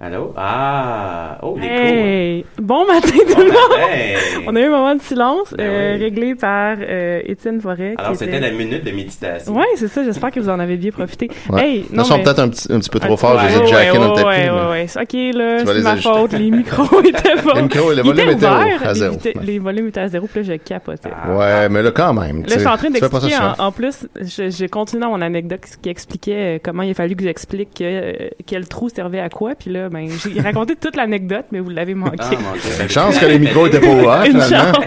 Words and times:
Allô? 0.00 0.32
Ah! 0.36 1.38
Oh, 1.42 1.56
des 1.60 1.66
Hey! 1.66 2.44
Bon 2.62 2.86
matin 2.86 3.08
tout 3.10 3.40
le 3.40 3.46
monde! 3.50 4.46
On 4.46 4.54
a 4.54 4.60
eu 4.60 4.66
un 4.66 4.70
moment 4.70 4.94
de 4.94 5.02
silence 5.02 5.52
Ben 5.56 5.64
euh, 5.68 5.94
oui. 5.96 6.02
réglé 6.04 6.34
par 6.36 6.76
euh, 6.80 7.20
Étienne 7.24 7.60
Forêt. 7.60 7.94
Alors, 7.98 8.12
était- 8.12 8.26
c'était 8.26 8.38
la 8.38 8.52
minute 8.52 8.84
de 8.84 8.92
méditation. 8.92 9.56
Ouais, 9.56 9.64
c'est 9.74 9.88
ça. 9.88 10.04
J'espère 10.04 10.30
que 10.30 10.38
vous 10.38 10.50
en 10.50 10.60
avez 10.60 10.76
bien 10.76 10.92
profité. 10.92 11.28
Ouais. 11.50 11.62
Hey, 11.68 11.86
Ils 11.90 11.96
non, 11.96 12.04
sont 12.04 12.16
mais- 12.18 12.22
peut-être 12.22 12.38
un 12.38 12.48
petit, 12.48 12.72
un 12.72 12.78
petit 12.78 12.90
peu 12.90 13.00
trop 13.00 13.16
forts, 13.16 13.40
je 13.40 13.46
les 13.48 13.54
ai 13.60 13.66
jackés 13.66 13.98
dans 13.98 14.10
le 14.10 14.14
tapis. 14.14 14.24
Ouais, 14.28 14.50
ouais, 14.50 14.70
ouais. 14.70 14.86
OK, 14.94 15.36
là, 15.36 15.58
Tu 15.58 15.64
vas 15.64 15.72
c'est 15.72 15.74
les 15.78 15.82
ma 15.82 15.90
ajuster. 15.90 16.10
faute. 16.12 16.32
Les 16.32 16.50
micros 16.52 17.00
étaient 17.04 17.42
pas. 17.42 17.54
Les 17.56 17.62
micros, 17.62 17.90
le 17.90 17.96
Ils 17.96 18.02
volume 18.04 18.20
étaient 18.20 18.32
était 18.34 18.46
à 18.46 18.92
ils 18.92 18.94
zéro. 18.94 19.16
Les 19.42 19.58
volumes 19.58 19.88
étaient 19.88 20.00
à 20.00 20.08
zéro, 20.08 20.28
puis 20.28 20.42
là, 20.44 20.54
je 20.54 20.62
capotais. 20.62 21.10
Ah. 21.12 21.36
Ouais, 21.36 21.68
mais 21.70 21.82
là, 21.82 21.90
quand 21.90 22.14
même. 22.14 22.42
Là, 22.42 22.46
je 22.54 22.58
suis 22.60 22.68
en 22.68 22.76
train 22.76 22.90
d'expliquer. 22.90 23.34
En, 23.58 23.72
plus, 23.72 24.06
je, 24.20 24.48
je 24.48 24.66
continue 24.66 25.02
dans 25.02 25.10
mon 25.10 25.20
anecdote 25.22 25.62
qui 25.82 25.88
expliquait 25.88 26.56
euh, 26.56 26.58
comment 26.62 26.84
il 26.84 26.92
a 26.92 26.94
fallu 26.94 27.16
que 27.16 27.24
j'explique 27.24 27.70
que, 27.80 28.30
quel 28.46 28.68
trou 28.68 28.88
servait 28.88 29.18
à 29.18 29.28
quoi. 29.28 29.56
Puis 29.58 29.72
là, 29.72 29.87
ben, 29.90 30.08
j'ai 30.10 30.40
raconté 30.40 30.76
toute 30.76 30.96
l'anecdote, 30.96 31.46
mais 31.52 31.60
vous 31.60 31.70
l'avez 31.70 31.94
manqué. 31.94 32.16
Ah. 32.20 32.82
Une 32.82 32.88
chance 32.88 33.18
que 33.18 33.26
les 33.26 33.38
micros 33.38 33.66
étaient 33.66 33.80
pas 33.80 33.86
ouverts, 33.88 34.22
finalement. 34.24 34.48
chance. 34.74 34.84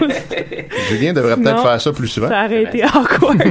Julien 0.88 1.12
devrait 1.12 1.36
peut-être 1.36 1.62
faire 1.62 1.80
ça 1.80 1.92
plus 1.92 2.08
souvent. 2.08 2.28
Ça 2.28 2.44
aurait 2.44 2.62
été 2.64 2.82
awkward. 2.84 3.42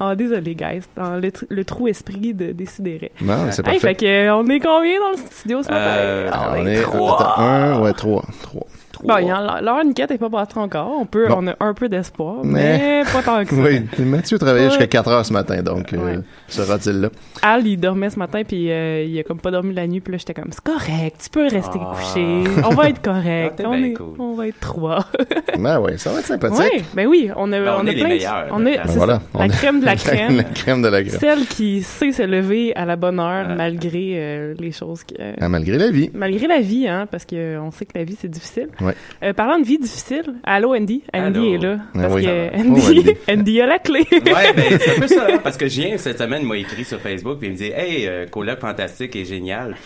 oh, 0.00 0.14
désolé, 0.14 0.54
guys. 0.54 0.82
Dans 0.96 1.16
le, 1.16 1.28
tr- 1.28 1.46
le 1.48 1.64
trou 1.64 1.88
esprit 1.88 2.34
de 2.34 2.52
Décideret. 2.52 3.10
Non, 3.20 3.34
c'est 3.50 3.66
Hey, 3.66 3.78
fait 3.78 3.88
parfait. 3.88 3.94
que, 3.94 4.06
euh, 4.28 4.34
on 4.36 4.46
est 4.48 4.60
combien 4.60 4.98
dans 5.00 5.10
le 5.10 5.16
studio 5.30 5.62
ce 5.62 5.68
matin? 5.68 5.84
Euh, 5.86 6.28
Ah, 6.32 6.52
on, 6.56 6.60
on 6.62 6.66
est 6.66 6.74
est 6.74 6.82
trois. 6.82 7.14
attends, 7.20 7.42
un, 7.42 7.80
ouais, 7.80 7.92
trois. 7.92 8.24
Trois. 8.42 8.66
Bon, 9.04 9.16
leur 9.62 9.84
niquette 9.84 10.10
est 10.12 10.18
pas 10.18 10.30
passée 10.30 10.52
encore. 10.56 10.92
On 11.00 11.06
peut, 11.06 11.26
Bon. 11.28 11.38
on 11.40 11.46
a 11.48 11.54
un 11.60 11.74
peu 11.74 11.88
d'espoir, 11.88 12.36
Mais- 12.44 12.78
mais 12.78 13.02
pas 13.12 13.22
tant 13.22 13.44
que 13.44 13.50
ça. 13.54 13.60
Oui, 13.62 13.82
Mathieu 14.04 14.38
travaillait 14.38 14.66
Ouais. 14.66 14.70
jusqu'à 14.70 14.86
4 14.86 15.08
heures 15.10 15.26
ce 15.26 15.32
matin, 15.32 15.62
donc 15.62 15.92
euh, 15.92 15.96
Ouais. 16.16 16.18
sera-t-il 16.48 17.00
là? 17.00 17.08
Al, 17.42 17.66
il 17.66 17.76
dormait 17.78 18.10
ce 18.10 18.18
matin, 18.18 18.42
puis 18.46 18.70
euh, 18.70 19.02
il 19.04 19.18
a 19.18 19.22
comme 19.22 19.38
pas 19.40 19.50
dormi 19.50 19.74
la 19.74 19.86
nuit, 19.86 20.00
puis 20.00 20.12
là, 20.12 20.18
j'étais 20.18 20.34
comme, 20.34 20.50
c'est 20.50 20.62
correct, 20.62 21.16
tu 21.24 21.30
peux 21.30 21.42
rester 21.48 21.78
Ah. 21.80 21.94
couché, 21.96 22.44
on 22.64 22.74
va 22.74 22.88
être 22.90 23.02
correct, 23.02 23.60
Ah, 23.64 23.68
on, 23.68 23.74
est, 23.74 23.92
cool. 23.94 24.14
on 24.18 24.34
va 24.34 24.48
être 24.48 24.60
trois. 24.60 25.06
Ben 25.58 25.80
oui, 25.80 25.92
ça 25.98 26.10
va 26.12 26.20
être 26.20 26.26
sympathique. 26.26 26.58
Oui, 26.72 26.82
ben 26.94 27.06
oui, 27.06 27.30
on 27.36 27.52
a, 27.52 27.60
Ben, 27.60 27.74
on 27.78 27.82
on 27.82 27.86
est 27.86 27.94
plein 27.94 28.16
de- 28.16 28.52
on 28.52 28.66
est. 28.66 28.78
Voilà, 28.86 29.14
ça, 29.16 29.22
on 29.34 29.38
la 29.40 29.44
est- 29.46 29.48
crème 29.50 29.80
de 29.80 29.84
la 29.86 29.92
la 29.92 29.96
crème. 29.96 30.42
crème 30.54 30.82
de 30.82 30.88
la 30.88 31.02
crème. 31.04 31.18
Celle 31.20 31.46
qui 31.46 31.82
sait 31.82 32.12
se 32.12 32.22
lever 32.22 32.74
à 32.74 32.84
la 32.84 32.96
bonne 32.96 33.20
heure 33.20 33.48
Ouais. 33.48 33.54
malgré 33.54 34.12
euh, 34.16 34.54
les 34.58 34.72
choses 34.72 35.04
que, 35.04 35.14
Ah, 35.40 35.48
malgré 35.48 35.78
la 35.78 35.90
vie. 35.90 36.10
malgré 36.14 36.46
la 36.46 36.60
vie, 36.60 36.88
hein, 36.88 37.06
parce 37.10 37.24
que 37.24 37.58
on 37.58 37.70
sait 37.70 37.84
que 37.84 37.96
la 37.96 38.04
vie 38.04 38.16
c'est 38.20 38.28
difficile. 38.30 38.68
Ouais. 38.80 38.91
Euh, 39.22 39.32
parlant 39.32 39.58
de 39.58 39.64
vie 39.64 39.78
difficile, 39.78 40.34
allô 40.44 40.74
Andy, 40.74 41.02
Andy 41.14 41.38
Allô. 41.38 41.54
est 41.54 41.58
là 41.58 41.78
parce 41.94 42.14
oui. 42.14 42.24
que 42.24 42.48
Oh, 42.52 42.56
Andy, 42.58 42.80
Andy. 42.80 43.10
Andy 43.30 43.60
a 43.60 43.66
la 43.66 43.78
clé. 43.78 44.06
Ouais, 44.10 44.52
ben, 44.54 44.78
c'est 44.80 44.96
un 44.96 45.00
peu 45.00 45.06
ça, 45.06 45.26
hein, 45.30 45.38
parce 45.44 45.56
que 45.56 45.68
Julien, 45.68 45.96
cette 45.98 46.18
semaine, 46.18 46.44
m'a 46.44 46.56
écrit 46.56 46.84
sur 46.84 47.00
Facebook, 47.00 47.38
puis 47.38 47.48
il 47.48 47.52
me 47.52 47.56
dit, 47.56 47.70
hey, 47.74 48.06
euh, 48.06 48.26
coloc 48.26 48.58
fantastique 48.60 49.14
et 49.16 49.24
génial. 49.24 49.76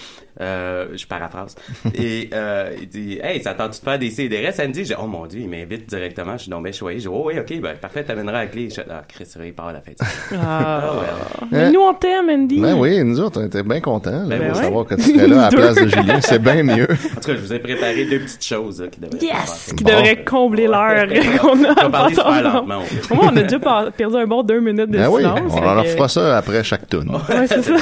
Euh, 0.41 0.87
je 0.95 1.07
paraphrase. 1.07 1.55
Et, 1.95 2.29
euh, 2.35 2.71
il 2.81 2.89
dit, 2.89 3.19
hey, 3.23 3.43
ça 3.43 3.55
tente 3.55 3.71
de 3.71 3.75
faire 3.77 3.99
des 3.99 4.11
CDR? 4.11 4.53
Samedi, 4.53 4.85
j'ai, 4.85 4.95
oh 5.03 5.07
mon 5.07 5.27
dieu, 5.27 5.41
il 5.41 5.49
m'invite 5.49 5.89
directement, 5.89 6.37
je 6.37 6.43
suis 6.45 6.51
bien 6.53 6.73
choyé. 6.73 6.99
Je 6.99 7.05
dis, 7.05 7.09
oh 7.09 7.23
oui, 7.27 7.39
ok, 7.39 7.61
ben, 7.61 7.75
parfait, 7.77 8.05
t'amèneras 8.05 8.41
la 8.41 8.47
clé. 8.47 8.69
Je 8.69 8.75
dis, 8.83 8.87
ah, 8.91 9.03
Chris, 9.09 9.27
il 9.45 9.53
part 9.55 9.69
à 9.69 9.73
la 9.73 9.81
fête. 9.81 9.99
Ah. 10.35 10.37
Ah, 10.39 10.93
ouais. 10.95 11.49
Mais 11.53 11.71
nous 11.71 11.81
on 11.81 11.95
t'aime 11.95 12.29
Andy. 12.29 12.61
Ben 12.61 12.75
oui, 12.75 13.03
nous 13.03 13.21
autres, 13.21 13.41
on 13.41 13.47
était 13.47 13.63
bien 13.63 13.81
contents 13.81 14.11
là, 14.11 14.25
Ben 14.27 14.39
de 14.41 14.45
ouais. 14.49 14.55
savoir 14.55 14.85
que 14.87 14.95
tu 14.97 15.03
serais 15.03 15.27
là 15.29 15.47
à 15.47 15.51
la 15.51 15.57
place 15.57 15.75
de 15.77 15.89
Julien. 15.89 16.21
C'est 16.21 16.43
bien 16.43 16.63
mieux. 16.63 16.85
En 16.91 17.21
tout 17.21 17.27
cas, 17.29 17.35
je 17.35 17.41
vous 17.41 17.53
ai 17.53 17.59
préparé 17.59 18.05
deux 18.05 18.19
petites 18.21 18.45
choses, 18.45 18.81
là, 18.83 18.89
qui 18.89 19.01
devraient 19.01 19.19
Yes, 19.25 19.73
qui 19.77 19.85
Bon. 19.85 19.91
devrait 19.91 20.25
combler 20.25 20.67
l'heure 20.67 21.07
qu'on 21.41 21.65
a. 21.65 21.71
On 21.71 21.75
va 21.85 21.89
parler 21.91 22.15
super 22.15 22.43
lentement. 22.43 22.83
au 23.11 23.15
moins, 23.15 23.31
on 23.33 23.37
a 23.37 23.43
déjà 23.43 23.59
perdu 23.97 24.17
un 24.17 24.27
bon 24.27 24.43
deux 24.43 24.61
minutes 24.61 24.91
de 24.91 24.99
Ben 24.99 25.09
oui, 25.09 25.23
silence. 25.23 25.41
on 25.47 25.57
fait 25.57 25.67
en 25.67 25.83
que- 25.83 25.89
fera 25.89 26.09
ça 26.09 26.37
après 26.39 26.63
chaque 26.65 26.89
tune. 26.89 27.11
Ouais, 27.11 27.47
c'est 27.47 27.63
ça. 27.63 27.75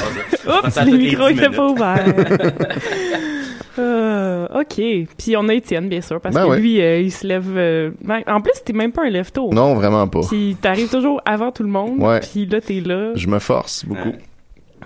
On 0.47 0.67
Oups, 0.67 0.81
les 0.85 0.97
micros 0.97 1.29
10 1.29 1.37
étaient 1.39 1.49
pas 1.49 1.67
ouverts. 1.67 2.05
Euh, 3.77 4.47
ok. 4.55 4.81
Puis 5.17 5.35
on 5.35 5.49
a 5.49 5.53
Étienne, 5.53 5.89
bien 5.89 5.99
sûr, 5.99 6.21
parce 6.21 6.33
Ben 6.33 6.45
que 6.45 6.49
ouais. 6.51 6.59
lui, 6.59 6.81
euh, 6.81 7.01
il 7.01 7.11
se 7.11 7.27
lève. 7.27 7.45
euh, 7.57 7.91
ben, 8.01 8.21
en 8.25 8.39
plus, 8.39 8.53
t'es 8.63 8.71
même 8.71 8.93
pas 8.93 9.03
un 9.03 9.09
lève-tôt. 9.09 9.49
Non, 9.51 9.73
vraiment 9.75 10.07
pas. 10.07 10.21
Puis 10.29 10.55
t'arrives 10.61 10.89
toujours 10.89 11.21
avant 11.25 11.51
tout 11.51 11.63
le 11.63 11.69
monde. 11.69 11.99
Ouais. 12.01 12.21
Puis 12.21 12.45
là, 12.45 12.61
t'es 12.61 12.79
là. 12.79 13.11
Je 13.15 13.27
me 13.27 13.37
force 13.39 13.85
beaucoup. 13.85 14.09
Ouais. 14.09 14.19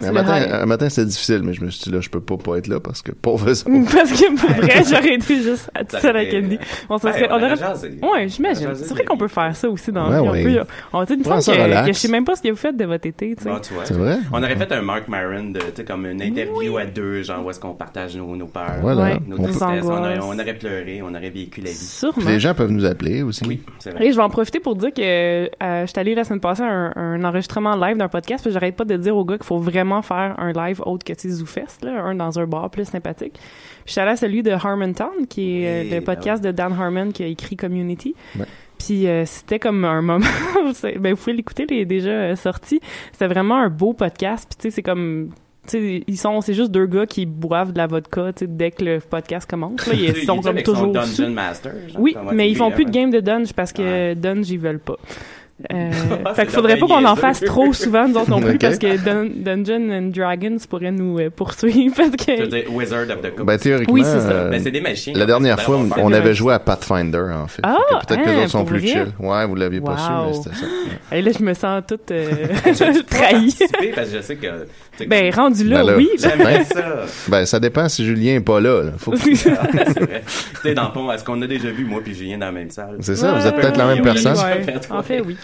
Un 0.02 0.12
matin, 0.14 0.34
un 0.62 0.66
matin 0.66 0.88
c'était 0.88 1.08
difficile, 1.08 1.42
mais 1.44 1.54
je 1.54 1.62
me 1.64 1.70
suis 1.70 1.84
dit 1.84 1.92
là, 1.92 2.00
je 2.00 2.10
peux 2.10 2.22
pas 2.22 2.38
pas 2.38 2.58
être 2.58 2.68
là 2.68 2.80
parce 2.80 3.02
que 3.02 3.12
pauvre 3.12 3.54
ça. 3.54 3.66
Parce 3.94 4.12
que 4.14 4.40
pour 4.40 4.50
vrai, 4.56 4.84
j'aurais 4.90 5.16
été 5.16 5.42
juste 5.42 5.70
à 5.76 5.84
tout 5.84 5.96
Ça 5.98 6.00
seul 6.02 6.16
avec 6.16 6.32
fait- 6.32 6.38
Andy. 6.38 6.58
On, 6.90 6.98
s'en 6.98 7.10
Ben, 7.10 7.14
serait- 7.16 7.28
on 7.30 7.34
on 7.34 7.38
aurait. 7.38 8.14
Ouais, 8.22 8.28
j'imagine. 8.30 8.70
C'est 8.76 8.90
vrai 8.94 9.04
qu'on 9.04 9.18
peut 9.18 9.28
faire 9.28 9.54
ça 9.56 9.70
aussi 9.70 9.92
dans 9.92 10.10
Ouais, 10.10 10.30
ouais. 10.30 10.62
On 10.94 11.06
Prends 11.06 11.42
semble 11.42 11.42
ça 11.42 11.82
que, 11.82 11.88
que 11.88 11.94
je 11.94 11.98
sais 12.00 12.08
même 12.08 12.24
pas 12.24 12.36
ce 12.36 12.42
que 12.42 12.50
vous 12.50 12.56
faites 12.56 12.78
de 12.78 12.86
votre 12.86 13.06
été, 13.08 13.36
tu 13.36 13.44
sais. 13.44 13.50
Ah. 13.52 13.60
C'est 13.84 13.94
vrai? 13.94 14.20
On 14.32 14.38
aurait 14.42 14.56
fait 14.56 14.72
un 14.72 14.82
Mark 14.82 15.08
Maron 15.10 15.50
de, 15.52 15.60
tu 15.60 15.66
sais, 15.76 15.84
comme 15.84 16.06
une 16.06 16.22
interview 16.22 16.78
à 16.78 16.86
deux, 16.86 17.24
genre, 17.24 17.46
où 17.46 17.50
est-ce 17.50 17.60
qu'on 17.60 17.74
partage 17.74 18.16
nos, 18.16 18.36
nos 18.36 18.48
peurs, 18.48 18.76
Voilà. 18.82 19.02
Ouais, 19.04 19.20
nos 19.28 19.38
tristesses. 19.38 19.84
On 19.84 19.90
aurait, 19.98 20.20
on 20.22 20.34
aurait 20.40 20.54
pleuré, 20.58 21.02
on 21.04 21.10
aurait 21.10 21.30
vécu 21.30 21.60
la 21.62 21.72
vie. 21.72 21.76
Sûrement. 21.76 22.14
Puis 22.18 22.26
les 22.28 22.40
gens 22.40 22.54
peuvent 22.54 22.72
nous 22.72 22.86
appeler 22.86 23.22
aussi. 23.22 23.44
Oui, 23.46 23.62
c'est 23.80 23.92
vrai. 23.92 24.06
Et 24.08 24.12
je 24.12 24.16
vais 24.18 24.24
en 24.24 24.30
profiter 24.30 24.60
pour 24.60 24.76
dire 24.76 24.94
que 24.94 25.02
euh, 25.02 25.48
je 25.82 25.86
suis 25.88 26.00
allée 26.00 26.16
la 26.16 26.24
semaine 26.24 26.40
passée 26.40 26.64
à 26.64 26.68
un, 26.68 26.94
un 26.96 27.24
enregistrement 27.26 27.76
live 27.76 27.98
d'un 27.98 28.08
podcast, 28.08 28.44
puis 28.46 28.54
j'arrête 28.54 28.76
pas 28.76 28.86
de 28.86 28.96
dire 28.96 29.18
aux 29.18 29.26
gars 29.26 29.38
qu'il 29.38 29.46
faut 29.46 29.58
vraiment 29.58 29.79
faire 30.02 30.36
un 30.38 30.52
live 30.52 30.82
autre 30.86 31.04
que 31.04 31.14
tu 31.14 31.30
ZooFest, 31.30 31.84
là, 31.84 32.04
un 32.04 32.16
dans 32.16 32.40
un 32.40 32.46
bar 32.46 32.70
plus 32.70 32.86
sympathique. 32.86 33.34
Puis 33.34 33.84
je 33.88 33.92
suis 33.94 34.02
allée 34.02 34.12
à 34.12 34.16
celui 34.16 34.44
de 34.44 34.52
Harmontown, 34.52 35.28
qui 35.28 35.64
est 35.64 35.68
euh, 35.68 35.90
le 35.90 35.98
ah 35.98 36.02
podcast 36.02 36.44
de 36.44 36.52
Dan 36.52 36.74
Harmon 36.74 37.12
qui 37.12 37.24
a 37.24 37.28
écrit 37.28 37.56
Community. 37.56 38.16
Ouais. 38.38 38.46
Puis 38.78 39.08
euh, 39.08 39.26
c'était 39.26 39.60
comme 39.60 39.84
un 39.84 40.02
moment, 40.02 40.26
ben 41.00 41.14
vous 41.14 41.18
pouvez 41.18 41.34
l'écouter, 41.34 41.66
il 41.70 41.78
est 41.78 41.86
déjà 41.86 42.10
euh, 42.10 42.36
sorti. 42.36 42.80
C'était 43.12 43.28
vraiment 43.28 43.58
un 43.58 43.70
beau 43.70 43.94
podcast, 43.94 44.48
puis 44.50 44.58
tu 44.58 44.62
sais 44.64 44.76
c'est 44.76 44.84
comme 44.84 45.32
tu 45.68 45.78
sais, 45.78 46.04
ils 46.08 46.18
sont 46.18 46.42
c'est 46.42 46.54
juste 46.54 46.72
deux 46.72 46.86
gars 46.88 47.06
qui 47.06 47.26
boivent 47.26 47.74
de 47.74 47.78
la 47.78 47.88
vodka 47.88 48.32
dès 48.42 48.72
que 48.72 48.84
le 48.84 49.00
podcast 49.00 49.48
commence 49.48 49.86
là, 49.86 49.94
ils 50.00 50.16
sont 50.24 50.40
comme 50.40 50.62
toujours 50.64 50.94
Dungeon 50.94 51.06
sous. 51.06 51.28
Master. 51.28 51.74
genre, 51.90 52.02
Oui, 52.02 52.16
mais 52.34 52.50
ils 52.50 52.56
font 52.56 52.72
plus 52.72 52.86
de 52.86 52.92
game 52.92 53.12
de 53.12 53.20
Dunge 53.20 53.54
parce 53.54 53.74
que 53.74 53.82
Ouais. 53.82 54.16
Dunge 54.16 54.50
ils 54.50 54.60
veulent 54.60 54.80
pas. 54.80 54.96
Euh, 55.74 55.90
Ah, 56.26 56.34
fait 56.34 56.44
qu'il 56.46 56.52
faudrait 56.56 56.78
pas 56.78 56.88
qu'on 56.88 57.04
en 57.06 57.16
fasse 57.16 57.42
trop 57.42 57.74
souvent, 57.74 58.08
nous 58.08 58.16
autres 58.16 58.30
non 58.30 58.40
plus, 58.40 58.58
parce 58.60 58.78
que 58.78 58.98
Dun- 58.98 59.30
Dungeon 59.36 59.90
and 59.92 60.12
Dragons 60.16 60.58
pourrait 60.70 60.92
nous 60.92 61.20
euh, 61.20 61.30
poursuivre. 61.30 61.94
Parce 61.98 62.10
veux 62.10 62.16
que... 62.16 62.46
dire 62.46 62.64
Wizard 62.74 63.04
of 63.10 63.22
the 63.22 63.36
Coast. 63.36 63.46
Ben, 63.46 63.58
théoriquement, 63.58 63.94
Oui, 63.94 64.02
c'est 64.04 64.20
ça. 64.22 64.30
euh, 64.32 64.50
Ben, 64.50 64.62
c'est 64.64 64.72
des 64.72 64.82
machines. 64.82 65.18
la 65.18 65.26
dernière 65.26 65.60
fois, 65.62 65.80
on 65.98 66.12
avait 66.14 66.34
joué 66.34 66.54
à 66.54 66.60
Pathfinder, 66.60 67.26
en 67.36 67.48
fait. 67.48 67.62
Ah, 67.64 67.76
Fait 67.90 68.08
Peut-être 68.16 68.24
que 68.26 68.30
les 68.30 68.36
hein, 68.36 68.40
autres 68.42 68.50
sont 68.52 68.66
plus 68.66 68.80
vrai? 68.80 68.88
chill. 68.88 69.08
Ouais, 69.20 69.46
vous 69.46 69.56
l'aviez 69.56 69.82
pas 69.82 69.98
su, 69.98 70.12
Wow. 70.12 70.28
mais 70.28 70.34
c'était 70.34 70.56
ça. 70.56 71.16
Et 71.16 71.22
là, 71.22 71.32
je 71.38 71.44
me 71.44 71.54
sens 71.54 71.84
toute 71.88 72.12
euh, 72.12 72.30
trahie. 73.10 73.56
parce 73.96 74.10
que 74.10 74.18
je 74.18 74.22
sais 74.22 74.36
que. 74.36 74.48
Ben, 75.08 75.34
rendu 75.34 75.64
là, 75.68 75.78
Ben 75.84 75.88
là, 75.92 75.98
oui. 75.98 76.10
J'aimerais 76.20 76.64
ça. 76.66 77.06
Ben, 77.28 77.46
ça 77.46 77.60
dépend 77.60 77.88
si 77.90 78.06
Julien 78.06 78.36
est 78.36 78.40
pas 78.42 78.60
là. 78.60 78.84
là. 78.84 78.92
Faut 78.98 79.12
que- 79.12 79.18
Ah, 79.50 79.68
c'est 79.88 80.00
vrai. 80.00 80.24
Tu 80.26 80.62
sais, 80.62 80.74
dans 80.74 80.88
le 80.88 80.92
fond, 80.94 81.12
est-ce 81.12 81.24
qu'on 81.24 81.42
a 81.42 81.48
déjà 81.48 81.70
vu, 81.70 81.86
moi 81.86 82.02
puis 82.04 82.14
Julien, 82.14 82.38
dans 82.38 82.48
la 82.48 82.52
même 82.52 82.70
salle? 82.70 82.98
C'est 83.00 83.16
ça, 83.16 83.34
vous 83.34 83.46
êtes 83.48 83.56
peut-être 83.56 83.78
la 83.78 83.88
même 83.88 84.02
personne. 84.04 84.36
En 84.90 85.04
fait, 85.04 85.22
oui. 85.22 85.38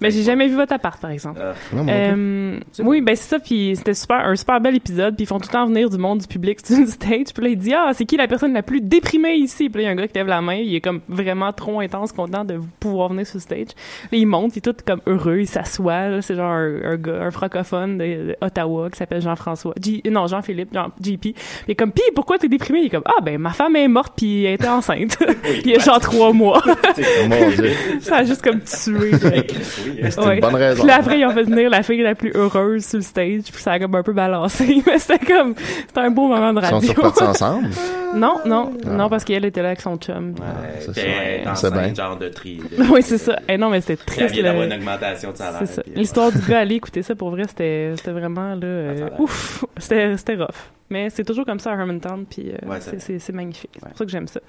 Mais 0.00 0.10
j'ai 0.10 0.22
jamais 0.22 0.48
vu 0.48 0.54
votre 0.56 0.72
appart, 0.72 1.00
par 1.00 1.10
exemple. 1.10 1.40
Euh, 1.42 1.52
Non, 1.72 1.84
plus. 1.84 1.92
Euh, 1.94 2.60
oui, 2.84 3.00
ben 3.00 3.14
c'est 3.16 3.28
ça, 3.28 3.38
puis 3.38 3.74
c'était 3.76 3.94
super, 3.94 4.18
un 4.26 4.36
super 4.36 4.60
bel 4.60 4.76
épisode, 4.76 5.14
puis 5.16 5.24
ils 5.24 5.26
font 5.26 5.38
tout 5.38 5.48
le 5.48 5.52
temps 5.52 5.66
venir 5.66 5.90
du 5.90 5.98
monde 5.98 6.18
du 6.20 6.26
public 6.26 6.58
sur 6.64 6.76
une 6.78 6.86
stage, 6.86 7.26
puis 7.34 7.44
là 7.44 7.50
il 7.50 7.58
dit 7.58 7.72
ah 7.74 7.90
c'est 7.94 8.04
qui 8.04 8.16
la 8.16 8.28
personne 8.28 8.52
la 8.52 8.62
plus 8.62 8.80
déprimée 8.80 9.34
ici, 9.34 9.68
puis 9.68 9.82
là 9.82 9.82
il 9.82 9.84
y 9.84 9.88
a 9.88 9.92
un 9.92 9.94
gars 9.96 10.08
qui 10.08 10.14
lève 10.14 10.26
la 10.26 10.40
main, 10.40 10.54
il 10.54 10.74
est 10.74 10.80
comme 10.80 11.00
vraiment 11.08 11.52
trop 11.52 11.80
intense, 11.80 12.12
content 12.12 12.44
de 12.44 12.58
pouvoir 12.78 13.10
venir 13.10 13.26
sur 13.26 13.36
le 13.36 13.40
stage. 13.42 13.68
Là 14.12 14.18
il 14.18 14.26
monte, 14.26 14.54
il 14.56 14.58
est 14.58 14.60
tout 14.62 14.74
comme 14.86 15.00
heureux, 15.06 15.38
il 15.40 15.46
s'assoit, 15.46 16.08
là, 16.08 16.22
c'est 16.22 16.34
genre 16.34 16.50
un, 16.52 16.80
un 16.84 16.96
gars, 16.96 17.22
un 17.22 17.30
francophone 17.30 17.98
de, 17.98 18.04
de 18.04 18.36
Ottawa 18.40 18.90
qui 18.90 18.98
s'appelle 18.98 19.20
Jean-François, 19.22 19.74
G- 19.82 20.02
non 20.10 20.26
Jean-Philippe, 20.26 20.70
Jean, 20.72 20.88
JP, 21.00 21.20
puis 21.20 21.34
il 21.68 21.72
est 21.72 21.74
comme 21.74 21.92
pis 21.92 22.02
pourquoi 22.14 22.38
t'es 22.38 22.48
déprimé, 22.48 22.80
il 22.80 22.86
est 22.86 22.90
comme 22.90 23.02
ah 23.06 23.20
ben 23.22 23.38
ma 23.38 23.50
femme 23.50 23.76
est 23.76 23.88
morte 23.88 24.14
puis 24.16 24.44
elle 24.44 24.54
était 24.54 24.68
enceinte, 24.68 25.18
il 25.64 25.70
y 25.70 25.76
a 25.76 25.78
genre 25.78 26.00
trois 26.00 26.32
mois, 26.32 26.62
Oh, 26.66 27.28
Mon 27.28 27.50
Dieu. 27.50 27.72
ça 28.00 28.16
a 28.18 28.24
juste 28.24 28.42
comme 28.42 28.60
tué. 28.60 29.10
Oui. 29.56 30.10
C'est 30.10 30.34
une 30.34 30.40
bonne 30.40 30.54
raison. 30.54 30.82
Puis 30.82 30.92
après, 30.92 31.18
ils 31.20 31.26
ont 31.26 31.30
fait 31.30 31.42
venir 31.44 31.70
la 31.70 31.82
fille 31.82 32.02
la 32.02 32.14
plus 32.14 32.32
heureuse 32.34 32.84
sur 32.84 32.98
le 32.98 33.02
stage, 33.04 33.42
puis 33.52 33.62
ça 33.62 33.72
a 33.72 33.78
comme 33.78 33.94
un 33.94 34.02
peu 34.02 34.12
balancé. 34.12 34.82
Mais 34.86 34.98
c'était 34.98 35.24
comme, 35.24 35.54
c'était 35.86 36.00
un 36.00 36.10
beau 36.10 36.28
moment 36.28 36.52
de 36.52 36.60
Ils 36.60 36.66
sont 36.66 36.74
radio. 36.78 36.92
repartis 36.94 37.22
ensemble? 37.24 37.68
non, 38.14 38.38
non, 38.46 38.72
Ah. 38.86 38.90
non, 38.90 39.08
parce 39.08 39.24
qu'elle 39.24 39.44
était 39.44 39.62
là 39.62 39.68
avec 39.68 39.80
son 39.80 39.96
chum. 39.96 40.30
Ouais, 40.30 40.36
c'est 40.80 40.86
ça. 40.94 41.54
C'est 41.54 41.70
bien. 41.72 41.94
genre 41.94 42.18
de 42.18 42.28
tri. 42.28 42.60
oui, 42.90 43.02
c'est 43.02 43.18
ça. 43.18 43.38
Eh 43.48 43.56
non, 43.58 43.70
mais 43.70 43.80
c'était 43.80 43.96
triste. 44.04 44.34
d'avoir 44.42 44.66
là. 44.66 44.74
une 44.74 44.80
augmentation 44.80 45.32
de 45.32 45.36
salaire. 45.36 45.60
C'est 45.60 45.66
ça. 45.66 45.82
puis- 45.82 45.92
L'histoire 45.94 46.32
du 46.32 46.38
gars, 46.40 46.60
allez 46.60 46.76
écouter 46.76 47.02
ça, 47.02 47.14
pour 47.14 47.30
vrai, 47.30 47.44
c'était, 47.48 47.92
c'était 47.96 48.12
vraiment, 48.12 48.54
là, 48.54 48.64
euh, 48.66 49.08
ouf, 49.18 49.64
c'était, 49.76 50.16
c'était 50.16 50.34
rough. 50.36 50.48
Mais 50.88 51.08
c'est 51.10 51.24
toujours 51.24 51.44
comme 51.46 51.60
ça 51.60 51.70
à 51.70 51.74
Hermantown, 51.78 52.24
puis 52.28 52.50
euh, 52.50 52.68
Ouais, 52.68 52.78
c'est 52.80 53.32
magnifique. 53.32 53.70
C'est 53.74 53.82
Ouais. 53.84 53.88
pour 53.90 53.98
ça 53.98 54.04
que 54.04 54.10
j'aime 54.10 54.26
ça. 54.26 54.40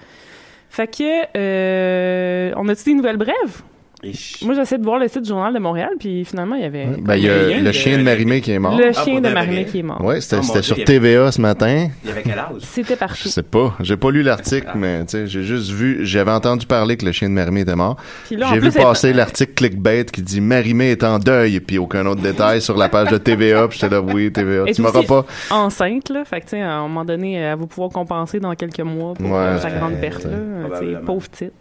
Fait 0.70 0.88
que, 0.88 1.38
euh, 1.38 2.54
on 2.56 2.68
a-tu 2.70 2.84
des 2.86 2.94
nouvelles 2.94 3.18
brèves? 3.18 3.62
Ich. 4.04 4.42
Moi, 4.44 4.56
j'essaie 4.56 4.80
de 4.80 4.84
voir 4.84 4.98
le 4.98 5.08
site 5.08 5.22
du 5.22 5.30
Journal 5.30 5.54
de 5.54 5.60
Montréal, 5.60 5.92
puis 6.00 6.26
finalement, 6.26 6.56
il 6.56 6.64
y 6.64 6.66
avait 6.66 6.88
Ben, 7.00 7.16
il 7.16 7.24
y 7.24 7.30
a 7.30 7.58
le 7.60 7.62
de- 7.68 7.72
chien 7.72 7.98
de 8.00 8.04
Marimé 8.04 8.42
qui 8.42 8.52
est 8.52 8.58
mort. 8.58 8.76
le 8.76 8.90
Ah, 8.96 9.04
chien 9.04 9.22
de 9.22 9.30
Marimé 9.30 9.66
qui 9.66 9.80
est 9.80 9.84
mort. 9.84 10.04
Ouais, 10.04 10.20
c'était 10.22 10.38
Oh, 10.38 10.52
Dieu, 10.52 10.62
sur 10.64 10.76
avait- 10.76 10.86
TVA 10.86 11.32
ce 11.32 11.40
matin. 11.40 11.90
Il 12.04 12.10
y 12.10 12.12
avait 12.12 12.24
quel 12.24 12.40
âge? 12.40 12.62
C'était 12.62 12.96
Je 12.96 13.00
partout. 13.00 13.30
sais 13.30 13.44
pas. 13.44 13.76
J'ai 13.80 13.98
pas 13.98 14.10
lu 14.10 14.24
l'article, 14.24 14.68
Ah. 14.70 14.78
mais 14.78 15.02
tu 15.06 15.12
sais, 15.12 15.28
j'ai 15.28 15.44
juste 15.44 15.70
vu, 15.72 16.00
j'avais 16.06 16.32
entendu 16.32 16.66
parler 16.66 16.98
que 16.98 17.06
le 17.06 17.12
chien 17.12 17.30
de 17.30 17.34
Marimé 17.36 17.62
était 17.62 17.76
mort. 17.76 17.98
J'ai 18.30 18.60
vu 18.60 18.72
passer 18.72 19.14
l'article 19.14 19.54
clickbait 19.54 20.06
qui 20.06 20.22
dit 20.24 20.42
Marimé 20.42 20.92
est 20.92 21.04
en 21.04 21.20
deuil, 21.20 21.60
puis 21.60 21.78
aucun 21.78 22.06
autre 22.08 22.22
détail 22.22 22.60
sur 22.62 22.76
la 22.78 22.90
page 22.90 23.10
de 23.12 23.18
TVA, 23.20 23.68
puis 23.68 23.78
j'étais 23.80 23.94
là, 23.94 24.02
oui, 24.02 24.32
TVA. 24.32 24.64
Et 24.68 24.74
Tu 24.74 24.82
m'auras 24.82 25.04
pas. 25.04 25.26
enceinte, 25.52 26.10
là. 26.10 26.26
Fait 26.26 26.40
que, 26.40 26.46
tu 26.46 26.50
sais, 26.52 26.62
à 26.62 26.72
un 26.78 26.82
moment 26.88 27.06
donné, 27.06 27.34
elle 27.36 27.58
va 27.60 27.66
pouvoir 27.68 27.90
compenser 27.92 28.40
dans 28.40 28.56
quelques 28.56 28.80
mois 28.80 29.14
pour 29.14 29.30
Ouais, 29.30 29.38
euh, 29.38 29.58
sa 29.60 29.70
grande 29.70 29.94
perte, 30.02 30.24
là. 30.26 30.38
pauvre 31.06 31.28
petite. 31.30 31.54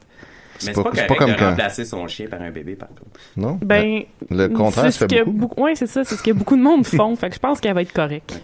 Mais 0.66 0.72
C'est 0.74 0.82
pas, 1.06 1.14
comme 1.16 1.30
de 1.30 1.36
quand. 1.38 1.50
remplacer 1.50 1.84
son 1.84 2.06
chien 2.06 2.26
par 2.28 2.40
un 2.42 2.50
bébé, 2.50 2.74
par 2.76 2.88
contre. 2.88 3.02
Non? 3.36 3.58
Ben, 3.62 4.02
le 4.30 4.48
contraire, 4.48 4.92
ce 4.92 4.98
fait 4.98 5.06
que 5.06 5.24
beaucoup. 5.24 5.36
beaucoup. 5.38 5.62
Ouais, 5.62 5.74
c'est 5.74 5.86
ça. 5.86 6.04
C'est 6.04 6.16
ce 6.16 6.22
que 6.22 6.32
beaucoup 6.32 6.56
de 6.56 6.62
monde 6.62 6.86
font. 6.86 7.16
fait 7.16 7.28
que 7.30 7.34
je 7.34 7.40
pense 7.40 7.60
qu'elle 7.60 7.74
va 7.74 7.82
être 7.82 7.92
correcte. 7.92 8.40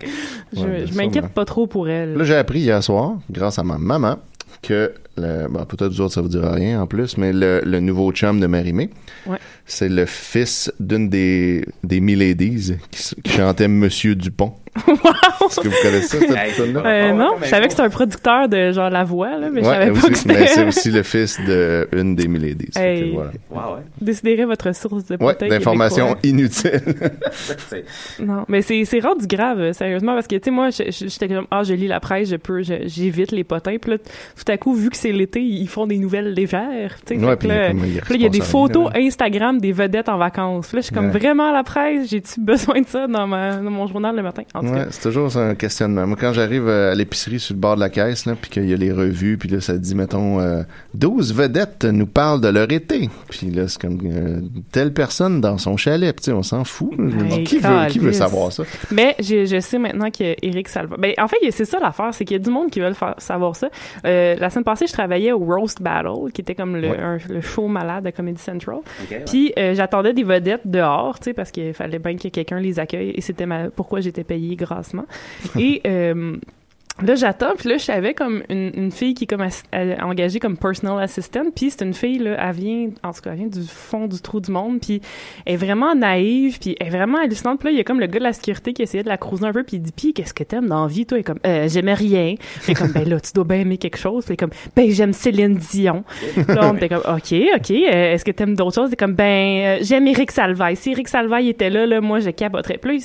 Je, 0.54 0.60
Ouais, 0.60 0.86
je 0.86 0.94
m'inquiète 0.94 1.14
sûrement. 1.14 1.28
pas 1.28 1.44
trop 1.44 1.66
pour 1.66 1.88
elle. 1.88 2.14
Là, 2.14 2.24
j'ai 2.24 2.36
appris 2.36 2.60
hier 2.60 2.82
soir, 2.82 3.14
grâce 3.30 3.58
à 3.58 3.62
ma 3.62 3.78
maman, 3.78 4.16
que 4.62 4.92
le, 5.16 5.48
bon, 5.48 5.64
peut-être 5.64 5.92
vous 5.92 6.00
autres, 6.02 6.14
ça 6.14 6.20
vous 6.20 6.28
dira 6.28 6.52
rien 6.52 6.80
en 6.80 6.86
plus, 6.86 7.16
mais 7.16 7.32
le, 7.32 7.60
le 7.64 7.80
nouveau 7.80 8.12
chum 8.12 8.40
de 8.40 8.46
Marimé, 8.46 8.90
Ouais. 9.26 9.38
c'est 9.64 9.88
le 9.88 10.06
fils 10.06 10.72
d'une 10.80 11.08
des, 11.08 11.64
des 11.84 12.00
Miladies 12.00 12.74
qui, 12.90 13.14
qui 13.22 13.32
chantait 13.32 13.68
Monsieur 13.68 14.14
Dupont. 14.14 14.54
Est-ce 14.76 15.60
que 15.60 15.68
vous 15.68 15.74
connaissez 15.82 16.18
ça, 16.18 16.18
cette 16.18 16.34
personne-là? 16.34 16.80
Euh, 16.84 17.08
pas- 17.08 17.14
non, 17.14 17.38
pas 17.38 17.44
je 17.46 17.48
savais 17.48 17.64
que 17.64 17.70
c'était 17.70 17.82
un 17.84 17.88
producteur 17.88 18.46
de 18.46 18.72
genre 18.72 18.90
La 18.90 19.04
Voix, 19.04 19.38
là, 19.38 19.48
mais 19.50 19.62
je 19.62 19.66
Ouais, 19.66 19.72
savais 19.72 19.90
pas 19.90 20.06
aussi- 20.06 20.24
que 20.24 20.28
mais 20.28 20.34
c'est 20.34 20.46
c'était. 20.48 20.66
aussi 20.68 20.90
le 20.90 21.02
fils 21.02 21.40
de 21.46 21.88
une 21.92 22.14
des 22.14 22.28
Miladies. 22.28 22.68
Hey. 22.76 23.12
voilà. 23.14 23.30
Wow, 23.50 23.76
ouais. 23.76 23.82
Décidérez 24.02 24.44
votre 24.44 24.74
source 24.76 25.06
de 25.06 25.16
Ouais, 25.18 25.34
d'informations 25.48 26.14
inutiles. 26.22 26.82
Non, 28.20 28.44
mais 28.48 28.62
c'est 28.62 28.84
c'est 28.84 29.00
rendu 29.00 29.26
grave, 29.26 29.60
euh, 29.60 29.72
sérieusement, 29.72 30.14
parce 30.14 30.26
que, 30.26 30.36
tu 30.36 30.42
sais, 30.44 30.50
moi, 30.50 30.70
je- 30.70 30.90
je- 30.90 31.08
j'étais 31.08 31.28
comme, 31.28 31.46
ah, 31.50 31.62
je 31.62 31.74
lis 31.74 31.88
la 31.88 32.00
presse, 32.00 32.28
je 32.30 32.36
peux, 32.36 32.62
je- 32.62 32.86
j'évite 32.86 33.32
les 33.32 33.44
potins. 33.44 33.76
Puis 33.80 33.92
là, 33.92 33.98
tout 33.98 34.52
à 34.52 34.56
coup, 34.58 34.74
vu 34.74 34.90
que 34.90 34.96
c'est 35.06 35.12
l'été, 35.12 35.40
ils 35.40 35.68
font 35.68 35.86
des 35.86 35.98
nouvelles 35.98 36.32
légères, 36.32 36.96
tu 37.06 37.14
sais. 37.14 37.20
Ouais, 37.24 37.30
fait 37.32 37.36
puis 37.36 37.48
que 37.48 37.52
là, 37.54 37.70
il 38.16 38.22
y 38.22 38.26
a 38.26 38.28
des 38.28 38.40
photos 38.40 38.92
là. 38.92 39.00
Instagram 39.00 39.60
des 39.60 39.70
vedettes 39.72 40.08
en 40.08 40.18
vacances. 40.18 40.72
Là, 40.72 40.80
je 40.80 40.86
suis 40.86 40.94
comme 40.94 41.06
Ouais. 41.06 41.18
vraiment 41.18 41.50
à 41.50 41.52
la 41.52 41.62
presse. 41.62 42.10
J'ai-tu 42.10 42.40
besoin 42.52 42.80
de 42.80 42.86
ça 42.86 43.06
dans, 43.06 43.26
ma, 43.26 43.56
dans 43.56 43.70
mon 43.70 43.86
journal 43.86 44.16
le 44.16 44.22
matin? 44.22 44.42
Ouais, 44.60 44.86
c'est 44.90 45.02
toujours 45.02 45.36
un 45.36 45.54
questionnement. 45.54 46.06
Moi, 46.06 46.16
quand 46.20 46.32
j'arrive 46.32 46.66
euh, 46.68 46.92
à 46.92 46.94
l'épicerie 46.94 47.38
sur 47.38 47.54
le 47.54 47.60
bord 47.60 47.76
de 47.76 47.80
la 47.80 47.88
caisse, 47.90 48.26
là, 48.26 48.34
puis 48.40 48.50
qu'il 48.50 48.68
y 48.68 48.72
a 48.72 48.76
les 48.76 48.90
revues, 48.92 49.36
puis 49.38 49.48
là, 49.48 49.60
ça 49.60 49.76
dit, 49.78 49.94
mettons, 49.94 50.40
euh, 50.40 50.62
12 50.94 51.34
vedettes 51.34 51.84
nous 51.84 52.06
parlent 52.06 52.40
de 52.40 52.48
leur 52.48 52.70
été. 52.72 53.08
Puis 53.28 53.50
là, 53.50 53.68
c'est 53.68 53.80
comme 53.80 53.98
euh, 54.04 54.40
telle 54.72 54.92
personne 54.92 55.40
dans 55.40 55.58
son 55.58 55.76
chalet. 55.76 56.14
Puis 56.20 56.32
on 56.32 56.42
s'en 56.42 56.64
fout. 56.64 56.90
Hey, 57.30 57.44
qui, 57.44 57.58
veut, 57.58 57.86
qui 57.88 57.98
veut 57.98 58.12
savoir 58.12 58.50
ça? 58.52 58.64
Mais 58.90 59.14
je, 59.20 59.44
je 59.44 59.60
sais 59.60 59.78
maintenant 59.78 60.10
que 60.10 60.34
Eric 60.42 60.68
Salva. 60.68 60.96
Ben, 60.98 61.12
en 61.18 61.28
fait, 61.28 61.36
c'est 61.50 61.64
ça 61.64 61.78
l'affaire, 61.78 62.12
c'est 62.12 62.24
qu'il 62.24 62.36
y 62.36 62.40
a 62.40 62.42
du 62.42 62.50
monde 62.50 62.70
qui 62.70 62.80
veut 62.80 62.92
savoir 63.18 63.54
ça. 63.54 63.68
Euh, 64.04 64.34
la 64.38 64.50
semaine 64.50 64.64
passée, 64.64 64.86
je 64.86 64.92
travaillais 64.96 65.32
au 65.32 65.38
Roast 65.38 65.82
Battle, 65.82 66.30
qui 66.32 66.40
était 66.40 66.54
comme 66.54 66.76
le, 66.76 66.88
Ouais. 66.90 66.98
un- 66.98 67.18
le 67.28 67.40
show 67.40 67.68
malade 67.68 68.04
de 68.04 68.10
Comedy 68.10 68.40
Central. 68.40 68.78
Ouais. 69.10 69.22
Puis 69.26 69.52
euh, 69.58 69.74
j'attendais 69.74 70.12
des 70.12 70.24
vedettes 70.24 70.66
dehors, 70.66 71.18
tu 71.18 71.24
sais, 71.24 71.34
parce 71.34 71.50
qu'il 71.50 71.74
fallait 71.74 71.98
bien 71.98 72.16
que 72.16 72.28
quelqu'un 72.28 72.58
les 72.60 72.78
accueille. 72.78 73.10
Et 73.10 73.20
c'était 73.20 73.46
ma... 73.46 73.70
pourquoi 73.70 74.00
j'étais 74.00 74.24
payée 74.24 74.56
grassement. 74.56 75.04
Et 75.58 75.80
euh, 75.86 76.36
là, 77.02 77.14
j'attends. 77.14 77.54
Puis 77.56 77.68
là, 77.68 77.76
je 77.76 77.84
savais 77.84 78.14
comme 78.14 78.42
une, 78.48 78.70
une 78.74 78.90
fille 78.90 79.14
qui 79.14 79.24
est 79.24 79.26
comme 79.26 79.46
engagée 80.02 80.38
comme 80.38 80.56
personal 80.56 81.02
assistant. 81.02 81.44
Puis 81.54 81.70
c'est 81.70 81.84
une 81.84 81.94
fille, 81.94 82.18
là, 82.18 82.36
elle 82.38 82.54
vient, 82.54 82.88
en 83.02 83.12
tout 83.12 83.20
cas, 83.20 83.30
elle 83.32 83.38
vient 83.38 83.46
du 83.46 83.62
fond 83.62 84.06
du 84.06 84.20
trou 84.20 84.40
du 84.40 84.50
monde. 84.50 84.80
Puis 84.80 85.00
elle 85.44 85.54
est 85.54 85.56
vraiment 85.56 85.94
naïve. 85.94 86.58
Puis 86.58 86.76
elle 86.80 86.88
est 86.88 86.90
vraiment 86.90 87.18
hallucinante. 87.18 87.60
Puis 87.60 87.68
là, 87.68 87.72
il 87.72 87.76
y 87.78 87.80
a 87.80 87.84
comme 87.84 88.00
le 88.00 88.06
gars 88.06 88.18
de 88.18 88.24
la 88.24 88.32
sécurité 88.32 88.72
qui 88.72 88.82
essayait 88.82 89.02
de 89.02 89.08
la 89.08 89.18
crouser 89.18 89.44
un 89.44 89.52
peu. 89.52 89.62
Puis 89.62 89.76
il 89.76 89.80
dit, 89.80 89.92
puis 89.92 90.12
qu'est-ce 90.12 90.34
que 90.34 90.44
t'aimes 90.44 90.66
dans 90.66 90.82
la 90.82 90.88
vie, 90.88 91.06
toi? 91.06 91.18
Est 91.18 91.22
comme, 91.22 91.40
euh, 91.46 91.68
j'aimais 91.68 91.94
rien. 91.94 92.34
Puis 92.62 92.74
comme, 92.74 92.92
ben 92.92 93.08
là, 93.08 93.20
tu 93.20 93.32
dois 93.34 93.44
bien 93.44 93.60
aimer 93.60 93.78
quelque 93.78 93.98
chose. 93.98 94.24
Puis 94.24 94.36
comme, 94.36 94.50
ben 94.74 94.90
j'aime 94.90 95.12
Céline 95.12 95.56
Dion. 95.56 96.04
Là, 96.48 96.70
on 96.72 96.76
était 96.76 96.88
comme, 96.88 96.98
OK, 96.98 97.34
OK, 97.56 97.70
euh, 97.70 98.14
est-ce 98.14 98.24
que 98.24 98.30
t'aimes 98.30 98.54
d'autres 98.54 98.74
choses? 98.74 98.90
C'est 98.90 98.96
comme, 98.96 99.14
ben, 99.14 99.24
euh, 99.24 99.78
j'aime 99.82 100.06
Eric 100.06 100.30
Salvaille. 100.30 100.76
Si 100.76 100.92
Eric 100.92 101.08
Salvaille 101.08 101.48
était 101.48 101.70
là, 101.70 101.86
là, 101.86 102.00
moi, 102.00 102.20
je 102.20 102.30
capoterais. 102.30 102.78
Puis 102.78 102.98
là, 102.98 103.04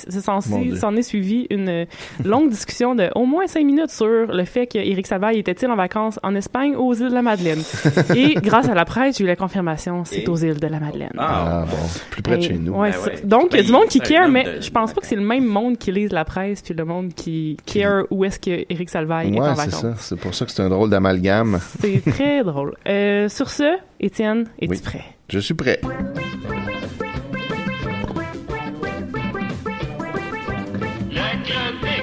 il 0.62 0.76
s'en 0.78 0.96
est 0.96 1.02
suivi 1.02 1.46
une 1.50 1.86
longue 2.24 2.50
discussion 2.50 2.94
de 2.94 3.10
au 3.14 3.26
moins 3.26 3.46
cinq 3.46 3.64
minutes 3.64 3.81
sur 3.90 4.06
le 4.06 4.44
fait 4.44 4.66
qu'Éric 4.66 5.06
Salvaille 5.06 5.38
était-il 5.38 5.68
en 5.70 5.76
vacances 5.76 6.18
en 6.22 6.34
Espagne 6.34 6.74
ou 6.76 6.88
aux 6.90 6.94
îles 6.94 7.08
de 7.10 7.14
la 7.14 7.22
Madeleine. 7.22 7.60
Et 8.16 8.34
grâce 8.34 8.68
à 8.68 8.74
la 8.74 8.84
presse, 8.84 9.18
j'ai 9.18 9.24
eu 9.24 9.26
la 9.26 9.36
confirmation, 9.36 10.04
c'est 10.04 10.22
Et? 10.22 10.28
aux 10.28 10.36
îles 10.36 10.60
de 10.60 10.66
la 10.66 10.80
Madeleine. 10.80 11.12
Ah, 11.18 11.62
Ah, 11.62 11.64
bon, 11.70 11.76
plus 12.10 12.22
près 12.22 12.36
de 12.38 12.42
chez 12.42 12.54
nous. 12.54 12.72
ouais, 12.74 12.90
Ben 12.90 12.98
ouais. 13.04 13.20
Donc, 13.24 13.48
il 13.52 13.56
y 13.56 13.58
a 13.58 13.62
Ben, 13.62 13.66
du 13.66 13.72
monde 13.72 13.86
qui 13.88 14.00
care, 14.00 14.28
mais 14.28 14.44
de- 14.44 14.60
je 14.60 14.70
pense 14.70 14.92
pas 14.92 15.00
que 15.00 15.06
c'est 15.06 15.16
le 15.16 15.24
même 15.26 15.44
monde 15.46 15.76
qui 15.78 15.92
lise 15.92 16.12
la 16.12 16.24
presse 16.24 16.62
puis 16.62 16.74
le 16.74 16.84
monde 16.84 17.12
qui 17.14 17.56
care 17.66 18.04
où 18.10 18.24
est-ce 18.24 18.38
que 18.38 18.64
Éric 18.68 18.90
Salvaille 18.90 19.34
est 19.34 19.38
en 19.40 19.42
Ouais, 19.42 19.50
c'est 19.56 19.64
vacances. 19.66 19.80
ça. 19.80 19.94
C'est 19.98 20.18
pour 20.18 20.34
ça 20.34 20.44
que 20.44 20.52
c'est 20.52 20.62
un 20.62 20.68
drôle 20.68 20.90
d'amalgame. 20.90 21.58
C'est 21.80 22.02
très 22.04 22.42
drôle. 22.44 22.74
Euh, 22.88 23.28
sur 23.28 23.50
ce, 23.50 23.76
Étienne, 24.00 24.46
es-tu 24.60 24.70
Oui. 24.72 24.80
prêt? 24.82 25.04
Je 25.28 25.38
suis 25.38 25.54
prêt. 25.54 25.80
La 31.14 31.36
chronique 31.44 32.01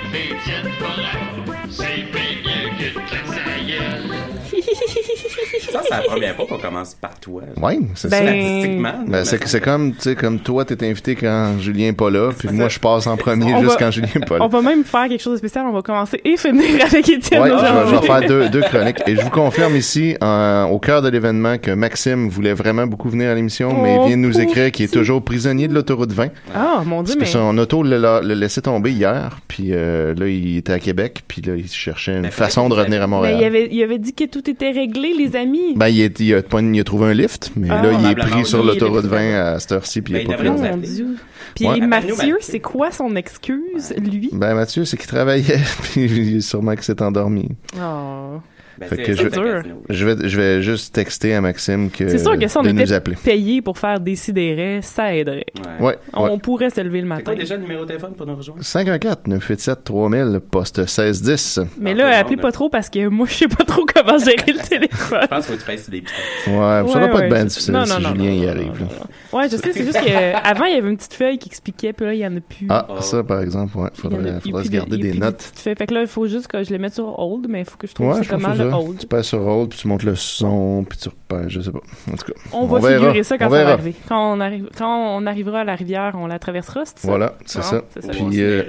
Ça, 5.72 5.82
c'est 5.84 5.90
la 5.90 6.02
première 6.02 6.36
fois 6.36 6.46
qu'on 6.48 6.58
commence 6.58 6.94
par 6.96 7.20
toi. 7.20 7.44
Ouais, 7.62 7.80
c'est 7.96 8.10
Ben, 8.10 8.18
ça. 8.18 8.24
Statistiquement. 8.32 8.94
Ben, 9.08 9.26
c'est, 9.26 9.48
c'est 9.48 9.62
comme, 9.62 9.94
tu 9.94 10.02
sais, 10.02 10.16
comme 10.16 10.40
toi, 10.40 10.66
t'es 10.66 10.88
invité 10.88 11.16
quand 11.16 11.60
Julien 11.60 11.88
est 11.88 11.94
pas 11.94 12.10
là, 12.10 12.32
puis 12.38 12.50
moi, 12.52 12.70
je 12.70 12.80
passe 12.80 13.08
en 13.08 13.18
premier 13.18 13.54
On 13.54 13.60
juste 13.60 13.72
va- 13.74 13.78
quand 13.78 13.92
Julien 13.92 14.08
est 14.16 14.26
pas 14.28 14.38
là. 14.38 14.46
On 14.46 14.48
va 14.48 14.62
même 14.62 14.84
faire 14.84 15.08
quelque 15.08 15.22
chose 15.22 15.34
de 15.34 15.38
spécial. 15.38 15.66
On 15.68 15.72
va 15.74 15.82
commencer 15.82 16.20
et 16.24 16.38
finir 16.38 16.86
avec 16.86 17.08
Étienne 17.10 17.42
Ouais, 17.42 17.50
je 17.50 17.54
vais, 17.56 17.60
je 17.68 17.74
aujourd'hui. 17.74 18.00
vais 18.10 18.20
faire 18.20 18.28
deux, 18.28 18.50
deux 18.50 18.62
chroniques. 18.62 18.98
Et 19.08 19.16
je 19.16 19.22
vous 19.22 19.30
confirme 19.30 19.76
ici, 19.76 20.16
en- 20.22 20.68
au 20.72 20.80
cœur 20.80 21.02
de 21.02 21.10
l'événement, 21.10 21.58
que 21.58 21.72
Maxime 21.72 22.30
voulait 22.30 22.54
vraiment 22.54 22.88
beaucoup 22.88 23.10
venir 23.10 23.30
à 23.30 23.36
l'émission, 23.36 23.70
mais 23.82 23.98
Oh, 24.00 24.04
il 24.06 24.08
vient 24.10 24.18
de 24.18 24.22
nous 24.22 24.40
écrire 24.40 24.72
qu'il 24.72 24.86
est 24.86 24.94
toujours 24.94 25.22
prisonnier 25.24 25.68
de 25.68 25.74
l'autoroute 25.74 26.12
20. 26.12 26.28
Ah, 26.56 26.84
mon 26.86 27.04
Dieu, 27.04 27.16
Parce 27.16 27.20
mais... 27.34 27.40
que 27.40 27.44
son 27.46 27.58
auto 27.58 27.84
l'a, 27.84 27.98
l'a 28.22 28.36
laissé 28.36 28.62
tomber 28.62 28.92
hier, 28.92 29.40
puis 29.48 29.70
euh, 29.72 30.14
là, 30.16 30.28
il 30.28 30.58
était 30.58 30.74
à 30.74 30.80
Québec, 30.80 31.24
puis 31.28 31.42
là, 31.42 31.54
il 31.56 31.68
cherchait 31.68 32.14
une 32.16 32.22
Mais 32.22 32.32
façon 32.32 32.70
de 32.70 32.74
revenir 32.76 33.02
à 33.02 33.08
Mais 33.08 33.12
Montréal. 33.16 33.38
il 33.40 33.44
avait, 33.46 33.68
il 33.72 33.84
avait 33.84 33.98
dit 34.00 34.14
que 34.14 34.26
tout 34.26 34.48
était 34.50 34.59
était 34.60 34.72
réglé, 34.72 35.13
les 35.13 35.36
amis. 35.36 35.74
Ben, 35.75 35.88
il, 35.88 36.01
est- 36.01 36.20
il 36.20 36.34
a, 36.36 36.42
pas- 36.44 36.62
il 36.62 36.80
a 36.80 36.84
trouvé 36.84 37.08
un 37.08 37.13
lift, 37.13 37.51
mais 37.56 37.68
Ah. 37.70 37.82
là, 37.82 37.92
il 38.00 38.06
est 38.12 38.16
pris 38.16 38.46
sur 38.46 38.63
l'autoroute 38.63 39.06
il 39.06 39.13
est 39.13 39.32
20 39.32 39.54
à 39.56 39.60
cette 39.60 39.72
heure-ci, 39.72 40.01
puis 40.01 40.13
il 40.13 40.16
Ben, 40.18 40.20
est 40.20 40.24
il 40.24 40.30
pas 40.30 40.38
pris. 40.38 40.50
Mon. 40.50 40.78
Dieu. 40.78 41.08
Puis 41.56 41.66
Ouais. 41.68 41.80
Mathieu, 41.80 42.16
Mathieu. 42.16 42.38
c'est 42.42 42.60
quoi 42.60 42.92
son 42.92 43.16
excuse, 43.16 43.94
lui? 43.98 44.30
Ben, 44.34 44.54
Mathieu, 44.56 44.86
c'est 44.86 44.98
qu'il 44.98 45.08
travaillait, 45.08 45.60
puis 45.84 46.42
sûrement 46.42 46.74
qu'il 46.75 46.84
s'est 46.84 47.01
endormi. 47.01 47.48
Oh. 47.78 48.39
Ben, 48.80 48.88
Fait 48.88 48.98
que 48.98 49.14
je- 49.14 50.06
vais, 50.06 50.30
je 50.30 50.38
vais 50.40 50.62
juste 50.62 50.94
texter 50.96 51.34
à 51.36 51.42
Maxime 51.42 51.90
que, 51.90 52.08
C'est 52.08 52.20
sûr 52.20 52.38
que 52.38 52.48
si 52.48 52.58
on 52.58 52.62
de 52.64 52.72
nous 52.72 52.82
était 52.82 52.94
appeler. 52.94 53.18
payé 53.22 53.62
pour 53.62 53.78
faire 53.78 54.00
décider, 54.00 54.80
ça 54.82 55.14
aiderait. 55.14 55.46
Ouais. 55.80 55.88
Ouais, 55.88 55.98
On 56.14 56.30
ouais. 56.30 56.38
pourrait 56.40 56.70
se 56.70 56.80
lever 56.82 57.02
le 57.02 57.08
matin. 57.08 57.24
quoi 57.26 57.36
déjà 57.36 57.56
le 57.56 57.62
numéro 57.64 57.82
de 57.84 57.88
téléphone 57.88 58.14
pour 58.14 58.26
nous 58.26 58.36
rejoindre? 58.36 58.64
514 58.64 59.18
987 59.28 59.84
3000 59.84 60.40
poste 60.50 60.80
1610. 60.80 61.60
Mais 61.80 61.92
Ah, 61.92 61.94
là, 61.96 62.10
le 62.10 62.16
appelez 62.16 62.38
pas 62.38 62.52
trop 62.52 62.70
parce 62.70 62.90
que 62.90 63.08
moi, 63.08 63.28
je 63.30 63.34
sais 63.34 63.48
pas 63.48 63.64
trop 63.66 63.86
comment 63.86 64.18
gérer 64.18 64.54
le 64.54 64.68
téléphone. 64.68 65.20
Je 65.24 65.28
pense 65.28 65.46
qu'il 65.48 65.56
faut 65.58 65.66
que 65.66 65.72
tu 65.72 65.78
sur 65.78 65.92
des. 65.92 66.00
Ouais, 66.00 66.04
ça 66.48 66.84
Ouais, 66.84 66.94
doit 66.94 67.08
pas 67.10 67.24
être 67.26 67.30
bien 67.30 67.40
je- 67.42 67.46
difficile 67.48 67.74
non, 67.74 67.86
si 67.86 67.92
non, 67.94 68.00
non, 68.00 68.10
Julien 68.16 68.30
non, 68.32 68.42
y 68.44 68.48
arrive. 68.48 68.68
non, 68.68 68.74
là. 68.74 69.06
non. 69.34 69.38
Ouais, 69.40 69.50
je 69.50 69.58
sais, 69.58 69.72
c'est 69.74 69.84
juste 69.86 70.00
qu'avant, 70.04 70.66
il 70.66 70.74
y 70.74 70.78
avait 70.78 70.90
une 70.90 70.98
petite 70.98 71.14
feuille 71.14 71.38
qui 71.38 71.50
expliquait, 71.50 71.94
puis 71.94 72.06
là, 72.06 72.14
il 72.14 72.20
y 72.20 72.26
en 72.26 72.36
a 72.36 72.40
plus. 72.40 72.66
Ah, 72.70 72.88
ça, 73.02 73.24
par 73.24 73.42
exemple, 73.42 73.78
ouais. 73.78 73.90
Faudrait, 73.94 74.40
se 74.42 74.68
de- 74.70 74.74
garder 74.74 74.98
des 74.98 75.14
notes. 75.14 75.42
Fait 75.56 75.76
que 75.76 75.94
là, 75.94 76.02
il 76.02 76.08
faut 76.08 76.28
juste 76.28 76.48
que 76.48 76.64
je 76.64 76.70
les 76.72 76.78
mette 76.78 76.94
sur 76.94 77.20
hold, 77.20 77.46
mais 77.50 77.60
il 77.60 77.66
faut 77.66 77.78
que 77.78 77.88
je 77.88 77.94
trouve 77.94 78.20
comment 78.28 78.54
ça. 78.70 78.78
hold. 78.78 79.00
Tu 79.00 79.08
passes 79.08 79.28
sur 79.28 79.46
hold, 79.46 79.70
puis 79.70 79.80
tu 79.80 79.88
montes 79.88 80.04
le 80.04 80.16
son, 80.16 80.86
puis 80.88 80.98
tu 80.98 81.10
repères, 81.32 81.50
je 81.50 81.62
sais 81.62 81.72
pas. 81.72 81.80
En 82.12 82.16
tout 82.16 82.26
cas. 82.26 82.40
On 82.54 82.66
va 82.66 82.80
verra. 82.80 83.00
figurer 83.08 83.24
ça 83.24 83.38
quand 83.38 83.48
On 83.48 83.52
ça 83.52 83.64
va 83.64 83.72
arriver. 83.74 83.96
Quand 84.08 84.34
on, 84.34 84.40
arrive, 84.40 84.66
quand 84.78 85.18
on 85.18 85.26
arrivera 85.26 85.62
à 85.62 85.64
la 85.64 85.76
rivière, 85.76 86.14
on 86.16 86.28
la 86.28 86.40
traversera, 86.40 86.82
c'est 86.86 87.00
ça? 87.00 87.08
Voilà, 87.08 87.34
c'est 87.46 87.64
ça. 87.64 87.82
c'est 87.94 88.04
ça. 88.04 88.12
On 88.22 88.30
Puis, 88.30 88.42
euh, 88.42 88.64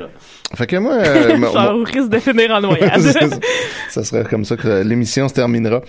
fait 0.55 0.67
que 0.67 0.77
moi, 0.77 0.95
euh, 0.99 1.37
ma- 1.37 1.51
Ça 1.51 1.73
risque 1.85 2.09
de 2.11 2.19
finir 2.19 2.51
en 2.53 2.61
noyade. 2.61 3.01
ça 3.89 4.05
serait 4.05 4.25
comme 4.25 4.45
ça 4.45 4.57
que 4.57 4.83
l'émission 4.83 5.29
se 5.29 5.35
terminera. 5.35 5.81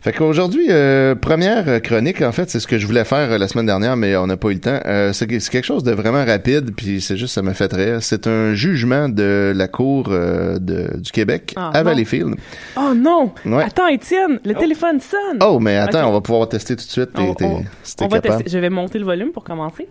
Fait 0.00 0.12
qu'aujourd'hui, 0.12 0.66
euh, 0.70 1.14
première 1.14 1.68
euh, 1.68 1.78
chronique, 1.80 2.22
en 2.22 2.32
fait, 2.32 2.50
c'est 2.50 2.60
ce 2.60 2.66
que 2.66 2.78
je 2.78 2.86
voulais 2.86 3.04
faire 3.04 3.32
euh, 3.32 3.38
la 3.38 3.48
semaine 3.48 3.66
dernière, 3.66 3.96
mais 3.96 4.16
on 4.16 4.26
n'a 4.26 4.36
pas 4.36 4.48
eu 4.50 4.54
le 4.54 4.60
temps. 4.60 4.80
Euh, 4.86 5.12
c'est 5.12 5.26
que- 5.26 5.38
c'est 5.38 5.50
quelque 5.50 5.64
chose 5.66 5.84
de 5.84 5.92
vraiment 5.92 6.24
rapide, 6.24 6.72
puis 6.76 7.00
c'est 7.00 7.16
juste, 7.16 7.34
ça 7.34 7.42
me 7.42 7.52
fait 7.52 7.72
rire. 7.72 7.98
C'est 8.00 8.26
un 8.26 8.54
jugement 8.54 9.08
de 9.08 9.52
la 9.54 9.68
Cour 9.68 10.08
euh, 10.10 10.58
de, 10.58 10.96
du 10.98 11.10
Québec 11.12 11.52
Ah, 11.56 11.70
à 11.74 11.78
non. 11.78 11.84
Valleyfield. 11.90 12.34
oh 12.76 12.94
non! 12.94 13.32
Ouais. 13.44 13.64
Attends, 13.64 13.88
Étienne, 13.88 14.40
le 14.44 14.54
téléphone 14.54 15.00
sonne! 15.00 15.38
Oh, 15.42 15.58
mais 15.60 15.76
attends, 15.76 16.02
Ok. 16.08 16.08
on 16.08 16.12
va 16.16 16.20
pouvoir 16.22 16.48
tester 16.48 16.74
tout 16.76 16.84
de 16.84 16.90
suite. 16.90 17.10
On- 17.16 17.34
T'es- 17.34 17.44
t'es- 17.44 17.44
on- 17.44 17.64
si 17.82 17.96
t'es 17.96 18.04
on 18.04 18.08
va 18.08 18.20
capable. 18.20 18.42
tester. 18.44 18.56
Je 18.58 18.60
vais 18.60 18.70
monter 18.70 18.98
le 18.98 19.04
volume 19.04 19.30
pour 19.32 19.44
commencer. 19.44 19.88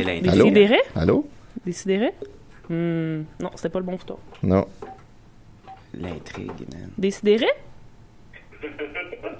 Elle 0.00 0.08
est 0.08 0.20
Des 0.20 0.28
Allô? 0.30 0.44
sidérés? 0.46 0.80
Hmm, 2.68 3.22
non, 3.40 3.50
c'était 3.56 3.68
pas 3.68 3.78
le 3.80 3.84
bon 3.84 3.92
bouton. 3.96 4.16
Non. 4.42 4.66
L'intrigue, 5.94 6.48
man. 6.72 6.90
Des 6.98 7.10
sidérés? 7.10 7.46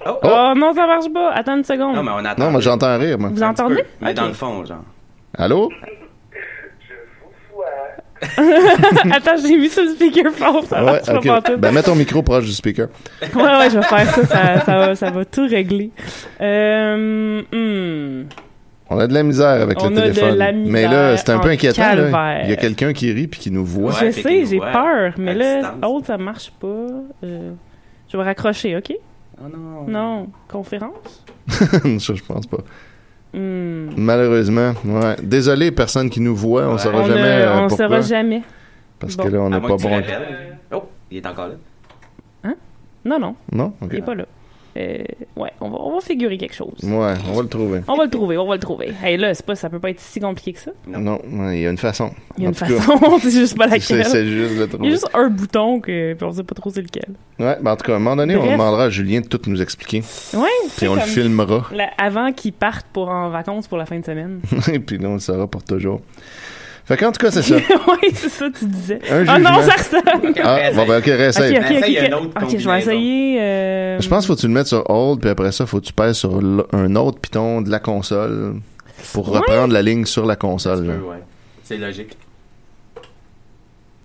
Oh, 0.05 0.17
Oh. 0.23 0.53
non, 0.57 0.73
ça 0.73 0.87
marche 0.87 1.11
pas. 1.13 1.31
Attends 1.31 1.57
une 1.57 1.63
seconde. 1.63 1.95
Non, 1.95 2.03
mais 2.03 2.11
on 2.11 2.25
attend. 2.25 2.43
Non, 2.45 2.51
moi 2.51 2.61
j'entends 2.61 2.97
rire, 2.97 3.17
moi. 3.19 3.29
Vous 3.29 3.43
entendez? 3.43 3.83
Mais 4.01 4.13
dans 4.13 4.27
le 4.27 4.33
fond, 4.33 4.65
genre. 4.65 4.83
Allô? 5.37 5.69
Attends, 9.11 9.37
j'ai 9.41 9.57
mis 9.57 9.69
sur 9.69 9.83
le 9.83 9.89
speakerphone. 9.89 10.65
Ça 10.67 10.83
Ouais, 10.83 10.91
marche 10.91 11.05
pas 11.05 11.19
pantoute. 11.41 11.59
Ben, 11.59 11.71
mets 11.71 11.83
ton 11.83 11.95
micro 11.95 12.21
proche 12.21 12.45
du 12.45 12.53
speaker. 12.53 12.87
Ouais, 13.21 13.41
ouais, 13.41 13.69
je 13.69 13.77
vais 13.77 13.83
faire 13.83 14.09
ça. 14.15 14.25
Ça, 14.25 14.65
ça, 14.65 14.77
va, 14.77 14.95
ça 14.95 15.09
va 15.11 15.25
tout 15.25 15.47
régler. 15.47 15.91
Euh, 16.41 17.41
hmm. 17.51 18.25
On 18.89 18.99
a 18.99 19.07
de 19.07 19.13
la 19.13 19.23
misère 19.23 19.61
avec 19.61 19.81
On 19.81 19.89
le 19.89 19.97
a 19.97 20.01
de 20.07 20.13
téléphone. 20.13 20.65
mais 20.67 20.87
là, 20.87 21.15
c'est 21.15 21.29
un 21.29 21.39
peu 21.39 21.49
inquiétant. 21.49 21.95
là. 21.95 22.41
Il 22.43 22.49
y 22.49 22.53
a 22.53 22.57
quelqu'un 22.57 22.91
qui 22.93 23.11
rit 23.11 23.27
puis 23.27 23.39
qui 23.39 23.51
nous 23.51 23.65
voit. 23.65 23.93
Ouais, 23.93 24.11
je 24.11 24.21
sais, 24.21 24.45
j'ai 24.45 24.59
peur. 24.59 25.13
Mais 25.17 25.33
là, 25.33 25.75
autre, 25.83 26.07
ça 26.07 26.17
marche 26.17 26.51
pas. 26.59 26.67
Euh, 27.23 27.51
je 28.09 28.17
vais 28.17 28.23
raccrocher, 28.23 28.75
OK? 28.75 28.93
Oh 29.39 29.47
non. 29.49 29.87
Non. 29.87 30.27
Conférence? 30.49 31.25
ça, 31.47 32.13
je 32.13 32.23
pense 32.23 32.45
pas. 32.47 32.57
Hmm. 33.33 33.89
Malheureusement, 33.95 34.73
ouais. 34.85 35.15
Désolé, 35.23 35.71
personne 35.71 36.09
qui 36.09 36.19
nous 36.19 36.35
voit, 36.35 36.67
on 36.67 36.73
Ouais. 36.73 36.77
saura 36.79 36.99
On 37.01 37.07
jamais 37.07 37.21
ne 37.21 37.25
euh, 37.27 37.59
on 37.61 37.69
saura 37.69 38.01
jamais. 38.01 38.41
Parce 38.99 39.15
Bon. 39.15 39.23
que 39.23 39.29
là, 39.29 39.39
on 39.39 39.49
n'est 39.49 39.59
moins 39.59 39.69
pas 39.69 39.75
bon. 39.77 40.01
Oh, 40.73 40.83
il 41.09 41.17
est 41.17 41.25
encore 41.25 41.47
là. 41.47 41.53
Non, 43.03 43.17
non, 43.19 43.35
Non? 43.51 43.73
Ok. 43.81 43.89
il 43.93 43.97
est 43.99 44.01
pas 44.03 44.13
là. 44.13 44.25
Euh, 44.77 45.03
ouais, 45.35 45.51
on 45.59 45.69
va, 45.69 45.77
on 45.79 45.93
va 45.95 46.01
figurer 46.01 46.37
quelque 46.37 46.55
chose. 46.55 46.77
Ouais, 46.83 47.13
on 47.29 47.33
va 47.33 47.41
le 47.41 47.47
trouver. 47.49 47.81
On 47.87 47.95
va 47.97 48.05
le 48.05 48.09
trouver, 48.09 48.37
on 48.37 48.47
va 48.47 48.55
le 48.55 48.61
trouver. 48.61 48.93
Hey, 49.03 49.17
là, 49.17 49.33
c'est 49.33 49.45
pas, 49.45 49.55
ça 49.55 49.69
peut 49.69 49.79
pas 49.79 49.89
être 49.89 49.99
si 49.99 50.19
compliqué 50.19 50.53
que 50.53 50.59
ça. 50.59 50.71
Non. 50.87 51.19
Il 51.51 51.59
y 51.59 51.67
a 51.67 51.69
une 51.69 51.77
façon. 51.77 52.11
Il 52.37 52.43
y 52.43 52.45
a 52.45 52.49
une 52.49 52.55
façon, 52.55 52.97
c'est 53.21 53.31
juste 53.31 53.57
pas 53.57 53.67
laquelle. 53.67 54.05
c'est 54.05 54.25
juste 54.25 54.75
Il 54.79 54.85
y 54.85 54.87
a 54.87 54.91
juste 54.91 55.09
un 55.13 55.29
bouton 55.29 55.81
que 55.81 56.13
puis 56.13 56.25
on 56.25 56.31
sait 56.31 56.43
pas 56.43 56.55
trop 56.55 56.69
c'est 56.69 56.81
lequel. 56.81 57.09
Ouais, 57.39 57.57
ben 57.61 57.71
en 57.71 57.75
tout 57.75 57.85
cas, 57.85 57.93
à 57.93 57.95
un 57.95 57.99
moment 57.99 58.15
donné, 58.15 58.35
on 58.35 58.49
demandera 58.49 58.85
à 58.85 58.89
Julien 58.89 59.21
de 59.21 59.27
tout 59.27 59.41
nous 59.47 59.61
expliquer. 59.61 60.03
Ouais, 60.33 60.47
Puis 60.77 60.87
on 60.87 60.95
le 60.95 61.01
filmera. 61.01 61.69
avant 61.97 62.31
qu'ils 62.31 62.53
partent 62.53 62.87
pour 62.93 63.09
en 63.09 63.29
vacances 63.29 63.67
pour 63.67 63.77
la 63.77 63.85
fin 63.85 63.99
de 63.99 64.05
semaine. 64.05 64.39
Et 64.71 64.79
puis 64.79 64.97
là, 64.97 65.09
on 65.09 65.13
le 65.15 65.19
saura 65.19 65.47
pour 65.47 65.63
toujours. 65.63 66.01
Fait 66.85 66.97
qu'en 66.97 67.11
tout 67.11 67.23
cas, 67.23 67.31
c'est 67.31 67.41
ça. 67.43 67.55
oui, 67.87 68.09
c'est 68.13 68.29
ça 68.29 68.49
tu 68.49 68.65
disais. 68.65 68.99
Un 69.09 69.25
Ah 69.27 69.39
non, 69.39 69.61
ça 69.61 69.73
ressemble. 69.73 70.33
Ah, 70.43 70.71
bon, 70.75 70.85
ben, 70.87 70.97
ok, 70.99 71.05
réessaye. 71.05 71.57
Ok, 71.57 71.63
ok, 71.69 71.77
ok. 71.77 71.97
un 71.97 72.13
autre 72.17 72.43
Ok, 72.43 72.57
je 72.57 72.69
vais 72.69 72.79
essayer. 72.79 73.41
euh, 73.41 73.99
Je 74.01 74.09
pense 74.09 74.19
qu'il 74.25 74.27
faut 74.27 74.35
que 74.35 74.41
tu 74.41 74.47
le 74.47 74.53
mettes 74.53 74.67
sur 74.67 74.89
hold, 74.89 75.21
puis 75.21 75.29
après 75.29 75.51
ça, 75.51 75.65
faut 75.65 75.79
que 75.79 75.85
tu 75.85 75.93
pèses 75.93 76.17
sur 76.17 76.39
un 76.73 76.95
autre 76.95 77.19
piton 77.19 77.61
de 77.61 77.69
la 77.69 77.79
console 77.79 78.55
pour 79.13 79.31
Ouais. 79.31 79.37
reprendre 79.39 79.73
la 79.73 79.81
ligne 79.81 80.05
sur 80.05 80.25
la 80.25 80.35
console. 80.35 80.87
Ouais. 80.87 81.17
C'est 81.63 81.77
logique. 81.77 82.17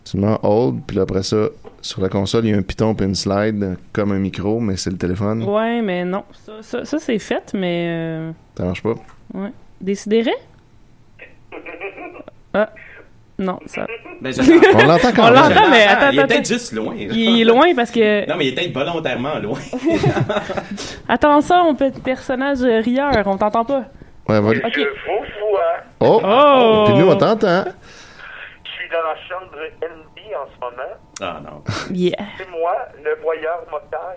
Tu 0.04 0.18
mets 0.18 0.36
hold, 0.42 0.82
puis 0.86 1.00
après 1.00 1.22
ça, 1.24 1.48
sur 1.82 2.00
la 2.00 2.08
console, 2.08 2.44
il 2.44 2.50
y 2.52 2.54
a 2.54 2.56
un 2.56 2.62
piton 2.62 2.94
puis 2.94 3.06
une 3.06 3.14
slide, 3.16 3.76
comme 3.92 4.12
un 4.12 4.18
micro, 4.18 4.60
mais 4.60 4.76
c'est 4.76 4.90
le 4.90 4.98
téléphone. 4.98 5.42
Ouais, 5.42 5.82
mais 5.82 6.04
non. 6.04 6.22
Ça, 6.44 6.52
ça, 6.62 6.84
ça, 6.84 6.98
c'est 7.00 7.18
fait, 7.18 7.50
mais. 7.54 7.86
Euh... 7.88 8.30
Ça 8.56 8.64
marche 8.64 8.82
pas? 8.82 8.94
Décidérez? 9.80 10.30
Ah. 12.58 12.70
Non, 13.38 13.58
ça. 13.66 13.86
Ben. 14.22 14.32
On 14.74 14.86
l'entend 14.86 15.12
quand 15.14 15.24
On 15.28 15.30
même. 15.30 15.34
l'entend, 15.34 15.68
mais 15.70 15.82
attends, 15.84 16.08
Il 16.10 16.20
est 16.20 16.26
peut-être 16.26 16.48
juste 16.48 16.72
loin. 16.72 16.94
Il 16.96 17.40
est 17.42 17.44
loin 17.44 17.74
parce 17.74 17.90
que. 17.90 18.26
Non, 18.26 18.36
mais 18.38 18.46
il 18.46 18.48
est 18.48 18.54
peut-être 18.54 18.72
volontairement 18.72 19.38
loin. 19.38 19.58
Attends 21.08 21.42
ça, 21.42 21.62
mon 21.62 21.74
petit 21.74 22.00
personnage 22.00 22.62
euh, 22.62 22.80
rieur, 22.80 23.12
on 23.26 23.36
t'entend 23.36 23.64
pas. 23.64 23.84
Ouais, 24.28 24.40
voilà. 24.40 24.66
Ok. 24.66 24.72
Je 24.74 24.80
vous 24.82 25.50
vois. 25.50 25.60
Oh! 26.00 26.20
Oh! 26.24 26.84
Puis 26.86 26.94
nous, 26.98 27.08
on 27.10 27.16
t'entend. 27.16 27.64
Je 28.64 28.70
suis 28.70 28.88
dans 28.90 29.02
la 29.02 29.16
chambre 29.28 29.56
NB 29.82 30.18
en 30.34 30.46
ce 30.54 30.60
moment. 30.60 30.94
Ah 31.20 31.40
non. 31.44 31.62
Yeah. 31.94 32.16
C'est 32.38 32.48
moi, 32.50 32.74
le 33.04 33.20
voyeur 33.22 33.58
moteur. 33.70 34.14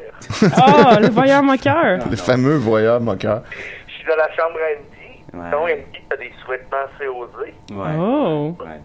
Oh, 0.65 0.99
le 1.01 1.09
voyeur 1.09 1.43
moqueur. 1.43 1.99
Le 2.09 2.15
fameux 2.15 2.55
voyeur 2.55 3.01
moqueur. 3.01 3.43
Je 3.87 3.93
suis 3.95 4.05
dans 4.05 4.15
la 4.15 4.29
chambre 4.35 4.57
NB. 4.79 4.98
Ouais. 5.33 5.51
Donc, 5.51 5.69
NB, 5.69 5.83
t'as 6.09 6.17
des 6.17 6.31
sous-vêtements 6.43 6.77
assez 6.95 7.07
osés. 7.07 7.53
Ouais. 7.71 7.95
Oh. 7.99 8.55
Ouais. 8.59 8.81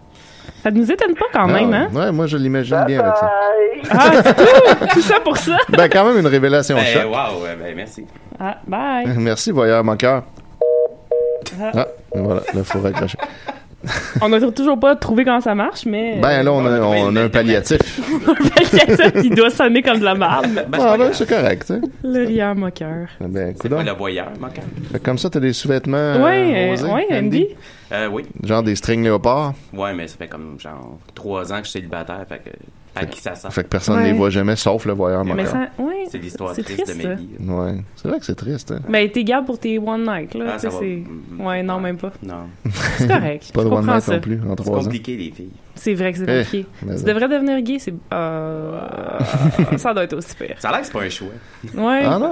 Ça 0.61 0.71
nous 0.71 0.91
étonne 0.91 1.15
pas 1.15 1.25
quand 1.33 1.47
même, 1.47 1.73
hein? 1.73 1.87
Ouais, 1.93 2.11
moi, 2.11 2.27
je 2.27 2.37
l'imagine 2.37 2.83
bien 2.85 2.99
avec 2.99 3.15
ça. 3.15 3.31
Ah, 3.91 4.11
c'est 4.23 4.35
tout! 4.35 4.87
Tout 4.93 5.01
ça 5.01 5.19
pour 5.19 5.37
ça? 5.37 5.57
Ben, 5.69 5.89
quand 5.89 6.05
même, 6.05 6.19
une 6.19 6.27
révélation 6.27 6.75
Ben, 6.75 6.85
choc. 6.85 7.05
wow, 7.05 7.41
ben, 7.59 7.75
merci. 7.75 8.05
Ah, 8.39 8.57
bye. 8.67 9.07
Merci, 9.17 9.51
voyeur 9.51 9.83
moqueur. 9.83 10.23
Ah. 11.61 11.71
Ah, 11.75 11.87
voilà, 12.15 12.41
là, 12.53 12.63
faut 12.63 12.79
raccrocher. 12.81 13.17
On 14.21 14.31
a 14.33 14.51
toujours 14.51 14.79
pas 14.79 14.95
trouvé 14.95 15.23
comment 15.23 15.41
ça 15.41 15.55
marche, 15.55 15.85
mais. 15.85 16.19
Ben, 16.21 16.43
là, 16.43 16.51
on 16.53 16.65
a, 16.65 16.79
Ouais, 16.79 17.01
on 17.03 17.15
a 17.15 17.23
un 17.23 17.29
palliatif. 17.29 17.79
il 19.23 19.33
doit 19.35 19.49
sonner 19.49 19.81
comme 19.81 19.99
de 19.99 20.05
la 20.05 20.15
merde. 20.15 20.65
Ben, 20.67 20.77
c'est 20.79 20.85
Ah, 20.85 20.91
ben, 20.91 20.97
grave. 20.97 21.13
c'est 21.13 21.29
correct, 21.29 21.71
hein. 21.71 21.81
Le 22.03 22.25
rieur 22.25 22.55
moqueur. 22.55 23.07
Ben, 23.19 23.53
C'est 23.61 23.69
pas 23.69 23.83
le 23.83 23.91
voyeur. 23.91 24.27
Fait 24.91 24.99
que 24.99 25.03
Comme 25.05 25.17
ça, 25.17 25.29
t'as 25.29 25.39
des 25.39 25.53
sous-vêtements 25.53 26.23
ouais, 26.23 26.53
euh, 26.53 26.69
euh, 26.69 26.73
osés, 26.73 26.87
ouais, 26.91 27.07
Andy? 27.11 27.47
Euh, 27.91 28.07
oui. 28.11 28.23
Genre 28.43 28.63
des 28.63 28.75
strings 28.75 29.03
léopards. 29.03 29.53
Ouais, 29.73 29.93
mais 29.93 30.07
ça 30.07 30.17
fait 30.17 30.27
comme 30.27 30.59
genre 30.59 30.97
trois 31.13 31.51
ans 31.53 31.57
que 31.59 31.65
je 31.65 31.69
suis 31.71 31.79
célibataire, 31.79 32.25
fait 32.27 32.39
que 32.39 32.49
à 32.95 33.05
qui 33.05 33.21
ça 33.21 33.35
sent? 33.35 33.47
Fait 33.51 33.63
que 33.63 33.69
personne 33.69 33.95
ne 33.97 34.01
Ouais. 34.01 34.11
les 34.11 34.17
voit 34.17 34.29
jamais, 34.29 34.55
sauf 34.55 34.85
le 34.85 34.93
voyeur 34.93 35.23
Mais 35.25 35.31
moqueur. 35.33 35.47
ça, 35.51 35.67
ouais. 35.83 36.05
C'est 36.09 36.17
l'histoire 36.19 36.53
c'est 36.55 36.63
triste, 36.63 36.83
triste, 36.85 36.97
de 37.01 37.07
ma 37.07 37.15
ça. 37.15 37.21
vie. 37.21 37.27
Ouais. 37.39 37.83
C'est 37.95 38.07
vrai 38.07 38.19
que 38.19 38.25
c'est 38.25 38.35
triste, 38.35 38.71
hein. 38.71 38.79
Ben, 38.87 39.09
t'es 39.09 39.23
garde 39.23 39.45
pour 39.45 39.59
tes 39.59 39.77
one 39.79 40.03
night, 40.05 40.33
là. 40.35 40.45
Ah, 40.55 40.59
ça 40.59 40.69
va. 40.69 40.79
c'est. 40.79 40.85
Mm, 40.97 41.41
Ouais, 41.45 41.63
non, 41.63 41.79
même 41.79 41.97
pas. 41.97 42.13
Non. 42.23 42.45
C'est 42.97 43.07
correct. 43.07 43.51
Pas 43.53 43.63
de 43.63 43.69
one 43.69 43.85
night 43.85 44.01
ça. 44.01 44.13
non 44.13 44.19
plus, 44.21 44.39
en 44.41 44.49
C'est 44.49 44.55
trois 44.63 44.77
ans. 44.79 44.83
compliqué, 44.83 45.17
les 45.17 45.31
filles. 45.31 45.49
C'est 45.75 45.93
vrai 45.93 46.11
que 46.13 46.19
c'est 46.19 46.23
Eh, 46.29 46.43
compliqué. 46.43 46.65
mais 46.85 46.95
Tu 46.95 47.03
devrais 47.03 47.27
devenir 47.27 47.61
gay, 47.61 47.77
c'est. 47.79 47.93
Euh... 48.13 48.79
ça 49.77 49.93
doit 49.93 50.03
être 50.03 50.13
aussi 50.13 50.35
pire. 50.35 50.55
Ça 50.59 50.69
a 50.69 50.71
l'air 50.71 50.81
que 50.81 50.87
c'est 50.87 50.93
pas 50.93 51.01
un 51.03 51.09
choix. 51.09 51.27
Ouais. 51.75 52.01
Ah 52.05 52.17
non? 52.19 52.31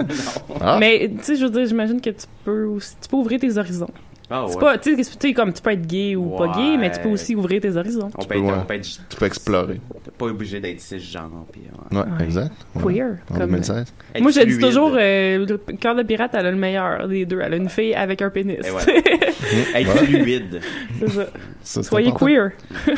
Ah, 0.62 0.78
Mais, 0.80 1.12
tu 1.18 1.24
sais, 1.24 1.36
je 1.36 1.44
veux 1.46 1.52
dire, 1.52 1.66
j'imagine 1.66 2.00
que 2.00 2.10
tu 2.12 2.26
peux 2.46 2.66
aussi. 2.66 2.96
Tu 3.02 3.10
peux 3.10 3.18
ouvrir 3.18 3.40
tes 3.40 3.58
horizons. 3.58 3.90
Ah, 4.30 4.46
ouais. 4.48 4.56
pas, 4.58 4.78
tu 4.78 4.96
sais, 5.04 5.18
tu 5.20 5.34
comme 5.34 5.54
tu 5.54 5.62
peux 5.62 5.72
être 5.72 5.86
gay 5.86 6.16
ou 6.16 6.30
pas 6.38 6.48
gay, 6.56 6.78
mais 6.78 6.92
tu 6.92 7.00
peux 7.02 7.10
aussi 7.10 7.36
ouvrir 7.36 7.62
tes 7.62 7.76
horizons. 7.76 8.10
On 8.18 8.22
peut 8.24 8.28
peux, 8.30 8.36
être, 8.40 8.44
ouais. 8.46 8.54
on 8.62 8.66
peut 8.66 8.74
être 8.76 8.84
tu 9.10 9.18
peux 9.18 9.26
explorer. 9.26 9.80
t'es 10.04 10.12
pas 10.12 10.26
obligé 10.26 10.60
d'être 10.60 10.80
cisgenre. 10.80 11.46
Puis, 11.52 11.62
ouais. 11.92 11.98
Ouais, 11.98 12.04
Ouais. 12.18 12.24
exact. 12.24 12.52
Ouais. 12.76 12.94
Queer. 12.96 13.18
En 13.30 13.36
comme- 13.36 13.46
2016. 13.52 13.94
Être 14.16 14.22
Moi, 14.22 14.32
je 14.32 14.40
dis 14.42 14.58
toujours, 14.60 14.94
euh, 14.98 15.46
le 15.46 15.58
cœur 15.76 15.96
de 15.96 16.04
pirate, 16.04 16.32
elle 16.34 16.46
a 16.46 16.52
le 16.52 16.58
meilleur 16.58 17.08
des 17.08 17.26
deux. 17.26 17.40
Elle 17.42 17.54
a 17.54 17.58
une 17.58 17.70
fille 17.70 17.94
avec 17.94 18.22
un 18.22 18.30
pénis. 18.30 18.58
Et 18.64 18.72
ouais. 18.72 19.04
Être 19.76 19.98
fluide. 19.98 20.62
c'est 21.00 21.10
ça. 21.10 21.26
Ça, 21.64 21.82
Soyez 21.84 22.10
important. 22.10 22.26
queer. 22.26 22.52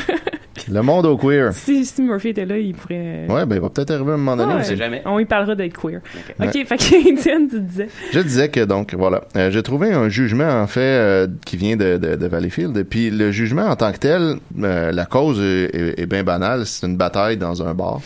Le 0.72 0.80
monde 0.80 1.04
au 1.06 1.16
queer. 1.16 1.52
Si, 1.52 1.84
si 1.84 2.02
Murphy 2.02 2.30
était 2.30 2.46
là, 2.46 2.58
il 2.58 2.74
pourrait. 2.74 3.26
Ouais, 3.28 3.44
ben, 3.46 3.56
il 3.56 3.60
va 3.60 3.68
peut-être 3.68 3.90
arriver 3.92 4.12
à 4.12 4.14
un 4.14 4.16
moment 4.16 4.36
donné 4.36 4.54
Ouais. 4.54 4.60
On 4.62 4.64
sait 4.64 4.76
jamais. 4.76 5.02
On 5.04 5.18
y 5.20 5.24
parlera 5.26 5.54
d'être 5.54 5.78
queer. 5.78 6.00
Ok. 6.40 6.46
Ok, 6.48 6.66
fait 6.66 6.76
que 6.76 7.08
Étienne, 7.12 7.48
tu 7.48 7.60
disais. 7.60 7.88
Je 8.12 8.18
disais 8.20 8.48
que 8.48 8.64
donc 8.64 8.94
voilà, 8.94 9.22
euh, 9.36 9.50
j'ai 9.50 9.62
trouvé 9.62 9.92
un 9.92 10.08
jugement 10.08 10.48
en 10.48 10.66
fait 10.66 10.80
euh, 10.80 11.26
qui 11.44 11.56
vient 11.58 11.76
de, 11.76 11.98
de, 11.98 12.16
de 12.16 12.26
Valleyfield. 12.26 12.76
Et 12.78 12.84
puis 12.84 13.10
le 13.10 13.30
jugement 13.30 13.66
en 13.66 13.76
tant 13.76 13.92
que 13.92 13.98
tel, 13.98 14.36
euh, 14.62 14.90
la 14.92 15.04
cause 15.04 15.38
est, 15.40 15.74
est- 15.76 16.00
est 16.00 16.06
bien 16.06 16.24
banale. 16.24 16.64
C'est 16.66 16.86
une 16.86 16.96
bataille 16.96 17.36
dans 17.36 17.62
un 17.62 17.74
bar. 17.74 18.00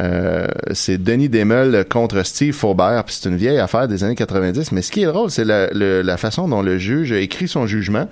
Euh, 0.00 0.48
c'est 0.72 1.02
Denis 1.02 1.28
Demel 1.28 1.86
contre 1.88 2.24
Steve 2.26 2.52
Faubert. 2.54 3.04
Puis 3.04 3.16
c'est 3.20 3.28
une 3.30 3.36
vieille 3.36 3.58
affaire 3.60 3.86
des 3.88 4.02
années 4.04 4.16
90. 4.16 4.72
Mais 4.72 4.82
ce 4.82 4.90
qui 4.90 5.02
est 5.02 5.06
drôle, 5.06 5.30
c'est 5.30 5.44
la, 5.44 5.68
la 5.72 6.16
façon 6.16 6.48
dont 6.48 6.62
le 6.62 6.76
juge 6.78 7.12
a 7.12 7.18
écrit 7.20 7.48
son 7.48 7.66
jugement. 7.66 8.08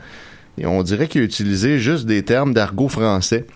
Et 0.58 0.66
on 0.66 0.82
dirait 0.82 1.08
qu'il 1.08 1.22
a 1.22 1.24
utilisé 1.24 1.78
juste 1.78 2.06
des 2.06 2.22
termes 2.22 2.54
d'argot 2.54 2.88
français 2.88 3.46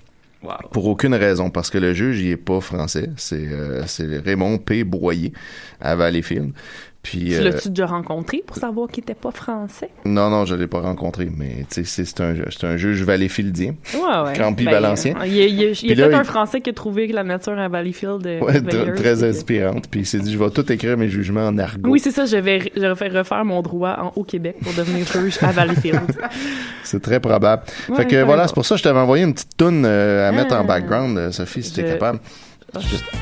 Wow. 0.40 0.52
pour 0.70 0.86
aucune 0.86 1.16
raison, 1.16 1.50
parce 1.50 1.68
que 1.68 1.78
le 1.78 1.94
juge, 1.94 2.20
il 2.20 2.28
est 2.28 2.36
pas 2.36 2.60
français. 2.60 3.10
C'est 3.16 3.48
euh, 3.50 3.82
Raymond 4.24 4.58
P. 4.58 4.84
Boyer 4.84 5.32
à 5.80 5.96
Valleyfield. 5.96 6.52
Puis, 7.00 7.26
Tu 7.26 7.34
euh, 7.36 7.44
l'as-tu 7.44 7.68
déjà 7.70 7.86
rencontré 7.86 8.42
pour 8.44 8.56
savoir 8.56 8.88
qu'il 8.88 9.02
était 9.02 9.14
pas 9.14 9.30
français? 9.30 9.88
non, 10.04 10.28
non, 10.30 10.44
je 10.44 10.54
l'ai 10.56 10.66
pas 10.66 10.80
rencontré, 10.80 11.30
mais 11.34 11.64
tu 11.72 11.84
c'est- 11.84 12.20
un, 12.20 12.34
un 12.64 12.76
juge 12.76 13.02
valleyfieldien. 13.04 13.76
Ouais, 13.94 14.00
ouais. 14.26 14.36
Campi 14.36 14.64
Ben, 14.64 14.72
Valencien. 14.72 15.14
euh, 15.18 15.26
Il 15.26 15.34
y 15.34 15.40
a, 15.42 15.46
il 15.46 15.54
y 15.54 15.64
a- 15.64 15.68
il 15.68 15.68
y 15.68 15.70
a 15.70 15.72
Puis 15.74 15.94
là, 15.94 16.06
peut-être 16.08 16.18
un 16.20 16.24
Français 16.24 16.60
qui 16.60 16.70
a 16.70 16.72
trouvé 16.72 17.08
que 17.08 17.14
la 17.14 17.22
nature 17.24 17.56
à 17.58 17.68
Valleyfield 17.68 18.26
est 18.26 18.40
Ouais, 18.42 18.60
merveilleuse, 18.60 18.96
très 19.00 19.22
inspirante. 19.24 19.88
Puis 19.88 20.00
il 20.00 20.06
s'est 20.06 20.18
dit, 20.18 20.32
je 20.32 20.38
vais 20.38 20.50
tout 20.50 20.70
écrire 20.72 20.96
mes 20.98 21.08
jugements 21.08 21.46
en 21.46 21.56
argot. 21.56 21.88
Oui, 21.88 22.00
c'est 22.00 22.10
ça, 22.10 22.26
je 22.26 22.36
vais, 22.36 22.72
je 22.74 22.80
vais 22.80 22.94
faire 22.96 23.12
refaire 23.12 23.44
mon 23.44 23.62
droit 23.62 23.96
en 24.00 24.12
Haut-Québec 24.20 24.56
pour 24.62 24.74
devenir 24.74 25.06
juge 25.06 25.38
à 25.42 25.52
Valleyfield. 25.52 26.00
C'est 26.82 27.00
très 27.02 27.20
probable. 27.20 27.62
Fait 27.96 28.06
que 28.06 28.22
voilà, 28.24 28.48
c'est 28.48 28.54
pour 28.54 28.64
ça 28.64 28.74
que 28.74 28.78
je 28.78 28.84
t'avais 28.84 28.98
envoyé 28.98 29.22
une 29.24 29.34
petite 29.34 29.56
toune 29.58 29.84
euh, 29.84 30.26
à 30.28 30.32
mettre 30.32 30.54
en 30.54 30.60
Ah. 30.60 30.64
background, 30.64 31.18
euh, 31.18 31.30
Sophie, 31.32 31.62
si 31.62 31.74
t'es 31.74 31.82
Je- 31.86 31.92
capable. 31.92 32.18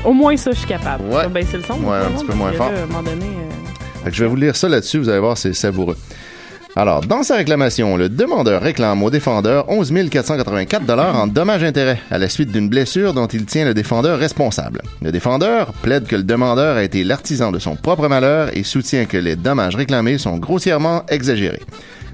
Au 0.03 0.13
moins 0.13 0.35
ça, 0.37 0.51
je 0.51 0.57
suis 0.57 0.67
capable. 0.67 1.03
Ouais. 1.05 1.23
C'est 1.49 1.57
le 1.57 1.63
son. 1.63 1.79
Ouais, 1.83 1.97
un 1.97 2.11
petit 2.11 2.25
peu 2.25 2.33
moins 2.33 2.51
fort. 2.53 2.71
là, 2.71 2.79
à 2.79 2.83
un 2.83 2.85
moment 2.85 3.03
donné, 3.03 3.25
euh, 3.25 4.03
Fait 4.03 4.09
que 4.11 4.15
je 4.15 4.23
vais 4.23 4.29
vous 4.29 4.35
lire 4.35 4.55
ça 4.55 4.67
là-dessus, 4.69 4.99
vous 4.99 5.09
allez 5.09 5.19
voir, 5.19 5.37
c'est 5.37 5.53
savoureux. 5.53 5.97
Alors, 6.75 7.01
dans 7.01 7.23
sa 7.23 7.37
réclamation, 7.37 7.97
le 7.97 8.07
demandeur 8.07 8.61
réclame 8.61 9.01
au 9.01 9.09
défendeur 9.09 9.67
11 9.67 9.91
484 10.11 10.87
en 11.15 11.25
dommages-intérêts 11.25 11.99
à 12.11 12.19
la 12.19 12.29
suite 12.29 12.51
d'une 12.51 12.69
blessure 12.69 13.15
dont 13.15 13.25
il 13.25 13.45
tient 13.45 13.65
le 13.65 13.73
défendeur 13.73 14.19
responsable. 14.19 14.83
Le 15.01 15.11
défendeur 15.11 15.73
plaide 15.73 16.05
que 16.05 16.15
le 16.15 16.21
demandeur 16.21 16.77
a 16.77 16.83
été 16.83 17.03
l'artisan 17.03 17.51
de 17.51 17.57
son 17.57 17.75
propre 17.75 18.07
malheur 18.07 18.55
et 18.55 18.61
soutient 18.61 19.05
que 19.05 19.17
les 19.17 19.35
dommages 19.35 19.75
réclamés 19.75 20.19
sont 20.19 20.37
grossièrement 20.37 21.03
exagérés. 21.09 21.63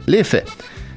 Les 0.08 0.24
faits. 0.24 0.48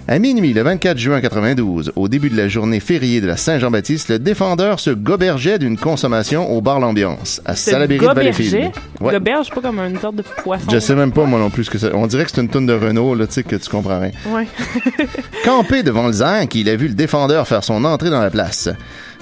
À 0.09 0.21
minuit, 0.21 0.53
le 0.53 0.63
24 0.63 0.99
juin 0.99 1.21
92, 1.21 1.93
au 1.97 2.07
début 2.07 2.31
de 2.31 2.37
la 2.37 2.47
journée 2.47 2.79
fériée 2.79 3.21
de 3.21 3.27
la 3.27 3.37
Saint-Jean-Baptiste, 3.37 4.09
le 4.09 4.21
défendeur 4.21 4.79
se 4.79 4.91
gobergeait 4.91 5.59
d'une 5.59 5.77
consommation 5.77 6.49
au 6.49 6.61
bar 6.61 6.79
L'Ambiance, 6.79 7.43
à 7.45 7.57
Salaberry 7.57 8.07
de 8.07 8.15
Valleyfield. 8.15 8.71
Ouais. 9.01 9.15
Goberge, 9.15 9.51
pas 9.51 9.61
comme 9.61 9.81
une 9.81 9.99
sorte 9.99 10.15
de 10.15 10.23
poisson. 10.23 10.71
Je 10.71 10.79
sais 10.79 10.95
même 10.95 11.11
pas 11.11 11.25
moi 11.25 11.41
non 11.41 11.51
plus 11.51 11.65
ce 11.65 11.71
que 11.71 11.79
c'est. 11.79 11.93
On 11.93 12.07
dirait 12.07 12.25
que 12.25 12.31
c'est 12.33 12.41
une 12.41 12.49
toune 12.49 12.67
de 12.67 12.73
Renault, 12.73 13.17
là, 13.17 13.27
tu 13.27 13.33
sais, 13.33 13.43
que 13.43 13.57
tu 13.57 13.69
comprends 13.69 13.99
rien. 13.99 14.13
Ouais. 14.29 14.47
Campé 15.45 15.83
devant 15.83 16.07
le 16.07 16.13
zinc, 16.13 16.55
il 16.55 16.69
a 16.69 16.77
vu 16.77 16.87
le 16.87 16.95
défendeur 16.95 17.49
faire 17.49 17.65
son 17.65 17.85
entrée 17.85 18.11
dans 18.11 18.23
la 18.23 18.31
place. 18.31 18.69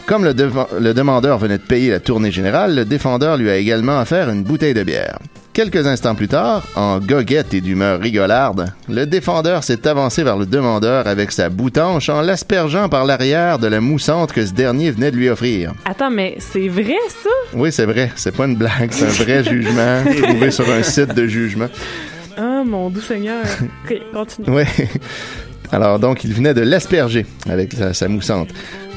Comme 0.04 0.22
le, 0.22 0.34
le 0.78 0.92
demandeur 0.92 1.38
venait 1.38 1.56
de 1.56 1.62
payer 1.62 1.92
la 1.92 2.00
tournée 2.00 2.30
générale, 2.30 2.74
le 2.74 2.84
défendeur 2.84 3.38
lui 3.38 3.48
a 3.48 3.56
également 3.56 3.98
offert 4.02 4.28
une 4.28 4.42
bouteille 4.42 4.74
de 4.74 4.82
bière. 4.82 5.18
Quelques 5.54 5.86
instants 5.86 6.16
plus 6.16 6.26
tard, 6.26 6.66
en 6.74 6.98
goguette 6.98 7.54
et 7.54 7.60
d'humeur 7.60 8.00
rigolarde, 8.00 8.72
le 8.88 9.06
défendeur 9.06 9.62
s'est 9.62 9.86
avancé 9.86 10.24
vers 10.24 10.36
le 10.36 10.46
demandeur 10.46 11.06
avec 11.06 11.30
sa 11.30 11.48
boutanche 11.48 12.08
en 12.08 12.22
l'aspergeant 12.22 12.88
par 12.88 13.04
l'arrière 13.04 13.60
de 13.60 13.68
la 13.68 13.80
moussante 13.80 14.32
que 14.32 14.44
ce 14.44 14.52
dernier 14.52 14.90
venait 14.90 15.12
de 15.12 15.16
lui 15.16 15.28
offrir. 15.28 15.72
Attends, 15.84 16.10
mais 16.10 16.34
c'est 16.40 16.66
vrai, 16.66 16.96
ça? 17.08 17.30
Oui, 17.52 17.70
c'est 17.70 17.86
vrai, 17.86 18.10
c'est 18.16 18.34
pas 18.34 18.46
une 18.46 18.56
blague, 18.56 18.90
c'est 18.90 19.04
un 19.04 19.24
vrai 19.24 19.44
jugement 19.48 20.02
trouvé 20.24 20.50
sur 20.50 20.68
un 20.68 20.82
site 20.82 21.14
de 21.14 21.28
jugement. 21.28 21.68
Ah, 22.36 22.64
mon 22.66 22.90
doux 22.90 23.00
Seigneur. 23.00 23.44
Ok, 23.84 23.96
continue. 24.12 24.48
Oui. 24.50 24.64
Alors, 25.70 26.00
donc, 26.00 26.24
il 26.24 26.34
venait 26.34 26.54
de 26.54 26.62
l'asperger 26.62 27.26
avec 27.48 27.74
sa, 27.74 27.94
sa 27.94 28.08
moussante. 28.08 28.48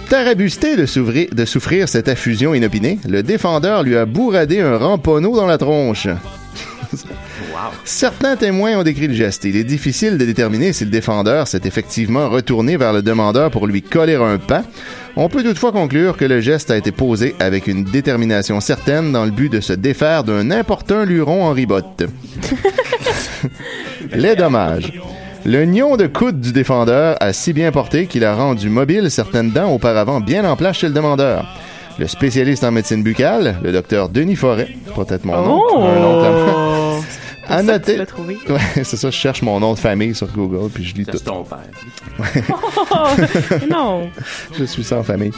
Tarabusté 0.09 0.75
de, 0.75 1.35
de 1.35 1.45
souffrir 1.45 1.87
cette 1.87 2.07
affusion 2.07 2.55
inopinée, 2.55 2.97
le 3.07 3.21
défendeur 3.21 3.83
lui 3.83 3.95
a 3.95 4.05
bourradé 4.05 4.59
un 4.61 4.77
ramponneau 4.77 5.35
dans 5.35 5.45
la 5.45 5.59
tronche. 5.59 6.07
Certains 7.85 8.35
témoins 8.35 8.77
ont 8.77 8.83
décrit 8.83 9.07
le 9.07 9.13
geste. 9.13 9.45
Il 9.45 9.55
est 9.55 9.63
difficile 9.63 10.17
de 10.17 10.25
déterminer 10.25 10.73
si 10.73 10.85
le 10.85 10.91
défendeur 10.91 11.47
s'est 11.47 11.61
effectivement 11.65 12.29
retourné 12.29 12.77
vers 12.77 12.93
le 12.93 13.01
demandeur 13.01 13.51
pour 13.51 13.67
lui 13.67 13.81
coller 13.81 14.15
un 14.15 14.37
pas. 14.37 14.63
On 15.15 15.29
peut 15.29 15.43
toutefois 15.43 15.71
conclure 15.71 16.17
que 16.17 16.25
le 16.25 16.41
geste 16.41 16.69
a 16.69 16.77
été 16.77 16.91
posé 16.91 17.35
avec 17.39 17.67
une 17.67 17.83
détermination 17.83 18.59
certaine 18.59 19.11
dans 19.11 19.25
le 19.25 19.31
but 19.31 19.51
de 19.51 19.61
se 19.61 19.73
défaire 19.73 20.23
d'un 20.23 20.51
importun 20.51 21.05
luron 21.05 21.45
en 21.45 21.51
ribotte. 21.51 22.03
Les 24.13 24.35
dommages. 24.35 24.93
Le 25.45 25.65
nion 25.65 25.95
de 25.97 26.07
coude 26.07 26.41
du 26.41 26.51
défendeur 26.51 27.15
a 27.21 27.31
si 27.31 27.53
bien 27.53 27.71
porté 27.71 28.07
qu'il 28.07 28.25
a 28.25 28.35
rendu 28.35 28.69
mobile 28.69 29.09
certaines 29.09 29.51
dents 29.51 29.71
auparavant 29.73 30.19
bien 30.19 30.43
en 30.43 30.55
place 30.55 30.77
chez 30.77 30.87
le 30.87 30.93
demandeur. 30.93 31.47
Le 31.99 32.07
spécialiste 32.07 32.63
en 32.63 32.71
médecine 32.71 33.01
buccale, 33.03 33.57
le 33.63 33.71
docteur 33.71 34.09
Denis 34.09 34.35
Forêt, 34.35 34.69
peut-être 34.95 35.25
mon 35.25 35.41
nom, 35.41 35.63
un 35.87 35.99
nom 35.99 37.01
Oh! 37.49 37.57
l'as 37.97 38.05
trouvé. 38.05 38.37
Ouais, 38.49 38.59
c'est 38.83 38.97
ça, 38.97 39.09
je 39.09 39.15
cherche 39.15 39.41
mon 39.41 39.59
nom 39.59 39.73
de 39.73 39.79
famille 39.79 40.13
sur 40.13 40.27
Google, 40.27 40.69
puis 40.73 40.83
je 40.83 40.95
lis 40.95 41.05
tout. 41.05 41.17
c'est 41.17 41.23
ton 41.23 41.43
père. 41.43 41.59
Oh, 42.49 43.07
non. 43.71 44.09
Je 44.57 44.65
suis 44.65 44.83
sans 44.83 45.01
famille. 45.03 45.31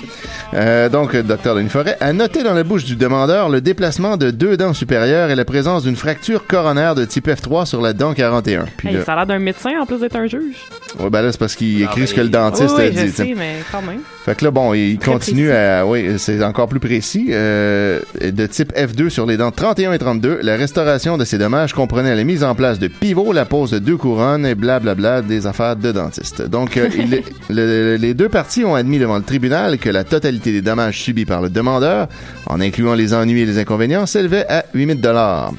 Euh, 0.53 0.89
donc, 0.89 1.13
le 1.13 1.23
docteur 1.23 1.55
Denis 1.55 1.69
Forêt 1.69 1.97
a 1.99 2.11
noté 2.11 2.41
dans 2.43 2.53
la 2.53 2.63
bouche 2.63 2.83
du 2.83 2.95
demandeur 2.95 3.49
le 3.49 3.61
déplacement 3.61 4.17
de 4.17 4.31
deux 4.31 4.57
dents 4.57 4.73
supérieures 4.73 5.29
et 5.29 5.35
la 5.35 5.45
présence 5.45 5.83
d'une 5.83 5.95
fracture 5.95 6.47
coronaire 6.47 6.95
de 6.95 7.05
type 7.05 7.27
F3 7.27 7.65
sur 7.65 7.81
la 7.81 7.93
dent 7.93 8.13
41. 8.13 8.65
Puis 8.77 8.87
Hey, 8.89 8.95
là, 8.95 9.03
ça 9.05 9.13
a 9.13 9.15
l'air 9.17 9.27
d'un 9.27 9.39
médecin 9.39 9.71
en 9.79 9.85
plus 9.85 9.99
d'être 9.99 10.15
un 10.15 10.25
juge. 10.27 10.55
ouais, 10.99 11.09
ben 11.11 11.21
là, 11.21 11.31
c'est 11.31 11.37
parce 11.39 11.55
qu'il 11.55 11.81
écrit 11.83 12.01
ben, 12.01 12.07
ce 12.07 12.13
que 12.15 12.21
le 12.21 12.29
dentiste 12.29 12.73
oui, 12.75 12.85
a 12.85 12.87
oui, 12.87 12.93
je 12.95 13.01
dit. 13.03 13.11
sais, 13.11 13.33
mais 13.37 13.57
quand 13.71 13.81
même. 13.83 14.01
Fait 14.29 14.35
que 14.35 14.45
là, 14.45 14.51
bon, 14.51 14.75
il 14.75 14.99
Très 14.99 15.13
continue 15.13 15.47
précis. 15.47 15.57
à... 15.59 15.87
Oui, 15.87 16.05
c'est 16.19 16.43
encore 16.43 16.67
plus 16.67 16.79
précis. 16.79 17.29
Euh, 17.31 17.99
de 18.21 18.45
type 18.45 18.71
F2 18.75 19.09
sur 19.09 19.25
les 19.25 19.37
dents 19.37 19.49
31 19.49 19.91
et 19.93 19.97
32, 19.97 20.41
la 20.43 20.55
restauration 20.55 21.17
de 21.17 21.25
ces 21.25 21.39
dommages 21.39 21.73
comprenait 21.73 22.15
la 22.15 22.23
mise 22.23 22.43
en 22.43 22.53
place 22.53 22.77
de 22.77 22.87
pivots, 22.87 23.33
la 23.33 23.45
pose 23.45 23.71
de 23.71 23.79
deux 23.79 23.97
couronnes 23.97 24.45
et 24.45 24.53
blablabla 24.53 25.23
des 25.23 25.47
affaires 25.47 25.75
de 25.77 25.91
dentiste. 25.91 26.43
Donc, 26.43 26.77
euh, 26.77 26.87
il- 26.95 27.23
le- 27.55 27.95
les 27.95 28.13
deux 28.13 28.29
parties 28.29 28.63
ont 28.63 28.75
admis 28.75 28.99
devant 28.99 29.17
le 29.17 29.23
tribunal 29.23 29.79
que 29.79 29.89
la 29.89 30.03
totalité 30.03 30.51
des 30.51 30.61
dommages 30.61 31.01
subis 31.01 31.25
par 31.25 31.41
le 31.41 31.49
demandeur, 31.49 32.07
en 32.45 32.61
incluant 32.61 32.93
les 32.93 33.15
ennuis 33.15 33.41
et 33.41 33.45
les 33.47 33.57
inconvénients, 33.57 34.05
s'élevait 34.05 34.45
à 34.47 34.63
8000 34.75 35.01
dollars. 35.01 35.53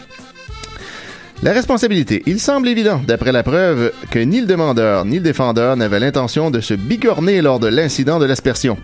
La 1.43 1.53
responsabilité. 1.53 2.23
Il 2.27 2.39
semble 2.39 2.69
évident, 2.69 3.01
d'après 3.07 3.33
la 3.33 3.43
preuve, 3.43 3.93
que 4.11 4.19
ni 4.19 4.43
le 4.43 4.47
demandeur 4.47 5.07
ni 5.07 5.17
le 5.17 5.23
défendeur 5.23 5.75
n'avaient 5.75 5.99
l'intention 5.99 6.51
de 6.51 6.61
se 6.61 6.75
bigorner 6.75 7.41
lors 7.41 7.59
de 7.59 7.67
l'incident 7.67 8.19
de 8.19 8.27
l'aspersion. 8.27 8.77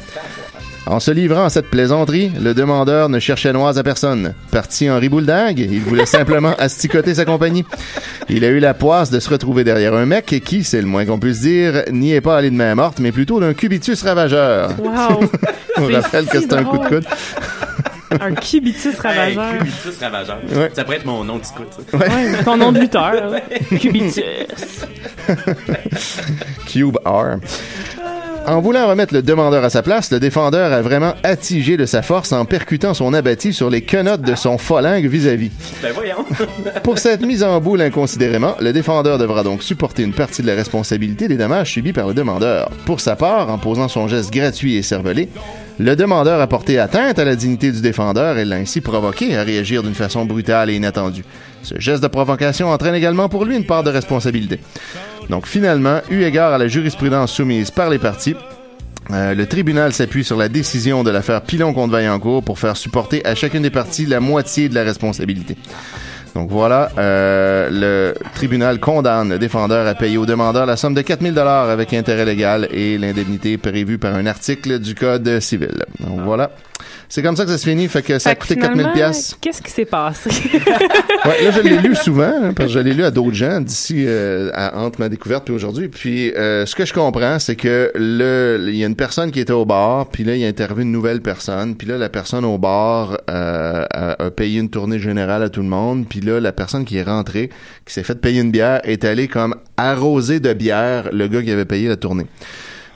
En 0.86 0.98
se 0.98 1.10
livrant 1.10 1.44
à 1.44 1.50
cette 1.50 1.68
plaisanterie, 1.68 2.30
le 2.40 2.54
demandeur 2.54 3.10
ne 3.10 3.18
cherchait 3.18 3.52
noise 3.52 3.76
à 3.76 3.82
personne. 3.82 4.32
Parti 4.52 4.88
en 4.88 4.98
ribouledingue, 4.98 5.58
il 5.58 5.80
voulait 5.80 6.06
simplement 6.06 6.54
asticoter 6.58 7.14
sa 7.14 7.26
compagnie. 7.26 7.66
Il 8.30 8.42
a 8.42 8.48
eu 8.48 8.60
la 8.60 8.72
poisse 8.72 9.10
de 9.10 9.20
se 9.20 9.28
retrouver 9.28 9.62
derrière 9.62 9.92
un 9.92 10.06
mec 10.06 10.40
qui, 10.42 10.64
c'est 10.64 10.80
le 10.80 10.86
moins 10.86 11.04
qu'on 11.04 11.18
puisse 11.18 11.40
dire, 11.40 11.82
n'y 11.90 12.14
est 12.14 12.22
pas 12.22 12.38
allé 12.38 12.50
de 12.50 12.56
main 12.56 12.74
morte, 12.74 13.00
mais 13.00 13.12
plutôt 13.12 13.38
d'un 13.38 13.52
cubitus 13.52 14.02
ravageur. 14.02 14.70
Wow. 14.78 15.28
On 15.76 15.92
rappelle 15.92 16.26
que 16.26 16.40
c'est 16.40 16.54
un 16.54 16.64
coup 16.64 16.78
de 16.78 16.86
coude. 16.86 17.04
Un 18.20 18.34
cubitus 18.34 18.98
ravageur. 18.98 19.44
Hey, 19.44 19.58
Cubitus 19.58 19.98
ravageur. 20.00 20.38
Ouais. 20.54 20.70
Ça 20.74 20.84
pourrait 20.84 20.96
être 20.98 21.06
mon 21.06 21.24
nom 21.24 21.38
de 21.38 21.44
scout. 21.44 21.66
ça. 21.90 21.96
Ouais, 21.96 22.42
ton 22.44 22.56
nom 22.56 22.72
de 22.72 22.80
lutteur. 22.80 23.34
Cubitus. 23.80 24.86
Cube 26.66 26.96
R. 27.04 27.38
En 28.48 28.60
voulant 28.60 28.86
remettre 28.86 29.12
le 29.12 29.22
demandeur 29.22 29.64
à 29.64 29.70
sa 29.70 29.82
place, 29.82 30.12
le 30.12 30.20
défendeur 30.20 30.72
a 30.72 30.80
vraiment 30.80 31.14
attigé 31.24 31.76
de 31.76 31.84
sa 31.84 32.00
force 32.02 32.30
en 32.30 32.44
percutant 32.44 32.94
son 32.94 33.12
abattis 33.12 33.52
sur 33.52 33.70
les 33.70 33.82
quenottes 33.82 34.22
de 34.22 34.36
son 34.36 34.56
phalangue 34.56 35.06
vis-à-vis. 35.06 35.50
Ben 35.82 35.92
voyons. 35.92 36.24
Pour 36.84 36.98
cette 37.00 37.22
mise 37.22 37.42
en 37.42 37.60
boule 37.60 37.82
inconsidérément, 37.82 38.54
le 38.60 38.72
défendeur 38.72 39.18
devra 39.18 39.42
donc 39.42 39.64
supporter 39.64 40.04
une 40.04 40.12
partie 40.12 40.42
de 40.42 40.46
la 40.46 40.54
responsabilité 40.54 41.26
des 41.26 41.36
dommages 41.36 41.72
subis 41.72 41.92
par 41.92 42.06
le 42.06 42.14
demandeur. 42.14 42.70
Pour 42.84 43.00
sa 43.00 43.16
part, 43.16 43.50
en 43.50 43.58
posant 43.58 43.88
son 43.88 44.06
geste 44.06 44.32
gratuit 44.32 44.76
et 44.76 44.82
cervelé, 44.82 45.28
le 45.78 45.94
demandeur 45.94 46.40
a 46.40 46.46
porté 46.46 46.78
atteinte 46.78 47.18
à 47.18 47.24
la 47.24 47.36
dignité 47.36 47.70
du 47.70 47.80
défendeur 47.80 48.38
et 48.38 48.44
l'a 48.44 48.56
ainsi 48.56 48.80
provoqué 48.80 49.36
à 49.36 49.42
réagir 49.42 49.82
d'une 49.82 49.94
façon 49.94 50.24
brutale 50.24 50.70
et 50.70 50.76
inattendue. 50.76 51.24
Ce 51.62 51.78
geste 51.78 52.02
de 52.02 52.08
provocation 52.08 52.70
entraîne 52.70 52.94
également 52.94 53.28
pour 53.28 53.44
lui 53.44 53.56
une 53.56 53.66
part 53.66 53.82
de 53.82 53.90
responsabilité. 53.90 54.58
Donc 55.28 55.46
finalement, 55.46 56.00
eu 56.10 56.22
égard 56.22 56.52
à 56.52 56.58
la 56.58 56.68
jurisprudence 56.68 57.32
soumise 57.32 57.70
par 57.70 57.90
les 57.90 57.98
parties, 57.98 58.36
euh, 59.10 59.34
le 59.34 59.46
tribunal 59.46 59.92
s'appuie 59.92 60.24
sur 60.24 60.36
la 60.36 60.48
décision 60.48 61.04
de 61.04 61.10
l'affaire 61.10 61.42
Pilon 61.42 61.72
contre 61.72 61.92
Vaillancourt 61.92 62.42
pour 62.42 62.58
faire 62.58 62.76
supporter 62.76 63.24
à 63.26 63.34
chacune 63.34 63.62
des 63.62 63.70
parties 63.70 64.06
la 64.06 64.20
moitié 64.20 64.68
de 64.68 64.74
la 64.74 64.82
responsabilité. 64.82 65.56
Donc 66.36 66.50
voilà, 66.50 66.90
euh, 66.98 67.70
le 67.72 68.14
tribunal 68.34 68.78
condamne 68.78 69.30
le 69.30 69.38
défendeur 69.38 69.86
à 69.86 69.94
payer 69.94 70.18
au 70.18 70.26
demandeur 70.26 70.66
la 70.66 70.76
somme 70.76 70.92
de 70.92 71.00
4000 71.00 71.32
dollars 71.32 71.70
avec 71.70 71.94
intérêt 71.94 72.26
légal 72.26 72.68
et 72.72 72.98
l'indemnité 72.98 73.56
prévue 73.56 73.96
par 73.96 74.14
un 74.14 74.26
article 74.26 74.78
du 74.78 74.94
code 74.94 75.40
civil. 75.40 75.86
Donc 76.00 76.20
voilà. 76.20 76.50
C'est 77.08 77.22
comme 77.22 77.36
ça 77.36 77.44
que 77.44 77.50
ça 77.50 77.58
se 77.58 77.68
finit, 77.68 77.86
fait 77.88 78.02
que 78.02 78.18
ça 78.18 78.30
a 78.30 78.32
Fait 78.32 78.36
que 78.36 78.42
coûté 78.42 78.56
4000 78.56 78.78
finalement, 78.78 78.94
pièces. 78.94 79.36
Qu'est-ce 79.40 79.62
qui 79.62 79.70
s'est 79.70 79.84
passé? 79.84 80.30
Ouais, 81.24 81.42
là 81.44 81.50
je 81.50 81.60
l'ai 81.60 81.78
lu 81.78 81.96
souvent 81.96 82.22
hein, 82.42 82.52
parce 82.54 82.68
que 82.68 82.74
je 82.74 82.78
l'ai 82.78 82.94
lu 82.94 83.02
à 83.02 83.10
d'autres 83.10 83.34
gens 83.34 83.60
d'ici 83.60 84.04
euh, 84.06 84.50
à- 84.54 84.78
entre 84.78 85.00
ma 85.00 85.08
découverte 85.08 85.44
puis 85.44 85.54
aujourd'hui. 85.54 85.88
Puis 85.88 86.30
euh, 86.34 86.66
ce 86.66 86.74
que 86.76 86.84
je 86.84 86.92
comprends, 86.94 87.38
c'est 87.40 87.56
que 87.56 87.90
le 87.96 88.66
il 88.68 88.76
y 88.76 88.84
a 88.84 88.86
une 88.86 88.94
personne 88.94 89.32
qui 89.32 89.40
était 89.40 89.52
au 89.52 89.64
bar, 89.64 90.06
puis 90.08 90.22
là 90.22 90.36
il 90.36 90.44
a 90.44 90.48
interviewé 90.48 90.82
une 90.82 90.92
nouvelle 90.92 91.20
personne, 91.22 91.74
puis 91.76 91.88
là 91.88 91.98
la 91.98 92.08
personne 92.08 92.44
au 92.44 92.58
bar 92.58 93.18
euh, 93.28 93.84
a, 93.92 94.22
a 94.24 94.30
payé 94.30 94.60
une 94.60 94.70
tournée 94.70 95.00
générale 95.00 95.42
à 95.42 95.48
tout 95.48 95.62
le 95.62 95.68
monde, 95.68 96.06
puis 96.08 96.20
là 96.20 96.38
la 96.38 96.52
personne 96.52 96.84
qui 96.84 96.96
est 96.98 97.02
rentrée, 97.02 97.50
qui 97.84 97.92
s'est 97.94 98.04
fait 98.04 98.20
payer 98.20 98.40
une 98.40 98.52
bière, 98.52 98.80
est 98.84 99.04
allée 99.04 99.26
comme 99.26 99.56
arroser 99.76 100.38
de 100.38 100.52
bière 100.52 101.08
le 101.12 101.26
gars 101.26 101.42
qui 101.42 101.50
avait 101.50 101.64
payé 101.64 101.88
la 101.88 101.96
tournée. 101.96 102.26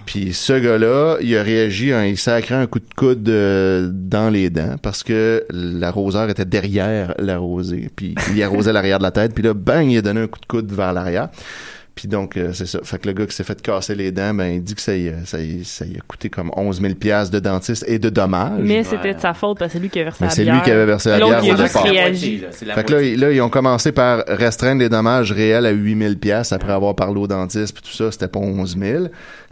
Puis 0.06 0.32
ce 0.32 0.54
gars-là, 0.54 1.18
il 1.20 1.36
a 1.36 1.42
réagi 1.42 1.94
en 1.94 2.02
il 2.02 2.16
sacré 2.18 2.54
un 2.54 2.66
coup 2.66 2.80
de 2.80 2.94
coude 2.96 3.28
euh, 3.28 3.88
dans 3.92 4.28
les 4.28 4.50
dents 4.50 4.76
parce 4.82 5.02
que 5.04 5.44
l'arroseur 5.52 6.28
était 6.30 6.44
derrière 6.44 7.14
l'arrosé. 7.18 7.88
Puis 7.94 8.14
il 8.34 8.42
arrosait 8.42 8.72
l'arrière 8.72 8.98
de 8.98 9.04
la 9.04 9.12
tête. 9.12 9.34
Puis 9.34 9.42
là, 9.44 9.54
bang, 9.54 9.88
il 9.88 9.98
a 9.98 10.02
donné 10.02 10.22
un 10.22 10.26
coup 10.26 10.40
de 10.40 10.46
coude 10.46 10.72
vers 10.72 10.92
l'arrière. 10.92 11.28
Puis 11.94 12.08
donc, 12.08 12.36
euh, 12.38 12.50
c'est 12.54 12.66
ça. 12.66 12.78
Fait 12.82 12.98
que 12.98 13.08
le 13.08 13.12
gars 13.12 13.26
qui 13.26 13.34
s'est 13.36 13.44
fait 13.44 13.60
casser 13.60 13.94
les 13.94 14.10
dents, 14.10 14.32
ben, 14.32 14.46
il 14.46 14.62
dit 14.62 14.74
que 14.74 14.80
ça 14.80 14.96
y, 14.96 15.08
a- 15.08 15.24
ça 15.26 15.38
y, 15.40 15.64
ça 15.64 15.84
y 15.84 15.96
a 15.96 16.00
coûté 16.06 16.30
comme 16.30 16.50
11 16.56 16.80
000 16.80 16.94
piastres 16.94 17.34
de 17.34 17.40
dentiste 17.40 17.84
et 17.86 17.98
de 17.98 18.08
dommages. 18.08 18.62
Mais 18.62 18.84
c'était 18.84 19.12
de 19.12 19.20
sa 19.20 19.34
faute 19.34 19.58
parce 19.58 19.72
que 19.72 19.78
c'est 19.78 19.82
lui 19.82 19.90
qui 19.90 20.00
a 20.00 20.04
versé 20.04 20.18
Mais 20.22 20.28
la 20.28 20.34
c'est 20.34 20.42
bière. 20.44 20.54
lui 20.54 20.62
qui 20.62 20.70
avait 20.70 20.86
versé 20.86 21.10
la 21.10 21.16
bière 21.18 21.40
il 21.44 21.50
a 21.50 21.54
au 21.54 21.56
juste 21.58 21.74
départ. 21.74 21.82
réagi. 21.84 22.42
C'est 22.52 22.64
Fait 22.72 22.84
que 22.84 22.92
là, 22.92 23.02
ils- 23.02 23.18
là, 23.20 23.30
ils 23.32 23.40
ont 23.42 23.50
commencé 23.50 23.92
par 23.92 24.22
restreindre 24.28 24.80
les 24.80 24.88
dommages 24.88 25.30
réels 25.32 25.66
à 25.66 25.70
8000 25.70 26.18
pièces 26.18 26.52
après 26.52 26.72
avoir 26.72 26.94
parlé 26.94 27.20
au 27.20 27.26
dentiste 27.26 27.74
puis 27.74 27.82
tout 27.82 27.94
ça, 27.96 28.10
c'était 28.10 28.28
pas 28.28 28.38
11 28.40 28.78
000. 28.78 29.06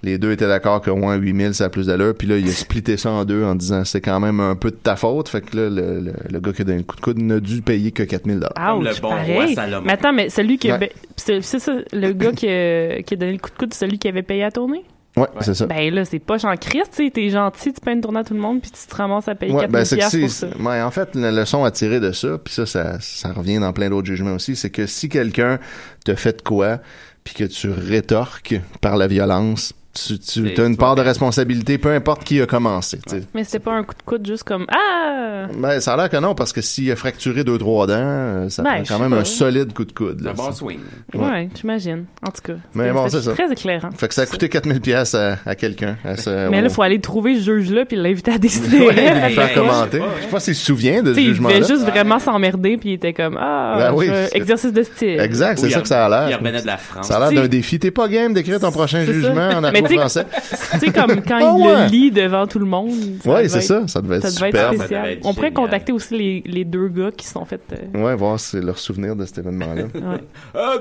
Les 0.05 0.17
deux 0.17 0.31
étaient 0.31 0.47
d'accord 0.47 0.81
qu'au 0.81 0.95
moins 0.95 1.17
8000 1.17 1.55
ça 1.55 1.65
a 1.65 1.69
plus 1.71 1.87
d'allure. 1.87 2.15
Puis 2.17 2.29
là, 2.29 2.37
il 2.37 2.49
a 2.49 2.53
splitté 2.53 2.97
ça 2.97 3.11
en 3.11 3.25
deux 3.25 3.43
en 3.43 3.57
disant 3.57 3.85
c'est 3.85 4.01
quand 4.01 4.21
même 4.21 4.39
un 4.39 4.55
peu 4.55 4.71
de 4.71 4.77
ta 4.77 4.95
faute. 4.95 5.29
Fait 5.29 5.41
que 5.41 5.57
là, 5.57 5.69
le, 5.69 6.01
le, 6.01 6.13
le 6.31 6.41
gars 6.41 6.53
qui 6.53 6.63
a 6.63 6.65
donné 6.65 6.79
le 6.79 6.85
coup 6.85 6.95
de 6.97 7.01
coude 7.01 7.19
n'a 7.19 7.41
dû 7.41 7.63
payer 7.63 7.91
que 7.91 8.05
4000 8.05 8.37
dollars. 8.37 8.53
Comme 8.55 8.85
le 8.85 9.01
bon 9.01 9.09
roi 9.09 9.17
pareil. 9.19 9.55
Salomon. 9.55 9.85
Mais 9.87 9.93
attends, 9.93 10.13
mais 10.13 10.29
celui 10.31 10.57
qui 10.59 10.71
a... 10.71 10.75
Ouais. 10.75 10.87
ba- 10.87 10.93
C'est 11.17 11.43
c'est 11.43 11.59
ça, 11.59 11.73
le 11.93 12.13
gars 12.13 12.31
qui 12.33 12.47
a, 12.49 13.03
qui 13.03 13.15
a 13.15 13.17
donné 13.17 13.33
le 13.33 13.39
coup 13.39 13.51
de 13.51 13.57
coude, 13.57 13.75
c'est 13.75 13.87
celui 13.87 13.99
qui 13.99 14.07
avait 14.07 14.23
payé 14.23 14.45
à 14.45 14.53
tourner? 14.53 14.85
Ouais, 15.17 15.27
c'est 15.41 15.55
ça. 15.55 15.67
Ben 15.67 15.93
là, 15.93 16.05
c'est 16.05 16.21
pas 16.21 16.37
en 16.47 16.55
Christ, 16.55 16.91
tu 16.97 17.05
sais, 17.07 17.11
t'es 17.11 17.29
gentil, 17.31 17.73
tu 17.73 17.81
payes 17.81 17.95
une 17.95 18.01
tournée 18.01 18.21
à 18.21 18.25
tout 18.25 18.35
le 18.35 18.41
monde, 18.41 18.61
puis 18.63 18.71
tu 18.71 18.87
te 18.87 18.95
ramasses 18.95 19.27
à 19.27 19.35
payer 19.35 19.53
Ouais, 19.53 19.63
4 19.63 19.71
ben 19.73 19.85
000 19.85 19.85
c'est 19.85 19.97
que 19.97 20.01
piastres 20.01 20.21
pour 20.21 20.31
c'est, 20.31 20.63
ça. 20.63 20.71
ouais, 20.71 20.83
en 20.83 20.91
fait, 20.93 21.17
la 21.17 21.33
leçon 21.33 21.65
à 21.65 21.73
tirer 21.73 21.99
de 21.99 22.13
ça, 22.13 22.39
puis 22.39 22.55
ça, 22.55 22.67
ça, 22.67 22.99
ça 23.01 23.33
revient 23.33 23.59
dans 23.59 23.73
plein 23.73 23.91
d'autres 23.91 24.07
jugements 24.07 24.35
aussi, 24.35 24.55
c'est 24.55 24.71
que 24.71 24.87
si 24.87 25.09
quelqu'un 25.09 25.59
te 26.05 26.15
fait 26.15 26.37
de 26.37 26.43
quoi, 26.43 26.79
puis 27.25 27.35
que 27.35 27.45
tu 27.45 27.69
rétorques 27.69 28.61
par 28.81 28.97
la 28.97 29.09
violence, 29.09 29.73
tu, 30.07 30.61
as 30.61 30.65
une 30.67 30.77
part 30.77 30.95
de 30.95 31.03
responsabilité, 31.03 31.79
peu 31.79 31.93
importe 31.93 32.25
qui 32.25 32.41
a 32.41 32.47
commencé. 32.47 32.99
Mais 33.35 33.45
c'était 33.45 33.59
pas 33.59 33.73
un 33.73 33.83
coup 33.83 33.95
de 33.95 34.03
coude 34.05 34.27
juste 34.27 34.45
comme 34.45 34.67
Ah! 34.71 35.47
Ben, 35.59 35.81
ça 35.81 35.95
a 35.95 35.97
l'air 35.97 36.11
que 36.11 36.17
non, 36.17 36.35
parce 36.35 36.53
que 36.53 36.61
s'il 36.61 36.91
a 36.91 36.97
fracturé 36.97 37.45
deux, 37.45 37.59
trois 37.59 37.87
dents, 37.87 37.95
euh, 37.97 38.49
ça 38.49 38.63
Ben, 38.63 38.83
prend 38.83 38.97
quand 38.97 38.99
même 39.01 39.11
pas. 39.11 39.19
un 39.19 39.25
solide 39.25 39.73
coup 39.73 39.85
de 39.85 39.93
coude. 39.93 40.17
C'est 40.19 40.25
Là, 40.25 40.31
un 40.33 40.35
bon 40.35 40.45
ça. 40.45 40.53
swing. 40.53 40.81
Ouais, 41.15 41.49
j'imagine. 41.59 42.05
En 42.27 42.31
tout 42.31 42.43
cas. 42.43 42.59
Mais 42.75 42.91
bon, 42.93 43.09
c'est 43.09 43.23
ça. 43.23 43.33
très 43.33 43.51
éclairant. 43.53 43.91
Fait 43.97 44.09
que 44.09 44.15
ça 44.15 44.23
a 44.23 44.27
coûté 44.27 44.49
4000 44.49 44.81
pièces 44.81 45.15
à, 45.15 45.39
à 45.47 45.55
quelqu'un. 45.55 45.97
Mais 46.05 46.61
là, 46.61 46.69
il 46.69 46.71
faut 46.71 46.83
aller 46.83 47.01
trouver 47.01 47.37
ce 47.37 47.41
juge-là 47.43 47.85
puis 47.85 47.97
l'inviter 47.97 48.33
à 48.33 48.39
décider. 48.39 48.79
Ouais, 48.87 48.95
Hey, 48.99 49.35
faire 49.35 49.55
commenter. 49.55 49.99
ouais. 50.01 50.07
Je 50.19 50.23
sais 50.25 50.29
pas 50.29 50.41
s'il 50.41 50.55
se 50.55 50.65
souvient 50.67 51.03
de 51.03 51.09
ce 51.11 51.15
sais, 51.15 51.23
il 51.23 51.29
jugement-là. 51.29 51.55
devait 51.61 51.67
juste 51.69 51.83
vraiment 51.85 52.19
s'emmerder 52.19 52.77
puis 52.77 52.91
il 52.91 52.93
était 52.95 53.13
comme 53.13 53.39
Ah, 53.41 53.91
Ben 53.95 54.27
exercice 54.33 54.73
de 54.73 54.83
style. 54.83 55.21
Exact, 55.21 55.59
c'est 55.59 55.71
ça 55.71 55.79
il 55.79 55.83
que 55.83 55.89
ça 55.89 56.07
a 56.07 56.09
Il 56.27 56.29
l'air. 56.31 56.39
revenait 56.39 56.63
de 56.63 56.67
la 56.67 56.77
France. 56.77 57.07
Ça 57.09 57.17
a 57.17 57.31
l'air 57.31 57.43
d'un 57.43 57.49
défi. 57.49 57.79
T'es 57.79 57.91
pas 57.91 58.09
game 58.09 58.33
d'écrire 58.35 58.61
ton 58.61 58.71
prochain 58.73 59.05
jugement 59.05 59.51
ça. 59.51 59.71
En 59.97 60.07
tu 60.07 60.79
sais- 60.79 60.93
comme 60.93 61.23
quand 61.23 61.39
Ah 61.41 61.55
il 61.59 61.65
ouais. 61.67 61.85
le 61.85 61.91
lit 61.91 62.11
devant 62.11 62.47
tout 62.47 62.59
le 62.59 62.67
monde. 62.67 62.91
Oui, 63.25 63.49
c'est 63.49 63.61
ça. 63.61 63.87
Ça 63.87 64.01
devait 64.03 64.17
être 64.17 64.29
Ça 64.29 64.41
devait 64.41 64.47
super. 64.49 64.69
être 64.73 64.79
Ça 64.79 64.85
spécial. 64.85 65.03
devait 65.03 65.13
être 65.15 65.27
On 65.27 65.35
pourrait 65.35 65.53
contacter 65.53 65.93
aussi 65.93 66.17
les, 66.19 66.43
les 66.47 66.65
deux 66.65 66.89
gars 66.89 67.11
qui 67.17 67.27
se 67.27 67.33
sont 67.33 67.45
fait. 67.45 67.61
euh, 67.73 68.03
Ouais, 68.05 68.15
voir 68.15 68.39
si 68.41 68.51
c'est 68.51 68.61
leur 68.61 68.79
souvenir 68.79 69.17
de 69.17 69.25
cet 69.25 69.39
événement-là. 69.39 69.83
ouais. 69.95 70.21
Ah! 70.55 70.75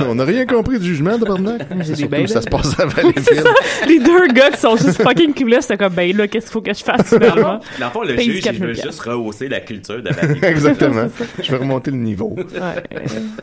On 0.08 0.14
n'a 0.14 0.24
rien 0.24 0.46
compris 0.46 0.78
du 0.78 0.86
jugement, 0.86 1.18
de 1.18 1.24
Surtout 1.24 2.26
ça 2.26 2.42
se 2.42 2.48
passe 2.48 2.78
à 2.78 2.86
Valleyfield. 2.86 3.44
les 3.88 3.98
deux 3.98 4.28
gars 4.28 4.50
qui 4.50 4.60
sont 4.60 4.76
juste 4.76 5.02
fucking 5.02 5.32
clueless, 5.34 5.66
c'est 5.66 5.76
comme, 5.76 5.92
ben 5.92 6.16
là, 6.16 6.28
qu'est-ce 6.28 6.46
qu'il 6.46 6.52
faut 6.52 6.60
que 6.60 6.72
je 6.72 6.82
fasse 6.84 7.08
finalement? 7.08 7.60
Dans 7.78 7.86
le 7.86 7.92
fond, 7.92 8.02
le 8.02 8.14
Paye 8.14 8.26
juge, 8.26 8.36
il 8.38 8.42
4 8.42 8.54
000 8.56 8.66
veut 8.68 8.74
juste 8.74 9.00
rehausser 9.00 9.48
la 9.48 9.60
culture 9.60 10.02
de 10.02 10.08
la 10.10 10.26
vie. 10.26 10.44
Exactement. 10.44 11.08
Je 11.42 11.50
vais 11.50 11.56
remonter 11.58 11.90
le 11.90 11.96
niveau. 11.98 12.34
Ouais. 12.36 12.82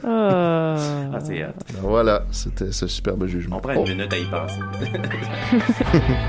Ah. 0.05 0.75
Ah. 1.13 1.19
Voilà, 1.81 2.23
c'était 2.31 2.71
ce 2.71 2.87
superbe 2.87 3.25
jugement. 3.27 3.57
On 3.57 3.59
prend 3.59 3.73
Oh. 3.77 3.85
une 3.85 3.97
minute 3.97 4.13
à 4.13 4.17
y 4.17 4.25
penser. 4.25 4.55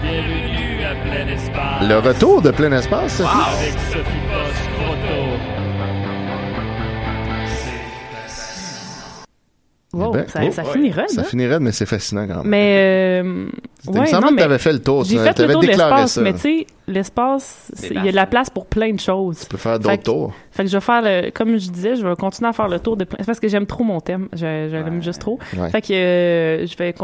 Bienvenue 0.02 0.84
à 0.84 0.94
plein 1.04 1.28
espace. 1.28 1.88
Le 1.88 1.98
retour 1.98 2.40
de 2.42 2.50
plein 2.50 2.72
espace. 2.72 3.20
Avec 3.20 3.72
Sophie 3.90 4.22
Boss 4.28 4.58
Proto. 4.76 5.38
Wow, 9.94 10.12
Eh 10.14 10.16
ben, 10.16 10.26
ça, 10.28 10.40
oh, 10.42 10.50
ça 10.50 10.62
ouais. 10.64 10.72
finirait, 10.72 11.08
Ça 11.08 11.20
hein? 11.20 11.24
finirait, 11.24 11.60
mais 11.60 11.70
c'est 11.72 11.84
fascinant 11.84 12.26
quand 12.26 12.36
même. 12.38 12.46
Mais, 12.48 13.20
euh, 13.22 13.46
il 13.84 13.90
me 13.92 13.98
ouais, 14.00 14.06
semblait 14.06 14.20
non, 14.22 14.28
que 14.28 14.34
mais 14.36 14.42
t'avais 14.42 14.58
fait 14.58 14.72
le 14.72 14.80
tour. 14.82 15.04
j'ai 15.04 15.16
tu 15.16 15.22
fait 15.22 15.28
le 15.28 15.34
t'avais 15.34 15.52
tour 15.52 15.60
de 15.62 15.66
déclaré 15.66 15.90
l'espace, 15.92 16.12
ça. 16.12 16.20
mais 16.22 16.32
tu 16.32 16.38
sais, 16.40 16.66
l'espace, 16.88 17.70
il 17.90 18.04
y 18.04 18.08
a 18.08 18.10
de 18.10 18.16
la 18.16 18.26
place 18.26 18.50
pour 18.50 18.66
plein 18.66 18.92
de 18.92 19.00
choses. 19.00 19.40
Tu 19.40 19.46
peux 19.46 19.56
faire 19.56 19.78
d'autres 19.78 20.02
tours. 20.02 20.32
Fait 20.50 20.64
que 20.64 20.68
je 20.70 20.76
vais 20.76 20.80
faire 20.80 21.00
le, 21.02 21.30
comme 21.30 21.56
je 21.56 21.70
disais, 21.70 21.96
je 21.96 22.06
vais 22.06 22.14
continuer 22.16 22.48
à 22.50 22.52
faire 22.52 22.68
le 22.68 22.78
tour 22.80 22.96
de 22.96 23.04
plein, 23.04 23.16
c'est 23.20 23.26
parce 23.26 23.40
que 23.40 23.48
j'aime 23.48 23.66
trop 23.66 23.84
mon 23.84 24.00
thème. 24.00 24.28
Je, 24.32 24.38
je 24.70 24.76
l'aime 24.76 25.02
juste 25.02 25.20
trop. 25.20 25.38
Ouais. 25.56 25.70
Fait 25.70 25.80
que, 25.80 25.92
euh, 25.92 26.66
je 26.66 26.76
vais, 26.76 26.94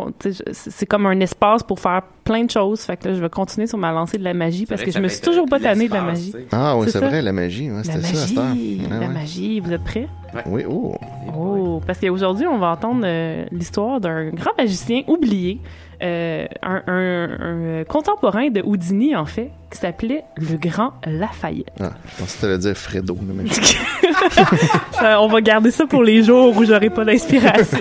c'est 0.53 0.87
comme 0.87 1.07
un 1.07 1.19
espace 1.21 1.63
pour 1.63 1.79
faire 1.81 2.03
plein 2.25 2.45
de 2.45 2.51
choses. 2.51 2.81
Fait 2.81 2.97
que 2.97 3.09
là, 3.09 3.15
je 3.15 3.21
vais 3.21 3.31
continuer 3.31 3.67
sur 3.67 3.79
ma 3.79 3.93
lancée 3.93 4.19
de 4.19 4.25
la 4.25 4.35
magie 4.35 4.67
parce 4.67 4.83
que 4.83 4.91
je 4.91 4.99
me 4.99 5.09
suis 5.09 5.21
toujours 5.23 5.47
pas 5.47 5.59
tannée 5.61 5.89
de 5.89 5.95
la 5.95 6.03
magie. 6.03 6.35
Ah 6.53 6.77
oui, 6.77 6.89
C'est 6.91 6.99
vrai, 6.99 7.23
la 7.23 7.33
magie. 7.33 7.71
ouais, 7.71 7.77
La 7.79 7.83
C'était 7.85 8.01
ça 8.03 8.23
à 8.23 8.27
cette 8.27 8.39
heure. 8.39 8.45
magie, 8.45 8.81
Ouais, 8.83 8.89
la 8.91 8.99
ouais. 9.07 9.09
magie. 9.15 9.61
Vous 9.61 9.73
êtes 9.73 9.85
prêts? 9.85 10.09
Oui, 10.47 10.65
oh. 10.69 10.95
Oh, 11.35 11.81
parce 11.87 11.99
qu'aujourd'hui, 11.99 12.47
on 12.47 12.59
va 12.59 12.73
entendre 12.73 13.03
euh, 13.05 13.45
l'histoire 13.53 14.01
d'un 14.01 14.29
grand 14.31 14.51
magicien 14.59 15.03
oublié, 15.07 15.61
euh, 16.03 16.47
un, 16.63 16.83
un- 16.87 16.89
un, 16.89 17.63
euh, 17.63 17.85
contemporain 17.85 18.49
de 18.51 18.63
Houdini, 18.63 19.17
en 19.17 19.27
fait, 19.27 19.51
qui 19.71 19.79
s'appelait 19.79 20.25
le 20.37 20.57
Grand 20.57 20.93
Lafayette. 21.07 21.69
Ah, 21.81 21.91
je 22.07 22.21
pensais 22.21 22.37
que 22.37 22.41
t'allais 22.43 22.59
dire 22.59 22.77
Fredo. 22.77 23.15
là, 23.15 23.35
mais- 23.35 23.51
Ça, 24.93 25.21
on 25.21 25.29
va 25.29 25.41
garder 25.41 25.71
ça 25.71 25.87
pour 25.87 26.03
les 26.03 26.23
jours 26.23 26.57
où 26.57 26.65
j'aurai 26.65 26.91
pas 26.91 27.05
d'inspiration. 27.05 27.79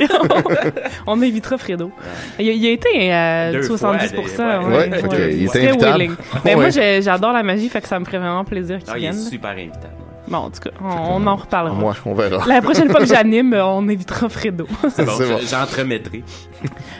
on 1.08 1.22
évitera 1.22 1.58
Fredo. 1.58 1.92
Il, 2.40 2.50
a- 2.50 2.54
il 2.54 2.66
a 2.66 2.70
été 2.72 3.12
à 3.14 3.52
Deux 3.52 3.62
70%. 3.62 4.26
fois, 4.36 4.60
ouais, 4.68 4.76
ouais, 4.90 5.02
qu'il 5.32 5.44
était 5.46 5.70
invitable. 5.70 6.18
Mais 6.46 6.56
moi, 6.56 6.66
Ouais. 6.66 6.72
j'ai- 6.72 7.02
j'adore 7.02 7.34
la 7.34 7.44
magie, 7.44 7.70
fait 7.70 7.82
que 7.82 7.88
ça 7.88 8.00
me 8.00 8.06
ferait 8.06 8.20
vraiment 8.20 8.44
plaisir 8.46 8.80
qu'il 8.80 8.90
il 8.94 8.98
est 8.98 9.00
vienne. 9.00 9.14
super 9.14 9.52
invitable. 9.52 9.94
Bon, 10.30 10.38
en 10.38 10.50
tout 10.50 10.60
cas, 10.60 10.72
on, 10.84 11.24
on 11.24 11.28
en 11.28 11.36
reparlera. 11.36 11.76
Moi, 11.76 11.94
on 12.06 12.13
verra. 12.13 12.46
La 12.48 12.62
prochaine 12.62 12.90
fois 12.90 13.00
que 13.00 13.06
j'anime, 13.06 13.54
on 13.54 13.88
évitera 13.88 14.28
Fredo. 14.30 14.68
C'est 14.90 15.06
bon, 15.06 15.13
j'entremettrai. 15.50 16.24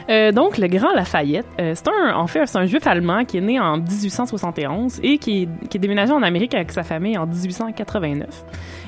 Euh, 0.08 0.32
donc, 0.32 0.56
le 0.56 0.68
grand 0.68 0.92
Lafayette, 0.94 1.44
euh, 1.60 1.72
c'est 1.74 1.88
un, 1.88 2.14
en 2.14 2.26
fait, 2.28 2.46
c'est 2.46 2.58
un 2.58 2.64
juif 2.64 2.86
allemand 2.86 3.24
qui 3.24 3.38
est 3.38 3.40
né 3.40 3.58
en 3.60 3.76
1871 3.78 5.00
et 5.02 5.18
qui 5.18 5.42
est, 5.42 5.68
qui 5.68 5.76
est 5.76 5.80
déménagé 5.80 6.12
en 6.12 6.22
Amérique 6.22 6.54
avec 6.54 6.70
sa 6.72 6.82
famille 6.82 7.18
en 7.18 7.26
1889. 7.26 8.26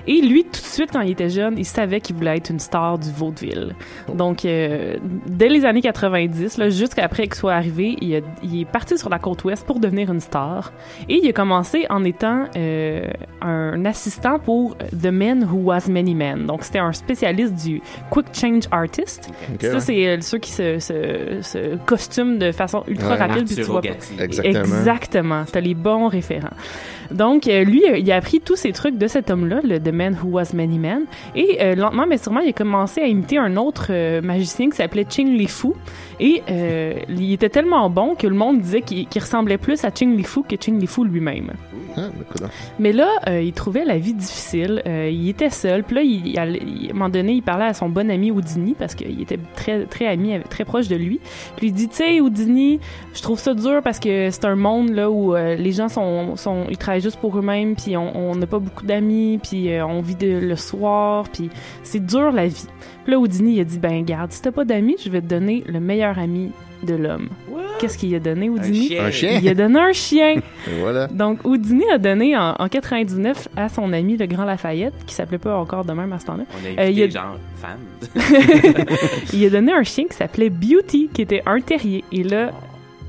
Et 0.07 0.22
lui, 0.22 0.44
tout 0.44 0.50
de 0.53 0.57
suite, 0.57 0.90
quand 0.92 1.00
il 1.03 1.11
était 1.11 1.29
jeune, 1.29 1.59
il 1.59 1.64
savait 1.66 2.00
qu'il 2.00 2.16
voulait 2.16 2.37
être 2.37 2.48
une 2.50 2.59
star 2.59 2.98
du 2.98 3.11
vaudeville. 3.11 3.74
Donc, 4.14 4.44
euh, 4.44 4.96
dès 5.26 5.48
les 5.48 5.64
années 5.66 5.83
90, 5.83 6.57
là, 6.57 6.70
jusqu'après 6.70 7.24
qu'il 7.24 7.35
soit 7.35 7.53
arrivé, 7.53 7.96
il, 8.00 8.16
a- 8.16 8.20
il 8.42 8.61
est 8.62 8.64
parti 8.64 8.96
sur 8.96 9.11
la 9.11 9.18
côte 9.18 9.44
ouest 9.44 9.66
pour 9.66 9.79
devenir 9.79 10.11
une 10.11 10.20
star. 10.20 10.72
Et 11.09 11.16
il 11.22 11.29
a 11.29 11.33
commencé 11.33 11.85
en 11.90 12.03
étant 12.05 12.44
euh, 12.57 13.09
un 13.42 13.85
assistant 13.85 14.30
pour 14.38 14.77
The 14.79 15.07
Man 15.07 15.45
Who 15.51 15.59
Was 15.64 15.88
Many 15.88 16.14
Men. 16.14 16.47
Donc, 16.47 16.62
c'était 16.64 16.79
un 16.79 16.93
spécialiste 16.93 17.55
du 17.55 17.81
Quick 18.11 18.27
Change 18.33 18.64
Artist. 18.71 19.29
Ça, 19.61 19.73
ouais. 19.75 19.81
c'est 19.81 20.07
euh, 20.07 20.21
ceux 20.21 20.38
qui 20.38 20.51
se, 20.53 20.79
se, 20.79 21.38
se 21.43 21.77
costument 21.87 22.37
de 22.38 22.53
façon 22.53 22.85
ultra 22.87 23.11
Ouais. 23.11 23.16
rapide. 23.16 23.47
puis 23.47 23.57
tu 23.57 23.62
vois 23.62 23.81
pas. 23.83 23.88
Exactement. 24.23 24.59
Exactement. 24.64 25.45
T'as 25.51 25.61
les 25.61 25.75
bons 25.75 26.09
référents. 26.09 26.49
Donc, 27.11 27.46
euh, 27.49 27.64
lui, 27.64 27.83
euh, 27.88 27.99
il 27.99 28.11
a 28.12 28.16
appris 28.16 28.40
tous 28.40 28.57
ces 28.57 28.73
trucs 28.73 28.96
de 28.96 29.07
cet 29.07 29.31
homme-là, 29.31 29.61
le 29.64 29.79
The 29.81 29.92
Man 29.92 30.16
Who 30.23 30.29
Was 30.31 30.51
Many 30.55 30.79
Men. 30.79 31.03
Et 31.35 31.59
euh, 31.61 31.75
lentement, 31.75 32.07
mais 32.07 32.18
sûrement, 32.18 32.40
il 32.40 32.51
a 32.51 32.53
commencé 32.53 33.01
à 33.01 33.07
imiter 33.07 33.38
un 33.38 33.57
autre 33.57 33.90
magicien 34.20 34.70
qui 34.70 34.77
s'appelait 34.77 35.07
Ching 35.09 35.37
Li 35.37 35.46
Fu. 35.46 35.68
Et 36.23 36.42
il 37.09 37.33
était 37.33 37.49
tellement 37.49 37.88
bon 37.88 38.14
que 38.14 38.27
le 38.27 38.35
monde 38.35 38.61
disait 38.61 38.83
qu'il 38.83 39.07
ressemblait 39.14 39.57
plus 39.59 39.83
à 39.85 39.90
Ching 39.90 40.16
Li 40.16 40.23
Fu 40.25 40.42
que 40.42 40.57
Ching 40.61 40.79
Li 40.79 40.87
Fu 40.87 41.05
lui-même. 41.07 41.53
Ah, 41.96 42.03
ben. 42.40 42.49
Mais 42.79 42.92
là, 42.92 43.09
euh, 43.29 43.40
il 43.42 43.53
trouvait 43.53 43.85
la 43.85 43.99
vie 43.99 44.14
difficile. 44.14 44.83
Euh, 44.87 45.09
il 45.11 45.29
était 45.29 45.51
seul. 45.51 45.83
Puis 45.83 45.96
là, 45.96 46.03
il, 46.03 46.27
il- 46.29 46.38
à 46.38 46.42
un 46.42 46.92
moment 46.92 47.09
donné, 47.09 47.33
il 47.33 47.42
parlait 47.42 47.64
à 47.64 47.75
son 47.75 47.88
bon 47.88 48.11
ami 48.11 48.31
Houdini 48.31 48.75
parce 48.79 48.94
qu'il 48.94 49.20
était 49.20 49.38
très, 49.57 49.85
très 49.87 50.07
ami, 50.07 50.35
très 50.49 50.64
proche 50.64 50.88
de 50.88 50.96
lui. 50.96 51.20
Puis 51.57 51.68
il 51.68 51.73
dit, 51.73 51.88
tu 51.88 51.96
sais, 51.96 52.20
Houdini, 52.20 52.79
je 53.14 53.23
trouve 53.23 53.38
ça 53.38 53.55
dur 53.55 53.81
parce 53.83 53.99
que 53.99 54.31
c'est 54.31 54.44
un 54.44 54.55
monde 54.57 54.90
là 54.90 55.11
où 55.11 55.35
euh, 55.35 55.57
les 55.57 55.73
gens 55.73 55.88
sont, 55.88 56.37
sont, 56.37 56.66
ils 56.70 56.77
travaillent 56.79 56.99
juste 57.00 57.18
pour 57.20 57.36
eux-mêmes, 57.38 57.74
puis 57.76 57.96
on 57.96 58.34
n'a 58.34 58.46
pas 58.46 58.58
beaucoup 58.58 58.84
d'amis, 58.86 59.38
puis 59.42 59.72
euh, 59.72 59.84
on 59.86 60.00
vit 60.00 60.14
de- 60.16 60.38
le 60.40 60.56
soir, 60.56 61.24
puis 61.32 61.50
c'est 61.82 62.04
dur 62.04 62.30
la 62.32 62.46
vie. 62.46 62.66
Puis 63.04 63.12
là, 63.12 63.18
Houdini, 63.18 63.54
il 63.56 63.60
a 63.60 63.64
dit, 63.64 63.78
ben 63.78 64.04
garde, 64.04 64.32
si 64.32 64.42
t'as 64.42 64.52
pas 64.52 64.64
d'amis, 64.64 64.96
je 65.02 65.08
vais 65.10 65.20
te 65.20 65.26
donner 65.26 65.64
le 65.66 65.80
meilleur 65.80 66.18
ami 66.18 66.50
de 66.82 66.94
l'homme. 66.94 67.28
Qu'est-ce 67.78 67.96
qu'il 67.98 68.14
a 68.14 68.18
donné, 68.20 68.46
Un 68.48 68.50
Houdini? 68.52 68.88
chien. 68.88 69.04
Un 69.04 69.10
chien. 69.10 69.38
Il 69.42 69.48
a 69.48 69.54
donné 69.54 69.78
un 69.78 69.92
chien. 69.92 70.36
Et 70.68 70.80
voilà. 70.80 71.06
Donc, 71.08 71.44
Houdini 71.44 71.84
a 71.90 71.96
donné 71.98 72.36
en, 72.36 72.54
en 72.58 72.68
99 72.68 73.48
à 73.56 73.68
son 73.70 73.92
ami 73.94 74.16
le 74.18 74.26
Grand 74.26 74.44
Lafayette, 74.44 74.92
qui 75.06 75.14
s'appelait 75.14 75.38
pas 75.38 75.56
encore 75.58 75.84
de 75.86 75.92
même 75.92 76.12
à 76.12 76.18
ce 76.18 76.26
temps-là. 76.26 76.44
On 76.52 76.78
a 76.78 76.82
Euh, 76.84 76.90
il 76.90 77.02
a- 77.02 77.08
genre 77.08 77.36
fans. 77.56 78.14
Il 79.32 79.44
a 79.46 79.50
donné 79.50 79.72
un 79.72 79.82
chien 79.82 80.04
qui 80.10 80.16
s'appelait 80.16 80.50
Beauty, 80.50 81.08
qui 81.12 81.22
était 81.22 81.42
un 81.46 81.60
terrier. 81.60 82.04
Et 82.12 82.22
là, 82.22 82.50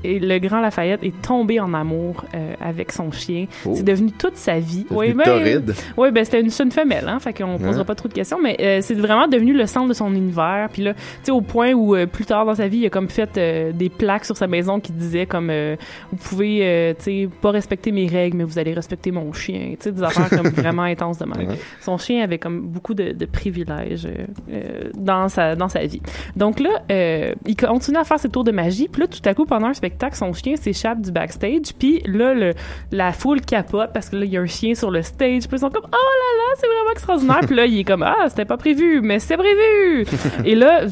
et 0.04 0.18
le 0.18 0.38
Grand 0.38 0.60
Lafayette 0.60 1.02
est 1.02 1.20
tombé 1.22 1.60
en 1.60 1.74
amour 1.74 2.24
euh, 2.34 2.54
avec 2.60 2.92
son 2.92 3.10
chien. 3.10 3.46
Oh. 3.64 3.72
C'est 3.74 3.84
devenu 3.84 4.12
toute 4.12 4.36
sa 4.36 4.58
vie. 4.58 4.86
Oui, 4.90 5.12
ben, 5.12 5.24
torride. 5.24 5.74
oui, 5.96 6.10
ben 6.10 6.24
c'était 6.24 6.40
une, 6.40 6.50
une 6.62 6.72
femelle, 6.72 7.08
hein, 7.08 7.18
fait 7.18 7.32
qu'on 7.32 7.58
posera 7.58 7.84
pas 7.84 7.94
trop 7.94 8.08
de 8.08 8.14
questions, 8.14 8.38
mais 8.42 8.56
euh, 8.60 8.78
c'est 8.82 8.94
vraiment 8.94 9.28
devenu 9.28 9.52
le 9.52 9.66
centre 9.66 9.88
de 9.88 9.94
son 9.94 10.14
univers. 10.14 10.68
Puis 10.72 10.82
là, 10.82 10.94
tu 10.94 11.00
sais, 11.24 11.32
au 11.32 11.40
point 11.40 11.72
où 11.72 11.94
euh, 11.94 12.06
plus 12.06 12.24
tard 12.24 12.44
dans 12.44 12.54
sa 12.54 12.68
vie, 12.68 12.78
il 12.78 12.86
a 12.86 12.90
comme 12.90 13.08
fait 13.08 13.36
euh, 13.36 13.72
des 13.72 13.88
plaques 13.88 14.24
sur 14.24 14.36
sa 14.36 14.46
maison 14.46 14.80
qui 14.80 14.92
disaient 14.92 15.26
comme 15.26 15.50
euh, 15.50 15.76
vous 16.10 16.18
pouvez, 16.18 16.60
euh, 16.62 16.94
tu 16.94 17.02
sais, 17.04 17.28
pas 17.40 17.50
respecter 17.50 17.92
mes 17.92 18.06
règles, 18.06 18.36
mais 18.36 18.44
vous 18.44 18.58
allez 18.58 18.74
respecter 18.74 19.10
mon 19.10 19.32
chien. 19.32 19.74
Tu 19.78 19.84
sais, 19.84 19.92
des 19.92 20.02
affaires 20.02 20.30
comme 20.30 20.48
vraiment 20.56 20.82
intenses 20.82 21.18
de 21.18 21.26
même. 21.26 21.48
Ouais. 21.48 21.58
Son 21.80 21.98
chien 21.98 22.22
avait 22.22 22.38
comme 22.38 22.60
beaucoup 22.62 22.94
de, 22.94 23.12
de 23.12 23.26
privilèges 23.26 24.08
dans 24.94 25.28
sa 25.28 25.54
dans 25.54 25.68
sa 25.68 25.84
vie. 25.86 26.02
Donc 26.36 26.60
là, 26.60 26.82
euh, 26.90 27.34
il 27.46 27.56
continue 27.56 27.98
à 27.98 28.04
faire 28.04 28.18
ses 28.18 28.28
tours 28.28 28.44
de 28.44 28.52
magie. 28.52 28.88
Puis 28.88 29.02
là, 29.02 29.08
tout 29.08 29.20
à 29.24 29.34
coup, 29.34 29.44
pendant 29.44 29.68
un 29.68 29.74
spectacle, 29.74 29.91
son 30.12 30.32
chien 30.32 30.56
s'échappe 30.56 31.00
du 31.00 31.10
backstage. 31.12 31.72
Puis 31.78 32.02
là, 32.06 32.34
le, 32.34 32.52
la 32.90 33.12
foule 33.12 33.40
capote 33.40 33.90
parce 33.92 34.08
que 34.10 34.16
là, 34.16 34.24
il 34.24 34.32
y 34.32 34.36
a 34.36 34.40
un 34.40 34.46
chien 34.46 34.74
sur 34.74 34.90
le 34.90 35.02
stage. 35.02 35.46
Puis 35.48 35.56
ils 35.56 35.58
sont 35.58 35.70
comme 35.70 35.84
oh 35.86 35.90
là 35.92 36.38
là, 36.38 36.54
c'est 36.56 36.66
vraiment 36.66 36.90
extraordinaire. 36.92 37.40
Puis 37.46 37.56
là, 37.56 37.66
il 37.66 37.78
est 37.78 37.84
comme 37.84 38.02
ah, 38.02 38.26
c'était 38.28 38.44
pas 38.44 38.56
prévu, 38.56 39.00
mais 39.02 39.18
c'est 39.18 39.36
prévu. 39.36 40.04
Et 40.44 40.54
là, 40.54 40.82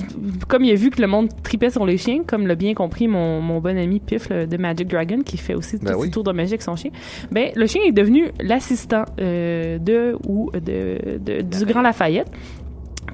comme 0.48 0.64
il 0.64 0.72
a 0.72 0.74
vu 0.74 0.90
que 0.90 1.00
le 1.00 1.08
monde 1.08 1.28
tripait 1.42 1.70
sur 1.70 1.84
les 1.86 1.96
chiens, 1.98 2.22
comme 2.26 2.46
l'a 2.46 2.54
bien 2.54 2.74
compris 2.74 3.08
mon, 3.08 3.40
mon 3.40 3.60
bon 3.60 3.76
ami 3.76 4.00
Piff 4.00 4.28
le- 4.30 4.46
de 4.46 4.56
Magic 4.56 4.88
Dragon 4.88 5.20
qui 5.24 5.36
fait 5.36 5.54
aussi 5.54 5.76
Ben 5.78 5.92
tous 5.92 5.98
oui. 6.00 6.06
ses 6.06 6.10
tours 6.12 6.24
de 6.24 6.32
magie 6.32 6.52
avec 6.52 6.62
son 6.62 6.76
chien, 6.76 6.90
ben 7.30 7.50
le 7.54 7.66
chien 7.66 7.82
est 7.84 7.92
devenu 7.92 8.30
l'assistant 8.40 9.04
euh, 9.20 9.78
de 9.78 10.16
ou 10.26 10.50
de, 10.52 11.18
de- 11.18 11.40
du 11.42 11.64
Grand 11.66 11.82
Lafayette. 11.82 12.30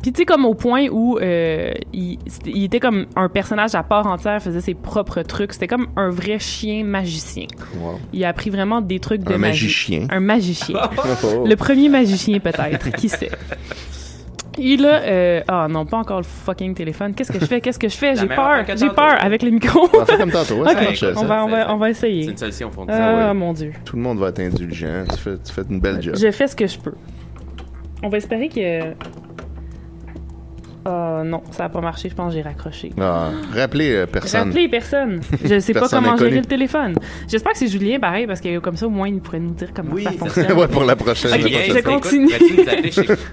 Puis 0.07 0.13
tu 0.13 0.21
sais 0.21 0.25
comme 0.25 0.45
au 0.45 0.55
point 0.55 0.87
où 0.89 1.19
euh, 1.19 1.73
il, 1.93 2.19
c'était- 2.29 2.53
il 2.55 2.63
était 2.63 2.79
comme 2.79 3.07
un 3.17 3.29
personnage 3.29 3.75
à 3.75 3.83
part 3.83 4.07
entière, 4.07 4.41
faisait 4.41 4.61
ses 4.61 4.75
propres 4.75 5.23
trucs. 5.23 5.53
C'était 5.53 5.67
comme 5.67 5.89
un 5.97 6.11
vrai 6.11 6.39
chien 6.39 6.85
magicien. 6.85 7.47
Wow. 7.81 7.99
Il 8.13 8.25
a 8.25 8.29
appris 8.29 8.51
vraiment 8.51 8.81
des 8.81 9.01
trucs 9.01 9.23
de 9.25 9.35
Un 9.35 9.39
magie. 9.39 9.65
magicien. 9.65 10.07
Un 10.11 10.21
magicien. 10.21 10.77
Oh. 11.25 11.45
Le 11.45 11.57
premier 11.57 11.89
magicien 11.89 12.39
peut-être, 12.39 12.93
qui 12.93 13.09
sait? 13.09 13.31
Et 14.59 14.77
là, 14.77 15.01
euh, 15.03 15.41
ah 15.49 15.67
non, 15.69 15.85
pas 15.87 15.97
encore 15.97 16.19
le 16.19 16.23
fucking 16.25 16.73
téléphone. 16.75 17.13
Qu'est-ce 17.13 17.33
que 17.33 17.41
je 17.41 17.45
fais? 17.45 17.61
Qu'est-ce 17.61 17.79
que 17.81 17.89
je 17.89 17.97
fais? 17.97 18.15
J'ai 18.15 18.29
peur. 18.29 18.65
J'ai 18.77 18.89
peur 18.91 19.17
avec 19.21 19.43
le 19.43 19.51
micro. 19.51 19.89
On 19.93 20.05
fait 20.07 20.19
comme 20.19 20.31
tantôt, 20.31 20.59
ouais, 20.63 20.73
ça 20.73 20.79
Ok, 20.79 20.85
marche, 20.85 21.01
ça. 21.01 21.13
on 21.17 21.25
va, 21.25 21.45
on 21.45 21.49
va, 21.49 21.75
on 21.75 21.79
va 21.79 21.87
C'est 21.87 22.07
essayer. 22.11 22.31
une 22.31 22.37
solution 22.37 22.71
fournisseur. 22.71 23.19
Ah 23.29 23.35
mon 23.35 23.53
dieu. 23.53 23.73
Tout 23.85 23.97
le 23.97 24.03
monde 24.03 24.19
va 24.21 24.29
être 24.29 24.39
indulgent. 24.39 25.05
Tu 25.11 25.19
fais, 25.19 25.37
tu 25.45 25.53
fais 25.53 25.63
une 25.69 25.81
belle 25.81 26.01
job. 26.01 26.15
Je 26.17 26.31
fais 26.31 26.47
ce 26.47 26.55
que 26.55 26.69
je 26.69 26.79
peux. 26.79 26.95
On 28.05 28.09
va 28.09 28.19
espérer 28.19 28.49
que. 28.49 28.95
Ah 30.89 31.23
non, 31.25 31.43
ça 31.51 31.65
a 31.65 31.69
pas 31.69 31.81
marché. 31.81 32.09
Je 32.09 32.15
pense 32.15 32.29
que 32.33 32.35
j'ai 32.39 32.43
raccroché. 32.43 32.93
Ah, 33.01 33.31
rappelez 33.53 33.93
euh, 33.93 34.07
personne. 34.07 34.49
Rappelez 34.49 34.69
personne. 34.69 35.21
Je 35.45 35.59
sais 35.59 35.73
pas 35.73 35.89
comment 35.89 36.17
gérer 36.17 36.27
inconnue. 36.29 36.37
le 36.41 36.45
téléphone. 36.45 36.95
J'espère 37.29 37.53
que 37.53 37.59
c'est 37.59 37.67
Julien 37.67 37.99
pareil 37.99 38.27
parce 38.29 38.41
que 38.41 38.59
comme 38.61 38.77
ça 38.77 38.87
au 38.87 38.91
moins 38.91 39.09
il 39.09 39.21
pourrait 39.21 39.41
nous 39.41 39.55
dire 39.55 39.71
comment 39.75 39.91
Oui, 39.93 40.05
ça 40.05 40.13
fonctionne. 40.13 40.53
ouais, 40.57 40.69
pour 40.69 40.85
la 40.85 40.95
prochaine. 40.95 41.33
Ok, 41.33 41.39
la 41.41 41.49
Bien, 41.49 41.59
prochaine 41.59 41.77
je 41.77 41.83
continue. 41.83 42.29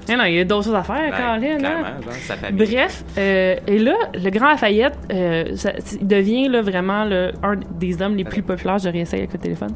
Non, 0.09 0.17
non, 0.17 0.23
il 0.25 0.33
y 0.33 0.39
a 0.39 0.45
d'autres 0.45 0.63
choses 0.65 0.75
à 0.75 0.81
faire, 0.83 1.11
Ben, 1.11 1.39
Colin, 1.39 1.63
hein? 1.63 2.51
Bref, 2.53 3.03
euh, 3.19 3.55
et 3.67 3.77
là, 3.77 3.93
le 4.15 4.29
Grand 4.31 4.49
Lafayette 4.49 4.97
euh, 5.11 5.55
ça- 5.55 5.73
devient 6.01 6.47
là, 6.49 6.61
vraiment 6.63 7.05
le, 7.05 7.31
un 7.43 7.55
des 7.79 8.01
hommes 8.01 8.15
les 8.15 8.23
plus 8.23 8.41
populaires. 8.41 8.79
Je 8.79 8.89
réessaye 8.89 9.19
avec 9.19 9.33
le 9.33 9.39
téléphone. 9.39 9.73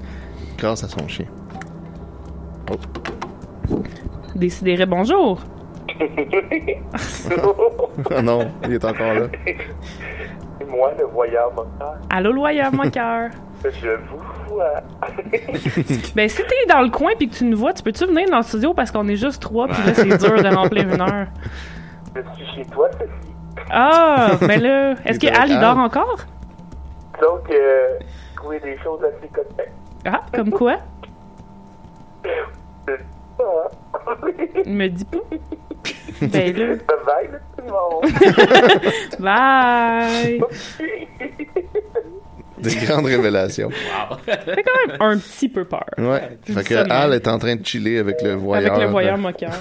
Grâce 0.57 0.83
à 0.83 0.87
son 0.87 1.07
chien. 1.07 1.25
Décidérez 4.35 4.85
bonjour. 4.85 5.41
Ah 8.11 8.21
non, 8.21 8.47
il 8.65 8.73
est 8.73 8.85
encore 8.85 9.13
là. 9.13 9.27
C'est 9.45 10.69
moi, 10.69 10.91
le 10.97 11.05
voyeur 11.05 11.53
moteur. 11.53 11.95
Allô, 12.09 12.31
loyal, 12.31 12.71
mon 12.73 12.89
cœur. 12.89 13.29
Je 13.63 13.89
vous 14.09 14.21
vois. 14.49 14.81
Ben, 16.15 16.29
si 16.29 16.41
t'es 16.43 16.65
dans 16.69 16.81
le 16.81 16.89
coin 16.89 17.11
puis 17.17 17.29
que 17.29 17.35
tu 17.35 17.45
nous 17.45 17.57
vois, 17.57 17.73
tu 17.73 17.83
peux-tu 17.83 18.05
venir 18.05 18.29
dans 18.29 18.37
le 18.37 18.43
studio 18.43 18.73
parce 18.73 18.91
qu'on 18.91 19.07
est 19.07 19.15
juste 19.15 19.41
trois 19.41 19.67
puis 19.67 19.77
là, 19.85 19.93
c'est 19.93 20.05
dur 20.05 20.41
de 20.43 20.55
remplir 20.55 20.89
une 20.89 21.01
heure? 21.01 21.27
Je 22.15 22.21
suis 22.35 22.55
chez 22.55 22.65
toi, 22.65 22.89
ceci. 22.93 23.33
Ah, 23.69 24.31
mais 24.41 24.57
là, 24.57 24.93
est-ce 25.05 25.19
que 25.19 25.27
Al, 25.27 25.49
il 25.49 25.59
dort 25.59 25.77
encore? 25.77 26.17
Donc, 27.21 27.49
euh, 27.51 27.97
trouver 28.35 28.59
des 28.59 28.77
choses 28.79 29.01
assez 29.03 29.27
cotées. 29.29 29.69
Ah, 30.05 30.21
comme 30.33 30.51
quoi? 30.51 30.77
Il 34.65 34.73
me 34.77 34.87
dit 34.87 35.05
pas. 35.05 35.17
Ben 36.21 36.55
là, 36.57 36.75
Bye, 37.05 37.29
tout 37.55 37.63
le 37.63 37.71
monde. 37.71 38.03
bye! 39.19 40.41
Des 42.61 42.75
grandes 42.75 43.05
révélations. 43.05 43.69
Fait 43.69 44.63
quand 44.63 44.87
même 44.87 44.97
un 44.99 45.17
petit 45.17 45.49
peu 45.49 45.63
peur. 45.63 45.85
Ouais. 45.97 46.37
Fait 46.43 46.63
que 46.63 46.89
Al 46.89 47.13
est 47.13 47.27
en 47.27 47.37
train 47.37 47.55
de 47.55 47.65
chiller 47.65 47.99
avec 47.99 48.21
le 48.21 48.33
voyeur. 48.33 48.73
Avec 48.73 48.85
le 48.85 48.91
voyeur 48.91 49.17
moqueur. 49.17 49.51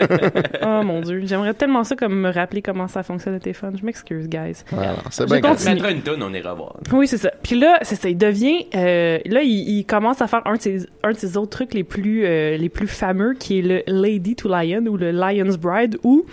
oh 0.62 0.82
mon 0.82 1.00
dieu. 1.00 1.22
J'aimerais 1.24 1.54
tellement 1.54 1.84
ça 1.84 1.96
comme 1.96 2.14
me 2.20 2.30
rappeler 2.32 2.62
comment 2.62 2.88
ça 2.88 3.02
fonctionne 3.02 3.34
le 3.34 3.40
téléphone. 3.40 3.76
Je 3.78 3.84
m'excuse, 3.84 4.28
guys. 4.28 4.64
Voilà, 4.70 4.96
c'est 5.10 5.26
bien 5.26 5.40
On 5.44 5.64
mettra 5.70 5.90
une 5.90 6.02
tonne, 6.02 6.22
on 6.22 6.32
ira 6.34 6.54
voir. 6.54 6.76
Oui, 6.92 7.06
c'est 7.06 7.18
ça. 7.18 7.30
Puis 7.42 7.58
là, 7.58 7.78
c'est 7.82 7.96
ça. 7.96 8.08
Il 8.08 8.18
devient. 8.18 8.66
euh, 8.74 9.18
là, 9.26 9.42
il, 9.42 9.78
il 9.78 9.84
commence 9.84 10.20
à 10.20 10.26
faire 10.26 10.42
un 10.46 10.54
de 10.56 10.60
ses, 10.60 10.86
un 11.02 11.12
de 11.12 11.16
ses 11.16 11.36
autres 11.36 11.50
trucs 11.50 11.74
les 11.74 11.84
plus, 11.84 12.24
euh, 12.26 12.56
les 12.56 12.68
plus 12.68 12.88
fameux, 12.88 13.34
qui 13.34 13.58
est 13.58 13.62
le 13.62 13.82
Lady 13.86 14.34
to 14.36 14.48
Lion 14.48 14.84
ou 14.86 14.96
le 14.96 15.10
Lion's 15.12 15.56
Bride, 15.56 15.98
où 16.02 16.24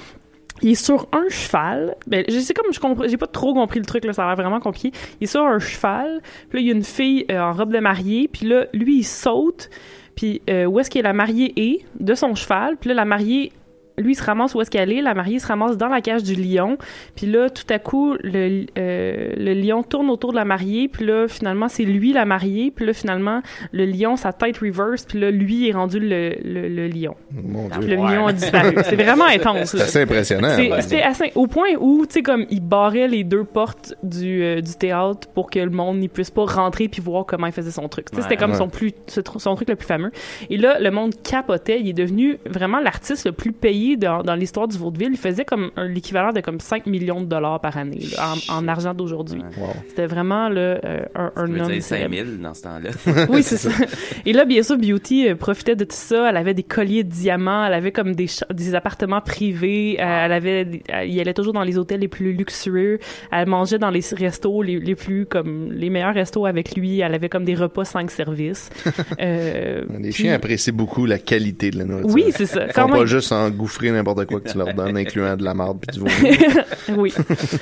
il 0.61 0.71
est 0.71 0.75
sur 0.75 1.07
un 1.11 1.27
cheval. 1.29 1.95
Ben, 2.07 2.23
je 2.27 2.39
sais 2.39 2.53
comme 2.53 2.71
je 2.71 2.79
comprends, 2.79 3.07
j'ai 3.07 3.17
pas 3.17 3.27
trop 3.27 3.53
compris 3.53 3.79
le 3.79 3.85
truc 3.85 4.05
là, 4.05 4.13
ça 4.13 4.23
a 4.23 4.27
l'air 4.27 4.35
vraiment 4.35 4.59
compliqué. 4.59 4.91
Il 5.19 5.25
est 5.25 5.27
sur 5.27 5.43
un 5.43 5.59
cheval. 5.59 6.21
Puis 6.49 6.59
là, 6.59 6.61
il 6.61 6.67
y 6.67 6.71
a 6.71 6.73
une 6.73 6.83
fille 6.83 7.25
euh, 7.31 7.39
en 7.39 7.53
robe 7.53 7.73
de 7.73 7.79
mariée. 7.79 8.27
Puis 8.27 8.47
là, 8.47 8.65
lui, 8.73 8.99
il 8.99 9.03
saute. 9.03 9.69
Puis 10.15 10.41
euh, 10.49 10.65
où 10.65 10.79
est-ce 10.79 10.89
que 10.89 10.99
la 10.99 11.13
mariée 11.13 11.53
est 11.55 11.85
de 11.99 12.15
son 12.15 12.35
cheval. 12.35 12.77
Puis 12.77 12.89
là, 12.89 12.95
la 12.95 13.05
mariée 13.05 13.51
lui, 14.01 14.13
il 14.13 14.15
se 14.15 14.23
ramasse 14.23 14.53
où 14.55 14.61
est-ce 14.61 14.71
qu'elle 14.71 14.91
est. 14.91 15.01
La 15.01 15.13
mariée 15.13 15.39
se 15.39 15.47
ramasse 15.47 15.77
dans 15.77 15.87
la 15.87 16.01
cage 16.01 16.23
du 16.23 16.35
lion. 16.35 16.77
Puis 17.15 17.27
là, 17.27 17.49
tout 17.49 17.65
à 17.69 17.79
coup, 17.79 18.15
le, 18.21 18.65
euh, 18.77 19.33
le 19.37 19.53
lion 19.53 19.83
tourne 19.83 20.09
autour 20.09 20.31
de 20.31 20.37
la 20.37 20.45
mariée. 20.45 20.87
Puis 20.87 21.05
là, 21.05 21.27
finalement, 21.27 21.67
c'est 21.67 21.83
lui 21.83 22.13
la 22.13 22.25
mariée. 22.25 22.71
Puis 22.75 22.85
là, 22.85 22.93
finalement, 22.93 23.41
le 23.71 23.85
lion, 23.85 24.15
sa 24.15 24.33
tête 24.33 24.57
reverse. 24.57 25.05
Puis 25.05 25.19
là, 25.19 25.31
lui 25.31 25.69
est 25.69 25.73
rendu 25.73 25.99
le, 25.99 26.35
le, 26.43 26.67
le 26.67 26.87
lion. 26.87 27.15
Mon 27.31 27.67
Dieu. 27.69 27.87
le 27.87 27.97
Ouais. 28.01 28.15
lion 28.15 28.27
a 28.27 28.33
disparu. 28.33 28.73
C'est 28.83 28.95
vraiment 28.95 29.25
intense. 29.25 29.71
C'est 29.71 29.81
assez 29.81 30.01
impressionnant. 30.01 30.55
C'était 30.81 31.01
assez 31.01 31.31
au 31.35 31.47
point 31.47 31.69
où 31.79 32.05
tu 32.05 32.13
sais 32.13 32.21
comme 32.23 32.45
il 32.49 32.61
barrait 32.61 33.07
les 33.07 33.23
deux 33.23 33.43
portes 33.43 33.93
du, 34.03 34.43
euh, 34.43 34.61
du 34.61 34.73
théâtre 34.75 35.27
pour 35.33 35.49
que 35.49 35.59
le 35.59 35.69
monde 35.69 35.99
n'y 35.99 36.07
puisse 36.07 36.31
pas 36.31 36.45
rentrer 36.45 36.87
puis 36.87 37.01
voir 37.01 37.25
comment 37.25 37.47
il 37.47 37.53
faisait 37.53 37.71
son 37.71 37.87
truc. 37.87 38.07
C'était 38.13 38.37
comme 38.37 38.51
Ouais. 38.51 38.57
son 38.57 38.67
plus 38.69 38.91
son 39.07 39.55
truc 39.55 39.69
le 39.69 39.75
plus 39.75 39.85
fameux. 39.87 40.11
Et 40.49 40.57
là 40.57 40.79
le 40.79 40.89
monde 40.91 41.13
capotait, 41.23 41.79
il 41.79 41.89
est 41.89 41.93
devenu 41.93 42.37
vraiment 42.45 42.79
l'artiste 42.79 43.25
le 43.25 43.31
plus 43.31 43.51
payé 43.51 43.90
dans, 43.97 44.21
dans 44.23 44.35
l'histoire 44.35 44.67
du 44.67 44.77
vaudeville. 44.77 45.09
Il 45.11 45.17
faisait 45.17 45.45
comme 45.45 45.71
l'équivalent 45.77 46.31
de 46.31 46.41
comme 46.41 46.59
5 46.59 46.85
millions 46.85 47.21
de 47.21 47.25
dollars 47.25 47.59
par 47.61 47.77
année 47.77 47.99
là, 48.15 48.33
en, 48.49 48.57
en 48.57 48.67
argent 48.67 48.93
d'aujourd'hui. 48.93 49.41
Wow. 49.57 49.67
C'était 49.89 50.05
vraiment 50.07 50.49
là, 50.49 50.79
euh, 50.83 51.05
un, 51.15 51.31
homme 51.35 51.53
dire 51.67 51.83
célèbre. 51.83 52.15
5000 52.15 52.39
dans 52.41 52.53
ce 52.53 52.61
temps-là. 52.63 52.89
Oui, 53.29 53.43
c'est 53.43 53.57
ça. 53.57 53.69
Et 54.25 54.33
là, 54.33 54.45
bien 54.45 54.63
sûr, 54.63 54.77
Beauty 54.77 55.27
euh, 55.29 55.35
profitait 55.35 55.75
de 55.75 55.83
tout 55.83 55.95
ça. 55.95 56.29
Elle 56.29 56.37
avait 56.37 56.53
des 56.53 56.63
colliers 56.63 57.03
de 57.03 57.09
diamants. 57.09 57.65
Elle 57.65 57.73
avait 57.73 57.91
comme 57.91 58.15
des, 58.15 58.27
des 58.53 58.75
appartements 58.75 59.21
privés. 59.21 59.97
Euh, 59.99 60.25
elle 60.25 60.31
avait, 60.31 60.81
y 61.05 61.19
allait 61.19 61.33
toujours 61.33 61.53
dans 61.53 61.63
les 61.63 61.77
hôtels 61.77 61.99
les 62.01 62.07
plus 62.07 62.33
luxueux. 62.33 62.99
Elle 63.31 63.47
mangeait 63.47 63.79
dans 63.79 63.89
les 63.89 64.01
restos 64.13 64.61
les, 64.61 64.79
les 64.79 64.95
plus 64.95 65.25
comme 65.25 65.71
les 65.71 65.89
meilleurs 65.89 66.13
restos 66.13 66.45
avec 66.45 66.75
lui. 66.75 66.99
Elle 66.99 67.13
avait 67.13 67.29
comme 67.29 67.45
des 67.45 67.55
repas 67.55 67.85
cinq 67.85 68.11
services. 68.11 68.69
Euh, 69.19 69.83
Les 69.99 70.09
puis- 70.09 70.23
chiens 70.23 70.33
apprécient 70.33 70.73
beaucoup 70.73 71.05
la 71.05 71.19
qualité 71.19 71.69
de 71.69 71.77
la 71.77 71.85
nourriture. 71.85 72.13
Oui, 72.13 72.25
c'est 72.35 72.45
ça. 72.45 72.65
Ils 72.67 72.73
Quand 72.73 72.83
font 72.83 72.93
même. 72.93 72.99
pas 73.01 73.05
juste 73.05 73.31
en 73.31 73.49
boufferez 73.71 73.91
n'importe 73.91 74.25
quoi 74.25 74.39
que 74.41 74.49
tu 74.49 74.57
leur 74.57 74.73
donnes, 74.73 74.97
incluant 74.97 75.35
de 75.37 75.43
la 75.43 75.53
marde 75.53 75.79
puis 75.79 75.97
du 75.97 75.99
vomi. 75.99 76.37
oui. 76.97 77.13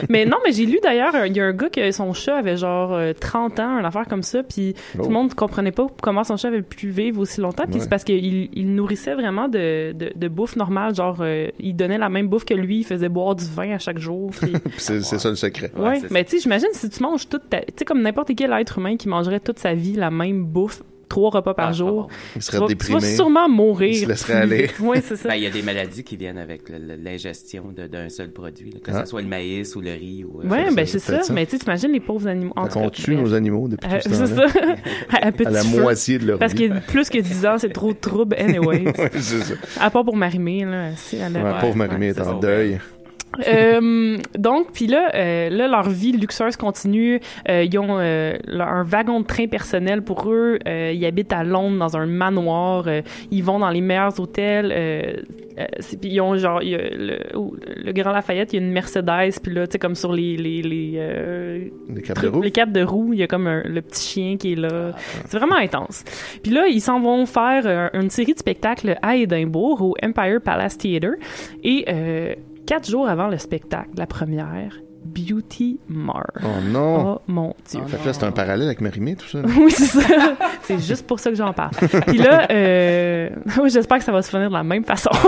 Mais 0.10 0.26
non, 0.26 0.38
mais 0.46 0.52
j'ai 0.52 0.66
lu 0.66 0.80
d'ailleurs, 0.82 1.14
euh, 1.16 1.28
il 1.28 1.36
y 1.36 1.40
a 1.40 1.46
un 1.46 1.54
gars 1.54 1.70
que 1.70 1.92
son 1.92 2.14
chat 2.14 2.38
avait 2.38 2.58
genre 2.58 2.94
euh, 2.94 3.14
30 3.20 3.60
ans, 3.60 3.80
une 3.80 3.86
affaire 3.86 4.08
comme 4.08 4.24
ça, 4.24 4.42
puis 4.44 4.74
Oh. 4.98 5.04
tout 5.04 5.08
le 5.10 5.14
monde 5.14 5.34
comprenait 5.36 5.72
pas 5.72 5.88
comment 6.02 6.24
son 6.24 6.36
chat 6.38 6.48
avait 6.48 6.62
pu 6.62 6.90
vivre 6.90 7.22
aussi 7.22 7.42
longtemps, 7.42 7.66
puis 7.66 7.76
Ouais. 7.76 7.80
c'est 7.82 7.90
parce 7.90 8.04
qu'il 8.04 8.50
il 8.54 8.74
nourrissait 8.76 9.14
vraiment 9.14 9.48
de, 9.48 9.92
de, 9.94 10.12
de 10.16 10.28
bouffe 10.28 10.56
normale, 10.56 10.96
genre 10.96 11.18
euh, 11.22 11.48
il 11.60 11.76
donnait 11.76 11.98
la 11.98 12.10
même 12.10 12.28
bouffe 12.28 12.46
que 12.46 12.54
lui, 12.54 12.80
il 12.80 12.84
faisait 12.84 13.10
boire 13.10 13.36
du 13.36 13.46
vin 13.46 13.72
à 13.74 13.78
chaque 13.80 14.00
jour. 14.00 14.32
puis- 14.32 14.54
c'est 14.78 15.02
c'est 15.02 15.20
ça 15.20 15.30
le 15.30 15.36
secret. 15.36 15.72
Ouais, 15.78 15.96
c'est 15.96 16.02
ça. 16.02 16.08
mais 16.12 16.24
tu 16.24 16.32
sais, 16.32 16.40
j'imagine 16.44 16.70
si 16.74 16.90
tu 16.90 17.04
manges 17.04 17.28
toute 17.30 17.50
ta... 17.50 17.60
Tu 17.60 17.66
sais, 17.78 17.86
comme 17.86 18.02
n'importe 18.02 18.32
quel 18.36 18.52
être 18.54 18.78
humain 18.80 18.98
qui 18.98 19.08
mangerait 19.08 19.40
toute 19.40 19.60
sa 19.60 19.74
vie 19.74 19.94
la 19.94 20.10
même 20.12 20.44
bouffe, 20.44 20.82
trois 21.10 21.32
repas 21.32 21.54
par 21.54 21.70
Ah, 21.70 21.74
jour, 21.74 22.08
Il 22.36 22.40
tu 22.40 22.46
serait 22.46 22.60
vas, 22.60 22.66
tu 22.68 22.76
déprimé. 22.76 23.00
vas 23.00 23.08
sûrement 23.08 23.50
mourir. 23.50 23.90
Il 23.90 23.96
se 23.98 24.06
laisserait 24.08 24.34
aller. 24.36 24.70
oui, 24.80 24.98
c'est 25.04 25.16
ça. 25.18 25.30
Ben, 25.30 25.36
il 25.36 25.44
y 25.44 25.48
a 25.48 25.50
des 25.50 25.62
maladies 25.62 26.04
qui 26.04 26.16
viennent 26.16 26.38
avec 26.38 26.62
l'ingestion 26.70 27.66
de- 27.76 27.88
d'un 27.88 28.10
seul 28.10 28.32
produit, 28.32 28.72
là, 28.72 28.80
que 28.84 28.92
Ah. 28.94 29.02
ce 29.04 29.10
soit 29.10 29.22
le 29.22 29.28
maïs 29.28 29.76
ou 29.76 29.82
le 29.82 29.92
riz. 29.92 30.24
Ou, 30.24 30.42
euh, 30.42 30.48
ouais, 30.48 30.74
ben 30.74 30.86
c'est 30.86 31.00
ça. 31.00 31.20
Mais 31.34 31.46
tu 31.46 31.52
sais, 31.54 31.58
t'imagines 31.60 31.92
les 31.92 32.00
pauvres 32.00 32.28
animaux. 32.28 32.54
En 32.56 32.68
qu'on 32.68 32.84
cas, 32.84 32.90
tue 32.92 33.16
nos 33.16 33.34
animaux 33.34 33.68
depuis 33.68 33.90
Euh, 33.92 34.00
tout 34.04 34.10
ce 34.14 34.26
c'est 34.26 34.36
ça. 34.36 34.46
à, 35.22 35.32
la 35.52 35.64
feu. 35.64 35.82
moitié 35.82 36.20
de 36.20 36.28
leur 36.28 36.40
Parce 36.40 36.54
que 36.54 36.80
plus 36.88 37.10
que 37.10 37.18
10 37.20 37.46
ans, 37.46 37.58
c'est 37.58 37.74
trop 37.74 37.92
de 37.94 37.98
trouble 38.00 38.36
anyway. 38.40 38.84
Ouais, 38.86 39.10
c'est 39.14 39.42
ça. 39.42 39.54
à 39.80 39.90
part 39.90 40.04
pour 40.06 40.16
Marimé, 40.16 40.64
là. 40.66 40.92
Si, 40.96 41.18
elle 41.18 41.36
a- 41.38 41.44
Ouais, 41.44 41.60
pauvre 41.62 41.76
Marimé 41.76 42.08
est 42.08 42.22
en 42.22 42.40
deuil. 42.40 42.78
Euh, 43.48 44.18
donc, 44.38 44.72
puis 44.74 44.88
là, 44.88 45.12
euh, 45.16 45.50
là, 45.50 45.68
leur 45.68 45.88
vie 45.90 46.12
luxueuse 46.14 46.56
continue. 46.58 47.20
Euh, 47.48 47.64
ils 47.64 47.78
ont 47.78 47.98
euh, 48.00 48.34
leur- 48.48 48.68
un 48.70 48.84
wagon 48.84 49.20
de 49.22 49.26
train 49.26 49.48
personnel 49.48 50.02
pour 50.02 50.30
eux. 50.32 50.58
Euh, 50.68 50.92
ils 50.94 51.06
habitent 51.06 51.32
à 51.34 51.44
Londres 51.44 51.78
dans 51.78 51.96
un 51.96 52.06
manoir. 52.06 52.86
Euh, 52.88 53.02
ils 53.32 53.44
vont 53.44 53.60
dans 53.60 53.70
les 53.70 53.82
meilleurs 53.82 54.20
hôtels. 54.20 55.24
Puis 56.02 56.12
ils 56.12 56.22
ont 56.22 56.38
genre 56.38 56.64
il 56.64 56.70
y 56.70 56.76
a 56.76 56.78
le, 56.78 57.18
le 57.84 57.92
Grand 57.92 58.14
Lafayette, 58.14 58.54
il 58.54 58.60
y 58.60 58.64
a 58.64 58.66
une 58.66 58.72
Mercedes. 58.72 59.40
Puis 59.44 59.54
là, 59.54 59.68
tu 59.68 59.74
sais, 59.74 59.78
comme 59.80 59.96
sur 59.96 60.14
les 60.14 60.38
les 60.38 60.62
les, 60.62 60.94
euh, 60.96 61.60
de 61.90 62.28
roue. 62.30 62.42
les 62.42 62.52
capes 62.52 62.72
de 62.72 62.82
roue, 62.82 63.14
il 63.14 63.20
y 63.20 63.24
a 63.24 63.28
comme 63.28 63.46
un- 63.48 63.64
le 63.66 63.82
petit 63.82 64.08
chien 64.14 64.38
qui 64.38 64.54
est 64.54 64.56
là. 64.56 64.92
C'est 65.28 65.38
vraiment 65.38 65.58
intense. 65.58 66.04
Puis 66.44 66.52
là, 66.54 66.68
ils 66.68 66.80
s'en 66.82 67.00
vont 67.02 67.26
faire 67.26 67.90
une 67.94 68.10
série 68.10 68.34
de 68.34 68.40
spectacles 68.40 68.98
à 69.02 69.18
Édimbourg, 69.18 69.82
au 69.82 69.96
Empire 70.02 70.40
Palace 70.44 70.78
Theatre. 70.78 71.16
Et 71.64 71.84
euh, 71.90 72.36
quatre 72.70 72.88
jours 72.88 73.10
avant 73.10 73.30
le 73.30 73.40
spectacle, 73.40 73.90
la 73.98 74.06
première, 74.06 74.80
Beauty 75.04 75.80
meurt. 75.88 76.26
Oh 76.44 76.48
non! 76.70 77.14
Oh 77.16 77.22
mon 77.28 77.56
Dieu. 77.70 77.80
Fait 77.88 77.98
que 77.98 78.06
là, 78.08 78.14
c'est 78.14 78.24
un 78.26 78.32
parallèle 78.32 78.68
avec 78.68 78.82
Marimé, 78.82 79.16
tout 79.16 79.28
ça. 79.28 79.40
Oui, 79.58 79.72
c'est 79.72 79.86
ça. 79.86 80.02
c'est 80.64 80.80
juste 80.80 81.08
pour 81.08 81.20
ça 81.20 81.30
que 81.30 81.36
j'en 81.36 81.54
parle. 81.54 81.72
Puis 82.08 82.18
là, 82.18 82.48
euh... 82.52 83.30
oui, 83.62 83.70
j'espère 83.70 83.98
que 84.00 84.04
ça 84.04 84.12
va 84.12 84.22
se 84.22 84.30
finir 84.30 84.50
de 84.50 84.54
la 84.54 84.64
même 84.64 84.84
façon. 84.84 85.10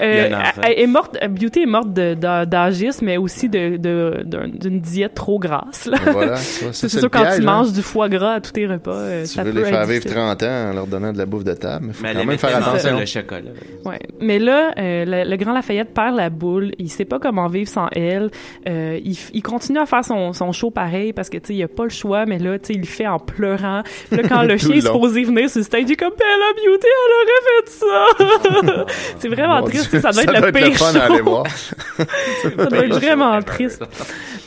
Euh, 0.00 0.30
elle 0.62 0.78
est 0.80 0.86
morte, 0.86 1.16
Beauty 1.28 1.62
est 1.62 1.66
morte 1.66 1.92
de- 1.92 2.14
de- 2.14 2.44
d'agisme, 2.44 3.04
mais 3.06 3.16
aussi 3.16 3.48
de, 3.48 3.76
de, 3.76 4.24
d'une 4.24 4.80
diète 4.80 5.14
trop 5.14 5.38
grasse. 5.38 5.86
Là. 5.86 5.98
Voilà, 6.12 6.36
ça, 6.36 6.66
ça, 6.66 6.88
C'est 6.88 6.88
sûr, 7.00 7.10
quand 7.10 7.22
piège, 7.22 7.36
tu 7.36 7.42
hein. 7.42 7.44
manges 7.44 7.72
du 7.72 7.82
foie 7.82 8.08
gras 8.08 8.34
à 8.34 8.40
tous 8.40 8.52
tes 8.52 8.66
repas, 8.66 8.92
euh, 8.92 9.22
Tu 9.22 9.28
ça 9.28 9.42
veux 9.44 9.52
peut 9.52 9.58
les 9.60 9.64
faire 9.64 9.82
vivre 9.86 10.00
difficile. 10.00 10.16
30 10.18 10.42
ans 10.42 10.70
en 10.70 10.72
leur 10.74 10.86
donnant 10.86 11.12
de 11.12 11.18
la 11.18 11.26
bouffe 11.26 11.44
de 11.44 11.52
table, 11.54 11.86
mais 11.86 11.92
faut 11.92 12.02
Mais 12.02 12.10
elle 12.10 12.16
quand 12.18 12.24
même 12.26 12.38
faire 12.38 12.56
attention. 12.56 12.98
le 12.98 13.06
chocolat. 13.06 13.50
Ouais. 13.84 13.98
Mais 14.20 14.38
là, 14.38 14.72
euh, 14.78 15.04
le, 15.06 15.30
le 15.30 15.36
grand 15.36 15.52
Lafayette 15.52 15.94
perd 15.94 16.16
la 16.16 16.30
boule. 16.30 16.72
Il 16.78 16.90
sait 16.90 17.04
pas 17.04 17.18
comment 17.18 17.46
vivre 17.48 17.68
sans 17.68 17.88
elle. 17.92 18.30
Il, 19.04 19.42
continue 19.42 19.78
à 19.78 19.86
faire 19.86 20.04
son, 20.04 20.32
son 20.32 20.52
show 20.52 20.70
pareil 20.70 21.12
parce 21.12 21.28
que, 21.28 21.36
tu 21.36 21.48
sais, 21.48 21.54
il 21.54 21.62
a 21.62 21.68
pas 21.68 21.84
le 21.84 21.90
choix, 21.90 22.24
mais 22.26 22.38
là, 22.38 22.58
tu 22.58 22.68
sais, 22.68 22.72
il 22.72 22.80
le 22.80 22.86
fait 22.86 23.06
en 23.06 23.18
pleurant. 23.18 23.82
Puis 24.10 24.16
là, 24.20 24.28
quand 24.28 24.42
le 24.48 24.56
chien 24.56 24.76
est 24.76 24.80
supposé 24.80 25.24
venir 25.24 25.50
sur 25.50 25.58
le 25.58 25.64
stage, 25.64 25.82
il 25.86 25.92
est 25.92 25.96
comme, 25.96 26.12
Bella 26.18 26.52
Beauty, 26.56 26.86
elle 26.86 27.14
aurait 27.20 27.44
fait 27.50 27.70
ça! 27.70 28.86
c'est 29.18 29.28
vraiment 29.28 29.60
Mon 29.60 29.66
triste. 29.66 29.90
Dieu, 29.90 30.00
ça 30.00 30.10
doit 30.10 30.22
être 30.22 30.46
le 30.46 30.52
pire 30.52 30.76
fun 30.76 30.94
à 30.98 31.04
aller 31.04 31.18
show. 31.18 31.24
voir. 31.24 31.46
ça 32.42 32.66
doit 32.66 32.84
être 32.84 32.94
vraiment 32.94 33.42
triste. 33.42 33.84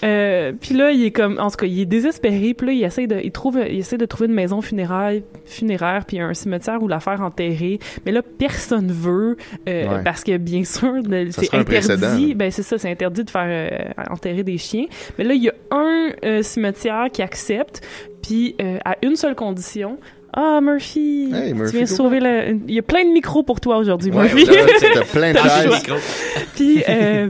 Euh, 0.04 0.52
puis 0.60 0.76
là, 0.76 0.92
il 0.92 1.06
est 1.06 1.12
comme, 1.12 1.40
en 1.40 1.50
tout 1.50 1.58
cas, 1.58 1.66
il 1.66 1.80
est 1.82 1.86
désespéré. 1.86 2.54
Puis 2.54 2.68
là, 2.68 2.74
il 2.74 2.84
essaie 2.84 3.08
de, 3.08 3.20
il 3.24 3.32
trouve, 3.32 3.60
il 3.70 3.80
essaie 3.80 3.98
de 3.98 4.06
trouver 4.06 4.28
une 4.28 4.36
maison 4.36 4.62
funéraire, 4.62 5.22
funéraire, 5.46 6.06
puis 6.06 6.20
un 6.20 6.34
cimetière 6.34 6.82
où 6.82 6.88
la 6.88 7.00
faire 7.00 7.22
enterrer. 7.22 7.80
Mais 8.06 8.12
là, 8.12 8.22
personne 8.22 8.92
veut, 8.92 9.38
euh, 9.68 9.88
Ouais. 9.88 10.04
parce 10.04 10.24
que 10.24 10.38
bien 10.38 10.64
sûr, 10.64 10.96
Ça 11.32 11.42
c'est 11.42 11.56
interdit. 11.56 12.36
Ben 12.36 12.52
c'est 12.52 12.64
ça, 12.64 12.78
c'est 12.78 12.90
interdit 12.90 13.24
de 13.24 13.30
faire 13.30 13.48
euh, 13.48 14.04
enterrer 14.12 14.44
des 14.48 14.58
chiens. 14.58 14.86
Mais 15.18 15.24
là, 15.24 15.34
il 15.34 15.44
y 15.44 15.50
a 15.50 15.54
un 15.72 16.10
euh, 16.26 16.42
cimetière 16.42 17.08
qui 17.12 17.22
accepte, 17.22 17.86
puis 18.22 18.56
euh, 18.62 18.80
à 18.84 18.96
une 19.04 19.16
seule 19.16 19.36
condition. 19.36 20.00
Ah, 20.34 20.60
Murphy! 20.62 21.32
Hey, 21.34 21.54
Murphy, 21.54 21.72
tu 21.72 21.78
viens 21.78 21.86
sauver 21.86 22.20
le... 22.20 22.58
Il 22.68 22.74
y 22.74 22.80
a 22.80 22.84
plein 22.84 23.06
de 23.06 23.12
micros 23.12 23.44
pour 23.44 23.60
toi 23.60 23.78
aujourd'hui, 23.78 24.12
Ouais, 24.12 24.24
Murphy. 24.34 24.46
T'as 24.94 25.04
plein 25.06 25.34
de. 25.34 25.40
Puis, 26.56 26.84
euh, 26.90 27.30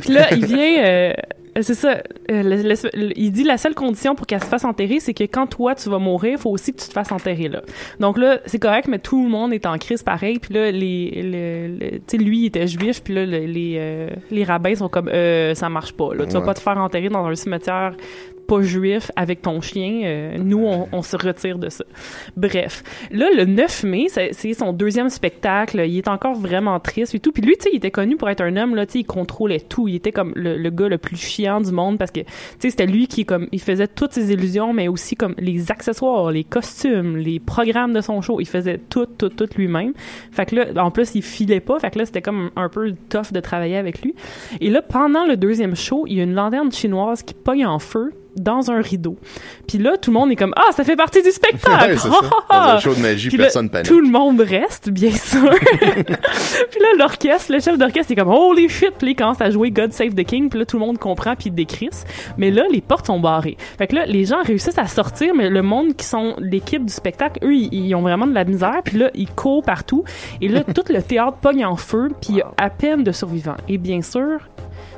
puis 0.00 0.12
là, 0.12 0.32
il 0.34 0.44
vient. 0.46 1.14
Euh, 1.56 1.62
c'est 1.62 1.74
ça. 1.74 2.02
euh, 2.30 2.42
le- 2.42 2.62
le- 2.62 3.06
le- 3.08 3.18
il 3.18 3.30
dit 3.32 3.44
la 3.44 3.56
seule 3.58 3.74
condition 3.74 4.14
pour 4.14 4.26
qu'elle 4.26 4.42
se 4.42 4.46
fasse 4.48 4.64
enterrer, 4.64 5.00
c'est 5.00 5.14
que 5.14 5.24
quand 5.24 5.46
toi 5.46 5.74
tu 5.74 5.88
vas 5.88 5.98
mourir, 5.98 6.32
il 6.32 6.38
faut 6.38 6.50
aussi 6.50 6.72
que 6.72 6.80
tu 6.80 6.88
te 6.88 6.92
fasses 6.92 7.12
enterrer 7.12 7.48
là. 7.48 7.62
Donc 8.00 8.18
là, 8.18 8.38
c'est 8.46 8.58
correct, 8.58 8.88
mais 8.88 8.98
tout 8.98 9.22
le 9.22 9.28
monde 9.30 9.52
est 9.52 9.66
en 9.66 9.76
crise 9.78 10.02
pareil. 10.02 10.38
Puis 10.38 10.52
là, 10.54 10.70
les, 10.70 11.10
le- 11.22 11.76
le- 11.78 11.90
tu 11.98 12.02
sais, 12.06 12.16
lui 12.18 12.40
il 12.40 12.46
était 12.46 12.66
juif, 12.66 13.02
puis 13.02 13.14
là 13.14 13.26
le- 13.26 13.46
les 13.46 13.76
euh, 13.78 14.08
les 14.30 14.44
rabbins 14.44 14.74
sont 14.74 14.88
comme, 14.88 15.08
euh, 15.08 15.54
ça 15.54 15.68
marche 15.68 15.92
pas. 15.92 16.14
Là, 16.14 16.26
tu 16.26 16.32
vas 16.32 16.40
pas 16.42 16.54
te 16.54 16.60
faire 16.60 16.78
enterrer 16.78 17.08
dans 17.08 17.24
un 17.24 17.34
cimetière 17.34 17.94
juif 18.62 19.10
avec 19.16 19.42
ton 19.42 19.60
chien. 19.60 20.02
Euh, 20.04 20.38
nous, 20.38 20.66
on, 20.92 21.02
se 21.02 21.16
retire 21.16 21.58
de 21.58 21.68
ça. 21.68 21.84
Bref, 22.36 22.82
là, 23.10 23.28
le 23.34 23.44
9 23.44 23.84
mai, 23.84 24.06
c'est 24.08 24.54
son 24.54 24.72
deuxième 24.72 25.10
spectacle. 25.10 25.82
Il 25.86 25.98
est 25.98 26.08
encore 26.08 26.34
vraiment 26.34 26.80
triste 26.80 27.14
et 27.14 27.20
tout. 27.20 27.32
Puis 27.32 27.42
lui, 27.42 27.56
tu 27.56 27.64
sais, 27.64 27.70
il 27.72 27.76
était 27.76 27.90
connu 27.90 28.16
pour 28.16 28.30
être 28.30 28.40
un 28.40 28.56
homme, 28.56 28.74
là, 28.74 28.86
tu 28.86 28.92
sais, 28.92 28.98
il 29.00 29.04
contrôlait 29.04 29.60
tout. 29.60 29.88
Il 29.88 29.96
était 29.96 30.12
comme 30.12 30.32
le, 30.34 30.56
le 30.56 30.70
gars 30.70 30.88
le 30.88 30.98
plus 30.98 31.16
chiant 31.16 31.60
du 31.60 31.72
monde 31.72 31.98
parce 31.98 32.10
que, 32.10 32.20
tu 32.20 32.26
sais, 32.58 32.70
c'était 32.70 32.86
lui 32.86 33.06
qui, 33.06 33.24
comme, 33.24 33.48
il 33.52 33.60
faisait 33.60 33.88
toutes 33.88 34.12
ses 34.12 34.32
illusions, 34.32 34.72
mais 34.72 34.88
aussi 34.88 35.16
comme 35.16 35.34
les 35.38 35.70
accessoires, 35.70 36.30
les 36.30 36.44
costumes, 36.44 37.16
les 37.16 37.40
programmes 37.40 37.92
de 37.92 38.00
son 38.00 38.20
show. 38.22 38.40
Il 38.40 38.48
faisait 38.48 38.78
tout, 38.78 39.06
tout, 39.06 39.28
tout 39.28 39.48
lui-même. 39.56 39.92
Fait 40.32 40.46
que 40.46 40.56
là, 40.56 40.84
en 40.84 40.90
plus, 40.90 41.14
il 41.14 41.22
filait 41.22 41.60
pas. 41.60 41.78
Fait 41.78 41.90
que 41.90 41.98
là, 41.98 42.06
c'était 42.06 42.22
comme 42.22 42.50
un 42.56 42.68
peu 42.68 42.94
tough 43.08 43.32
de 43.32 43.40
travailler 43.40 43.76
avec 43.76 44.02
lui. 44.02 44.14
Et 44.60 44.70
là, 44.70 44.82
pendant 44.82 45.26
le 45.26 45.36
deuxième 45.36 45.76
show, 45.76 46.04
il 46.06 46.16
y 46.16 46.20
a 46.20 46.24
une 46.24 46.34
lanterne 46.34 46.72
chinoise 46.72 47.22
qui 47.22 47.34
pogne 47.34 47.66
en 47.66 47.78
feu 47.78 48.12
dans 48.36 48.70
un 48.70 48.80
rideau. 48.80 49.16
Puis 49.66 49.78
là, 49.78 49.96
tout 49.96 50.10
le 50.10 50.18
monde 50.18 50.30
est 50.30 50.36
comme 50.36 50.54
ah, 50.56 50.72
ça 50.72 50.84
fait 50.84 50.96
partie 50.96 51.22
du 51.22 51.30
spectacle. 51.30 51.64
Ouais, 51.74 51.96
c'est 51.96 52.08
ça. 52.08 52.20
Dans 52.50 52.56
un 52.76 52.78
show 52.78 52.94
de 52.94 53.00
magie, 53.00 53.28
Puis 53.28 53.36
là, 53.36 53.44
personne 53.44 53.68
panique. 53.68 53.88
Tout 53.88 54.00
le 54.00 54.08
monde 54.08 54.40
reste, 54.40 54.90
bien 54.90 55.10
sûr. 55.10 55.50
puis 55.80 56.80
là, 56.80 56.88
l'orchestre, 56.98 57.52
le 57.52 57.60
chef 57.60 57.76
d'orchestre 57.76 58.12
est 58.12 58.14
comme 58.14 58.28
holy 58.28 58.68
shit, 58.68 58.92
puis 58.96 59.08
là, 59.08 59.10
il 59.12 59.16
commence 59.16 59.40
à 59.40 59.50
jouer 59.50 59.70
God 59.70 59.92
Save 59.92 60.14
the 60.14 60.24
King, 60.24 60.48
puis 60.48 60.58
là, 60.58 60.66
tout 60.66 60.78
le 60.78 60.84
monde 60.84 60.98
comprend, 60.98 61.34
puis 61.36 61.50
décrisse. 61.50 62.04
Mais 62.38 62.50
là, 62.50 62.64
les 62.70 62.80
portes 62.80 63.06
sont 63.06 63.18
barrées. 63.18 63.56
Fait 63.76 63.86
que 63.86 63.96
là, 63.96 64.06
les 64.06 64.24
gens 64.24 64.42
réussissent 64.42 64.78
à 64.78 64.86
sortir, 64.86 65.34
mais 65.34 65.50
le 65.50 65.62
monde 65.62 65.96
qui 65.96 66.06
sont 66.06 66.36
l'équipe 66.38 66.84
du 66.84 66.92
spectacle, 66.92 67.44
eux, 67.44 67.54
ils, 67.54 67.72
ils 67.72 67.94
ont 67.94 68.02
vraiment 68.02 68.26
de 68.26 68.34
la 68.34 68.44
misère, 68.44 68.80
puis 68.84 68.98
là, 68.98 69.10
ils 69.14 69.30
courent 69.30 69.62
partout. 69.62 70.04
Et 70.40 70.48
là, 70.48 70.62
tout 70.62 70.84
le 70.90 71.02
théâtre 71.02 71.38
pogne 71.38 71.64
en 71.64 71.76
feu, 71.76 72.10
puis 72.20 72.30
il 72.30 72.36
y 72.36 72.40
a 72.40 72.50
à 72.56 72.70
peine 72.70 73.02
de 73.02 73.12
survivants. 73.12 73.56
Et 73.68 73.78
bien 73.78 74.02
sûr, 74.02 74.40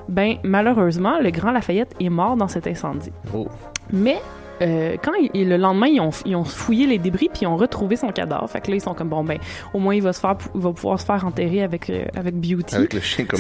ben, 0.09 0.37
malheureusement, 0.45 1.19
le 1.21 1.31
grand 1.31 1.53
Lafayette 1.53 1.95
est 2.01 2.09
mort 2.09 2.37
dans 2.37 2.49
cet 2.49 2.67
incendie. 2.67 3.13
Oh. 3.35 3.49
Mais 3.93 4.17
euh, 4.63 4.97
quand 5.03 5.13
il- 5.35 5.49
le 5.49 5.57
lendemain, 5.59 5.87
ils 5.89 6.01
ont, 6.01 6.11
ils 6.25 6.35
ont 6.35 6.45
fouillé 6.45 6.87
les 6.87 6.97
débris 6.99 7.29
puis 7.31 7.43
ils 7.43 7.47
ont 7.47 7.57
retrouvé 7.57 7.97
son 7.97 8.09
cadavre. 8.11 8.49
Fait 8.49 8.61
que 8.63 8.71
là, 8.71 8.77
ils 8.77 8.81
sont 8.81 8.95
comme 8.95 9.09
bon 9.11 9.23
ben, 9.23 9.39
au 9.75 9.79
moins 9.79 9.95
il 9.95 10.03
va 10.03 10.13
se 10.15 10.21
faire, 10.21 10.37
il 10.55 10.61
va 10.63 10.73
pouvoir 10.73 10.99
se 10.99 11.05
faire 11.05 11.25
enterrer 11.27 11.63
avec 11.63 11.91
euh, 11.91 12.05
avec 12.17 12.35
Beauty. 12.37 12.75
Avec 12.75 12.95
le 12.95 13.01
chien 13.01 13.27
comme 13.27 13.39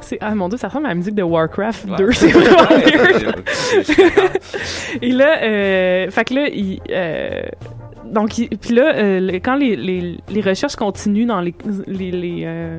C'est- 0.00 0.18
ah 0.22 0.34
mon 0.34 0.48
dieu, 0.48 0.56
ça 0.56 0.68
ressemble 0.68 0.86
à 0.86 0.90
la 0.90 0.94
musique 0.94 1.14
de 1.14 1.22
Warcraft 1.22 1.84
Ouais. 1.90 1.96
2. 1.98 2.12
C'est 2.12 2.28
vraiment 2.30 2.68
weird. 2.68 3.42
Et 5.02 5.10
là, 5.12 5.42
euh, 5.42 6.10
fait 6.10 6.24
que 6.24 6.34
là, 6.34 6.48
il, 6.48 6.80
euh, 6.90 7.42
donc, 8.06 8.30
puis 8.60 8.74
là, 8.74 8.94
euh, 8.96 9.30
quand 9.42 9.56
les, 9.56 9.76
les, 9.76 10.18
les 10.30 10.40
recherches 10.40 10.76
continuent 10.76 11.26
dans 11.26 11.40
les, 11.40 11.54
les, 11.86 12.10
les, 12.12 12.42
euh, 12.46 12.78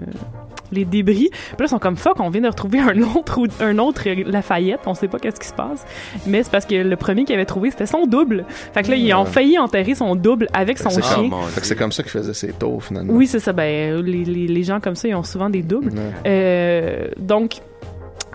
les 0.72 0.86
débris, 0.86 1.30
puis 1.32 1.56
là, 1.60 1.66
ils 1.66 1.70
sont 1.70 1.80
comme 1.80 1.96
fuck, 1.96 2.20
on 2.20 2.30
vient 2.30 2.42
de 2.42 2.48
retrouver 2.48 2.80
un 2.80 3.02
autre, 3.02 3.40
un 3.62 3.78
autre 3.78 4.04
Lafayette, 4.30 4.82
on 4.86 4.94
sait 4.94 5.08
pas 5.08 5.20
qu'est-ce 5.20 5.40
qui 5.40 5.48
se 5.48 5.54
passe, 5.54 5.86
mais 6.26 6.44
c'est 6.44 6.52
parce 6.52 6.66
que 6.66 6.76
le 6.76 6.96
premier 6.96 7.26
qu'ils 7.26 7.36
avaient 7.36 7.46
trouvé, 7.46 7.72
c'était 7.72 7.86
son 7.86 8.06
double. 8.06 8.46
Fait 8.74 8.84
que 8.84 8.90
là, 8.92 8.96
ils 8.96 9.14
ont 9.14 9.26
failli 9.26 9.58
enterrer 9.60 9.96
son 9.96 10.16
double 10.16 10.48
avec 10.54 10.78
son 10.80 10.90
chien. 10.90 11.30
Fait 11.50 11.62
que 11.62 11.68
c'est 11.68 11.76
comme 11.76 11.92
ça 11.92 12.04
qu'il 12.04 12.12
faisait 12.12 12.34
ses 12.34 12.54
tours, 12.54 12.84
finalement. 12.84 13.14
Oui, 13.14 13.28
c'est 13.28 13.40
ça. 13.40 13.54
Ben, 13.54 14.02
les, 14.02 14.26
les, 14.26 14.48
les 14.48 14.64
gens 14.64 14.80
comme 14.80 14.96
ça, 14.96 15.08
ils 15.08 15.16
ont 15.16 15.24
souvent 15.24 15.50
des 15.50 15.62
doubles. 15.62 15.94
Euh, 16.26 17.08
donc, 17.18 17.62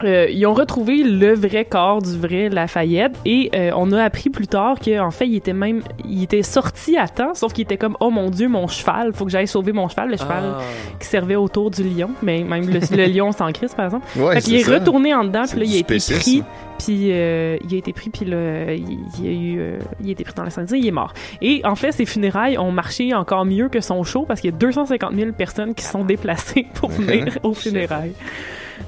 Euh, 0.02 0.28
ils 0.30 0.46
ont 0.46 0.54
retrouvé 0.54 1.02
le 1.02 1.34
vrai 1.34 1.66
corps 1.66 2.00
du 2.00 2.16
vrai 2.18 2.48
Lafayette 2.48 3.12
et 3.26 3.50
euh, 3.54 3.70
on 3.76 3.92
a 3.92 4.02
appris 4.02 4.30
plus 4.30 4.46
tard 4.46 4.78
qu'en 4.82 5.10
fait 5.10 5.26
il 5.26 5.36
était 5.36 5.52
même 5.52 5.82
il 6.08 6.22
était 6.22 6.42
sorti 6.42 6.96
à 6.96 7.06
temps 7.06 7.34
sauf 7.34 7.52
qu'il 7.52 7.62
était 7.64 7.76
comme 7.76 7.96
oh 8.00 8.10
mon 8.10 8.30
dieu 8.30 8.48
mon 8.48 8.66
cheval 8.66 9.12
faut 9.12 9.26
que 9.26 9.30
j'aille 9.30 9.46
sauver 9.46 9.72
mon 9.72 9.88
cheval 9.88 10.08
le 10.10 10.16
cheval 10.16 10.42
Ah. 10.56 10.60
qui 10.98 11.06
servait 11.06 11.36
autour 11.36 11.70
du 11.70 11.82
lion 11.82 12.10
mais 12.22 12.42
même 12.44 12.66
le, 12.70 12.80
le 12.96 13.06
lion 13.12 13.30
s'en 13.32 13.52
crise 13.52 13.74
par 13.74 13.84
exemple 13.86 14.06
Ouais, 14.18 14.36
fait 14.36 14.40
qu'il 14.40 14.54
est 14.54 14.64
ça. 14.64 14.72
retourné 14.78 15.12
en 15.12 15.24
dedans 15.24 15.42
puis 15.48 15.58
là 15.60 15.64
il 15.66 15.74
a 15.76 15.78
été 15.80 15.98
pris 15.98 16.42
puis 16.78 17.08
euh, 17.12 17.58
il 17.68 17.74
a 17.74 17.76
été 17.78 17.92
pris 17.92 18.08
puis 18.08 18.24
là 18.24 18.72
il, 18.72 18.98
il 19.20 19.26
a 19.26 19.30
eu 19.32 19.60
euh, 19.60 19.78
il 20.02 20.08
a 20.08 20.12
été 20.12 20.24
pris 20.24 20.32
dans 20.34 20.44
l'incendie 20.44 20.78
il 20.78 20.86
est 20.86 20.90
mort 20.92 21.12
et 21.42 21.60
en 21.64 21.74
fait 21.74 21.92
ses 21.92 22.06
funérailles 22.06 22.56
ont 22.56 22.72
marché 22.72 23.12
encore 23.12 23.44
mieux 23.44 23.68
que 23.68 23.80
son 23.82 24.02
show 24.02 24.24
parce 24.26 24.40
qu'il 24.40 24.50
y 24.50 24.54
a 24.54 24.56
250 24.56 25.14
000 25.14 25.32
personnes 25.32 25.74
qui 25.74 25.84
se 25.84 25.90
sont 25.92 26.04
déplacées 26.04 26.66
pour 26.74 26.88
venir 26.90 27.38
aux 27.42 27.52
funérailles 27.52 28.14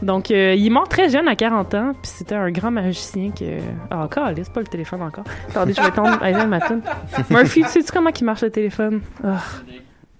donc, 0.00 0.30
euh, 0.30 0.54
il 0.54 0.66
est 0.66 0.70
mort 0.70 0.88
très 0.88 1.08
jeune, 1.10 1.28
à 1.28 1.36
40 1.36 1.74
ans, 1.74 1.92
puis 1.92 2.10
c'était 2.10 2.34
un 2.34 2.50
grand 2.50 2.70
magicien 2.70 3.30
que... 3.30 3.58
Ah, 3.90 4.04
encore, 4.04 4.30
c'est 4.34 4.52
pas 4.52 4.60
le 4.60 4.66
téléphone 4.66 5.02
encore. 5.02 5.24
Attendez, 5.48 5.74
je 5.74 5.82
vais 5.82 5.90
tendre 5.90 6.22
à 6.22 6.46
ma 6.46 6.60
tune. 6.60 6.82
Murphy, 7.30 7.62
tu 7.62 7.68
sais-tu 7.68 7.92
comment 7.92 8.10
il 8.10 8.24
marche 8.24 8.42
le 8.42 8.50
téléphone? 8.50 9.00
Ah, 9.22 9.42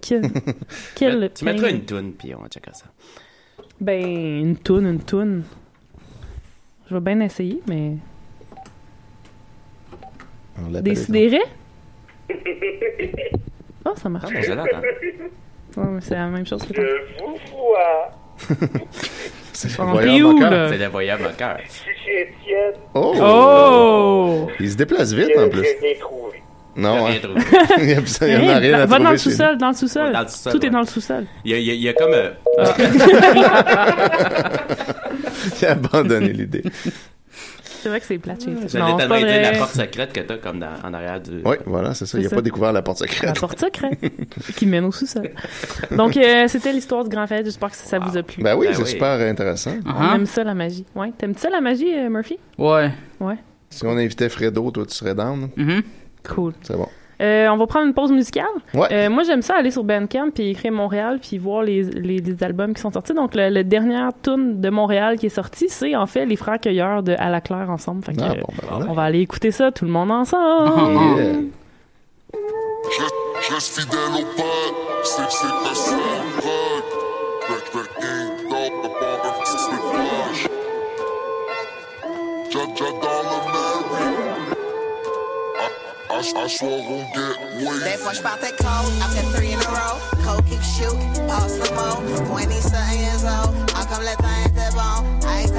quel... 0.01 0.29
quel 0.95 1.31
Tu 1.33 1.45
mettras 1.45 1.69
une 1.69 1.85
toune, 1.85 2.13
puis 2.13 2.33
on 2.35 2.45
checkera 2.47 2.73
ça. 2.73 2.85
Ben, 3.79 4.05
une 4.05 4.57
toune, 4.57 4.85
une 4.85 5.03
toune. 5.03 5.43
Je 6.89 6.93
vais 6.93 7.01
bien 7.01 7.19
essayer, 7.21 7.61
mais... 7.67 7.97
Décidérez? 10.81 11.41
Oh, 13.85 13.91
ça 13.97 14.07
marche. 14.07 14.25
Ah, 14.29 14.33
mais 14.33 14.43
je. 14.43 14.51
Ouais, 14.51 15.87
mais 15.89 16.01
c'est 16.01 16.15
la 16.15 16.27
même 16.27 16.45
chose 16.45 16.63
que 16.65 16.73
Je 16.73 17.21
vous 17.21 17.35
vois. 17.51 18.11
C'est 19.53 19.69
moqueur. 20.23 20.49
là? 20.49 20.67
C'est 20.69 20.77
le 20.77 20.87
voyage 20.87 21.19
au 21.21 21.29
cœur. 21.37 21.57
Je 21.63 21.69
suis 21.71 21.91
chez 22.03 22.21
Étienne. 22.21 22.73
Oh! 22.95 23.13
Oh! 23.21 24.47
Il 24.59 24.71
se 24.71 24.75
déplace 24.75 25.13
vite 25.13 25.29
en 25.37 25.47
plus. 25.47 25.63
Non, 26.75 27.07
il 27.11 27.13
y 27.13 27.17
a, 27.17 27.77
il 27.77 27.89
y 27.91 27.95
en 28.35 28.39
Hey, 28.39 28.49
a 28.49 28.57
rien 28.57 28.77
va 28.77 28.81
à 28.81 28.85
va 28.87 28.97
dans 28.97 29.03
trouver 29.03 29.11
le 29.11 29.17
sous-sol, 29.19 29.57
dans 29.59 29.67
le 29.69 29.75
sous-sol. 29.75 30.11
Le 30.11 30.51
Tout 30.51 30.65
est 30.65 30.69
dans 30.71 30.79
le 30.79 30.85
sous-sol. 30.87 31.25
Il 31.45 31.51
y 31.51 31.53
a, 31.53 31.57
il 31.59 31.65
y 31.65 31.69
il 31.87 31.93
comme... 31.93 32.13
euh, 32.13 32.31
Il 35.61 35.65
a 35.67 35.71
abandonné 35.71 36.33
l'idée. 36.33 36.63
C'est 37.83 37.89
vrai 37.89 37.99
que 37.99 38.05
c'est 38.05 38.17
plate 38.17 38.41
chez 38.45 38.55
ça. 38.55 38.79
J'allais 38.79 38.95
tellement 38.97 39.17
dire 39.17 39.41
la 39.41 39.57
porte 39.57 39.73
secrète 39.73 40.13
que 40.13 40.21
t'as 40.21 40.37
comme 40.37 40.57
dans, 40.59 40.71
en 40.85 40.93
arrière 40.93 41.19
du... 41.19 41.41
Oui, 41.43 41.57
voilà, 41.65 41.93
c'est 41.93 42.05
ça. 42.05 42.17
Il 42.17 42.23
n'a 42.23 42.29
ça. 42.29 42.35
pas 42.37 42.41
découvert 42.41 42.71
la 42.71 42.81
porte 42.81 43.01
La 43.01 43.07
secrète. 43.07 43.39
porte 43.39 43.59
secrète 43.59 43.99
qui 44.55 44.65
mène 44.65 44.85
au 44.85 44.91
sous-sol. 44.93 45.31
Donc, 45.91 46.15
euh, 46.15 46.47
c'était 46.47 46.71
l'histoire 46.71 47.03
du 47.03 47.09
Grand 47.09 47.27
Fête. 47.27 47.43
J'espère 47.45 47.71
que 47.71 47.75
ça 47.75 47.99
vous 47.99 48.17
a 48.17 48.23
plu. 48.23 48.41
Ben 48.41 48.55
oui, 48.55 48.67
Ben 48.67 48.73
c'est 48.75 48.83
oui. 48.83 48.89
super 48.89 49.19
intéressant. 49.19 49.73
On 49.85 50.15
aime 50.15 50.25
ça, 50.25 50.45
la 50.45 50.53
magie. 50.53 50.85
Ouais. 50.95 51.11
T'aimes 51.17 51.35
ça, 51.35 51.49
la 51.49 51.59
magie, 51.59 51.93
euh, 51.93 52.09
Murphy? 52.09 52.37
Ouais. 52.57 52.89
Ouais. 53.19 53.35
Si 53.69 53.85
on 53.85 53.97
invitait 53.97 54.29
Fredo, 54.29 54.71
toi, 54.71 54.85
tu 54.85 54.93
serais 54.95 55.13
down? 55.15 55.49
Mhm. 55.57 55.81
Cool. 56.33 56.53
C'est 56.61 56.77
bon. 56.77 56.87
Euh, 57.23 57.47
on 57.49 57.57
va 57.57 57.67
prendre 57.67 57.87
une 57.87 57.93
pause 57.93 58.11
musicale. 58.11 58.45
Ouais. 58.73 58.87
Euh, 58.91 59.09
moi, 59.09 59.23
j'aime 59.23 59.41
ça 59.41 59.55
aller 59.57 59.71
sur 59.71 59.83
Bandcamp 59.83 60.29
puis 60.33 60.49
écrire 60.49 60.71
Montréal 60.73 61.19
puis 61.21 61.37
voir 61.37 61.63
les, 61.63 61.83
les, 61.83 62.17
les 62.17 62.43
albums 62.43 62.73
qui 62.73 62.81
sont 62.81 62.91
sortis. 62.91 63.13
Donc, 63.13 63.33
le, 63.35 63.49
le 63.49 63.63
dernier 63.63 64.01
tune 64.21 64.59
de 64.59 64.69
Montréal 64.69 65.17
qui 65.17 65.27
est 65.27 65.29
sorti, 65.29 65.67
c'est 65.69 65.95
en 65.95 66.05
fait 66.05 66.25
les 66.25 66.35
frères 66.35 66.59
cueilleurs 66.59 67.01
de 67.01 67.15
À 67.17 67.29
la 67.29 67.39
Claire 67.39 67.69
ensemble. 67.69 68.03
Fait 68.03 68.13
que, 68.13 68.21
Ah 68.21 68.33
bon, 68.33 68.47
ben 68.61 68.67
voilà. 68.69 68.85
on 68.89 68.93
va 68.93 69.03
aller 69.03 69.21
écouter 69.21 69.51
ça, 69.51 69.71
tout 69.71 69.85
le 69.85 69.91
monde 69.91 70.11
ensemble. 70.11 71.17
Yeah. 71.17 71.33
Je 73.47 73.53
reste 73.53 73.79
fidèle 73.79 73.99
au 74.15 74.25
pote, 74.35 74.75
c'est 75.03 75.25
que 75.25 75.31
c'est 75.31 75.47
ta 75.47 75.73
I, 86.23 86.43
I, 86.43 86.47
swear 86.47 86.79
get 86.79 87.83
Des 87.83 87.97
fois, 87.97 88.13
je 88.13 88.21
partais 88.21 88.53
cold, 88.57 89.33
three 89.33 89.51
in 89.51 89.59
a 89.59 89.67
row. 89.67 89.99
Cold 90.23 90.45
keep 90.45 90.61
shoot, 90.63 90.95
passe 91.27 91.59
le 91.59 91.69
mot. 91.75 91.99
20 92.31 92.49
something 92.61 92.99
years 92.99 93.25
old, 93.25 93.51
le 93.99 94.15
temps 94.15 94.39
était 94.45 94.71
bon. 94.73 95.03
Elle 95.27 95.51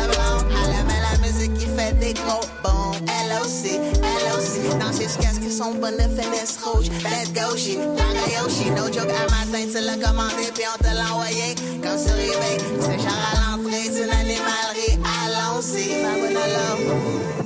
la 1.02 1.18
musique 1.18 1.52
qui 1.58 1.66
fait 1.66 1.92
des 1.98 2.14
gros 2.14 2.40
boom. 2.62 2.96
LOC, 3.28 3.76
LOC, 4.00 4.78
dans 4.78 4.92
ses 4.92 5.04
casques 5.20 5.42
qui 5.42 5.50
sont 5.50 5.74
bonnes 5.74 5.96
de 5.98 6.22
finesse 6.22 6.58
rouge. 6.64 6.88
Let's 7.04 7.30
go 7.34 7.56
shit, 7.56 7.78
Tanga 7.78 8.26
Yoshi, 8.32 8.70
no 8.70 8.86
joke, 8.86 9.12
un 9.12 9.30
matin 9.30 9.66
tu 9.70 9.80
l'as 9.84 9.96
commandé 9.96 10.50
puis 10.54 10.64
on 10.72 10.82
te 10.82 10.94
l'a 10.94 11.12
envoyé. 11.12 11.54
Comme 11.82 11.98
sur 11.98 12.14
eBay, 12.14 12.56
c'est 12.80 12.98
genre 12.98 13.20
à 13.32 13.56
l'entrée 13.56 13.88
d'une 13.90 14.10
animalerie. 14.10 14.98
Allons-y, 15.24 16.02
ma 16.02 16.12
bonne 16.18 16.36
alors. 16.36 17.43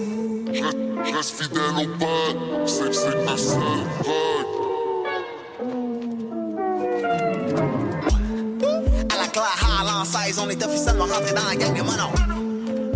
Je 0.52 1.14
reste 1.14 1.42
fidèle 1.42 1.60
au 1.76 1.86
pote, 1.98 2.68
c'est 2.68 2.88
que 2.88 2.92
c'est 2.92 3.24
ta 3.26 3.36
seule. 3.36 3.60
À 9.10 9.16
la 9.20 9.28
claire 9.28 9.58
Highland 9.62 10.04
16, 10.04 10.38
on 10.38 10.48
est 10.48 10.64
officiellement 10.64 11.04
rentré 11.04 11.32
dans 11.34 11.44
la 11.48 11.56
gang 11.56 11.76
de 11.76 11.82
monon. 11.82 12.10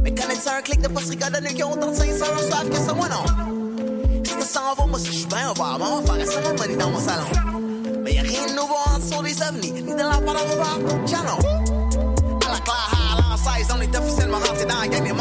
Mais 0.03 0.15
connais-tu 0.15 0.49
un 0.49 0.63
clic 0.63 0.81
de 0.81 0.89
poste 0.89 1.11
rigodonneux 1.11 1.49
qui 1.49 1.63
ont 1.63 1.73
autant 1.73 1.91
de 1.91 1.95
500 1.95 2.25
soif 2.25 2.71
que 2.71 2.77
ça, 2.77 2.95
moi 2.95 3.09
non? 3.09 3.25
Si 4.25 4.35
tu 4.35 4.45
s'en 4.45 4.87
moi 4.87 4.99
si 4.99 5.07
je 5.07 5.13
suis 5.13 5.27
bien, 5.27 5.51
on 5.51 5.63
va 5.63 5.75
avoir 5.75 6.03
faire 6.03 6.15
un 6.15 6.25
cérémonie 6.25 6.77
dans 6.77 6.91
mon 6.91 7.01
salon. 7.01 7.27
Mais 8.03 8.15
y'a 8.15 8.23
rien 8.23 8.47
de 8.47 8.53
nouveau 8.53 8.77
en 8.87 8.99
dessous 8.99 9.23
des 9.23 9.43
ovnis, 9.43 9.73
ni 9.73 9.93
de 9.93 9.99
la 9.99 10.19
part 10.19 10.37
à 10.37 10.51
revoir, 10.51 10.79
Jano. 11.07 11.39
À 12.47 12.53
la 12.53 12.61
claire 12.61 12.93
Highland 12.93 13.37
16, 13.37 13.67
on 13.77 13.81
est 13.81 13.97
officiellement 13.97 14.39
rentré 14.39 14.65
dans 14.65 14.81
la 14.81 14.89
gang 14.89 15.07
de. 15.07 15.13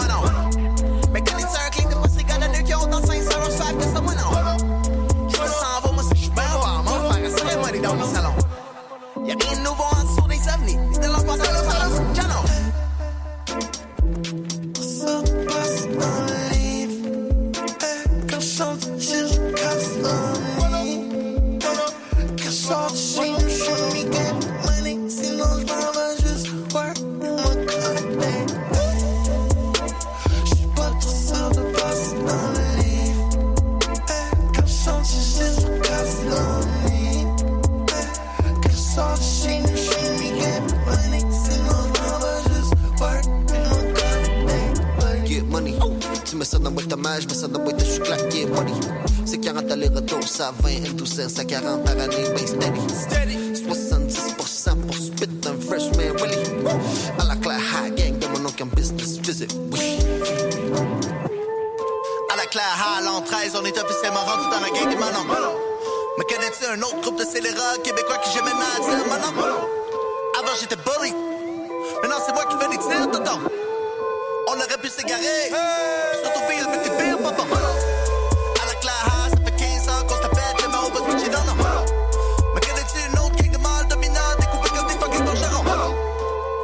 Rigodonneux 3.09 3.21
qui 3.21 3.27
ont 3.27 3.41
autant 3.41 3.45
de 3.45 3.51
500 3.51 3.51
soif 3.51 3.77
que 3.77 3.83
ça, 3.83 4.01
moi 4.01 4.13
non? 4.13 4.31
Si 5.29 5.35
tu 5.35 5.47
s'en 5.47 5.81
vas, 5.81 5.91
moi 5.91 6.03
si 6.03 6.09
je 6.15 6.21
suis 6.21 6.31
bien, 6.31 6.43
on 6.55 6.59
va 6.59 6.79
avoir 6.79 7.13
faire 7.13 7.25
un 7.25 7.37
cérémonie 7.37 7.79
dans 7.81 7.95
mon 7.95 8.05
salon. 8.05 8.33
Y'a 9.25 9.35
rien 9.39 9.57
de 9.57 9.63
nouveau 9.63 9.90
boîte 46.71 46.91
à 46.91 46.95
main, 46.95 47.19
je 47.19 47.27
mets 47.27 47.33
ça 47.33 47.47
dans 47.47 47.59
boîte 47.59 47.81
à 47.81 47.85
chocolat, 47.85 48.29
get 48.29 48.45
money. 48.47 48.73
C'est 49.25 49.37
40 49.37 49.71
aller-retour, 49.71 50.23
ça 50.27 50.53
20 50.61 50.89
into 50.89 51.05
16, 51.05 51.39
à 51.39 51.45
40 51.45 51.83
par 51.83 51.93
année, 51.93 52.23
ben 52.35 52.47
steady. 52.47 52.81
70% 53.53 54.75
pour 54.85 54.95
spit 54.95 55.29
un 55.45 55.59
fresh 55.61 55.91
man, 55.95 56.15
Willy. 56.17 56.37
À 57.19 57.25
la 57.25 57.35
claire, 57.35 57.59
high 57.59 57.95
gang 57.95 58.17
de 58.19 58.27
mon 58.27 58.47
oncle 58.47 58.63
en 58.63 58.67
business 58.67 59.17
visit, 59.19 59.53
oui. 59.71 59.97
À 62.31 62.35
la 62.37 62.45
claire 62.45 62.97
Highland 62.97 63.21
13, 63.21 63.55
on 63.61 63.65
est 63.65 63.77
officiellement 63.77 64.21
rendu 64.25 64.43
dans 64.45 64.59
la 64.59 64.69
gang 64.69 64.89
des 64.89 64.95
Manon. 64.95 65.25
Mais 66.17 66.25
connais-tu 66.25 66.65
un 66.65 66.81
autre 66.81 67.01
groupe 67.01 67.19
de 67.19 67.25
scélérats 67.25 67.77
québécois 67.83 68.17
que 68.17 68.29
j'ai 68.33 68.41
maintenant 68.41 68.71
à 68.75 68.79
dire 68.79 69.07
Manon? 69.07 69.33
Avant 70.39 70.55
j'étais 70.59 70.75
bully. 70.75 71.13
Maintenant 72.01 72.17
c'est 72.25 72.33
moi 72.33 72.45
qui 72.45 72.57
fais 72.57 72.69
des 72.69 72.77
tirs, 72.77 73.11
tonton. 73.11 73.39
On 74.51 74.55
aurait 74.55 74.77
pu 74.81 74.89
s'égarer. 74.89 75.47
Surtout 76.21 76.41
fille 76.49 76.59
avec 76.59 76.83
tes 76.83 76.89
pires, 76.89 77.17
papa. 77.19 77.43
À 77.43 78.65
la 78.65 78.73
High, 78.73 79.29
ça 79.31 79.37
fait 79.45 79.55
15 79.55 79.87
ans 79.87 80.05
qu'on 80.05 80.15
se 80.15 80.21
tapette, 80.23 80.67
mais 80.69 80.75
on 80.75 80.89
va 80.89 81.09
switcher 81.09 81.29
dans 81.29 81.43
non. 81.45 81.55
Mais 82.53 82.59
connais-tu 82.59 82.97
une 83.09 83.19
autre 83.19 83.35
gang 83.37 83.51
de 83.51 83.57
mâles 83.57 83.87
dominants 83.89 84.35
découvert 84.39 84.73
comme 84.73 84.87
des 84.87 84.99
fucking? 84.99 85.27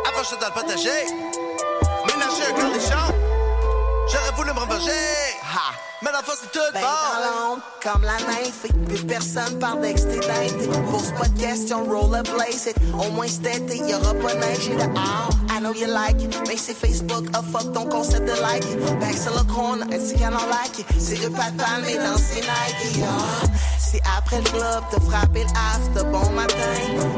Avant 0.06 0.24
j'étais 0.24 0.42
dans 0.42 0.48
le 0.48 0.54
potager. 0.54 1.06
Ménager 2.08 2.44
un 2.50 2.60
cornichon. 2.60 3.14
J'aurais 4.12 4.32
voulu 4.36 4.52
me 4.54 4.60
revenger. 4.60 4.92
Mais 6.04 6.12
la 6.12 6.20
c'est 6.26 6.52
tout 6.52 6.60
Ben 6.74 6.82
bon. 6.82 7.58
dans 7.58 7.92
comme 7.92 8.04
la 8.04 8.18
nymphe, 8.18 8.68
plus 8.86 9.04
personne 9.06 9.58
parle 9.60 9.82
d'extédité. 9.82 10.68
Pose 10.92 11.12
pas 11.18 11.28
de 11.28 11.40
questions, 11.40 11.84
rollerblade. 11.86 12.76
Au 12.94 13.10
moins 13.12 13.28
cet 13.28 13.48
été, 13.48 13.78
y'aura 13.78 14.14
pas 14.14 14.34
neige 14.36 14.70
et 14.70 14.76
dehors. 14.76 15.30
Know 15.68 15.74
you 15.74 15.88
like 15.88 16.24
it, 16.24 16.34
mais 16.48 16.56
c'est 16.56 16.74
Facebook, 16.74 17.26
a 17.34 17.44
fuck 17.44 17.74
ton 17.74 17.90
concept 17.90 18.26
de 18.26 18.42
like 18.42 18.64
it. 18.64 18.80
Back 19.02 19.18
sur 19.18 19.34
le 19.34 19.44
corner, 19.54 19.86
petit 19.86 20.18
canon 20.18 20.38
like 20.50 20.80
it. 20.80 20.86
C'est 20.98 21.18
deux 21.18 21.30
pattes 21.30 21.58
palmées 21.58 21.98
dans 21.98 22.18
ses 22.18 22.40
Nike, 22.40 23.04
ah. 23.04 23.46
C'est 23.78 24.02
après 24.18 24.38
le 24.38 24.44
club, 24.44 24.84
de 24.94 25.02
frapper 25.12 25.44
le 25.44 25.50
after, 25.50 26.10
bon 26.10 26.30
matin. 26.32 26.56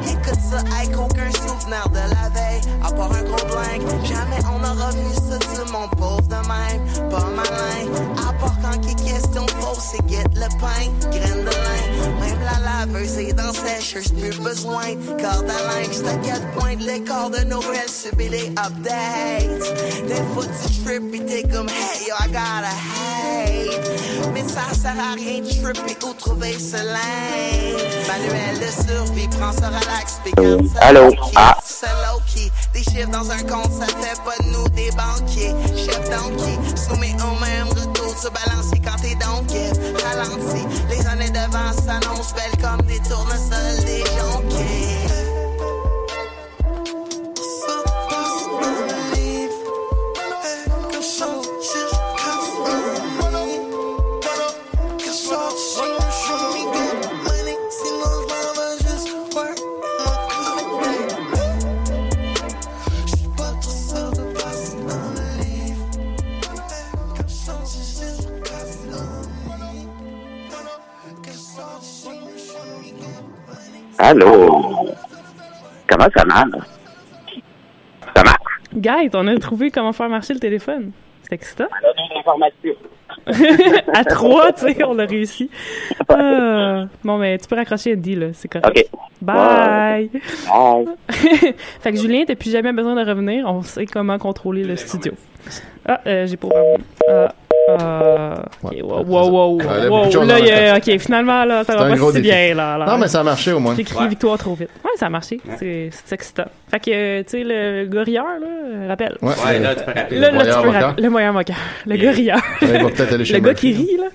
Écoute 0.02 0.40
ça 0.50 0.64
avec 0.76 0.98
aucun 0.98 1.30
souvenir 1.32 1.88
de 1.90 1.98
la 1.98 2.30
veille. 2.30 2.62
À 2.84 2.92
part 2.92 3.12
un 3.12 3.22
gros 3.22 3.46
blank, 3.46 4.04
jamais 4.04 4.42
on 4.52 4.64
aura 4.64 4.90
vu 4.94 5.14
ça 5.14 5.38
sont 5.68 5.90
pauvres 5.96 6.22
de 6.24 6.36
même, 6.48 7.10
pas 7.12 7.30
malin. 7.36 8.19
C'est 9.92 10.06
guette 10.06 10.36
le 10.36 10.48
pain, 10.60 11.10
graine 11.10 11.46
de 11.46 11.50
lin. 11.50 12.20
Même 12.20 12.40
la 12.44 12.86
laveuse 12.86 13.18
est 13.18 13.34
dans 13.34 13.54
sécheuse, 13.54 14.12
plus 14.12 14.38
besoin 14.40 14.94
de 14.96 15.22
corde 15.22 15.50
à 15.50 15.62
linge. 15.68 15.94
C'est 15.94 16.08
à 16.08 16.16
quatre 16.16 16.48
points 16.52 16.76
de 16.76 16.84
l'écart 16.84 17.30
de 17.30 17.44
Noël, 17.46 17.88
subit 17.88 18.30
les 18.30 18.48
updates. 18.50 20.08
Des 20.08 20.24
fois 20.34 20.46
tu 20.46 20.84
trip 20.84 21.12
pis 21.12 21.22
t'es 21.26 21.44
comme 21.44 21.70
hey 21.70 22.08
yo, 22.08 22.16
I 22.20 22.28
gotta 22.28 22.74
hate. 22.92 24.34
Mais 24.34 24.44
ça 24.44 24.74
sert 24.74 25.00
à 25.00 25.16
rien 25.16 25.42
de 25.42 25.74
tripper 25.74 26.06
ou 26.06 26.14
trouver 26.14 26.58
ce 26.60 26.78
lane. 26.78 27.80
Manuel 28.08 28.60
de 28.60 28.88
survie, 28.88 29.28
prends 29.40 29.54
ce 29.54 29.66
relax, 29.66 30.20
pis 30.24 30.32
garde 30.34 30.68
ça 30.68 30.80
allô? 30.82 31.12
Ah. 31.36 31.58
Des 32.74 32.84
chiffres 32.84 33.10
dans 33.10 33.30
un 33.32 33.40
compte, 33.40 33.72
ça 33.74 33.88
fait 33.88 34.20
pas 34.24 34.38
de 34.44 34.50
nous 34.52 34.70
des 34.70 34.92
banquiers. 34.92 35.54
Chef 35.76 36.02
donkey, 36.10 36.58
soumis 36.76 37.16
au 37.16 37.40
même 37.42 37.68
retour, 37.68 38.16
se 38.16 38.30
balancer 38.30 38.80
quand 38.84 38.96
t'es 39.02 39.16
donkey. 39.16 39.72
Les 40.90 41.08
années 41.08 41.30
devant 41.30 41.72
s'annoncent 41.72 42.34
belles 42.36 42.62
comme 42.62 42.86
des 42.86 43.00
tournesols, 43.00 43.86
des 43.86 44.00
jonquets. 44.00 44.39
Allô? 74.10 74.88
Comment 75.88 76.08
ça 76.18 76.26
marche? 76.26 76.66
Ça 78.16 78.24
marche. 78.24 78.40
Guys, 78.74 79.12
on 79.14 79.28
a 79.28 79.38
trouvé 79.38 79.70
comment 79.70 79.94
faire 79.94 80.10
marcher 80.10 80.34
le 80.34 80.40
téléphone. 80.40 80.94
C'est 81.22 81.36
excitant. 81.36 81.68
Information. 82.18 82.74
à 83.94 84.04
trois, 84.06 84.52
tu 84.54 84.62
sais, 84.62 84.84
on 84.84 84.96
l'a 84.96 85.06
réussi. 85.06 85.52
Ah. 86.08 86.86
Bon, 87.04 87.20
mais 87.20 87.38
tu 87.38 87.48
peux 87.48 87.56
raccrocher 87.56 87.92
Eddie, 87.92 88.16
là. 88.16 88.28
C'est 88.34 88.48
correct. 88.48 88.90
OK. 88.92 89.00
Bye! 89.22 90.10
Bye. 90.48 90.88
fait 91.80 91.92
que 91.92 91.98
Julien, 92.00 92.24
t'as 92.26 92.36
plus 92.36 92.52
jamais 92.52 92.74
besoin 92.74 92.96
de 92.96 93.08
revenir. 93.08 93.46
On 93.48 93.62
sait 93.62 93.86
comment 93.86 94.18
contrôler 94.18 94.64
le 94.64 94.76
studio. 94.76 95.14
Ah, 95.88 96.02
euh, 96.08 96.26
j'ai 96.26 96.38
pas 96.38 96.48
Ah, 97.08 97.28
ah, 97.80 98.42
ok, 98.64 98.76
wow, 98.84 99.04
wow, 99.04 99.30
wow, 99.30 99.58
Ouais, 99.58 99.64
là, 99.66 99.90
wow, 99.90 100.12
choses 100.12 100.28
là, 100.28 100.40
y 100.40 100.52
a- 100.52 100.78
ok, 100.78 100.98
finalement, 101.00 101.46
là, 101.46 101.64
ça 101.64 101.76
va 101.76 101.90
pas 101.90 101.96
si 101.98 102.06
défi. 102.14 102.22
bien, 102.22 102.56
là. 102.56 102.78
là. 102.78 102.86
Non, 102.86 102.98
mais 102.98 103.08
ça 103.08 103.20
a 103.20 103.24
marché 103.24 103.52
au 103.52 103.60
moins. 103.60 103.76
J'ai 103.76 103.82
écrit 103.82 103.98
Ouais. 103.98 104.08
victoire 104.08 104.38
trop 104.38 104.56
vite. 104.56 104.70
Ouais, 104.84 104.92
ça 104.98 105.08
a 105.08 105.10
marché. 105.10 105.40
C'est 105.60 105.90
c'est 105.92 106.16
excitant. 106.16 106.46
Fait 106.72 106.80
que, 106.80 106.92
euh, 106.92 107.24
tu 107.24 107.30
sais, 107.30 107.44
le 107.44 107.86
gorilleur, 107.88 108.26
là, 108.26 108.48
euh, 108.48 108.88
rappelle. 108.88 109.18
Ouais, 109.22 109.34
Ouais, 109.46 109.60
là, 109.60 109.76
tu 109.76 109.84
peux 109.84 109.92
rappeler. 109.92 110.20
Là, 110.20 110.32
là, 110.32 110.32
Le 110.32 110.36
moyen 110.38 110.54
tu 110.56 110.60
peux 110.62 110.66
moqueur. 110.68 110.82
rappeler- 110.88 111.04
Le 111.04 111.10
moyen 111.10 111.32
moqueur. 111.32 111.56
Le 111.86 111.96
Yeah. 111.96 112.06
gorilleur. 112.12 112.38
Ouais, 112.62 112.68
il 112.76 112.84
va 112.84 112.90
peut-être 112.90 113.14
aller 113.14 113.26
chez 113.26 113.34
Le 113.34 113.40
gars 113.40 113.54
qui 113.54 113.74
rit, 113.74 113.98
là. 113.98 114.06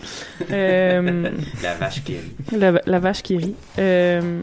Euh, 0.52 1.22
La 1.62 1.74
vache 1.74 2.02
qui 2.04 2.12
rit. 2.12 2.58
la, 2.58 2.72
la 2.86 2.98
vache 2.98 3.22
qui 3.22 3.36
rit. 3.36 3.54
Euh, 3.78 4.40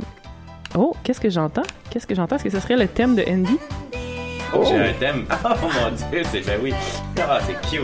Oh, 0.78 0.96
qu'est-ce 1.04 1.20
que 1.20 1.30
j'entends? 1.30 1.64
Qu'est-ce 1.90 2.08
que 2.08 2.16
j'entends? 2.16 2.38
Est-ce 2.38 2.46
que 2.46 2.50
ce 2.50 2.62
serait 2.62 2.78
le 2.78 2.88
thème 2.88 3.14
de 3.16 3.24
Andy? 3.30 3.58
Oh, 4.56 4.64
j'ai 4.66 4.76
un 4.78 4.94
thème. 5.00 5.26
Oh 5.44 5.50
mon 5.62 5.90
dieu, 5.92 6.22
c'est 6.32 6.46
ben 6.46 6.60
oui. 6.64 6.74
Ah, 7.20 7.40
c'est 7.46 7.60
cute. 7.70 7.82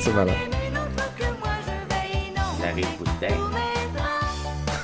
C'est 0.00 0.14
malade. 0.14 0.34
La 2.60 2.72
rive 2.72 2.86
boudin. 2.98 3.67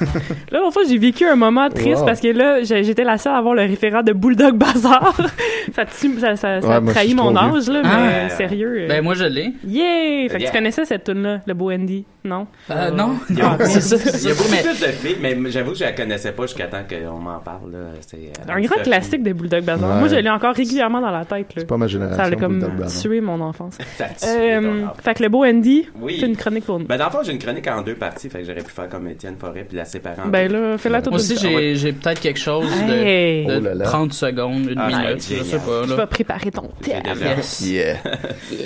Là, 0.53 0.59
l'autre 0.61 0.73
fois, 0.73 0.83
j'ai 0.89 0.99
vécu 0.99 1.25
un 1.27 1.37
moment 1.37 1.69
triste 1.71 2.01
Wow. 2.01 2.07
parce 2.07 2.21
que 2.21 2.29
là, 2.29 2.63
j'étais 2.63 3.05
la 3.05 3.19
seule 3.19 3.33
à 3.35 3.37
avoir 3.39 3.55
le 3.55 3.63
référent 3.63 4.03
de 4.03 4.13
Bulldog 4.13 4.57
Bazaar. 4.57 5.15
ça 5.75 5.85
tue- 5.87 6.19
ça, 6.19 6.37
ça, 6.37 6.61
ça 6.61 6.81
Ouais, 6.81 6.93
trahit 6.93 7.15
mon 7.17 7.35
âge, 7.37 7.69
là, 7.69 7.83
Ah. 7.85 7.99
mais 8.01 8.29
sérieux. 8.31 8.83
euh, 8.83 8.89
Ben, 8.89 9.03
moi, 9.03 9.15
je 9.15 9.25
l'ai. 9.25 9.53
Yeah! 9.67 10.29
Fait 10.29 10.37
que 10.37 10.43
Yeah. 10.43 10.51
tu 10.51 10.57
connaissais 10.57 10.85
cette 10.85 11.05
tune-là, 11.05 11.41
le 11.47 11.55
beau 11.55 11.71
Andy, 11.71 12.05
non? 12.25 12.47
Euh, 12.71 12.91
non. 12.91 13.17
Il 13.31 13.39
y 13.39 13.43
a 13.43 13.47
Ah, 13.47 13.51
beaucoup, 13.57 13.65
c'est 13.71 13.81
ça, 13.81 13.97
c'est 13.99 14.19
il 14.23 14.29
y 14.29 14.31
a 14.31 14.35
ça. 14.35 14.43
beaucoup 14.43 14.51
Mais- 14.55 14.63
plus 14.71 14.81
de 14.81 14.87
filles, 14.93 15.17
mais 15.21 15.51
j'avoue 15.51 15.73
que 15.73 15.79
je 15.79 15.85
la 15.85 15.93
connaissais 15.93 16.33
pas 16.33 16.43
jusqu'à 16.47 16.67
temps 16.67 16.83
qu'on 16.89 17.19
m'en 17.19 17.39
parle. 17.41 17.73
Là. 17.73 17.79
C'est, 18.01 18.17
euh, 18.17 18.53
Un 18.53 18.61
grand 18.61 18.83
classique 18.83 19.23
de 19.23 19.33
Bulldog 19.33 19.65
Bazaar. 19.65 19.91
Ouais. 19.95 19.99
Moi, 20.01 20.09
je 20.09 20.17
l'ai 20.17 20.31
encore 20.31 20.55
régulièrement 20.55 21.01
dans 21.01 21.11
la 21.11 21.25
tête. 21.25 21.47
Là. 21.55 21.63
C'est 21.63 21.67
pas 21.67 21.77
ma 21.77 21.87
Ça 21.87 21.93
génération. 21.93 22.25
a 22.25 22.37
comme 22.41 22.65
tué 23.03 23.21
mon 23.21 23.41
enfance. 23.41 23.79
Ça 23.97 24.07
Euh, 24.27 24.59
enfant. 24.87 24.95
fait 25.03 25.15
que 25.15 25.23
le 25.23 25.29
beau 25.29 25.45
Andy, 25.45 25.87
Oui. 26.01 26.17
c'est 26.21 26.27
une 26.27 26.37
chronique 26.37 26.65
pour 26.65 26.79
nous. 26.79 26.87
Ben, 26.87 26.97
dans 26.97 27.07
le 27.07 27.11
fond, 27.11 27.19
j'ai 27.25 27.33
une 27.33 27.39
chronique 27.39 27.67
en 27.69 27.83
deux 27.83 27.95
parties, 27.95 28.29
fait 28.29 28.41
que 28.41 28.45
j'aurais 28.45 28.63
pu 28.63 28.71
faire 28.71 28.89
comme 28.89 29.09
Étienne 29.09 29.37
Forêt 29.39 29.65
puis 29.69 29.77
la 29.77 29.85
séparer 29.95 30.23
en 30.23 30.29
Ben 30.29 30.51
là, 30.53 30.79
fais-la 30.79 31.01
toute 31.03 31.13
Moi 31.13 31.21
aussi, 31.21 31.37
j'ai 31.37 31.75
j'ai 31.77 31.93
peut-être 31.93 32.21
quelque 32.21 32.39
chose 32.41 32.69
de, 32.87 32.93
Hey! 32.93 33.47
de 33.47 33.57
Oh 33.57 33.61
là 33.61 33.75
là. 33.75 33.85
30 33.85 34.13
secondes, 34.13 34.69
une 34.71 34.79
Ah, 34.79 34.89
minute, 34.89 35.21
c'est 35.23 35.37
je 35.37 35.43
sais 35.43 35.51
génial. 35.59 35.67
pas. 35.67 35.83
Tu 35.85 35.91
Là. 35.91 35.97
vas 35.97 36.07
préparer 36.07 36.51
ton 36.51 36.71
déjà-. 36.83 37.03
Yeah. 37.65 37.97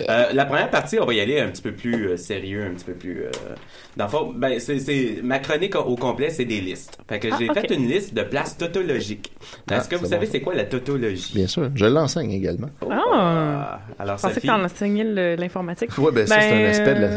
Euh, 0.08 0.24
la 0.32 0.44
première 0.44 0.70
partie, 0.70 0.98
on 1.00 1.06
va 1.06 1.14
y 1.14 1.20
aller 1.20 1.40
un 1.40 1.48
petit 1.48 1.62
peu 1.62 1.72
plus 1.72 2.08
euh, 2.10 2.16
sérieux, 2.16 2.64
un 2.64 2.74
petit 2.74 2.84
peu 2.84 2.92
plus. 2.92 3.22
Euh, 3.24 3.30
dans 3.96 4.04
le 4.04 4.10
fond, 4.10 4.32
ben, 4.34 4.58
c'est, 4.60 4.78
c'est- 4.78 5.20
ma 5.22 5.38
chronique 5.38 5.74
au, 5.76 5.80
au 5.80 5.96
complet, 5.96 6.30
c'est 6.30 6.44
des 6.44 6.60
listes. 6.60 6.98
Fait 7.08 7.18
que 7.18 7.28
Ah, 7.32 7.36
j'ai 7.38 7.48
ok. 7.50 7.54
fait 7.60 7.74
une 7.74 7.88
liste 7.88 8.14
de 8.14 8.22
places 8.22 8.56
tautologiques. 8.56 9.32
Ah, 9.70 9.76
Est-ce 9.76 9.88
que 9.88 9.96
vous 9.96 10.06
savez 10.06 10.26
c'est 10.26 10.40
quoi 10.40 10.54
la 10.54 10.64
tautologie? 10.64 11.32
Bien 11.34 11.46
sûr. 11.46 11.70
Je 11.74 11.86
l'enseigne 11.86 12.32
également. 12.32 12.68
Oh, 12.82 12.88
Ah. 12.92 13.80
Alors, 13.98 14.16
Je 14.16 14.22
pensais 14.22 14.34
que 14.34 14.40
Sophie, 14.40 14.46
t'en 14.46 14.64
enseignais 14.64 15.04
le- 15.04 15.36
l'informatique. 15.36 15.90
Ouais, 15.98 16.12
ben, 16.12 16.26
ça, 16.26 16.40
c'est 16.40 16.52
un 16.52 16.68
aspect 16.68 16.94
de 16.94 17.00
la. 17.00 17.10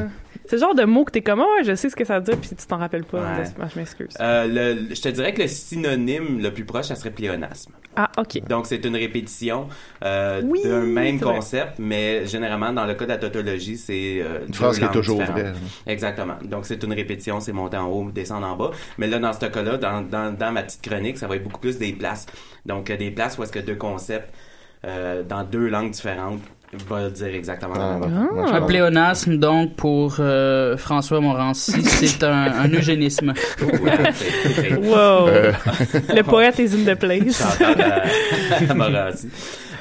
C'est 0.52 0.58
le 0.58 0.64
genre 0.64 0.76
de 0.76 0.84
mot 0.84 1.06
que 1.06 1.12
t'es 1.12 1.22
comme, 1.22 1.39
ouais, 1.39 1.64
je 1.64 1.76
sais 1.76 1.89
ce 1.89 1.95
que 1.95 2.04
ça 2.04 2.20
veut 2.20 2.26
dire, 2.26 2.36
puis 2.36 2.49
tu 2.49 2.56
t'en 2.68 2.76
rappelles 2.76 3.06
pas. 3.06 3.20
Ouais. 3.20 3.43
Ah, 3.62 3.68
je 3.74 3.80
m'excuse. 3.80 4.10
euh, 4.20 4.47
le- 4.47 4.93
je 4.93 5.02
te 5.02 5.08
dirais 5.08 5.34
que 5.34 5.41
le 5.43 5.47
synonyme 5.47 6.41
le 6.41 6.52
plus 6.54 6.66
proche, 6.66 6.88
ça 6.88 6.95
serait 6.95 7.12
pléonasme. 7.12 7.72
Ah, 7.95 8.12
ok. 8.18 8.45
Donc, 8.49 8.68
c'est 8.68 8.84
une 8.84 8.97
répétition 8.97 9.70
euh, 10.04 10.41
Oui, 10.43 10.62
d'un 10.66 10.82
même 10.82 11.18
vrai. 11.20 11.36
concept, 11.36 11.76
mais 11.80 12.26
généralement, 12.26 12.74
dans 12.74 12.86
le 12.86 12.95
cas 12.95 13.06
de 13.06 13.12
la 13.12 13.18
tautologie, 13.18 13.78
c'est 13.78 14.22
euh, 14.22 14.45
Une 14.45 14.54
phrase 14.54 14.78
qui 14.78 14.84
est 14.84 14.91
toujours 14.91 15.20
différentes. 15.20 15.39
vraie. 15.39 15.54
Exactement. 15.88 16.36
Donc, 16.43 16.66
c'est 16.66 16.84
une 16.84 16.91
répétition, 16.93 17.39
c'est 17.39 17.54
monter 17.54 17.78
en 17.78 17.88
haut, 17.88 18.12
descendre 18.12 18.45
en 18.47 18.58
bas. 18.58 18.72
Mais 18.97 19.08
là, 19.08 19.20
dans 19.20 19.32
ce 19.32 19.45
cas-là, 19.45 19.78
dans, 19.78 20.02
dans, 20.02 20.36
dans 20.38 20.52
ma 20.52 20.64
petite 20.64 20.82
chronique, 20.82 21.18
ça 21.18 21.28
va 21.28 21.38
être 21.38 21.43
beaucoup 21.43 21.62
plus 21.62 21.78
des 21.78 21.93
places. 21.93 22.26
Donc, 22.66 22.89
euh, 22.89 22.97
des 22.97 23.12
places 23.12 23.38
où 23.38 23.43
est-ce 23.43 23.54
que 23.54 23.60
deux 23.60 23.76
concepts, 23.76 24.34
euh, 24.86 25.24
dans 25.24 25.43
deux 25.45 25.70
langues 25.70 25.91
différentes, 25.91 26.41
va 26.88 27.09
dire 27.09 27.28
exactement 27.36 27.76
la 27.76 27.84
Ah, 27.95 27.97
même. 27.99 28.28
Moi, 28.34 28.45
je 28.47 28.53
Un 28.53 28.61
pléonasme, 28.61 29.38
donc, 29.38 29.76
pour 29.76 30.15
euh, 30.19 30.78
François 30.78 31.19
Morancy, 31.19 31.82
c'est 31.84 32.24
un, 32.24 32.32
un 32.63 32.69
eugénisme. 32.69 33.34
C'est- 33.57 34.76
Wow. 34.78 35.28
Euh, 35.28 35.51
Le 36.15 36.22
poète 36.24 36.59
is 36.59 36.72
in 36.76 36.86
the 36.93 36.97
place. 36.97 37.43
J'entends 37.59 37.76
la- 37.78 38.74
Morancy. 38.76 39.30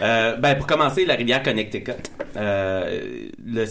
Euh, 0.03 0.37
ben, 0.37 0.55
pour 0.57 0.67
commencer, 0.67 1.05
la 1.05 1.15
rivière 1.15 1.43
Connecticut. 1.43 1.93
Euh, 2.37 3.01
le 3.45 3.65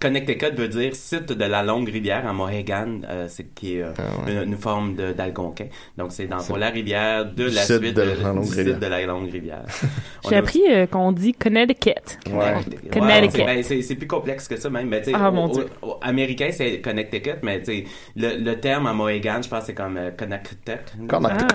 Connecticut 0.00 0.54
veut 0.56 0.68
dire 0.68 0.94
site 0.94 1.32
de 1.32 1.44
la 1.44 1.62
longue 1.62 1.88
rivière 1.88 2.24
en 2.26 2.34
Mohegan, 2.34 3.00
euh, 3.08 3.26
c'est 3.28 3.54
qui 3.54 3.76
est 3.76 3.82
euh, 3.82 3.92
Ah 3.98 4.02
ouais. 4.26 4.32
une, 4.44 4.52
une 4.52 4.56
forme 4.56 4.96
de- 4.96 5.12
d'algonquin. 5.12 5.66
Donc, 5.96 6.12
c'est 6.12 6.26
dans 6.26 6.40
C'est 6.40 6.48
pour 6.48 6.58
la 6.58 6.70
rivière 6.70 7.24
de 7.26 7.44
la 7.44 7.50
site 7.62 7.82
suite 7.82 7.94
de 7.96 8.02
de, 8.02 8.08
la 8.22 8.32
longue 8.32 8.44
du 8.44 8.48
rivière. 8.50 8.66
site 8.74 8.78
de 8.80 8.86
la 8.86 9.06
longue 9.06 9.30
rivière. 9.30 9.62
J'ai 10.28 10.34
a 10.34 10.38
appris 10.38 10.62
euh, 10.68 10.86
qu'on 10.86 11.12
dit 11.12 11.32
Connecticut. 11.34 11.90
Ouais. 12.30 12.36
Ouais, 12.36 12.54
Connecticut. 12.90 13.36
c'est- 13.38 13.44
ben, 13.44 13.62
c'est 13.62 13.82
c'est 13.82 13.94
plus 13.94 14.06
complexe 14.08 14.48
que 14.48 14.56
ça 14.56 14.70
même. 14.70 14.88
Mais, 14.88 15.02
tu 15.02 15.10
sais, 15.10 15.16
Ah, 15.18 15.28
au- 15.28 15.32
mon 15.32 15.44
au- 15.44 15.54
Dieu. 15.54 15.66
au- 15.82 15.98
américain, 16.02 16.48
c'est 16.52 16.80
Connecticut, 16.80 17.36
mais 17.42 17.60
tu 17.60 17.66
sais, 17.66 17.84
le, 18.16 18.38
le 18.42 18.58
terme 18.60 18.86
en 18.86 18.94
Mohegan, 18.94 19.40
je 19.42 19.48
pense 19.48 19.64
c'est 19.66 19.74
comme 19.74 19.96
euh, 19.98 20.10
Connecticut. 20.10 20.80
Connecticut. 21.06 21.54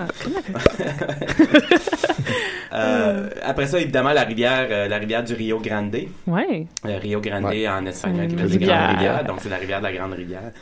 Ah, 0.54 0.62
Euh, 2.74 3.28
après 3.42 3.66
ça, 3.66 3.78
évidemment, 3.78 4.12
la 4.12 4.22
rivière, 4.22 4.66
euh, 4.70 4.88
la 4.88 4.96
rivière 4.98 5.22
du 5.22 5.34
Rio 5.34 5.58
Grande. 5.60 5.94
ouais. 6.26 6.66
Euh, 6.86 6.98
Rio 6.98 7.20
Grande 7.20 7.44
Ouais. 7.44 7.68
en 7.68 7.84
espagnol, 7.86 8.28
qui 8.28 8.34
veut 8.36 8.48
dire 8.48 8.60
grande 8.60 8.70
rivière. 8.78 8.90
rivière. 8.90 9.24
Donc, 9.24 9.40
c'est 9.40 9.48
la 9.50 9.56
rivière 9.56 9.78
de 9.80 9.84
la 9.84 9.92
grande 9.92 10.12
rivière. 10.14 10.52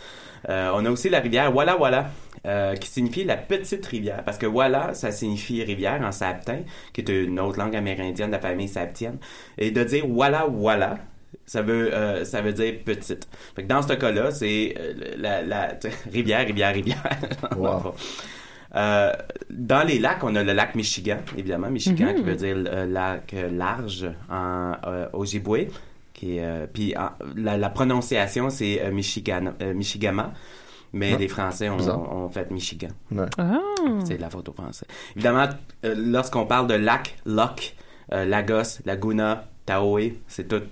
Euh, 0.48 0.70
on 0.74 0.84
a 0.86 0.90
aussi 0.90 1.08
la 1.10 1.20
rivière 1.20 1.54
Walla 1.54 1.76
Walla, 1.76 2.10
euh, 2.46 2.74
qui 2.74 2.88
signifie 2.88 3.24
la 3.24 3.36
petite 3.36 3.84
rivière. 3.86 4.22
Parce 4.24 4.38
que 4.38 4.46
Walla, 4.46 4.94
ça 4.94 5.12
signifie 5.12 5.62
rivière 5.62 6.00
en 6.02 6.12
saptin, 6.12 6.60
qui 6.92 7.02
est 7.02 7.08
une 7.10 7.38
autre 7.38 7.58
langue 7.58 7.76
amérindienne 7.76 8.28
de 8.28 8.32
la 8.36 8.40
famille 8.40 8.68
saptienne. 8.68 9.18
Et 9.58 9.70
de 9.70 9.84
dire 9.84 10.04
Walla 10.10 10.46
Walla, 10.48 10.98
ça 11.46 11.62
veut, 11.62 11.94
euh, 11.94 12.24
ça 12.24 12.40
veut 12.40 12.52
dire 12.54 12.74
petite. 12.84 13.28
Fait 13.54 13.62
que 13.62 13.68
dans 13.68 13.82
ce 13.82 13.92
cas-là, 13.92 14.30
c'est 14.30 14.74
euh, 14.80 14.94
la, 15.18 15.42
la 15.42 15.68
rivière, 16.12 16.44
rivière, 16.46 16.72
rivière. 16.74 17.02
Wow. 17.56 17.94
Euh, 18.76 19.12
dans 19.50 19.86
les 19.86 19.98
lacs, 19.98 20.22
on 20.22 20.34
a 20.36 20.42
le 20.42 20.52
lac 20.52 20.74
Michigan, 20.74 21.18
évidemment. 21.36 21.70
Michigan, 21.70 22.06
Mhm. 22.06 22.14
qui 22.14 22.22
veut 22.22 22.36
dire 22.36 22.56
euh, 22.66 22.86
lac 22.86 23.34
large 23.52 24.08
en 24.30 24.72
euh, 24.86 25.06
Ojibwe. 25.12 25.66
Euh, 26.22 26.66
puis 26.72 26.94
en- 26.98 27.10
la, 27.34 27.56
la 27.56 27.70
prononciation, 27.70 28.50
c'est 28.50 28.82
euh, 28.82 28.90
Michigan, 28.92 29.54
euh, 29.62 29.72
Michigama. 29.74 30.32
Mais 30.92 31.12
Ah, 31.14 31.18
les 31.18 31.28
Français 31.28 31.68
ont, 31.70 32.28
fait 32.30 32.50
Michigan. 32.50 32.88
Ouais. 33.12 33.24
Ah. 33.38 33.58
C'est 34.04 34.16
de 34.16 34.20
la 34.20 34.28
faute 34.28 34.48
aux 34.48 34.52
Français. 34.52 34.86
Évidemment, 35.14 35.48
euh, 35.84 35.94
lorsqu'on 35.96 36.46
parle 36.46 36.66
de 36.66 36.74
lac, 36.74 37.16
loch, 37.26 37.74
Euh, 38.12 38.24
Lagos, 38.24 38.80
Laguna, 38.86 39.44
Taoe, 39.64 40.14
c'est 40.26 40.48
tout. 40.48 40.62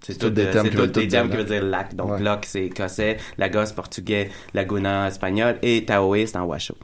C'est 0.00 0.18
tous 0.18 0.26
tout, 0.26 0.30
des 0.34 0.50
termes 0.50 0.68
qui 0.68 0.74
tout 0.74 0.82
veulent 0.82 0.92
des 0.92 1.04
tout 1.04 1.08
termes 1.10 1.28
dire 1.30 1.38
qui 1.38 1.44
veulent 1.46 1.60
dire 1.60 1.64
lac. 1.64 1.94
Donc, 1.96 2.10
Ouais. 2.20 2.38
c'est 2.42 2.66
écossais, 2.66 3.16
Lagos, 3.38 3.72
portugais, 3.74 4.28
Laguna, 4.52 5.08
espagnol, 5.08 5.56
et 5.62 5.86
Taoe, 5.86 6.26
c'est 6.26 6.36
en 6.36 6.44
Washoe. 6.44 6.74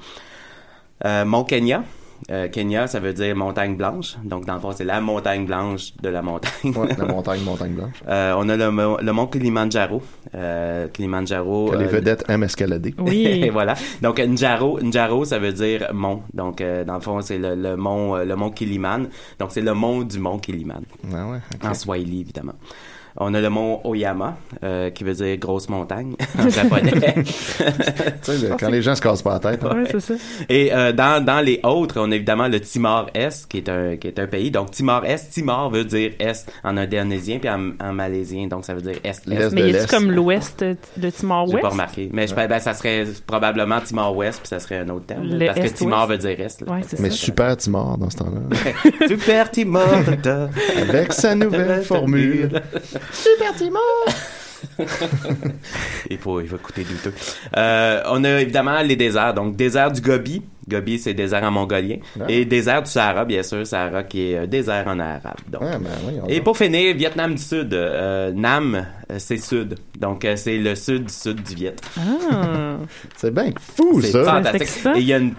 Euh, 1.05 1.25
Mont 1.25 1.45
Kenya. 1.45 1.85
Euh, 2.31 2.49
Kenya, 2.49 2.87
ça 2.87 3.01
veut 3.01 3.15
dire 3.15 3.35
montagne 3.35 3.77
blanche. 3.77 4.17
Donc, 4.23 4.45
dans 4.45 4.53
le 4.55 4.61
fond, 4.61 4.73
c'est 4.77 4.85
la 4.85 5.01
montagne 5.01 5.47
blanche 5.47 5.95
de 6.03 6.11
la 6.11 6.21
montagne. 6.21 6.51
Ouais, 6.77 6.89
la 6.99 7.05
montagne, 7.15 7.41
montagne 7.43 7.73
blanche. 7.73 7.95
Euh, 8.07 8.35
on 8.37 8.47
a 8.51 8.57
le, 8.59 8.71
mo- 8.71 8.99
le 9.01 9.13
mont 9.13 9.27
Kilimanjaro. 9.27 10.03
Euh, 10.35 10.87
Kilimanjaro. 10.89 11.71
Que 11.71 11.77
les 11.77 11.85
euh, 11.87 11.89
vedettes 11.89 12.25
aiment 12.29 12.43
escalader. 12.45 12.95
et 13.07 13.49
voilà. 13.49 13.75
Donc 14.03 14.19
Njaro, 14.21 14.79
Njaro, 14.83 15.25
ça 15.25 15.39
veut 15.39 15.53
dire 15.55 15.89
mont. 15.95 16.21
Donc 16.35 16.61
euh, 16.61 16.85
dans 16.85 16.95
le 16.97 17.01
fond, 17.01 17.23
c'est 17.23 17.39
le, 17.39 17.55
le 17.55 17.77
mont, 17.77 18.17
le 18.17 18.37
mont 18.37 18.51
Kiliman. 18.51 19.07
Donc 19.39 19.49
c'est 19.53 19.63
le 19.63 19.73
mont 19.73 20.03
du 20.03 20.19
mont 20.19 20.39
Kiliman. 20.39 20.83
Ah 21.15 21.27
ouais. 21.27 21.39
En 21.67 21.73
Swahili 21.73 22.21
évidemment. 22.21 22.55
On 23.17 23.35
a 23.35 23.41
le 23.41 23.51
mont 23.51 23.81
Oyama, 23.85 24.37
euh, 24.63 24.91
qui 24.91 25.05
veut 25.05 25.15
dire 25.15 25.37
grosse 25.39 25.69
montagne 25.69 26.15
en 26.39 26.49
japonais. 26.49 26.93
Tu 28.23 28.33
sais, 28.33 28.39
le- 28.49 28.57
quand 28.59 28.69
les 28.69 28.83
gens 28.83 28.95
se 28.95 29.01
cassent 29.03 29.23
pas 29.23 29.35
la 29.35 29.39
tête. 29.41 29.65
hein. 29.65 29.75
Ouais, 29.75 29.85
c'est 29.91 30.01
ça. 30.01 30.15
Et 30.49 30.73
euh, 30.73 30.93
dans, 30.93 31.25
dans 31.25 31.41
les 31.41 31.61
autres, 31.65 31.97
on 32.01 32.11
a 32.13 32.15
évidemment 32.15 32.49
le 32.49 32.61
Timor-Est, 32.61 33.47
qui 33.49 33.59
est 33.59 33.69
un 33.69 33.97
qui 33.97 34.07
est 34.09 34.19
un 34.19 34.27
pays. 34.27 34.51
Donc 34.51 34.71
Timor-Est, 34.71 35.31
Timor 35.31 35.71
veut 35.71 35.85
dire 35.85 36.13
Est 36.19 36.51
en 36.65 36.77
indonésien, 36.77 37.39
puis 37.39 37.49
en, 37.49 37.71
en 37.81 37.93
malaisien, 37.93 38.47
donc 38.47 38.65
ça 38.65 38.75
veut 38.75 38.83
dire 38.83 38.97
Est. 39.05 39.27
L'Est 39.27 39.53
Mais 39.53 39.71
y 39.71 39.77
a-tu 39.77 39.87
comme 39.87 40.11
l'ouest 40.11 40.65
de 40.97 41.11
Timor-Ouest? 41.11 41.57
J'ai 41.57 41.63
pas 41.63 41.69
remarqué. 41.69 42.11
Mais 42.13 42.27
je, 42.27 42.35
ben, 42.35 42.59
ça 42.59 42.75
serait 42.75 43.07
probablement 43.27 43.81
Timor-Ouest, 43.81 44.41
puis 44.41 44.49
ça 44.49 44.61
serait 44.61 44.79
un 44.79 44.89
autre 44.91 45.07
terme. 45.07 45.25
Le 45.27 45.47
parce 45.47 45.61
que. 45.61 45.67
Timor 45.79 46.07
veut 46.07 46.19
dire 46.19 46.41
Est. 46.41 46.61
là. 46.63 46.73
Ouais, 46.73 46.81
c'est 46.87 46.99
Mais 47.01 47.11
ça. 47.11 47.17
super 47.17 47.57
Timor 47.57 47.99
dans 47.99 48.11
ce 48.11 48.17
temps-là. 48.19 48.57
Super 49.09 49.51
Timor. 49.51 49.89
Avec 50.81 51.13
sa 51.13 51.35
nouvelle 51.35 51.83
formule. 51.83 52.63
Super 53.13 53.55
Timor! 53.55 53.81
il 56.11 56.19
faut, 56.19 56.41
il 56.41 56.49
faut 56.49 56.57
écouter 56.57 56.85
douteux. 56.85 57.15
Euh, 57.57 58.03
on 58.07 58.23
a 58.25 58.41
évidemment 58.41 58.81
les 58.83 58.97
déserts. 58.97 59.35
Donc, 59.35 59.57
désert 59.57 59.91
du 59.91 60.01
Gobi. 60.01 60.43
Gobi, 60.69 60.99
c'est 60.99 61.15
désert 61.15 61.43
en 61.45 61.51
mongolien. 61.51 61.97
Ah. 62.21 62.25
Et 62.29 62.45
désert 62.45 62.83
du 62.83 62.91
Sahara, 62.91 63.25
bien 63.25 63.43
sûr. 63.43 63.67
Sahara 63.67 64.03
qui 64.05 64.33
est 64.33 64.37
euh, 64.39 64.47
désert 64.47 64.85
en 64.87 64.99
arabe. 64.99 65.37
Donc. 65.49 65.63
Ben 65.63 65.81
oui, 66.07 66.15
Et 66.29 66.41
pour 66.41 66.57
finir, 66.57 66.95
Vietnam 66.95 67.35
du 67.35 67.43
Sud. 67.43 67.73
Euh, 67.75 68.33
Nam, 68.33 68.87
c'est 69.19 69.39
sud. 69.39 69.77
Donc, 69.99 70.27
c'est 70.37 70.59
le 70.59 70.75
sud 70.75 71.05
du 71.07 71.13
sud 71.13 71.43
du 71.43 71.55
Viet. 71.55 71.77
Ah. 71.99 72.77
C'est 73.17 73.33
bien 73.35 73.51
fou, 73.77 74.01
C'est 74.03 74.13
ça. 74.13 74.25
fantastique. 74.25 74.63
excitant. 74.63 74.95
Et 74.95 75.01
il 75.01 75.07
y 75.07 75.13
a 75.15 75.19
une 75.19 75.35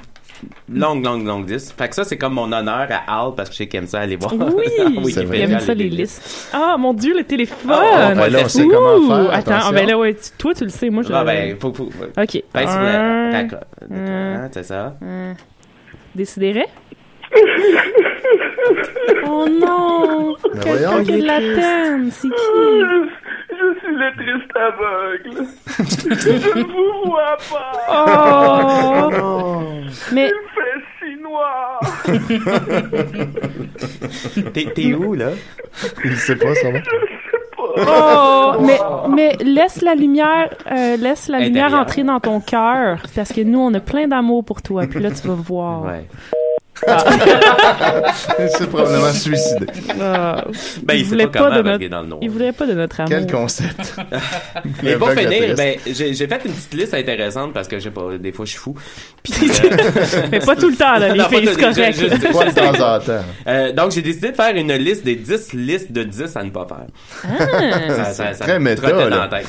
longue, 0.70 1.04
longue, 1.06 1.26
longue 1.26 1.50
liste. 1.50 1.74
Fait 1.78 1.88
que 1.89 1.96
ça, 1.96 2.04
c'est 2.04 2.18
comme 2.18 2.34
mon 2.34 2.52
honneur 2.52 2.88
à 2.89 3.24
Al, 3.26 3.34
parce 3.36 3.50
que 3.50 3.54
je 3.54 3.58
sais 3.60 3.68
qu'il 3.68 3.80
aime 3.80 3.88
ça 3.88 4.00
aller 4.02 4.16
voir. 4.16 4.34
Oui! 4.34 4.66
Wikipédia, 5.04 5.46
Il 5.46 5.52
aime 5.54 5.60
ça, 5.60 5.74
les 5.74 5.89
listes. 5.89 6.50
Ah, 6.54 6.76
mon 6.78 6.94
Dieu, 6.94 7.16
le 7.16 7.24
téléphone! 7.24 7.72
Ah, 7.72 8.14
ben 8.16 8.30
là, 8.30 8.39
on 8.44 8.48
sait 8.48 8.66
comment 8.68 9.08
faire, 9.08 9.34
Attends, 9.34 9.60
ah, 9.64 9.72
ben 9.72 9.88
là, 9.88 9.98
ouais, 9.98 10.14
tu- 10.14 10.32
toi, 10.38 10.54
tu 10.54 10.64
le 10.64 10.70
sais, 10.70 10.89
moi, 10.89 11.04
je... 11.04 11.14
Ah, 11.14 11.24
ben, 11.24 11.56
faut, 11.60 11.74
faut, 11.74 11.89
faut. 11.89 12.22
OK. 12.22 12.44
Ben, 12.54 13.32
D'accord. 13.32 13.60
c'est 14.52 14.64
ça. 14.64 14.96
Décidérez? 16.16 16.68
oh 19.26 19.48
non! 19.50 20.36
Quelqu'un 20.62 21.04
qui 21.04 21.12
il 21.12 21.20
est 21.20 21.22
la 21.26 21.38
triste. 21.38 21.56
peine, 21.56 22.12
c'est 22.12 22.28
qui? 22.28 22.34
Le 23.94 24.10
triste 24.16 24.52
aveugle. 24.56 25.48
Je 25.68 26.60
ne 26.60 26.64
vous 26.64 26.94
vois 27.10 27.38
pas. 27.52 27.74
Oh! 29.12 29.62
Mais, 30.14 30.30
Il 30.30 30.34
fait 30.56 30.82
si 31.00 31.12
noir. 31.22 31.80
T'es, 34.54 34.66
t'es 34.74 34.94
où, 34.94 35.14
là? 35.14 35.32
Il 36.06 36.16
sait 36.18 36.36
pas, 36.36 36.54
ça 36.56 36.72
va. 36.72 36.80
oh! 37.78 38.62
Mais, 38.62 38.80
mais 39.10 39.36
laisse 39.44 39.82
la 39.82 39.96
lumière, 39.96 40.50
euh, 40.72 40.98
laisse 40.98 41.28
la 41.28 41.39
lumière 41.39 41.74
entrer 41.74 42.04
dans 42.04 42.20
ton 42.20 42.39
cœur, 42.39 43.04
parce 43.16 43.34
que 43.34 43.42
nous, 43.42 43.60
on 43.60 43.74
a 43.74 43.80
plein 43.80 44.08
d'amour 44.08 44.44
pour 44.46 44.62
toi, 44.62 44.84
puis 44.89 45.00
là, 45.00 45.12
tu 45.12 45.28
vas 45.28 45.34
voir. 45.36 45.84
Ouais. 45.84 46.06
C'est 48.58 48.68
probablement 48.70 49.12
suicidé. 49.14 49.66
Ah. 50.00 50.44
Ben, 50.84 50.94
il 50.96 51.04
sait 51.04 51.10
voulait 51.10 51.28
pas 51.28 51.40
comment, 51.40 51.56
de 51.58 51.62
notre- 51.62 51.88
dans 51.90 52.02
le 52.02 52.08
noir. 52.08 52.20
Il 52.24 52.30
voulait 52.30 52.52
pas 52.52 52.66
de 52.66 52.74
notre 52.74 53.00
amour. 53.02 53.10
Quel 53.10 53.32
concept. 53.32 53.96
Mais 54.84 54.96
pour 54.96 55.12
finir, 55.12 55.56
ben, 55.56 55.76
j'ai, 55.86 56.14
j'ai 56.14 56.28
fait 56.28 56.42
une 56.46 56.52
petite 56.54 56.74
liste 56.74 56.94
intéressante 56.94 57.54
parce 57.54 57.68
que, 57.68 57.78
je 57.80 57.84
sais 57.86 57.92
pas, 57.92 58.18
des 58.20 58.32
fois, 58.32 58.46
je 58.46 58.52
suis 58.52 58.60
fou. 58.60 58.76
Puis, 59.24 59.34
euh, 59.64 60.22
Mais 60.32 60.40
pas 60.40 60.56
tout 60.56 60.70
le 60.70 60.76
temps, 60.76 60.98
là, 60.98 61.10
les 61.10 61.18
Non, 61.20 61.24
pas 61.26 61.30
filles, 61.30 61.50
c'est 61.54 61.60
correct. 61.62 61.98
je- 62.00 62.08
je- 62.28 62.34
Pas 62.34 62.46
de 62.46 62.52
temps 62.78 62.96
en 62.96 63.00
temps. 63.00 63.26
Euh, 63.48 63.72
donc, 63.74 63.92
j'ai 63.92 64.02
décidé 64.02 64.32
de 64.32 64.36
faire 64.36 64.56
une 64.56 64.74
liste 64.74 65.04
des 65.06 65.16
10 65.16 65.54
listes 65.54 65.92
de 65.92 66.04
10 66.04 66.36
à 66.36 66.44
ne 66.44 66.50
pas 66.50 66.68
faire. 66.68 66.88
Ah. 67.40 67.90
Ça, 67.90 68.06
ça, 68.14 68.34
ça 68.34 68.44
Très 68.46 68.60
méta, 68.60 68.92
dans 68.92 69.10
la 69.10 69.28
tête. 69.28 69.48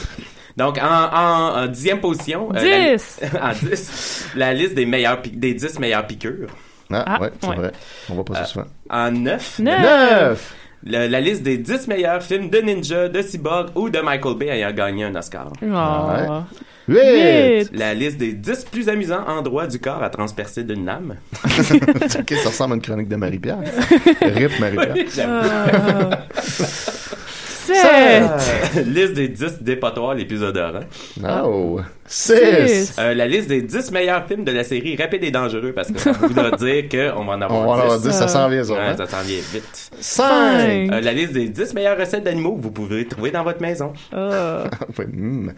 Donc, 0.57 0.77
en, 0.79 0.83
en, 0.83 1.63
en 1.63 1.67
dixième 1.67 2.01
position... 2.01 2.49
euh, 2.55 2.61
la- 2.63 2.93
10! 2.97 3.21
en 3.41 3.67
10, 3.69 4.27
la 4.37 4.53
liste 4.53 4.75
des, 4.75 4.85
meilleurs, 4.85 5.23
des 5.33 5.55
10 5.55 5.79
meilleures 5.79 6.07
piqûres. 6.07 6.49
Ah, 6.95 7.05
Ah, 7.07 7.21
ouais, 7.21 7.31
c'est 7.41 7.49
ouais. 7.49 7.57
vrai. 7.57 7.73
On 8.11 8.15
va 8.15 8.25
pas 8.25 8.35
ça 8.35 8.41
Euh, 8.41 8.45
souvent. 8.45 8.67
En 8.91 9.11
9, 9.11 9.59
Neuf! 9.61 9.81
Neuf! 9.81 10.55
la, 10.85 11.09
la 11.09 11.21
liste 11.21 11.43
des 11.43 11.59
10 11.59 11.87
meilleurs 11.89 12.23
films 12.23 12.51
de 12.51 12.59
ninja, 12.59 13.09
de 13.09 13.23
cyborg 13.23 13.69
ou 13.77 13.89
de 13.91 14.01
Michael 14.01 14.37
Bay 14.37 14.49
ayant 14.49 14.73
gagné 14.73 15.05
un 15.05 15.15
Oscar. 15.15 15.53
Oh. 15.63 16.43
Huit! 16.89 16.99
Huit. 16.99 17.71
La 17.79 17.95
liste 17.95 18.19
des 18.19 18.33
10 18.33 18.65
plus 18.65 18.89
amusants 18.89 19.25
endroits 19.29 19.69
du 19.69 19.79
corps 19.79 20.03
à 20.03 20.11
transpercer 20.11 20.65
d'une 20.65 20.85
lame. 20.85 21.15
ok, 21.45 22.35
ça 22.43 22.49
ressemble 22.49 22.73
à 22.73 22.77
une 22.77 22.83
chronique 22.83 23.09
de 23.09 23.15
Marie-Pierre. 23.17 23.59
Rip 24.21 24.59
Marie-Pierre. 24.59 25.07
Sept! 26.43 27.77
Euh, 28.77 28.83
liste 28.83 29.15
des 29.15 29.29
10 29.29 29.63
dépotoirs 29.63 30.15
les 30.15 30.25
plus 30.25 30.43
odorants. 30.43 30.81
Oh! 31.45 31.81
Six! 32.13 32.69
Six. 32.69 32.95
Euh, 32.99 33.15
la 33.15 33.27
liste 33.27 33.49
des 33.49 33.63
10 33.63 33.91
meilleurs 33.91 34.27
films 34.27 34.45
de 34.45 34.53
la 34.53 34.65
série 34.65 34.97
Rapide 34.97 35.25
et 35.25 35.31
Dangereux 35.31 35.73
parce 35.73 35.91
que 35.91 35.99
ça 35.99 36.13
voudra 36.13 36.51
dire 36.59 36.87
qu'on 36.91 37.25
va 37.25 37.33
en 37.33 37.39
On 37.39 37.43
avoir 37.43 37.63
va 37.63 37.69
en 37.69 37.79
avoir 37.81 37.99
10. 37.99 38.09
dix, 38.09 38.13
ça 38.13 38.29
s'en 38.29 38.51
vient, 38.51 38.63
ça. 38.63 38.73
Ouais, 38.75 38.79
hein? 38.81 38.95
ça 38.99 39.07
s'en 39.07 39.23
vient 39.23 39.39
vite. 39.51 39.91
Cinq! 39.99 40.93
Euh, 40.93 41.01
la 41.01 41.13
liste 41.15 41.33
des 41.33 41.49
10 41.49 41.73
meilleures 41.73 41.99
recettes 41.99 42.25
d'animaux 42.25 42.55
que 42.57 42.61
vous 42.61 42.71
pouvez 42.71 43.07
trouver 43.09 43.31
dans 43.31 43.43
votre 43.45 43.63
maison. 43.63 43.93
Ah. 44.15 44.65
Ouais, 44.99 45.07
hmm. 45.07 45.53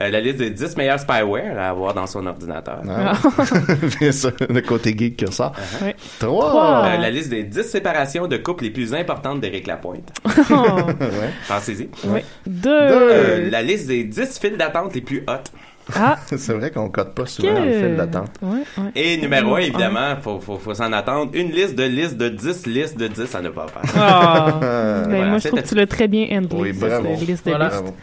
Euh, 0.00 0.10
la 0.10 0.20
liste 0.20 0.38
des 0.38 0.50
10 0.50 0.76
meilleurs 0.76 0.98
spyware 0.98 1.58
à 1.58 1.68
avoir 1.68 1.94
dans 1.94 2.06
son 2.06 2.26
ordinateur. 2.26 2.80
Ah. 2.88 3.12
Bien 4.00 4.10
sûr, 4.12 4.32
le 4.48 4.60
côté 4.60 4.96
geek 4.96 5.16
que 5.18 5.30
ça. 5.30 5.52
Ouais. 5.82 5.94
Trois! 6.18 6.48
Trois. 6.48 6.84
Euh, 6.86 6.96
la 6.98 7.10
liste 7.10 7.28
des 7.30 7.44
10 7.44 7.62
séparations 7.62 8.26
de 8.26 8.36
couples 8.36 8.64
les 8.64 8.70
plus 8.70 8.92
importantes 8.94 9.40
d'Éric 9.40 9.66
Lapointe. 9.66 10.08
Oh. 10.50 10.62
Ouais. 11.00 11.30
Pensez-y. 11.46 11.88
Oui. 12.06 12.20
Deux. 12.46 12.70
Euh, 12.70 13.50
la 13.50 13.62
liste 13.62 13.86
des 13.86 14.04
10 14.04 14.38
files 14.40 14.56
d'attente 14.56 14.93
les 14.94 15.00
plus 15.00 15.18
hautes. 15.28 15.50
Ah. 15.94 16.16
C'est 16.26 16.54
vrai 16.54 16.70
qu'on 16.70 16.88
code 16.88 17.14
pas 17.14 17.26
souvent 17.26 17.52
dans 17.52 17.64
le 17.64 17.72
fil 17.72 17.96
d'attente. 17.96 18.30
Ouais, 18.40 18.60
ouais. 18.78 18.90
Et 18.96 19.16
numéro 19.18 19.54
1, 19.54 19.58
Ah. 19.58 19.62
évidemment, 19.62 20.16
faut, 20.22 20.40
faut, 20.40 20.58
faut 20.58 20.72
s'en 20.74 20.90
attendre. 20.92 21.30
Une 21.34 21.50
liste 21.50 21.74
de 21.74 21.84
listes 21.84 22.16
de 22.16 22.30
10 22.30 22.66
listes 22.66 22.96
de 22.98 23.06
10 23.08 23.34
à 23.34 23.42
ne 23.42 23.50
pas 23.50 23.66
faire. 23.68 23.82
Ah. 23.96 24.58
Ben, 24.60 25.04
Voilà, 25.10 25.26
moi, 25.26 25.38
je 25.38 25.48
trouve 25.48 25.60
que 25.62 25.68
tu 25.68 25.74
l'as 25.74 25.86
très 25.86 26.08
bien 26.08 26.26
handlé. 26.30 26.56
Oui, 26.58 26.74
ça, 26.74 26.86
bravo. 26.88 27.04
c'est 27.04 27.10
la 27.20 27.26
liste 27.26 27.44
de 27.46 27.50
Voilà. 27.50 27.68
listes. 27.68 27.82
Bravo. 27.82 27.94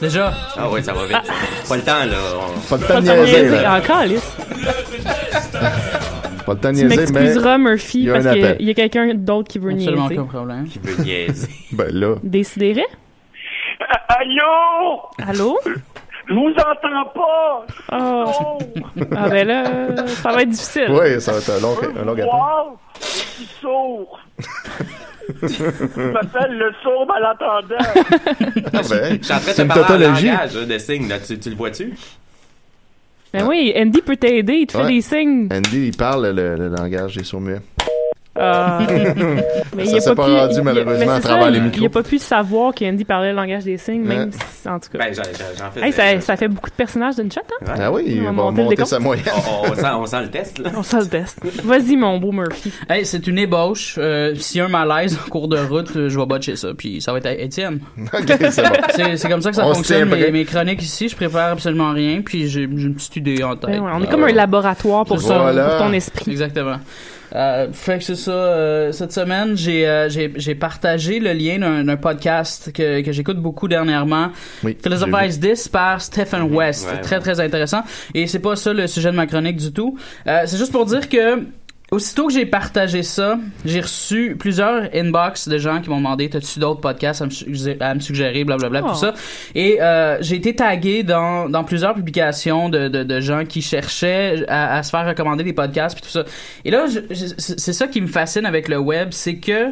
Déjà? 0.00 0.32
Ah 0.56 0.68
oui, 0.68 0.82
ça 0.82 0.92
va 0.94 1.06
vite. 1.06 1.30
Pas 1.68 1.76
le 1.76 1.82
temps, 1.82 2.04
là. 2.06 2.16
On- 2.34 2.60
Pas 2.68 2.76
le 2.76 2.82
temps 2.82 2.94
Pas 2.94 3.00
de 3.00 3.06
de 3.06 3.24
niaiser. 3.24 3.66
Encore, 3.68 3.96
Alice. 3.98 4.36
Pas 6.44 6.54
le 6.54 6.58
temps 6.58 6.72
de 6.72 6.76
Tu 6.78 6.84
niaiser, 6.84 6.88
mais... 6.88 6.96
m'excuseras, 7.20 7.56
il 7.56 7.62
Murphy, 7.62 8.08
parce 8.12 8.26
qu'il 8.26 8.66
y 8.66 8.70
a- 8.70 8.74
quelqu'un 8.74 9.14
d'autre 9.14 9.48
qui 9.48 9.58
veut 9.60 9.70
Absolument 9.72 10.08
niaiser. 10.08 10.18
aucun 10.20 10.28
problème. 10.32 10.64
Qui 10.66 10.80
veut 10.80 11.04
niaiser. 11.04 11.48
Ben 11.72 11.88
là... 11.92 12.16
Décidérez? 12.24 12.84
Allô? 14.08 15.02
Allô? 15.26 15.58
Je 16.28 16.34
vous 16.34 16.50
entends 16.50 17.10
pas. 17.14 17.66
Oh. 17.92 18.58
Ah 19.16 19.28
ben 19.28 19.46
là, 19.46 19.64
ça 20.06 20.30
va 20.32 20.42
être 20.42 20.50
difficile. 20.50 20.86
Oui, 20.90 21.20
ça 21.20 21.32
va 21.32 21.38
être 21.38 21.50
un 21.50 21.60
long, 21.60 21.76
un 22.00 22.04
long 22.04 22.12
appel. 22.12 22.24
Wow! 22.26 22.78
Je 23.00 23.06
suis 23.06 23.48
sourd. 23.60 24.20
Je 25.42 26.10
m'appelle 26.12 26.56
le 26.58 26.72
sourd 26.82 27.06
malentendant. 27.06 27.76
Ah 28.72 28.80
ben, 28.88 29.18
Je 29.20 29.24
suis 29.24 29.34
en 29.34 29.40
train 29.40 29.64
de 29.64 29.68
parler 29.68 30.06
en 30.06 30.10
langage 30.12 30.54
là, 30.56 30.64
de 30.64 30.78
signes. 30.78 31.08
Là. 31.08 31.18
Tu, 31.18 31.38
tu 31.38 31.50
le 31.50 31.56
vois-tu? 31.56 31.92
Ben 33.32 33.46
oui, 33.46 33.72
Andy 33.76 34.02
peut 34.02 34.16
t'aider, 34.16 34.52
il 34.58 34.66
te 34.66 34.72
fait 34.72 34.84
Ouais. 34.84 34.88
des 34.92 35.00
signes. 35.00 35.48
Andy, 35.50 35.86
il 35.88 35.96
parle 35.96 36.28
le, 36.30 36.54
le 36.54 36.68
langage 36.68 37.16
des 37.16 37.24
sourds-muets. 37.24 37.60
Ah. 38.34 38.78
mais 39.76 39.84
Ça 39.86 40.00
s'est 40.00 40.14
pas 40.14 40.24
pu- 40.24 40.30
rendu, 40.32 40.54
il- 40.56 40.62
malheureusement, 40.62 41.12
à 41.12 41.20
travers 41.20 41.44
ça, 41.44 41.50
les 41.50 41.58
il- 41.58 41.64
micros. 41.64 41.80
Il 41.82 41.86
a 41.86 41.90
pas 41.90 42.02
pu 42.02 42.18
savoir 42.18 42.74
qu'Andy 42.74 43.04
parlait 43.04 43.30
le 43.30 43.36
langage 43.36 43.64
des 43.64 43.76
signes, 43.76 44.02
même 44.04 44.30
Ouais. 44.30 44.36
si- 44.62 44.68
en 44.68 44.78
tout 44.80 44.88
cas. 44.90 44.98
Ben, 44.98 45.14
j'en, 45.14 45.22
j'en- 45.22 45.64
j'en 45.64 45.70
fais. 45.70 45.86
Hey, 45.86 45.92
ça, 45.92 46.20
ça 46.20 46.36
fait 46.36 46.48
beaucoup 46.48 46.70
de 46.70 46.74
personnages 46.74 47.16
d'une 47.16 47.30
shot, 47.30 47.40
hein? 47.40 47.64
Ouais. 47.66 47.72
Ah 47.78 47.92
oui, 47.92 48.16
On 48.20 48.24
va 48.24 48.26
va 48.26 48.32
monter 48.32 48.56
le 48.56 48.62
monter 48.64 48.76
décompte. 48.76 48.88
sa 48.90 48.98
moyenne. 49.00 49.24
On, 49.36 49.70
on 49.70 49.74
sent, 49.74 49.86
on 49.94 50.06
sent 50.06 50.20
le 50.22 50.30
test, 50.30 50.58
là. 50.60 50.70
On 50.76 50.82
s'en 50.82 51.00
le 51.00 51.08
teste. 51.08 51.40
Vas-y, 51.62 51.96
mon 51.96 52.18
beau 52.18 52.32
Murphy. 52.32 52.72
Hey, 52.88 53.04
c'est 53.04 53.26
une 53.26 53.38
ébauche. 53.38 53.96
Euh, 53.98 54.34
S'il 54.36 54.58
y 54.58 54.60
a 54.62 54.64
un 54.64 54.68
malaise 54.68 55.18
en 55.26 55.28
cours 55.28 55.48
de 55.48 55.58
route, 55.58 55.94
euh, 55.96 56.08
je 56.08 56.18
vais 56.18 56.26
botcher 56.26 56.56
ça. 56.56 56.68
Puis 56.76 57.02
ça 57.02 57.12
va 57.12 57.18
être 57.18 57.26
à 57.26 57.32
Étienne. 57.34 57.80
ok, 57.98 58.24
c'est 58.50 58.62
bon. 58.62 58.68
C'est 58.94 59.16
c'est 59.18 59.28
comme 59.28 59.42
ça 59.42 59.50
que 59.50 59.56
ça 59.56 59.66
On 59.66 59.74
fonctionne. 59.74 60.08
Mes, 60.08 60.30
mes 60.30 60.44
chroniques 60.46 60.82
ici, 60.82 61.08
je 61.10 61.16
prépare 61.16 61.52
absolument 61.52 61.92
rien. 61.92 62.22
Puis 62.24 62.48
j'ai 62.48 62.62
une 62.62 62.94
petite 62.94 63.16
idée 63.16 63.42
en 63.42 63.56
tête. 63.56 63.70
Ben 63.70 63.80
ouais, 63.80 63.90
on 63.94 64.00
est 64.00 64.06
Ah 64.08 64.10
comme 64.10 64.22
ouais. 64.22 64.32
un 64.32 64.34
laboratoire 64.36 65.04
pour 65.04 65.22
ton 65.22 65.92
esprit. 65.92 66.30
Exactement. 66.30 66.76
Euh, 67.34 67.68
fait 67.72 67.98
que 67.98 68.04
c'est 68.04 68.14
ça. 68.14 68.30
euh, 68.30 68.92
cette 68.92 69.12
semaine, 69.12 69.56
j'ai 69.56 69.86
euh, 69.88 70.08
j'ai 70.08 70.32
j'ai 70.36 70.54
partagé 70.54 71.18
le 71.18 71.32
lien 71.32 71.58
d'un 71.58 71.84
d'un 71.84 71.96
podcast 71.96 72.72
que, 72.72 73.00
que 73.00 73.12
j'écoute 73.12 73.38
beaucoup 73.38 73.68
dernièrement. 73.68 74.28
Oui, 74.62 74.76
Philosophize 74.82 75.40
This 75.40 75.68
par 75.68 76.00
Stephen 76.02 76.42
West. 76.54 76.88
Ouais, 76.90 77.00
très 77.00 77.16
ouais. 77.16 77.22
très 77.22 77.40
intéressant. 77.40 77.82
Et 78.14 78.26
c'est 78.26 78.38
pas 78.38 78.56
ça 78.56 78.72
le 78.72 78.86
sujet 78.86 79.10
de 79.10 79.16
ma 79.16 79.26
chronique 79.26 79.56
du 79.56 79.72
tout. 79.72 79.96
Euh, 80.26 80.42
c'est 80.46 80.58
juste 80.58 80.72
pour 80.72 80.84
dire 80.84 81.08
que 81.08 81.40
Aussitôt 81.92 82.26
que 82.28 82.32
j'ai 82.32 82.46
partagé 82.46 83.02
ça, 83.02 83.38
j'ai 83.66 83.80
reçu 83.82 84.34
plusieurs 84.38 84.88
inbox 84.94 85.46
de 85.46 85.58
gens 85.58 85.80
qui 85.82 85.90
m'ont 85.90 85.98
demandé 85.98 86.28
t'as-tu 86.30 86.58
d'autres 86.58 86.80
podcasts 86.80 87.20
à 87.20 87.26
me, 87.26 87.30
suggérer- 87.30 87.76
à 87.80 87.94
me 87.94 88.00
suggérer, 88.00 88.44
blablabla, 88.44 88.80
Oh. 88.82 88.88
tout 88.88 88.94
ça. 88.96 89.12
Et 89.54 89.80
euh, 89.82 90.16
j'ai 90.22 90.36
été 90.36 90.56
tagué 90.56 91.02
dans, 91.02 91.50
dans 91.50 91.64
plusieurs 91.64 91.92
publications 91.94 92.70
de, 92.70 92.88
de, 92.88 93.04
de 93.04 93.20
gens 93.20 93.44
qui 93.44 93.60
cherchaient 93.62 94.42
à, 94.48 94.76
à 94.78 94.82
se 94.82 94.88
faire 94.90 95.06
recommander 95.06 95.44
des 95.44 95.52
podcasts 95.52 95.94
puis 95.94 96.02
tout 96.02 96.10
ça. 96.10 96.24
Et 96.64 96.70
là, 96.70 96.86
c'est 97.38 97.72
ça 97.74 97.86
qui 97.86 98.00
me 98.00 98.06
fascine 98.06 98.46
avec 98.46 98.68
le 98.68 98.78
web, 98.78 99.08
c'est 99.12 99.36
que 99.36 99.68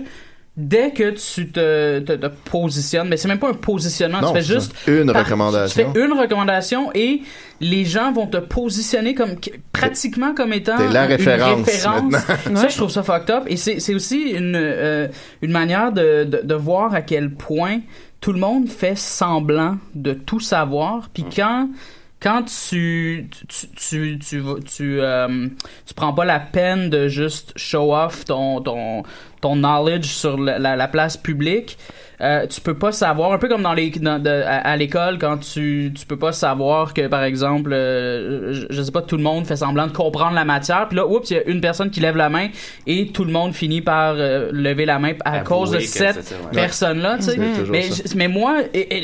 dès 0.57 0.91
que 0.91 1.11
tu 1.11 1.51
te, 1.51 2.01
te, 2.01 2.13
te 2.13 2.27
positionnes, 2.51 3.09
mais 3.09 3.17
c'est 3.17 3.29
même 3.29 3.39
pas 3.39 3.49
un 3.51 3.55
positionnement, 3.55 4.21
Non, 4.21 4.29
tu 4.33 4.35
fais 4.35 4.43
c'est 4.43 4.55
juste. 4.55 4.75
Une 4.87 5.13
par- 5.13 5.25
recommandation. 5.25 5.85
Tu 5.85 5.93
fais 5.93 6.05
une 6.05 6.13
recommandation 6.13 6.91
et 6.95 7.23
les 7.61 7.85
gens 7.85 8.13
vont 8.13 8.27
te 8.27 8.37
positionner 8.37 9.15
comme 9.15 9.37
pratiquement 9.73 10.35
comme 10.35 10.53
étant 10.53 10.77
T'es 10.77 10.89
la 10.89 11.05
une 11.05 11.11
référence 11.13 11.67
référence. 11.67 12.03
maintenant. 12.13 12.61
Ça, 12.61 12.69
je 12.69 12.77
trouve 12.77 12.91
ça 12.91 13.03
fucked 13.03 13.31
up. 13.31 13.45
Et 13.47 13.57
c'est 13.57 13.81
c'est 13.81 13.95
aussi 13.95 14.31
une 14.31 14.57
euh, 14.57 15.09
une 15.43 15.53
manière 15.53 15.93
de, 15.93 16.25
de 16.25 16.41
de 16.43 16.55
voir 16.55 16.95
à 16.95 17.03
quel 17.03 17.31
point 17.35 17.81
tout 18.21 18.33
le 18.33 18.39
monde 18.41 18.69
fait 18.69 18.97
semblant 18.99 19.79
de 19.95 20.13
tout 20.13 20.41
savoir. 20.41 21.09
Puis 21.15 21.25
quand 21.35 21.69
quand 22.23 22.45
tu 22.69 23.29
tu 23.49 23.67
tu 23.77 24.19
tu 24.19 24.43
tu, 24.67 25.01
euh, 25.01 25.47
tu 25.87 25.95
prends 25.95 26.13
pas 26.13 26.27
la 26.27 26.39
peine 26.41 26.91
de 26.91 27.09
juste 27.09 27.53
show 27.57 27.95
off 27.95 28.27
ton 28.27 28.61
ton 28.61 29.05
ton 29.41 29.57
knowledge 29.57 30.07
sur 30.07 30.39
la, 30.39 30.59
la, 30.59 30.77
la 30.77 30.89
place 30.89 31.17
publique 31.17 31.79
euh, 32.23 32.47
tu 32.47 32.61
peux 32.61 32.75
pas 32.75 32.93
savoir 32.93 33.33
un 33.33 33.39
peu 33.39 33.49
comme 33.49 33.63
dans 33.63 33.73
les 33.75 33.91
dans- 33.91 34.19
de- 34.23 34.29
à, 34.29 34.59
à 34.59 34.77
l'école 34.77 35.19
quand 35.19 35.39
tu 35.39 35.93
tu 35.97 36.07
peux 36.07 36.19
pas 36.19 36.33
savoir 36.33 36.93
que 36.95 37.07
par 37.07 37.23
exemple 37.25 37.73
euh, 37.73 38.53
je, 38.53 38.67
je 38.71 38.83
sais 38.83 38.93
pas 38.93 39.03
tout 39.03 39.17
le 39.17 39.23
monde 39.23 39.47
fait 39.47 39.57
semblant 39.57 39.87
de 39.87 39.93
comprendre 39.93 40.35
la 40.35 40.45
matière 40.45 40.87
puis 40.89 40.97
là 40.97 41.07
oups 41.07 41.31
il 41.31 41.37
y 41.37 41.41
a 41.41 41.45
une 41.49 41.61
personne 41.61 41.91
qui 41.91 42.01
lève 42.01 42.17
la 42.17 42.29
main 42.29 42.49
et 42.87 43.09
tout 43.09 43.25
le 43.25 43.33
monde 43.33 43.55
finit 43.55 43.81
par 43.81 44.15
euh, 44.17 44.51
lever 44.53 44.87
la 44.87 44.99
main 44.99 45.13
à 45.25 45.33
Avouer 45.41 45.45
cause 45.45 45.71
de 45.71 45.79
cette 45.81 46.17
ouais. 46.17 46.51
personne 46.53 47.01
là 47.01 47.17
tu 47.17 47.25
sais 47.25 47.37
mais 47.71 47.85
mais 48.17 48.29
moi, 48.29 48.59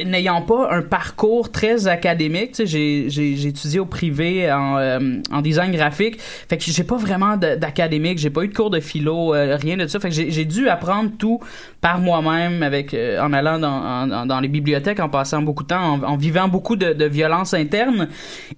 n'ayant 0.05 0.43
pas 0.43 0.71
un 0.73 0.83
parcours 0.83 1.51
très 1.51 1.87
académique, 1.89 2.51
tu 2.53 2.55
sais, 2.57 2.67
j'ai, 2.67 3.05
j'ai, 3.09 3.37
j'ai 3.37 3.49
étudié 3.49 3.81
au 3.81 3.87
privé 3.87 4.51
en, 4.53 4.77
euh, 4.79 4.99
en 5.33 5.41
design 5.43 5.73
graphique, 5.73 6.19
fait 6.21 6.57
que 6.59 6.64
j'ai 6.67 6.85
pas 6.85 6.97
vraiment 6.97 7.37
d'académique, 7.37 8.19
j'ai 8.19 8.31
pas 8.31 8.43
eu 8.43 8.49
de 8.49 8.55
cours 8.55 8.71
de 8.71 8.81
philo, 8.81 9.35
euh, 9.35 9.57
rien 9.57 9.77
de 9.77 9.87
ça, 9.87 10.01
fait 10.01 10.09
que 10.09 10.14
j'ai, 10.14 10.31
j'ai 10.31 10.45
dû 10.45 10.69
apprendre 10.69 11.11
tout 11.19 11.41
par 11.87 11.99
moi-même, 12.01 12.64
avec 12.64 12.95
euh, 12.95 13.20
en 13.22 13.32
allant 13.32 13.61
dans, 13.61 13.68
en- 13.70 14.11
en- 14.11 14.26
dans 14.26 14.41
les 14.41 14.49
bibliothèques, 14.49 14.99
en 14.99 15.09
passant 15.09 15.41
beaucoup 15.41 15.62
de 15.62 15.68
temps, 15.68 15.93
en, 15.95 16.03
en 16.03 16.16
vivant 16.16 16.49
beaucoup 16.49 16.74
de, 16.74 16.93
de 16.93 17.05
violence 17.05 17.55
interne, 17.55 18.09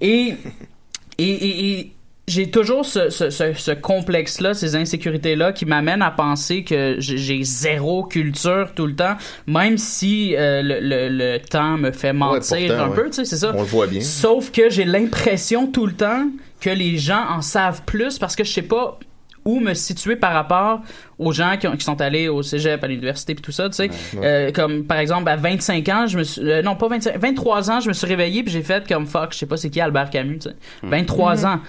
et 0.01 0.35
et, 1.19 1.25
et- 1.49 1.71
et 1.79 1.93
j'ai 2.27 2.51
toujours 2.51 2.87
ce, 2.87 3.11
ce, 3.11 3.29
ce, 3.29 3.53
ce 3.53 3.71
complexe-là, 3.73 4.55
ces 4.55 4.77
insécurités-là 4.77 5.53
qui 5.53 5.67
m'amènent 5.67 6.01
à 6.03 6.11
penser 6.11 6.63
que 6.65 6.97
j'ai 6.99 7.43
zéro 7.43 8.05
culture 8.05 8.71
tout 8.75 8.87
le 8.87 8.95
temps, 8.95 9.17
même 9.47 9.77
si 9.79 10.35
euh, 10.37 10.63
le, 10.63 10.79
le, 10.81 11.09
le 11.11 11.39
temps 11.39 11.77
me 11.77 11.91
fait 11.93 12.13
mentir 12.15 12.57
pourtant, 12.69 12.83
un 12.85 12.89
ouais. 12.89 12.95
peu, 12.97 13.07
tu 13.11 13.13
sais, 13.13 13.25
c'est 13.27 13.37
ça. 13.37 13.53
On 13.55 13.61
le 13.61 13.67
voit 13.67 13.87
bien. 13.89 14.01
Sauf 14.01 14.51
que 14.51 14.71
j'ai 14.71 14.85
l'impression 14.87 15.67
tout 15.67 15.87
le 15.87 15.93
temps 15.93 16.25
que 16.61 16.71
les 16.71 16.97
gens 16.97 17.25
en 17.31 17.43
savent 17.43 17.83
plus 17.85 18.19
parce 18.19 18.37
que 18.37 18.45
je 18.45 18.53
sais 18.53 18.63
pas 18.63 18.99
où 19.45 19.61
me 19.61 19.73
situer 19.75 20.17
par 20.17 20.33
rapport 20.35 20.81
aux 21.19 21.33
gens 21.33 21.57
qui, 21.59 21.67
ont- 21.67 21.77
qui 21.77 21.85
sont 21.85 22.01
allés 22.01 22.29
au 22.29 22.43
cégep, 22.43 22.83
à 22.83 22.87
l'université 22.87 23.35
puis 23.35 23.43
tout 23.43 23.53
ça, 23.53 23.69
tu 23.69 23.75
sais. 23.77 23.91
Euh, 24.23 24.53
comme 24.53 24.85
par 24.85 24.99
exemple 24.99 25.29
à 25.29 25.37
25 25.37 25.89
ans, 25.89 26.07
je 26.07 26.19
me 26.19 26.23
suis 26.25 26.41
euh, 26.43 26.63
non 26.63 26.77
pas 26.77 26.89
25, 26.89 27.19
23 27.19 27.71
ans, 27.71 27.81
je 27.81 27.89
me 27.89 27.93
suis 27.93 28.07
réveillé 28.07 28.43
puis 28.43 28.53
j'ai 28.53 28.63
fait 28.63 28.87
comme 28.87 29.07
fuck, 29.07 29.33
je 29.33 29.39
sais 29.39 29.47
pas 29.47 29.57
c'est 29.57 29.71
qui 29.71 29.81
Albert 29.81 30.11
Camus, 30.11 30.39
tu 30.39 30.49
sais. 30.51 30.55
23 30.83 31.35
Mhm. 31.37 31.45
ans. 31.45 31.61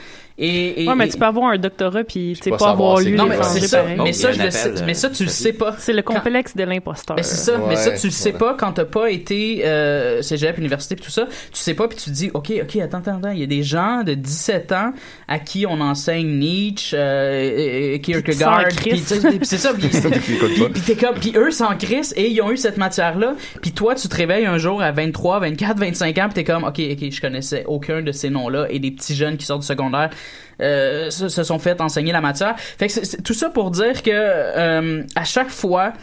Et, 0.42 0.84
et- 0.84 0.88
ouais, 0.88 0.96
mais 0.96 1.08
et- 1.08 1.10
tu 1.10 1.18
peux 1.18 1.26
avoir 1.26 1.52
un 1.52 1.58
doctorat 1.58 2.06
puis 2.06 2.34
tu 2.38 2.44
sais 2.46 2.50
pas 2.52 2.56
pas 2.58 2.70
avoir 2.70 3.00
lu 3.02 3.12
non, 3.12 3.26
mais 3.28 3.36
c'est 3.44 3.60
ça, 3.68 3.80
pareil. 3.82 3.98
mais 4.02 4.14
ça, 4.14 4.32
je 4.32 4.42
le 4.42 4.52
sais, 4.52 4.72
mais 4.86 4.94
tu 4.94 5.24
le 5.26 5.30
sais 5.30 5.52
pas. 5.52 5.76
C'est 5.78 5.92
le 5.92 6.02
complexe 6.02 6.56
de 6.56 6.64
l'imposteur. 6.64 7.18
Ben, 7.18 7.24
c'est 7.24 7.36
ça, 7.36 7.58
mais 7.68 7.76
ça, 7.76 7.92
tu 7.92 8.08
le 8.08 8.12
sais 8.14 8.32
voilà. 8.32 8.54
pas 8.54 8.58
quand 8.58 8.72
t'as 8.72 8.86
pas 8.86 9.10
été 9.12 9.64
euh, 9.66 10.22
cégep, 10.22 10.58
université 10.58 10.96
pis 10.96 11.02
tout 11.04 11.12
ça. 11.12 11.26
Tu 11.52 11.60
sais 11.60 11.74
pas, 11.74 11.90
puis 11.90 11.98
tu 11.98 12.06
te 12.06 12.10
dis, 12.12 12.32
OK, 12.34 12.54
OK, 12.62 12.76
attends, 12.78 13.00
attends, 13.00 13.18
attends. 13.18 13.32
Il 13.32 13.40
y 13.40 13.44
a 13.44 13.48
des 13.48 13.64
gens 13.64 14.04
de 14.06 14.14
17 14.14 14.72
ans 14.72 14.94
à 15.28 15.40
qui 15.40 15.66
on 15.66 15.82
enseigne 15.82 16.30
Nietzsche, 16.40 16.96
euh, 16.98 17.42
et- 17.42 17.96
et 17.96 18.00
Kierkegaard, 18.00 18.64
puis 18.78 18.92
tu 18.92 18.98
sais, 19.00 19.39
puis 19.40 19.48
c'est 19.48 19.58
ça, 19.58 19.74
puis 19.74 19.88
puis- 20.74 20.82
t'es 20.82 20.96
comme, 20.96 21.16
puis 21.16 21.34
eux 21.36 21.52
s'en 21.52 21.76
crissent 21.76 22.14
et 22.16 22.30
ils 22.30 22.42
ont 22.42 22.52
eu 22.52 22.58
cette 22.58 22.78
matière-là. 22.78 23.34
Puis 23.62 23.72
toi, 23.72 23.96
tu 23.96 24.08
te 24.08 24.16
réveilles 24.16 24.46
un 24.46 24.58
jour 24.58 24.82
à 24.82 24.92
23, 24.92 25.40
24, 25.40 25.80
25 25.80 26.18
ans, 26.20 26.26
puis 26.26 26.34
t'es 26.36 26.44
comme, 26.44 26.64
ok, 26.64 26.80
ok, 26.92 27.12
je 27.12 27.22
connaissais 27.22 27.64
aucun 27.68 28.02
de 28.02 28.12
ces 28.12 28.30
noms-là 28.30 28.68
et 28.70 28.80
des 28.80 28.92
petits 28.92 29.16
jeunes 29.16 29.38
qui 29.38 29.46
sortent 29.46 29.62
du 29.62 29.68
secondaire 29.68 30.10
euh, 30.62 31.10
se, 31.10 31.30
se 31.30 31.44
sont 31.44 31.58
fait 31.60 31.80
enseigner 31.82 32.12
la 32.12 32.22
matière. 32.22 32.56
Fait 32.60 32.88
que 32.88 32.94
c'est- 32.94 33.06
c'est 33.06 33.22
tout 33.24 33.34
ça 33.34 33.50
pour 33.50 33.72
dire 33.72 34.04
que 34.04 34.12
euh, 34.14 35.04
à 35.16 35.24
chaque 35.24 35.50
fois 35.50 35.94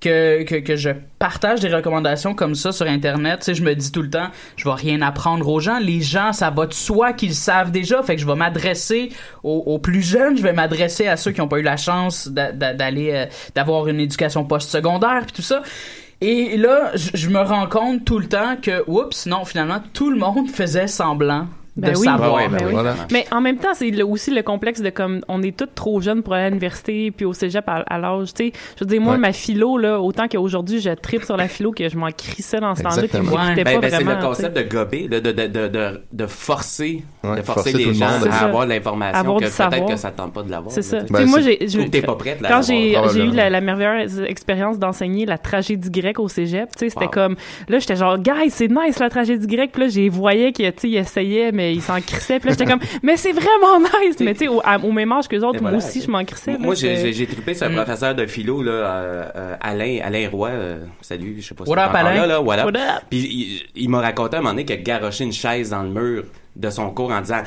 que, 0.00 0.42
que, 0.60 0.76
je 0.76 0.90
partage 1.18 1.60
des 1.60 1.74
recommandations 1.74 2.34
comme 2.34 2.54
ça 2.54 2.70
sur 2.70 2.86
Internet, 2.86 3.40
tu 3.40 3.44
sais, 3.46 3.54
je 3.54 3.62
me 3.62 3.74
dis 3.74 3.90
tout 3.90 4.02
le 4.02 4.10
temps, 4.10 4.28
je 4.56 4.64
vais 4.64 4.74
rien 4.74 5.00
apprendre 5.02 5.48
aux 5.48 5.58
gens. 5.60 5.78
Les 5.78 6.00
gens, 6.02 6.32
ça 6.32 6.50
va 6.50 6.66
de 6.66 6.74
soi 6.74 7.12
qu'ils 7.12 7.34
savent 7.34 7.70
déjà. 7.70 8.02
Fait 8.02 8.14
que 8.16 8.20
je 8.20 8.26
vais 8.26 8.34
m'adresser 8.34 9.10
aux, 9.42 9.78
plus 9.78 10.02
jeunes, 10.02 10.36
je 10.36 10.42
vais 10.42 10.52
m'adresser 10.52 11.06
à 11.06 11.16
ceux 11.16 11.30
qui 11.32 11.40
n'ont 11.40 11.48
pas 11.48 11.58
eu 11.58 11.62
la 11.62 11.76
chance 11.76 12.28
d'a- 12.28 12.52
d'a- 12.52 12.74
d'aller, 12.74 13.10
euh, 13.12 13.26
d'avoir 13.54 13.88
une 13.88 14.00
éducation 14.00 14.44
post-secondaire, 14.44 15.22
puis 15.24 15.32
tout 15.36 15.42
ça. 15.42 15.62
Et 16.20 16.56
là, 16.56 16.92
je 16.94 17.28
me 17.28 17.40
rends 17.40 17.66
compte 17.66 18.04
tout 18.04 18.18
le 18.18 18.26
temps 18.26 18.56
que, 18.60 18.82
oups, 18.86 19.26
non, 19.26 19.44
finalement, 19.44 19.82
tout 19.92 20.10
le 20.10 20.18
monde 20.18 20.50
faisait 20.54 20.86
semblant 20.86 21.46
Ben 21.76 21.92
de 21.92 21.98
oui. 21.98 22.04
savoir. 22.04 22.34
Ouais, 22.34 22.48
ben 22.48 22.56
Ben 22.58 22.66
oui. 22.66 22.72
Voilà. 22.72 22.94
Mais 23.12 23.26
en 23.30 23.40
même 23.40 23.58
temps, 23.58 23.74
c'est 23.74 24.02
aussi 24.02 24.30
le 24.30 24.42
complexe 24.42 24.80
de 24.80 24.90
comme 24.90 25.20
on 25.28 25.42
est 25.42 25.56
tous 25.56 25.68
trop 25.74 26.00
jeunes 26.00 26.22
pour 26.22 26.32
aller 26.34 26.44
à 26.44 26.48
l'université 26.48 27.10
puis 27.10 27.26
au 27.26 27.32
cégep 27.32 27.68
à, 27.68 27.84
à 27.86 27.98
l'âge, 27.98 28.32
tu 28.34 28.46
sais. 28.46 28.52
Je 28.78 28.84
veux 28.84 28.88
dire 28.88 29.00
moi 29.00 29.12
Ouais. 29.14 29.18
ma 29.18 29.32
philo 29.32 29.76
là, 29.78 30.00
autant 30.00 30.26
qu'aujourd'hui 30.28 30.80
je 30.80 30.90
tripe 30.90 31.24
sur 31.24 31.36
la 31.36 31.48
philo 31.48 31.72
que 31.72 31.88
je 31.88 31.96
m'en 31.96 32.10
crissais 32.10 32.60
dans 32.60 32.74
ce 32.74 32.82
temps-là 32.82 33.02
m'écoutait 33.02 33.64
Ben, 33.64 33.74
pas 33.74 33.80
ben, 33.80 33.90
c'est 33.90 33.96
vraiment. 34.04 34.20
le 34.20 34.26
concept 34.26 34.56
de 34.56 34.62
gober, 34.62 35.08
de, 35.08 35.20
de, 35.20 35.32
de, 35.32 35.46
de, 35.46 35.68
de, 35.68 36.00
de 36.12 36.26
forcer, 36.26 37.04
Ouais, 37.22 37.36
de 37.36 37.42
forcer, 37.42 37.72
les 37.72 37.84
le 37.86 37.92
gens 37.92 38.06
à 38.30 38.44
avoir 38.44 38.66
l'information 38.66 39.18
Avoir 39.20 39.40
que 39.40 39.44
peut-être 39.46 39.86
que 39.86 39.96
ça 39.96 40.10
ne 40.10 40.16
tente 40.16 40.32
pas 40.32 40.42
de 40.42 40.50
l'avoir. 40.50 40.72
C'est 40.72 40.82
ça. 40.82 40.98
moi, 41.10 41.40
j'ai, 41.40 41.66
je- 41.68 41.80
t'es 41.88 42.02
pas 42.02 42.14
prête 42.16 42.40
là, 42.40 42.48
quand 42.48 42.62
j'ai, 42.62 42.92
eu 42.92 43.30
la, 43.32 43.60
merveilleuse 43.60 44.20
expérience 44.26 44.78
d'enseigner 44.78 45.26
la 45.26 45.38
tragédie 45.38 45.90
grecque 45.90 46.18
au 46.20 46.28
cégep, 46.28 46.70
tu 46.76 46.78
sais, 46.80 46.90
c'était 46.90 47.08
comme, 47.08 47.36
là, 47.68 47.78
j'étais 47.78 47.96
genre, 47.96 48.18
guys, 48.18 48.50
c'est 48.50 48.68
nice 48.70 48.98
la 48.98 49.10
tragédie 49.10 49.46
grecque, 49.46 49.72
puis 49.72 49.82
là, 49.82 49.88
j'ai 49.88 50.08
voyais 50.08 50.52
que, 50.52 50.68
tu 50.70 50.80
sais, 50.80 50.88
il 51.74 51.82
s'en 51.82 52.00
crissait, 52.00 52.38
puis 52.40 52.48
là, 52.50 52.56
j'étais 52.58 52.70
comme, 52.70 52.80
mais 53.02 53.16
c'est 53.16 53.32
vraiment 53.32 53.78
nice, 53.80 54.16
mais 54.20 54.34
tu 54.34 54.40
sais, 54.40 54.48
au, 54.48 54.60
au 54.82 54.92
même 54.92 55.12
âge 55.12 55.28
que 55.28 55.36
les 55.36 55.42
autres, 55.42 55.60
moi 55.60 55.70
voilà. 55.70 55.78
aussi, 55.84 56.02
je 56.02 56.10
m'en 56.10 56.24
crissais. 56.24 56.56
Moi, 56.58 56.74
j'ai, 56.74 57.26
trippé 57.26 57.54
sur 57.54 57.66
un 57.66 57.70
Mm. 57.70 57.74
professeur 57.76 58.14
de 58.14 58.26
philo, 58.26 58.62
là, 58.62 58.70
euh, 58.72 59.24
euh, 59.36 59.56
Alain, 59.60 59.98
Alain 60.02 60.28
Roy, 60.30 60.48
euh, 60.50 60.78
salut, 61.00 61.36
je 61.40 61.46
sais 61.48 61.54
pas 61.54 61.64
si 61.64 61.70
What 61.70 61.76
t'es 61.76 61.82
up, 61.82 61.90
Alain? 61.94 62.14
là, 62.14 62.26
là. 62.26 62.40
What 62.40 62.58
up? 62.58 62.74
Puis 63.10 63.18
il, 63.18 63.82
il 63.82 63.88
m'a 63.90 64.00
raconté 64.00 64.36
à 64.36 64.38
un 64.38 64.42
moment 64.42 64.52
donné 64.52 64.64
qu'il 64.64 64.76
a 64.76 64.78
garoché 64.82 65.24
une 65.24 65.32
chaise 65.32 65.70
dans 65.70 65.82
le 65.82 65.90
mur 65.90 66.24
de 66.56 66.70
son 66.70 66.90
cours 66.90 67.10
en 67.10 67.20
disant 67.20 67.42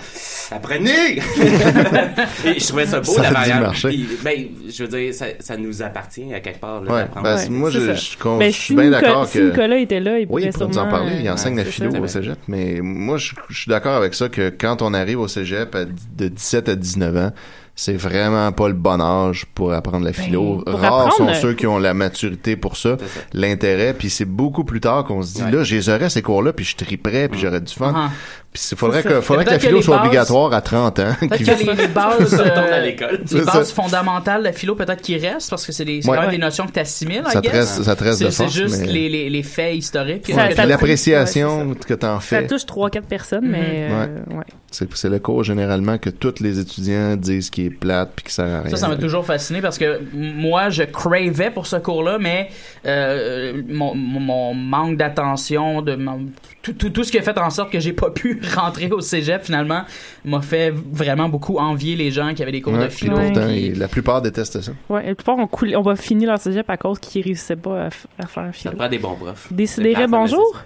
apprenez 0.51 1.17
et 2.45 2.59
je 2.59 2.67
trouvais 2.67 2.85
ça 2.85 2.99
beau 2.99 3.11
Ça 3.11 3.31
la. 3.31 3.71
Puis, 3.71 4.07
ben 4.23 4.45
je 4.69 4.83
veux 4.83 4.89
dire 4.89 5.13
ça, 5.13 5.25
ça 5.39 5.57
nous 5.57 5.81
appartient 5.81 6.33
à 6.33 6.39
quelque 6.39 6.59
part 6.59 6.81
là, 6.81 6.93
Ouais, 6.93 7.05
ben, 7.15 7.35
Ouais, 7.35 7.49
moi, 7.49 7.69
je, 7.69 7.79
je, 7.79 7.85
Ben, 7.87 7.95
je 7.95 8.55
si 8.55 8.61
suis 8.61 8.75
bien 8.75 8.85
Nicolas- 8.85 9.01
d'accord 9.01 9.27
si 9.27 9.37
que. 9.39 9.43
Nicolas 9.49 9.77
était 9.77 9.99
là, 9.99 10.19
il 10.19 10.21
Oui, 10.21 10.27
pourrait 10.27 10.43
il 10.43 10.51
pourrait 10.53 10.67
nous 10.67 10.77
en 10.77 10.87
parler. 10.89 11.11
Il 11.21 11.27
euh, 11.27 11.33
enseigne 11.33 11.55
ouais, 11.57 11.63
la 11.63 11.69
philo 11.71 11.91
ça, 11.91 11.99
au 11.99 12.07
cégep. 12.07 12.37
Mais 12.47 12.79
moi, 12.81 13.17
je, 13.17 13.33
je 13.49 13.59
suis 13.61 13.69
d'accord 13.69 13.95
avec 13.95 14.13
ça 14.13 14.29
que 14.29 14.49
quand 14.49 14.81
on 14.81 14.93
arrive 14.93 15.19
au 15.19 15.27
cégep 15.27 15.73
à- 15.75 15.85
de 15.85 16.27
17 16.27 16.69
à 16.69 16.75
19 16.75 17.17
ans, 17.17 17.31
c'est 17.75 17.93
vraiment 17.95 18.51
pas 18.51 18.67
le 18.67 18.73
bon 18.73 18.99
âge 18.99 19.45
pour 19.55 19.71
apprendre 19.71 20.03
la 20.03 20.11
philo. 20.11 20.61
Ben, 20.65 20.73
Rares 20.75 21.07
apprendre, 21.07 21.33
sont 21.33 21.41
ceux 21.41 21.53
qui 21.53 21.65
ont 21.65 21.77
la 21.79 21.93
maturité 21.93 22.57
pour 22.57 22.75
ça, 22.75 22.97
l'intérêt. 23.31 23.93
Puis 23.93 24.09
c'est 24.09 24.25
beaucoup 24.25 24.65
plus 24.65 24.81
tard 24.81 25.05
qu'on 25.05 25.21
se 25.21 25.35
dit, 25.35 25.43
Ouais. 25.43 25.51
là, 25.51 25.63
je 25.63 25.75
les 25.75 25.87
aurais 25.89 26.09
ces 26.09 26.21
cours-là, 26.21 26.51
puis 26.51 26.65
je 26.65 26.75
triperais, 26.75 27.29
puis 27.29 27.39
j'aurais 27.39 27.61
du 27.61 27.73
fun. 27.73 28.09
Puis 28.48 28.48
il 28.55 28.77
faudrait 28.77 29.01
C'est 29.03 29.07
que, 29.09 29.13
ça. 29.15 29.21
faudrait 29.21 29.45
que 29.45 29.51
la 29.51 29.59
philo 29.59 29.71
que 29.73 29.75
les 29.77 29.81
soit 29.83 29.97
bases- 29.97 30.05
obligatoire 30.07 30.53
à 30.53 30.61
30 30.61 30.99
ans. 30.99 31.15
Peut-être 31.19 31.37
que 31.37 31.65
les, 31.65 31.73
les 31.75 31.87
bases, 31.87 32.33
euh, 32.45 32.81
l'école. 32.81 33.19
les 33.21 33.27
C'est 33.27 33.45
bases 33.45 33.69
ça. 33.69 33.75
fondamentales 33.75 34.39
de 34.39 34.45
la 34.45 34.53
philo, 34.53 34.73
peut-être 34.75 35.01
qu'ils 35.01 35.23
restent 35.23 35.49
parce 35.51 35.65
que 35.65 35.71
c'est 35.71 35.85
c'est 35.85 35.91
Ouais. 35.91 36.01
quand 36.03 36.11
même 36.13 36.25
Ouais. 36.25 36.31
des 36.31 36.37
notions 36.39 36.65
que 36.65 36.71
tu 36.71 36.79
assimiles, 36.79 37.21
ça, 37.31 37.41
te 37.41 37.49
reste, 37.49 37.83
ça 37.83 37.95
te 37.95 38.03
reste 38.03 38.17
C'est 38.19 38.25
de 38.25 38.29
c'est 38.31 38.43
force. 38.43 38.55
juste 38.55 38.79
mais... 38.79 38.87
les, 38.87 39.07
les, 39.09 39.29
les 39.29 39.43
faits 39.43 39.75
historiques. 39.75 40.25
Ça- 40.27 40.35
Ouais, 40.35 40.55
ça- 40.55 40.65
l'appréciation 40.65 41.67
ouais, 41.69 41.75
que 41.87 41.93
t'en 41.93 42.19
Ça 42.19 42.39
fais. 42.39 42.47
touche 42.47 42.65
trois, 42.65 42.89
quatre 42.89 43.05
personnes, 43.07 43.45
mais, 43.47 43.87
Mhm. 43.89 43.95
euh, 44.31 44.37
ouais. 44.37 44.43
C'est 44.71 44.91
c'est 44.95 45.09
le 45.09 45.19
cours 45.19 45.43
généralement 45.43 45.97
que 45.97 46.09
tous 46.11 46.41
les 46.41 46.59
étudiants 46.59 47.15
disent 47.15 47.49
qui 47.49 47.65
est 47.65 47.69
plate 47.71 48.11
puis 48.15 48.25
qui 48.25 48.33
sert 48.33 48.45
à 48.45 48.61
rien. 48.61 48.69
Ça, 48.71 48.77
ça 48.77 48.87
m'a 48.87 48.97
toujours 48.97 49.25
fasciné 49.25 49.61
parce 49.61 49.77
que 49.77 49.99
moi, 50.13 50.69
je 50.69 50.83
cravais 50.83 51.49
pour 51.51 51.65
ce 51.67 51.75
cours-là, 51.77 52.17
mais 52.19 52.49
euh, 52.85 53.61
mon, 53.67 53.95
mon- 53.95 54.19
mon 54.19 54.53
manque 54.53 54.97
d'attention, 54.97 55.81
de 55.81 55.95
mon- 55.95 56.27
tout, 56.61 56.73
tout, 56.73 56.89
tout 56.89 57.03
ce 57.03 57.11
qui 57.11 57.17
a 57.17 57.21
fait 57.21 57.37
en 57.37 57.49
sorte 57.49 57.71
que 57.71 57.79
j'ai 57.79 57.93
pas 57.93 58.09
pu 58.09 58.41
rentrer 58.55 58.89
au 58.91 59.01
cégep 59.01 59.43
finalement 59.43 59.83
m'a 60.25 60.41
fait 60.41 60.71
vraiment 60.71 61.29
beaucoup 61.29 61.57
envier 61.57 61.95
les 61.95 62.11
gens 62.11 62.33
qui 62.33 62.43
avaient 62.43 62.51
des 62.51 62.61
cours 62.61 62.73
de 62.73 62.79
Ouais, 62.79 62.87
puis 62.87 62.97
philo. 62.97 63.17
pourtant, 63.17 63.47
et 63.47 63.73
la 63.73 63.87
plupart 63.87 64.21
détestent 64.21 64.61
ça. 64.61 64.71
Ouais, 64.89 65.03
et 65.05 65.07
la 65.09 65.15
plupart 65.15 65.37
ont, 65.37 65.47
coulé, 65.47 65.75
on 65.75 65.81
va 65.81 65.95
finir 65.95 66.29
leur 66.29 66.39
cégep 66.39 66.69
à 66.69 66.77
cause 66.77 66.99
qu'ils 66.99 67.23
réussissaient 67.23 67.55
pas 67.55 67.85
à, 67.85 67.89
faire 67.89 68.27
Ça 68.27 68.51
philo. 68.51 68.71
te 68.73 68.77
prend 68.77 68.89
des 68.89 68.99
bons 68.99 69.15
profs. 69.15 69.51
Décidérez, 69.51 70.07
bonjour? 70.07 70.61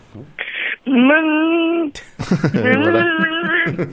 voilà. 2.54 3.06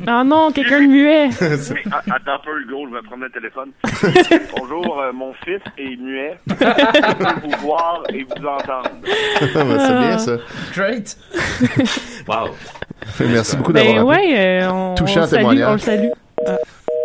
Ah 0.07 0.25
non, 0.25 0.51
quelqu'un 0.53 0.81
de 0.83 0.87
muet. 0.87 1.31
Ah, 1.93 2.03
Attends 2.17 2.33
un 2.35 2.39
peu, 2.45 2.61
Hugo, 2.63 2.87
je 2.89 2.95
vais 2.97 3.03
prendre 3.03 3.23
le 3.25 3.31
téléphone. 3.31 3.71
Bonjour, 4.57 5.01
euh, 5.01 5.13
mon 5.13 5.33
fils 5.45 5.61
est 5.79 5.97
muet. 5.97 6.37
Je 6.49 6.55
peux 6.55 7.41
vous 7.45 7.57
voir 7.67 8.03
et 8.13 8.25
vous 8.25 8.47
entendre. 8.47 8.91
Ben, 9.55 9.79
c'est 9.79 9.99
bien 9.99 10.19
ça. 10.19 10.33
Great. 10.75 11.17
Wow. 12.27 12.49
Merci 13.21 13.57
beaucoup 13.57 13.73
Ben 13.73 13.87
d'avoir 13.97 14.13
appelé. 14.17 14.29
ouais, 14.33 14.63
euh, 14.63 14.71
on, 14.71 14.95
Touchant 14.97 15.21
on 15.21 15.23
le 15.23 15.27
salue, 15.29 15.41
témoignage. 15.41 15.69
on 15.69 15.73
le 15.73 15.79
salue. 15.79 16.09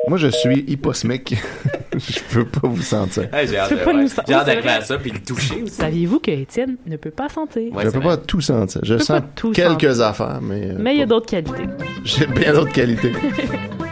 Moi, 0.07 0.17
je 0.17 0.27
suis 0.27 0.63
hyposmique. 0.67 1.35
je 1.97 2.19
peux 2.31 2.45
pas 2.45 2.67
vous 2.67 2.81
sentir. 2.81 3.27
Hey, 3.33 3.47
j'ai 3.47 3.57
hâte 3.57 3.71
de- 3.71 3.75
pas 3.77 3.93
ouais. 3.93 4.03
nous- 4.03 4.07
J'ai 4.27 4.33
hâte 4.33 4.45
vrai. 4.61 4.69
à 4.69 4.81
ça 4.81 4.97
puis 4.97 5.11
le 5.11 5.19
toucher 5.19 5.63
aussi. 5.63 5.73
Saviez-vous 5.73 6.19
que 6.19 6.31
Étienne 6.31 6.77
ne 6.85 6.97
peut 6.97 7.11
pas 7.11 7.29
sentir? 7.29 7.73
Ouais, 7.73 7.85
je 7.85 7.89
peux 7.89 7.97
vrai. 7.99 8.15
pas 8.15 8.17
tout 8.17 8.41
sentir. 8.41 8.81
Je 8.83 8.97
sens 8.97 9.21
quelques 9.53 9.81
sentir. 9.95 10.01
affaires, 10.01 10.39
mais, 10.41 10.69
euh, 10.71 10.75
Mais 10.77 10.93
il 10.95 10.99
y 10.99 11.03
a 11.03 11.05
d'autres 11.07 11.25
qualités. 11.27 11.63
j'ai 12.03 12.27
bien 12.27 12.53
d'autres 12.53 12.71
qualités. 12.73 13.11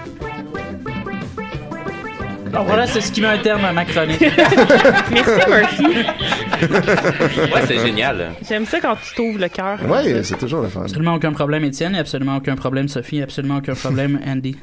Alors 2.54 2.68
voilà, 2.68 2.86
c'est 2.86 3.02
ce 3.02 3.12
qui 3.12 3.20
met 3.20 3.28
un 3.28 3.40
terme 3.40 3.66
à 3.66 3.74
ma 3.74 3.84
chronique. 3.84 4.22
Merci 5.12 5.50
Murphy. 5.50 6.06
Ouais, 7.52 7.62
c'est 7.66 7.80
génial. 7.80 8.34
J'aime 8.48 8.68
ça 8.68 8.80
quand 8.80 8.96
tu 8.96 9.16
t'ouvres 9.16 9.40
le 9.40 9.48
cœur. 9.48 9.80
Ouais, 9.90 10.22
c'est 10.24 10.38
toujours 10.38 10.62
le 10.62 10.68
fun. 10.68 10.82
absolument 10.82 11.16
aucun 11.16 11.32
problème, 11.32 11.64
Étienne, 11.64 11.96
et 11.96 11.98
absolument 11.98 12.38
aucun 12.38 12.56
problème, 12.56 12.88
Sophie, 12.88 13.18
et 13.18 13.24
absolument 13.24 13.58
aucun 13.58 13.74
problème, 13.74 14.20
Andy. 14.28 14.56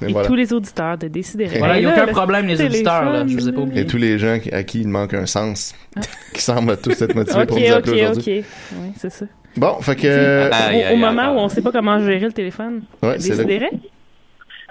Et 0.00 0.06
Et 0.06 0.12
voilà. 0.12 0.26
tous 0.26 0.34
les 0.34 0.54
auditeurs 0.54 0.96
de 0.96 1.08
Décider. 1.08 1.46
Voilà, 1.58 1.76
il 1.76 1.84
n'y 1.84 1.86
a 1.86 1.92
aucun 1.92 2.06
problème, 2.12 2.46
les 2.46 2.64
auditeurs, 2.64 3.12
là, 3.12 3.24
je 3.26 3.34
vous 3.34 3.48
ai 3.48 3.52
pas 3.52 3.60
Et 3.74 3.86
tous 3.86 3.98
les 3.98 4.18
gens 4.18 4.38
à 4.50 4.62
qui 4.62 4.80
il 4.80 4.88
manque 4.88 5.12
un 5.12 5.26
sens, 5.26 5.74
qui 6.32 6.40
semblent 6.40 6.78
tous 6.78 7.00
être 7.02 7.14
motivés 7.14 7.42
Ok, 7.42 7.46
pour 7.46 7.58
nous 7.58 7.66
ok, 7.66 7.70
appeler 7.72 7.92
ok. 8.06 8.10
aujourd'hui. 8.10 8.44
Oui, 8.72 8.88
c'est 8.96 9.10
ça. 9.10 9.26
Bon, 9.56 9.80
fait 9.82 9.96
que... 9.96 10.92
Au, 10.94 10.96
moment 10.96 11.34
où 11.34 11.38
on 11.40 11.48
sait 11.50 11.60
pas 11.62 11.72
comment 11.72 11.98
gérer 12.00 12.20
le 12.26 12.32
téléphone. 12.32 12.82
Ouais, 13.02 13.16
c'est? 13.20 13.46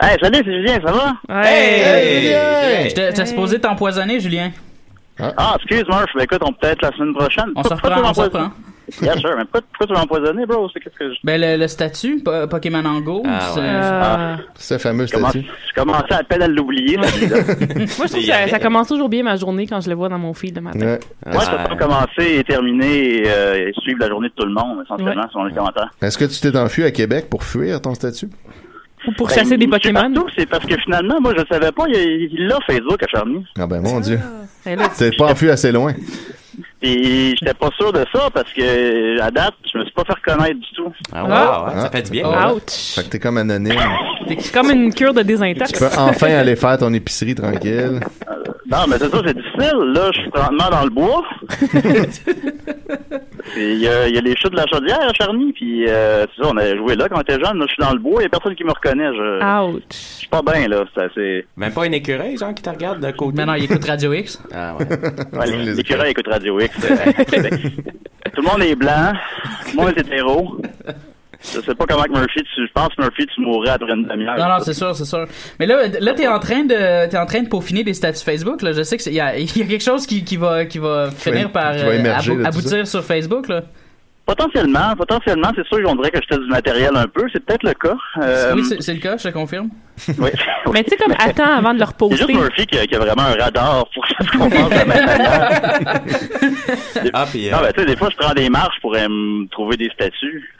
Hey, 0.01 0.17
salut, 0.21 0.37
c'est 0.43 0.51
Julien, 0.53 0.79
ça 0.83 0.91
va? 0.91 1.43
Hey! 1.45 1.81
Hey! 1.81 2.89
J'étais 2.89 3.13
t'es 3.13 3.25
supposé 3.25 3.59
t'empoisonner, 3.59 4.19
Julien. 4.19 4.51
Ah, 5.19 5.55
excuse, 5.57 5.83
Murph, 5.87 6.09
mais 6.15 6.23
écoute, 6.23 6.41
on 6.43 6.51
peut 6.51 6.67
être 6.67 6.81
la 6.81 6.91
semaine 6.91 7.13
prochaine. 7.13 7.45
On 7.55 7.63
se 7.63 7.69
Pourquoi 7.69 7.89
reprend, 7.95 8.01
tu 8.01 8.09
on 8.09 8.13
se 8.13 8.19
m'empoisonnes? 8.21 8.41
reprend. 8.51 9.01
Bien 9.01 9.15
sûr, 9.15 9.29
mais 9.37 9.43
pourquoi, 9.45 9.61
pourquoi 9.69 9.87
tu 9.87 9.93
m'as 9.93 10.01
empoisonné, 10.01 10.45
bro? 10.45 10.67
C'est 10.73 10.79
qu'est-ce 10.81 10.97
que 10.97 11.13
je... 11.13 11.17
Ben, 11.23 11.39
le, 11.39 11.57
le 11.57 11.67
statut, 11.69 12.21
po- 12.21 12.47
Pokémon 12.49 12.83
en 12.83 12.99
Go, 12.99 13.23
Ah, 13.25 13.51
c'est- 13.53 13.59
ouais. 13.61 13.65
Euh, 13.69 14.35
Ce 14.55 14.77
fameux 14.77 15.05
Je 15.07 15.13
commence, 15.13 15.29
statut. 15.29 15.47
je 15.69 15.73
commençais 15.81 16.13
à 16.15 16.23
peine 16.23 16.41
à 16.41 16.47
l'oublier. 16.47 16.97
Moi, 16.97 17.07
je 17.07 17.93
trouve 17.93 18.07
que 18.07 18.21
ça, 18.25 18.47
ça 18.49 18.59
commence 18.59 18.87
toujours 18.89 19.07
bien 19.07 19.23
ma 19.23 19.37
journée 19.37 19.67
quand 19.67 19.79
je 19.79 19.89
le 19.89 19.95
vois 19.95 20.09
dans 20.09 20.19
mon 20.19 20.33
feed 20.33 20.55
le 20.55 20.61
matin. 20.61 20.79
Ouais. 20.79 20.99
Moi, 21.31 21.43
je 21.45 21.49
peux 21.51 21.69
pas 21.69 21.75
commencer 21.77 22.35
et 22.39 22.43
terminer 22.43 23.19
et, 23.19 23.23
euh, 23.27 23.67
et 23.69 23.73
suivre 23.81 23.99
la 24.01 24.09
journée 24.09 24.27
de 24.29 24.33
tout 24.33 24.45
le 24.47 24.53
monde, 24.53 24.79
essentiellement, 24.83 25.29
selon 25.31 25.45
les 25.45 25.53
commentaires. 25.53 25.91
Est-ce 26.01 26.17
que 26.17 26.25
tu 26.25 26.41
t'es 26.41 26.57
enfui 26.57 26.83
à 26.83 26.91
Québec 26.91 27.27
pour 27.29 27.43
fuir 27.45 27.79
ton 27.81 27.93
statut? 27.93 28.29
Ou 29.07 29.11
pour 29.13 29.27
Ben, 29.27 29.33
chasser 29.35 29.57
des 29.57 29.67
Pokémon. 29.67 30.11
C'est 30.37 30.45
parce 30.47 30.65
que 30.65 30.75
finalement, 30.77 31.19
moi, 31.21 31.33
je 31.37 31.43
savais 31.51 31.71
pas, 31.71 31.83
il 31.89 32.47
l'a 32.47 32.57
Facebook 32.67 33.01
à 33.03 33.07
Charny. 33.07 33.43
Ah 33.59 33.67
ben 33.67 33.81
mon 33.81 33.99
Dieu. 33.99 34.19
Et 34.65 34.75
Tu 34.77 34.83
t'es 34.97 35.11
pas 35.17 35.31
enfui 35.31 35.49
assez 35.49 35.71
loin. 35.71 35.93
Puis 36.81 37.35
j'étais 37.39 37.53
pas 37.53 37.69
sûr 37.77 37.91
de 37.93 38.05
ça 38.13 38.29
parce 38.33 38.51
que 38.53 39.19
à 39.21 39.31
date, 39.31 39.53
je 39.71 39.77
me 39.79 39.83
suis 39.85 39.93
pas 39.93 40.03
fait 40.05 40.13
reconnaître 40.13 40.59
du 40.59 40.71
tout. 40.75 40.91
Ah, 41.11 41.23
wow, 41.23 41.29
Ah. 41.31 41.65
ouais, 41.75 41.81
ça 41.81 41.89
fait 41.89 42.01
du 42.03 42.11
bien. 42.11 42.29
Ah. 42.31 42.53
Ouch. 42.53 42.61
Fait 42.95 43.03
que 43.03 43.09
t'es 43.09 43.19
comme 43.19 43.37
anonyme. 43.37 43.73
C'est 44.27 44.51
comme 44.53 44.69
une 44.69 44.93
cure 44.93 45.13
de 45.13 45.21
Tu 45.21 45.27
désintox. 45.27 45.71
peux 45.79 45.85
enfin 45.97 46.27
aller 46.35 46.55
faire 46.55 46.77
ton 46.77 46.93
épicerie 46.93 47.35
tranquille. 47.35 47.99
Non, 48.71 48.79
mais 48.87 48.97
c'est 48.97 49.09
ça, 49.09 49.21
c'est 49.25 49.33
difficile. 49.35 49.77
Là, 49.93 50.11
je 50.13 50.19
suis 50.21 50.29
présentement 50.29 50.69
dans 50.71 50.83
le 50.83 50.89
bois. 50.89 51.23
Puis 53.51 53.73
il 53.73 53.79
y, 53.79 53.87
a- 53.87 54.07
il 54.07 54.15
y 54.15 54.17
a 54.17 54.21
les 54.21 54.35
chutes 54.37 54.51
de 54.51 54.55
la 54.57 54.65
chaudière 54.67 55.01
à 55.01 55.13
Charny, 55.13 55.51
puis 55.53 55.85
euh, 55.87 56.25
c'est 56.35 56.41
ça, 56.43 56.49
on 56.53 56.57
a 56.57 56.75
joué 56.75 56.95
là 56.95 57.09
quand 57.09 57.17
on 57.17 57.21
était 57.21 57.33
jeune. 57.43 57.57
Là, 57.59 57.65
je 57.67 57.73
suis 57.73 57.83
dans 57.83 57.91
le 57.91 57.99
bois, 57.99 58.21
il 58.21 58.23
y 58.23 58.25
a 58.27 58.29
personne 58.29 58.55
qui 58.55 58.63
me 58.63 58.71
reconnaît. 58.71 59.11
Je, 59.13 59.75
Ouch. 59.75 59.83
je 59.91 59.95
suis 59.97 60.27
pas 60.27 60.41
bien, 60.41 60.67
là. 60.67 60.85
C'est 60.95 61.01
assez... 61.03 61.45
Même 61.57 61.73
pas 61.73 61.83
un 61.83 61.91
écureuil, 61.91 62.37
genre, 62.37 62.53
qui 62.53 62.63
te 62.63 62.69
regarde 62.69 62.99
d'un 63.01 63.11
côté? 63.11 63.37
Maintenant, 63.37 63.53
il 63.55 63.65
écoute 63.65 63.83
Radio 63.85 64.13
X. 64.13 64.41
Ah, 64.53 64.75
ouais. 64.77 64.85
Ouais, 65.39 65.73
l'écureuil 65.75 66.11
écoute 66.11 66.27
Radio 66.27 66.59
X. 66.59 66.77
euh, 66.89 67.23
Québec. 67.29 67.53
tout 68.33 68.41
le 68.41 68.47
monde 68.49 68.61
est 68.63 68.75
blanc, 68.75 69.11
tout 69.69 69.77
le 69.77 69.83
monde 69.83 69.93
est 69.97 69.99
hétéro. 70.01 70.57
Je 71.43 71.59
sais 71.61 71.75
pas 71.75 71.85
comment 71.85 72.03
que 72.03 72.11
Murphy, 72.11 72.41
tu, 72.55 72.65
je 72.67 72.71
pense 72.73 72.89
que 72.95 73.01
Murphy, 73.01 73.25
tu 73.27 73.41
mourrais 73.41 73.71
après 73.71 73.91
une 73.93 74.05
demi-heure. 74.05 74.37
Non, 74.37 74.45
non, 74.47 74.59
c'est 74.61 74.73
sûr, 74.73 74.95
c'est 74.95 75.05
sûr. 75.05 75.25
Mais 75.59 75.65
là, 75.65 75.87
là, 75.99 76.13
t'es 76.13 76.27
en 76.27 76.39
train 76.39 76.63
de, 76.63 77.09
t'es 77.09 77.17
en 77.17 77.25
train 77.25 77.41
de 77.41 77.49
peaufiner 77.49 77.83
des 77.83 77.93
statuts 77.93 78.23
Facebook. 78.23 78.61
Là, 78.61 78.71
je 78.71 78.81
sais 78.83 78.95
que 78.97 79.03
il 79.09 79.15
y 79.15 79.19
a, 79.19 79.37
il 79.37 79.57
y 79.57 79.61
a 79.61 79.65
quelque 79.65 79.83
chose 79.83 80.05
qui, 80.07 80.23
qui 80.23 80.37
va, 80.37 80.65
qui 80.65 80.79
va 80.79 81.09
finir 81.11 81.51
par 81.51 81.75
qui 81.75 81.83
va 81.83 81.89
euh, 81.89 82.15
abou- 82.17 82.45
aboutir 82.45 82.87
sur 82.87 83.03
Facebook. 83.03 83.49
Là. 83.49 83.63
Potentiellement, 84.25 84.95
potentiellement, 84.97 85.49
c'est 85.53 85.67
sûr 85.67 85.83
qu'on 85.83 85.95
dirait 85.95 86.09
que 86.11 86.19
j'étais 86.21 86.41
du 86.41 86.47
matériel 86.47 86.91
un 86.95 87.07
peu. 87.07 87.25
C'est 87.33 87.43
peut-être 87.45 87.63
le 87.63 87.73
cas. 87.73 87.97
Euh, 88.21 88.53
Oui, 88.55 88.63
c'est 88.63 88.81
c'est 88.81 88.93
le 88.93 89.01
cas, 89.01 89.17
je 89.17 89.23
te 89.27 89.33
confirme. 89.33 89.67
oui. 90.17 90.29
Mais 90.73 90.81
tu 90.85 90.91
sais, 90.91 90.95
comme 90.95 91.13
attends 91.19 91.57
avant 91.57 91.73
de 91.73 91.79
le 91.79 91.85
C'est 92.11 92.15
juste. 92.15 92.29
Murphy 92.33 92.65
qui 92.65 92.77
a, 92.79 92.85
qui 92.87 92.95
a 92.95 92.99
vraiment 92.99 93.23
un 93.23 93.33
radar 93.35 93.85
pour 93.93 94.07
que 94.07 94.13
ça 94.17 94.31
se 94.31 94.37
comporte 94.37 94.71
de 94.71 94.75
la 94.77 94.85
même 94.85 95.05
manière. 95.05 96.01
Ah, 97.13 97.25
puis. 97.29 97.49
Non, 97.49 97.57
euh, 97.57 97.61
ben, 97.63 97.73
tu 97.73 97.79
sais, 97.81 97.85
des 97.87 97.95
fois, 97.97 98.09
je 98.11 98.17
prends 98.17 98.33
des 98.33 98.49
marches 98.49 98.79
pour 98.81 98.95
euh, 98.95 99.07
me 99.07 99.47
trouver 99.49 99.77
des. 99.77 99.89
Ouais. 99.99 100.11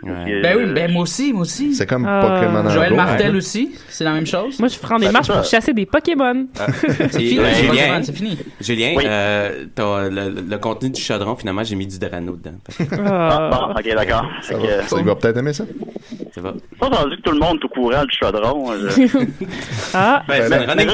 Euh, 0.06 0.42
Ben 0.42 0.58
oui, 0.58 0.66
ben 0.74 0.92
moi 0.92 1.04
aussi, 1.04 1.34
moi 1.34 1.42
aussi. 1.44 1.74
C'est 1.74 1.86
comme 1.86 2.06
Ah. 2.08 2.22
Pokémon 2.22 2.66
en 2.66 2.70
Joël. 2.70 2.94
Martel 2.94 3.36
aussi, 3.36 3.72
c'est 3.90 4.04
la 4.04 4.12
même 4.12 4.26
chose. 4.26 4.60
Moi, 4.60 4.68
je 4.70 4.78
prends 4.80 4.98
des 5.00 5.08
Ben, 5.08 5.12
marches 5.14 5.28
pour 5.28 5.44
chasser 5.44 5.74
des 5.74 5.86
Pokémon. 5.86 6.48
C'est 6.88 7.10
fini, 7.20 7.40
Ouais, 7.40 7.54
c'est 7.54 7.68
pas 7.68 7.74
Julien. 7.74 8.04
c'est 8.04 8.16
fini. 8.16 8.38
Julien, 8.62 8.94
Oui. 8.96 9.04
euh, 9.06 9.66
le, 9.78 10.42
le 10.50 10.58
contenu 10.58 10.90
du 10.90 11.02
chaudron, 11.02 11.36
finalement, 11.36 11.64
j'ai 11.64 11.76
mis 11.76 11.88
du 11.88 11.98
Drano 12.00 12.36
dedans. 12.36 12.58
Ah, 13.06 13.50
Ah. 13.52 13.68
bon, 13.68 13.74
ok, 13.80 13.96
d'accord. 13.96 14.26
Ça 14.42 14.56
va, 14.58 15.00
il 15.00 15.06
va 15.06 15.16
peut-être 15.16 15.38
aimer 15.38 15.54
ça. 15.54 15.66
Ça 16.34 16.42
va. 16.42 16.54
Pas 16.80 16.88
entendu 16.88 17.18
que 17.18 17.22
tout 17.22 17.32
le 17.32 17.40
monde 17.40 17.58
est 17.62 17.66
au 17.66 17.70
courant 17.70 18.04
du 18.06 18.16
chaudron. 18.18 18.72
je- 18.74 19.18
ah. 19.94 20.24
Ben, 20.28 20.44
c'est 20.44 20.50
mais- 20.50 20.64
une 20.64 20.70
running 20.70 20.90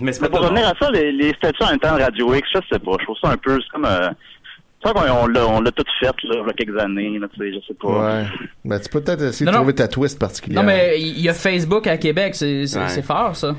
mais 0.00 0.12
pour 0.30 0.40
revenir 0.40 0.66
à 0.66 0.72
ça, 0.80 0.90
les, 0.90 1.12
les 1.12 1.32
statuts 1.34 1.62
en 1.62 1.70
même 1.70 1.78
temps 1.78 1.94
de 1.96 2.02
Radio 2.02 2.32
X, 2.34 2.48
je 2.54 2.60
sais 2.72 2.78
pas. 2.78 2.92
Je 2.98 3.04
trouve 3.04 3.16
ça 3.22 3.28
un 3.30 3.36
peu, 3.36 3.58
c'est 3.60 3.68
comme, 3.70 3.84
euh, 3.84 4.08
qu'on 4.82 5.00
on 5.00 5.26
l'a, 5.26 5.46
on 5.46 5.60
l'a 5.60 5.70
tout 5.72 5.84
fait, 6.00 6.06
là, 6.06 6.12
il 6.22 6.46
y 6.46 6.50
a 6.50 6.52
quelques 6.54 6.78
années, 6.80 7.18
là, 7.18 7.26
tu 7.32 7.38
sais, 7.40 7.52
je 7.52 7.66
sais 7.66 7.74
pas. 7.74 7.88
Ouais. 7.88 8.24
Ben, 8.64 8.80
tu 8.80 8.88
peux 8.88 9.00
peut-être 9.02 9.22
essayer 9.22 9.46
Non, 9.46 9.52
de 9.52 9.56
non. 9.56 9.62
trouver 9.62 9.74
ta 9.74 9.88
twist 9.88 10.18
particulière. 10.18 10.62
Non, 10.62 10.66
mais 10.66 10.94
il 11.00 11.20
y 11.20 11.28
a 11.28 11.34
Facebook 11.34 11.86
à 11.86 11.96
Québec, 11.98 12.34
c'est 12.34 12.66
c'est- 12.66 12.78
Ouais. 12.78 12.88
c'est 12.88 13.02
fort, 13.02 13.36
ça. 13.36 13.54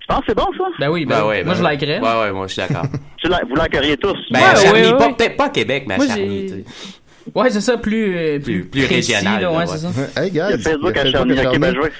Je 0.00 0.06
pense 0.06 0.18
que 0.20 0.24
c'est 0.28 0.34
bon, 0.36 0.46
ça? 0.58 0.64
Ben 0.78 0.90
oui, 0.90 1.06
ben, 1.06 1.20
Ben 1.20 1.26
ouais, 1.26 1.44
moi 1.44 1.54
ben 1.54 1.60
je 1.60 1.68
likerais. 1.70 1.98
Ouais, 2.00 2.20
ouais, 2.22 2.32
moi, 2.32 2.46
je 2.46 2.52
suis 2.52 2.60
d'accord. 2.62 2.84
Tu 3.16 3.28
la- 3.28 3.40
vous 3.48 3.54
l'enqueriez 3.54 3.96
tous? 3.96 4.18
Ben, 4.30 4.38
Ouais, 4.40 4.44
Charny, 4.62 4.82
ouais, 4.82 4.90
pas- 4.98 5.06
ouais. 5.06 5.14
peut-être 5.14 5.36
pas 5.38 5.46
à 5.46 5.48
Québec, 5.48 5.84
mais 5.88 5.94
à 5.94 5.96
Moi, 5.96 6.06
Charny, 6.08 6.42
tu 6.46 6.48
sais. 6.48 6.64
Ouais, 7.34 7.48
c'est 7.48 7.62
ça, 7.62 7.78
plus, 7.78 8.14
euh, 8.14 8.38
Plus- 8.38 8.64
plus 8.66 8.84
précis, 8.84 9.14
régional, 9.14 9.40
là, 9.40 9.50
ouais, 9.50 9.56
ouais. 9.60 9.66
c'est 9.66 9.78
ça. 9.78 9.88
Hey, 10.22 10.28
Il 10.28 10.34
y 10.34 10.40
a 10.42 10.50
guys, 10.54 10.62
Facebook 10.62 10.92
il 10.94 10.96
y 10.96 10.98
a 10.98 11.00
à 11.00 11.10
Charny. 11.10 11.38
à 11.40 11.50
Ok, 11.50 11.58
ben, 11.58 11.72
vais- 11.72 11.90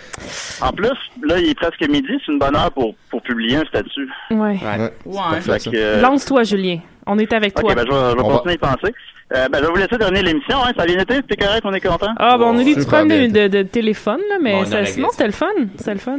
En 0.60 0.70
plus, 0.72 0.90
là, 1.26 1.38
il 1.38 1.48
est 1.48 1.54
presque 1.54 1.80
midi, 1.88 2.08
c'est 2.26 2.30
une 2.32 2.38
bonne 2.38 2.54
heure 2.54 2.70
pour, 2.72 2.94
pour 3.10 3.22
publier 3.22 3.56
un 3.56 3.64
statut. 3.64 4.06
Ouais. 4.30 4.36
Ouais. 4.62 4.92
Ouais, 5.06 5.58
ça. 5.58 5.70
euh, 5.72 6.02
Lance-toi, 6.02 6.42
Julien. 6.44 6.80
On 7.06 7.18
est 7.18 7.32
avec 7.32 7.56
Ok, 7.58 7.64
toi. 7.64 7.74
ben, 7.74 7.84
je 7.86 7.92
vais, 7.92 8.10
je 8.10 8.16
vais 8.16 8.22
On 8.22 8.28
va- 8.28 8.34
continuer 8.36 8.52
à 8.52 8.54
y 8.54 8.58
penser. 8.58 8.94
Euh, 9.34 9.48
ben, 9.48 9.58
je 9.58 9.62
vais 9.64 9.70
vous 9.70 9.76
laisser 9.76 9.98
terminer 9.98 10.22
l'émission, 10.22 10.58
hein. 10.64 10.72
Ça 10.76 10.82
a 10.82 10.86
bien 10.86 10.98
été, 10.98 11.14
c'était 11.16 11.36
correct, 11.36 11.62
on 11.64 11.72
est 11.72 11.80
content. 11.80 12.12
Ah, 12.18 12.36
bon, 12.38 12.46
on 12.54 12.58
a 12.58 12.62
eu 12.62 12.74
des 12.74 12.84
problèmes 12.84 13.32
de, 13.32 13.62
téléphone, 13.62 14.20
là, 14.30 14.36
mais 14.40 14.52
Bon, 14.52 14.60
on 14.62 14.64
ça- 14.66 14.84
sinon, 14.84 15.08
c'était 15.12 15.26
le 15.26 15.32
fun. 15.32 15.46
C'était 15.76 15.94
le 15.94 16.00
fun. 16.00 16.18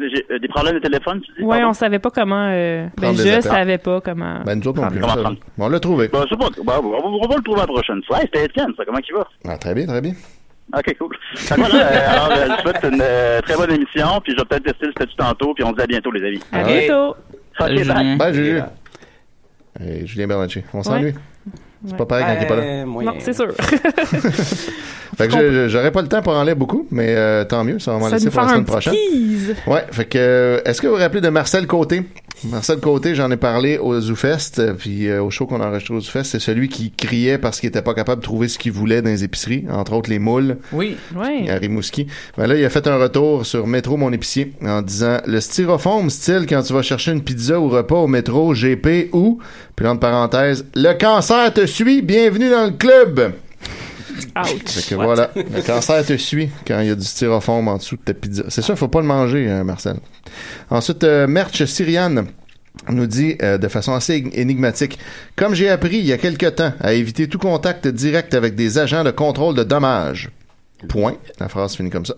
Euh, 0.00 0.38
des 0.38 0.48
problèmes 0.48 0.74
de 0.76 0.78
téléphone, 0.80 1.20
tu 1.20 1.30
dis? 1.32 1.42
Ouais, 1.42 1.56
pardon? 1.58 1.68
on 1.70 1.72
savait 1.74 1.98
pas 1.98 2.10
comment. 2.10 2.48
euh, 2.50 2.86
ben, 2.96 3.14
je 3.14 3.20
appels. 3.28 3.42
savais 3.42 3.76
pas 3.78 4.00
comment. 4.00 4.40
Ben, 4.46 4.58
nous 4.58 4.66
autres 4.68 4.80
non 4.80 4.88
plus. 4.88 5.00
Bon, 5.00 5.36
on 5.58 5.68
l'a 5.68 5.80
trouvé. 5.80 6.08
Ben, 6.08 6.24
c'est 6.30 6.38
pas, 6.38 6.48
ben, 6.64 6.80
on, 6.82 6.90
va, 6.90 6.96
on 7.04 7.28
va 7.28 7.36
le 7.36 7.42
trouver 7.42 7.60
la 7.60 7.66
prochaine 7.66 8.02
fois. 8.06 8.16
Hey, 8.18 8.22
c'était 8.32 8.46
Étienne, 8.46 8.72
ça, 8.78 8.84
comment 8.86 8.98
il 9.06 9.14
va? 9.14 9.26
Ah, 9.46 9.58
très 9.58 9.74
bien, 9.74 9.86
très 9.86 10.00
bien. 10.00 10.12
Ok, 10.74 10.96
cool. 10.98 11.16
Voilà, 11.56 11.74
euh, 11.74 12.10
alors, 12.12 12.30
euh, 12.30 12.44
je 12.46 12.50
vous 12.52 12.60
souhaite 12.62 12.92
une 12.92 13.02
euh, 13.02 13.40
très 13.42 13.56
bonne 13.56 13.72
émission, 13.72 14.06
puis 14.24 14.32
je 14.32 14.38
vais 14.38 14.44
peut-être 14.48 14.64
tester 14.64 14.86
le 14.86 14.92
statut 14.92 15.16
tantôt, 15.16 15.52
puis 15.52 15.64
on 15.64 15.70
se 15.70 15.74
dit 15.74 15.82
à 15.82 15.86
bientôt, 15.86 16.10
les 16.12 16.26
amis. 16.26 16.40
À 16.52 16.60
Ok. 16.62 16.66
bientôt. 16.68 17.16
Salut, 17.58 17.80
Ok, 17.82 17.86
bye. 17.88 18.32
Julien. 18.34 18.64
Bye, 18.64 18.79
Hey, 19.78 20.06
Julien 20.06 20.26
Bernacci. 20.26 20.62
On 20.74 20.82
s'ennuie. 20.82 21.14
C'est 21.86 21.96
pas 21.96 22.06
pareil 22.06 22.24
quand 22.26 22.34
il 22.38 22.42
est 22.44 22.48
pas 22.48 22.56
là. 22.56 22.62
Euh, 22.62 22.86
moyen. 22.86 23.12
Non, 23.12 23.18
c'est 23.20 23.32
sûr. 23.32 23.52
Fait 25.16 25.28
que 25.28 25.68
j'aurais 25.68 25.90
pas 25.90 26.02
le 26.02 26.08
temps 26.08 26.22
pour 26.22 26.34
en 26.34 26.42
lire 26.44 26.56
beaucoup, 26.56 26.86
mais 26.90 27.14
euh, 27.14 27.44
tant 27.44 27.64
mieux, 27.64 27.78
ça 27.78 27.92
va 27.92 27.98
m'en 27.98 28.08
laisser 28.08 28.30
pour 28.30 28.40
la 28.42 28.48
semaine 28.48 28.64
prochaine. 28.64 28.94
tease. 28.94 29.54
Ouais, 29.66 29.84
fait 29.90 30.04
que 30.04 30.18
euh, 30.18 30.60
est-ce 30.64 30.80
que 30.80 30.86
vous 30.86 30.94
vous 30.94 30.98
rappelez 31.00 31.20
de 31.20 31.28
Marcel 31.28 31.66
Côté? 31.66 32.02
Marcel 32.44 32.78
Côté, 32.80 33.14
j'en 33.14 33.30
ai 33.30 33.36
parlé 33.36 33.76
au 33.76 34.00
ZooFest, 34.00 34.52
euh, 34.60 34.72
puis 34.72 35.08
euh, 35.08 35.22
au 35.22 35.30
show 35.30 35.44
qu'on 35.46 35.60
a 35.60 35.66
enregistré 35.66 35.94
au 35.94 36.00
ZooFest, 36.00 36.24
c'est 36.24 36.38
celui 36.38 36.68
qui 36.68 36.90
criait 36.90 37.36
parce 37.36 37.60
qu'il 37.60 37.68
était 37.68 37.82
pas 37.82 37.92
capable 37.92 38.20
de 38.22 38.24
trouver 38.24 38.48
ce 38.48 38.58
qu'il 38.58 38.72
voulait 38.72 39.02
dans 39.02 39.10
les 39.10 39.24
épiceries, 39.24 39.66
entre 39.70 39.92
autres 39.92 40.08
les 40.08 40.18
moules 40.18 40.56
Oui. 40.72 40.96
Ouais. 41.14 41.50
à 41.50 41.56
Rimouski. 41.56 42.06
Ben 42.38 42.46
là, 42.46 42.56
il 42.56 42.64
a 42.64 42.70
fait 42.70 42.86
un 42.86 42.96
retour 42.96 43.44
sur 43.44 43.66
Métro 43.66 43.98
Mon 43.98 44.10
Épicier 44.12 44.52
en 44.64 44.80
disant 44.80 45.18
le 45.26 45.38
styrofoam 45.40 46.08
style 46.08 46.46
quand 46.48 46.62
tu 46.62 46.72
vas 46.72 46.82
chercher 46.82 47.12
une 47.12 47.22
pizza 47.22 47.60
ou 47.60 47.68
repas 47.68 47.96
au 47.96 48.06
métro 48.06 48.54
GP 48.54 49.10
ou, 49.12 49.38
puis 49.76 49.86
entre 49.86 50.00
parenthèses, 50.00 50.64
le 50.74 50.94
cancer 50.94 51.52
te 51.52 51.66
suit, 51.66 52.00
bienvenue 52.00 52.48
dans 52.48 52.64
le 52.64 52.72
club. 52.72 53.32
Fait 54.66 54.88
que 54.88 54.94
voilà, 54.94 55.30
le 55.36 55.62
cancer 55.62 56.04
te 56.04 56.16
suit 56.16 56.50
quand 56.66 56.80
il 56.80 56.88
y 56.88 56.90
a 56.90 56.94
du 56.94 57.04
styrofoam 57.04 57.68
en 57.68 57.76
dessous 57.76 57.96
de 57.96 58.02
ta 58.02 58.14
pizza. 58.14 58.44
C'est 58.48 58.62
ça, 58.62 58.76
faut 58.76 58.88
pas 58.88 59.00
le 59.00 59.06
manger, 59.06 59.48
hein, 59.50 59.64
Marcel. 59.64 59.96
Ensuite, 60.70 61.04
euh, 61.04 61.26
Merch 61.26 61.64
Syriane 61.64 62.26
nous 62.88 63.06
dit 63.06 63.36
euh, 63.42 63.58
de 63.58 63.68
façon 63.68 63.92
assez 63.94 64.20
énig- 64.20 64.30
énigmatique 64.34 64.98
Comme 65.36 65.54
j'ai 65.54 65.68
appris 65.68 65.98
il 65.98 66.06
y 66.06 66.12
a 66.12 66.18
quelque 66.18 66.46
temps 66.46 66.72
à 66.80 66.92
éviter 66.92 67.28
tout 67.28 67.38
contact 67.38 67.88
direct 67.88 68.32
avec 68.34 68.54
des 68.54 68.78
agents 68.78 69.04
de 69.04 69.10
contrôle 69.10 69.54
de 69.54 69.64
dommages. 69.64 70.30
Point. 70.88 71.14
La 71.38 71.48
phrase 71.48 71.76
finit 71.76 71.90
comme 71.90 72.06
ça. 72.06 72.14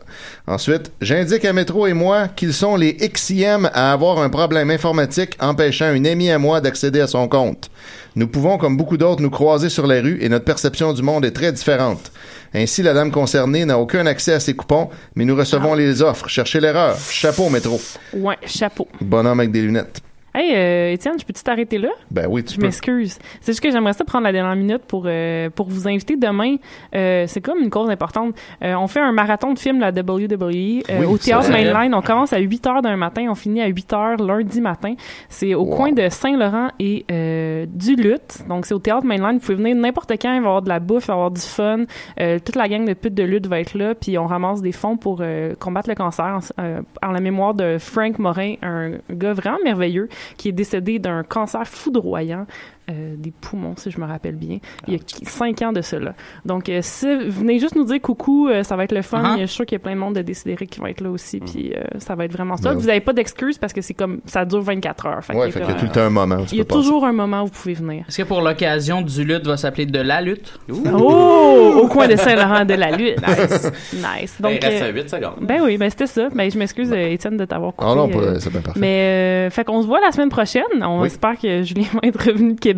Ensuite, 0.47 0.93
j'indique 1.01 1.45
à 1.45 1.53
Métro 1.53 1.87
et 1.87 1.93
moi 1.93 2.29
qu'ils 2.29 2.55
sont 2.55 2.77
les 2.77 2.95
XIM 2.95 3.69
à 3.73 3.93
avoir 3.93 4.21
un 4.21 4.29
problème 4.29 4.71
informatique 4.71 5.37
empêchant 5.41 5.93
une 5.93 6.07
amie 6.07 6.31
à 6.31 6.39
moi 6.39 6.61
d'accéder 6.61 7.01
à 7.01 7.07
son 7.07 7.29
compte. 7.29 7.71
Nous 8.15 8.29
pouvons, 8.29 8.59
comme 8.59 8.77
beaucoup 8.77 8.97
d'autres, 8.97 9.23
nous 9.23 9.31
croiser 9.31 9.69
sur 9.69 9.87
les 9.87 10.01
rues 10.01 10.19
et 10.21 10.29
notre 10.29 10.45
perception 10.45 10.93
du 10.93 11.03
monde 11.03 11.25
est 11.25 11.31
très 11.31 11.53
différente. 11.53 12.13
Ainsi, 12.55 12.83
la 12.83 12.93
dame 12.93 13.11
concernée 13.11 13.65
n'a 13.65 13.79
aucun 13.79 14.05
accès 14.07 14.35
à 14.35 14.41
ses 14.41 14.55
coupons, 14.55 14.91
mais 15.15 15.25
nous 15.25 15.35
recevons 15.35 15.75
les 15.75 16.03
offres. 16.03 16.29
Cherchez 16.29 16.61
l'erreur. 16.61 16.97
Chapeau, 16.99 17.49
Métro. 17.49 17.81
Ouais, 18.13 18.37
chapeau. 18.45 18.87
Bonhomme 19.01 19.41
avec 19.41 19.51
des 19.51 19.63
lunettes. 19.63 20.03
Hey, 20.35 20.55
euh, 20.57 20.93
Étienne, 20.93 21.19
je 21.21 21.27
peux-tu 21.27 21.43
t'arrêter 21.43 21.77
là? 21.77 21.91
Ben 22.11 22.27
oui, 22.27 22.43
tu 22.43 22.55
Je 22.55 22.59
peux. 22.59 22.63
m'excuse. 22.67 23.19
C'est 23.43 23.53
juste 23.53 23.61
que 23.63 23.71
j'aimerais 23.71 23.93
ça 23.93 24.03
prendre 24.05 24.25
la 24.25 24.33
dernière 24.33 24.57
minute 24.57 24.83
pour, 24.89 25.05
euh, 25.07 25.51
pour 25.51 25.69
vous 25.69 25.87
inviter 25.89 26.17
demain. 26.17 26.57
Euh, 26.95 27.27
c'est 27.27 27.43
comme 27.43 27.59
une 27.59 27.69
cause 27.69 27.91
importante. 27.91 28.35
Euh, 28.65 28.75
on 28.77 28.87
fait 28.87 29.01
un 29.01 29.13
marathon 29.13 29.53
de 29.53 29.59
films, 29.59 29.79
la 29.81 29.91
WWE, 29.91 30.85
euh, 30.89 31.01
Oui, 31.01 31.05
au 31.05 31.19
Théâtre. 31.19 31.51
Mainline. 31.51 31.95
On 31.95 32.01
commence 32.01 32.33
à 32.33 32.39
8 32.39 32.67
heures 32.67 32.81
d'un 32.81 32.97
matin, 32.97 33.27
on 33.29 33.35
finit 33.35 33.61
à 33.61 33.67
8 33.67 33.93
heures 33.93 34.17
lundi 34.17 34.63
matin. 34.63 34.95
C'est 35.29 35.53
au 35.55 35.65
Wow. 35.65 35.77
coin 35.77 35.93
de 35.93 36.09
Saint-Laurent 36.09 36.69
et 36.81 37.05
euh, 37.13 37.67
du 37.69 37.95
Lutte. 37.97 38.39
Donc, 38.49 38.65
c'est 38.65 38.75
au 38.75 38.79
Théâtre 38.79 39.05
Mainline. 39.05 39.35
Vous 39.35 39.41
pouvez 39.41 39.57
venir 39.57 39.77
n'importe 39.77 40.13
quand, 40.13 40.33
il 40.33 40.41
va 40.41 40.47
y 40.47 40.47
avoir 40.47 40.63
de 40.63 40.69
la 40.71 40.81
bouffe, 40.81 41.05
il 41.05 41.09
va 41.09 41.13
y 41.13 41.17
avoir 41.17 41.31
du 41.31 41.43
fun. 41.43 41.85
Euh, 42.21 42.39
toute 42.43 42.57
la 42.57 42.69
gang 42.69 42.87
de 42.87 42.95
putes 42.95 43.15
de 43.15 43.23
lutte 43.23 43.47
va 43.49 43.61
être 43.61 43.75
là, 43.77 43.95
puis 43.95 44.17
on 44.17 44.27
ramasse 44.27 44.63
des 44.63 44.73
fonds 44.73 44.97
pour 44.97 45.23
combattre 45.59 45.91
le 45.91 45.95
cancer 45.95 46.25
en, 46.25 46.39
euh, 46.63 46.81
en 47.03 47.11
la 47.13 47.21
mémoire 47.21 47.53
de 47.53 47.77
Frank 47.79 48.19
Morin, 48.19 48.55
un 48.63 48.93
gars 49.11 49.35
vraiment 49.35 49.59
merveilleux 49.63 50.09
qui 50.37 50.49
est 50.49 50.53
décédé 50.53 50.99
d'un 50.99 51.23
cancer 51.23 51.67
foudroyant 51.67 52.47
euh, 52.93 53.15
des 53.17 53.31
poumons, 53.33 53.75
si 53.77 53.91
je 53.91 53.99
me 54.01 54.07
rappelle 54.07 54.37
bien, 54.37 54.59
il 54.87 54.95
y 54.95 54.97
a 54.97 55.01
cinq 55.25 55.63
ans 55.63 55.73
de 55.73 55.81
cela. 55.83 56.15
Donc, 56.45 56.69
euh, 56.69 56.81
si 56.83 57.07
venez 57.29 57.59
juste 57.59 57.75
nous 57.77 57.85
dire 57.85 58.01
coucou, 58.01 58.49
euh, 58.49 58.63
ça 58.63 58.77
va 58.77 58.85
être 58.85 58.93
le 58.95 59.03
fun. 59.03 59.23
Uh-huh. 59.23 59.41
Je 59.41 59.47
suis 59.47 59.57
sûr 59.57 59.67
qu'il 59.67 59.77
y 59.77 59.81
a 59.81 59.85
plein 59.85 59.95
de 59.95 60.01
monde 60.01 60.15
de 60.15 60.23
Décidéré 60.23 60.67
qui 60.67 60.81
va 60.81 60.91
être 60.91 61.01
là 61.01 61.11
aussi, 61.11 61.41
puis 61.41 61.73
euh, 61.77 61.83
ça 61.99 62.15
va 62.15 62.25
être 62.25 62.33
vraiment 62.33 62.57
ça. 62.57 62.71
Ben 62.73 62.79
Vous 62.79 62.87
n'avez 62.87 63.01
pas 63.01 63.13
d'excuses 63.13 63.59
parce 63.59 63.73
que 63.73 63.81
c'est 63.81 63.95
comme 63.95 64.21
ça 64.27 64.45
dure 64.45 64.61
24 64.63 65.07
heures. 65.07 65.25
Fait 65.25 65.35
Ouais, 65.35 65.51
fait 65.51 65.61
qu'il 65.61 65.69
y 65.69 65.73
a 65.73 65.75
tout 65.75 65.85
le 65.87 65.91
temps 65.91 66.01
un 66.03 66.11
moment 66.11 66.37
il 66.53 66.59
y 66.59 66.61
a 66.61 66.65
toujours 66.65 67.05
un 67.05 67.13
moment 67.13 67.43
où 67.43 67.47
vous 67.47 67.53
pouvez 67.53 67.75
venir. 67.75 68.05
Est-ce 68.09 68.19
que 68.19 68.23
pour 68.29 68.41
l'occasion 68.43 69.01
du 69.03 69.25
lutte 69.25 69.47
va 69.47 69.57
s'appeler 69.57 69.87
de 69.87 69.99
la 69.99 70.21
lutte? 70.21 70.59
Oh! 70.93 71.81
Au 71.83 71.87
coin 71.89 72.09
de 72.09 72.17
Saint-Laurent 72.17 72.65
de 72.65 72.75
la 72.75 72.91
Lutte. 72.97 73.19
Nice. 73.27 73.71
nice. 73.95 74.37
Ben, 74.41 74.51
Donc, 74.53 74.59
il 74.63 74.67
reste 74.67 74.83
euh, 74.83 74.93
8 74.93 75.11
secondes. 75.11 75.33
ben 75.41 75.61
oui, 75.63 75.77
ben 75.79 75.89
c'était 75.91 76.07
ça. 76.07 76.29
Ben, 76.35 76.51
je 76.51 76.59
m'excuse, 76.59 76.93
Étienne, 76.93 77.37
de 77.37 77.45
t'avoir 77.45 77.75
coupé. 77.75 77.91
Ah 77.91 77.95
non, 77.95 78.09
pas- 78.09 78.19
euh, 78.19 78.37
c'est 78.39 78.51
bien 78.51 78.61
parfait. 78.61 78.79
Mais, 78.81 79.47
euh, 79.47 79.51
fait 79.51 79.65
qu'on 79.65 79.83
se 79.83 79.87
voit 79.87 80.01
la 80.01 80.13
semaine 80.13 80.29
prochaine. 80.29 80.63
On 80.83 81.01
Oui. 81.01 81.07
espère 81.07 81.39
que 81.39 81.63
Julien 81.63 81.87
va 81.95 82.01
être 82.09 82.23
revenu 82.27 82.55
de 82.55 82.61
Québec. 82.61 82.73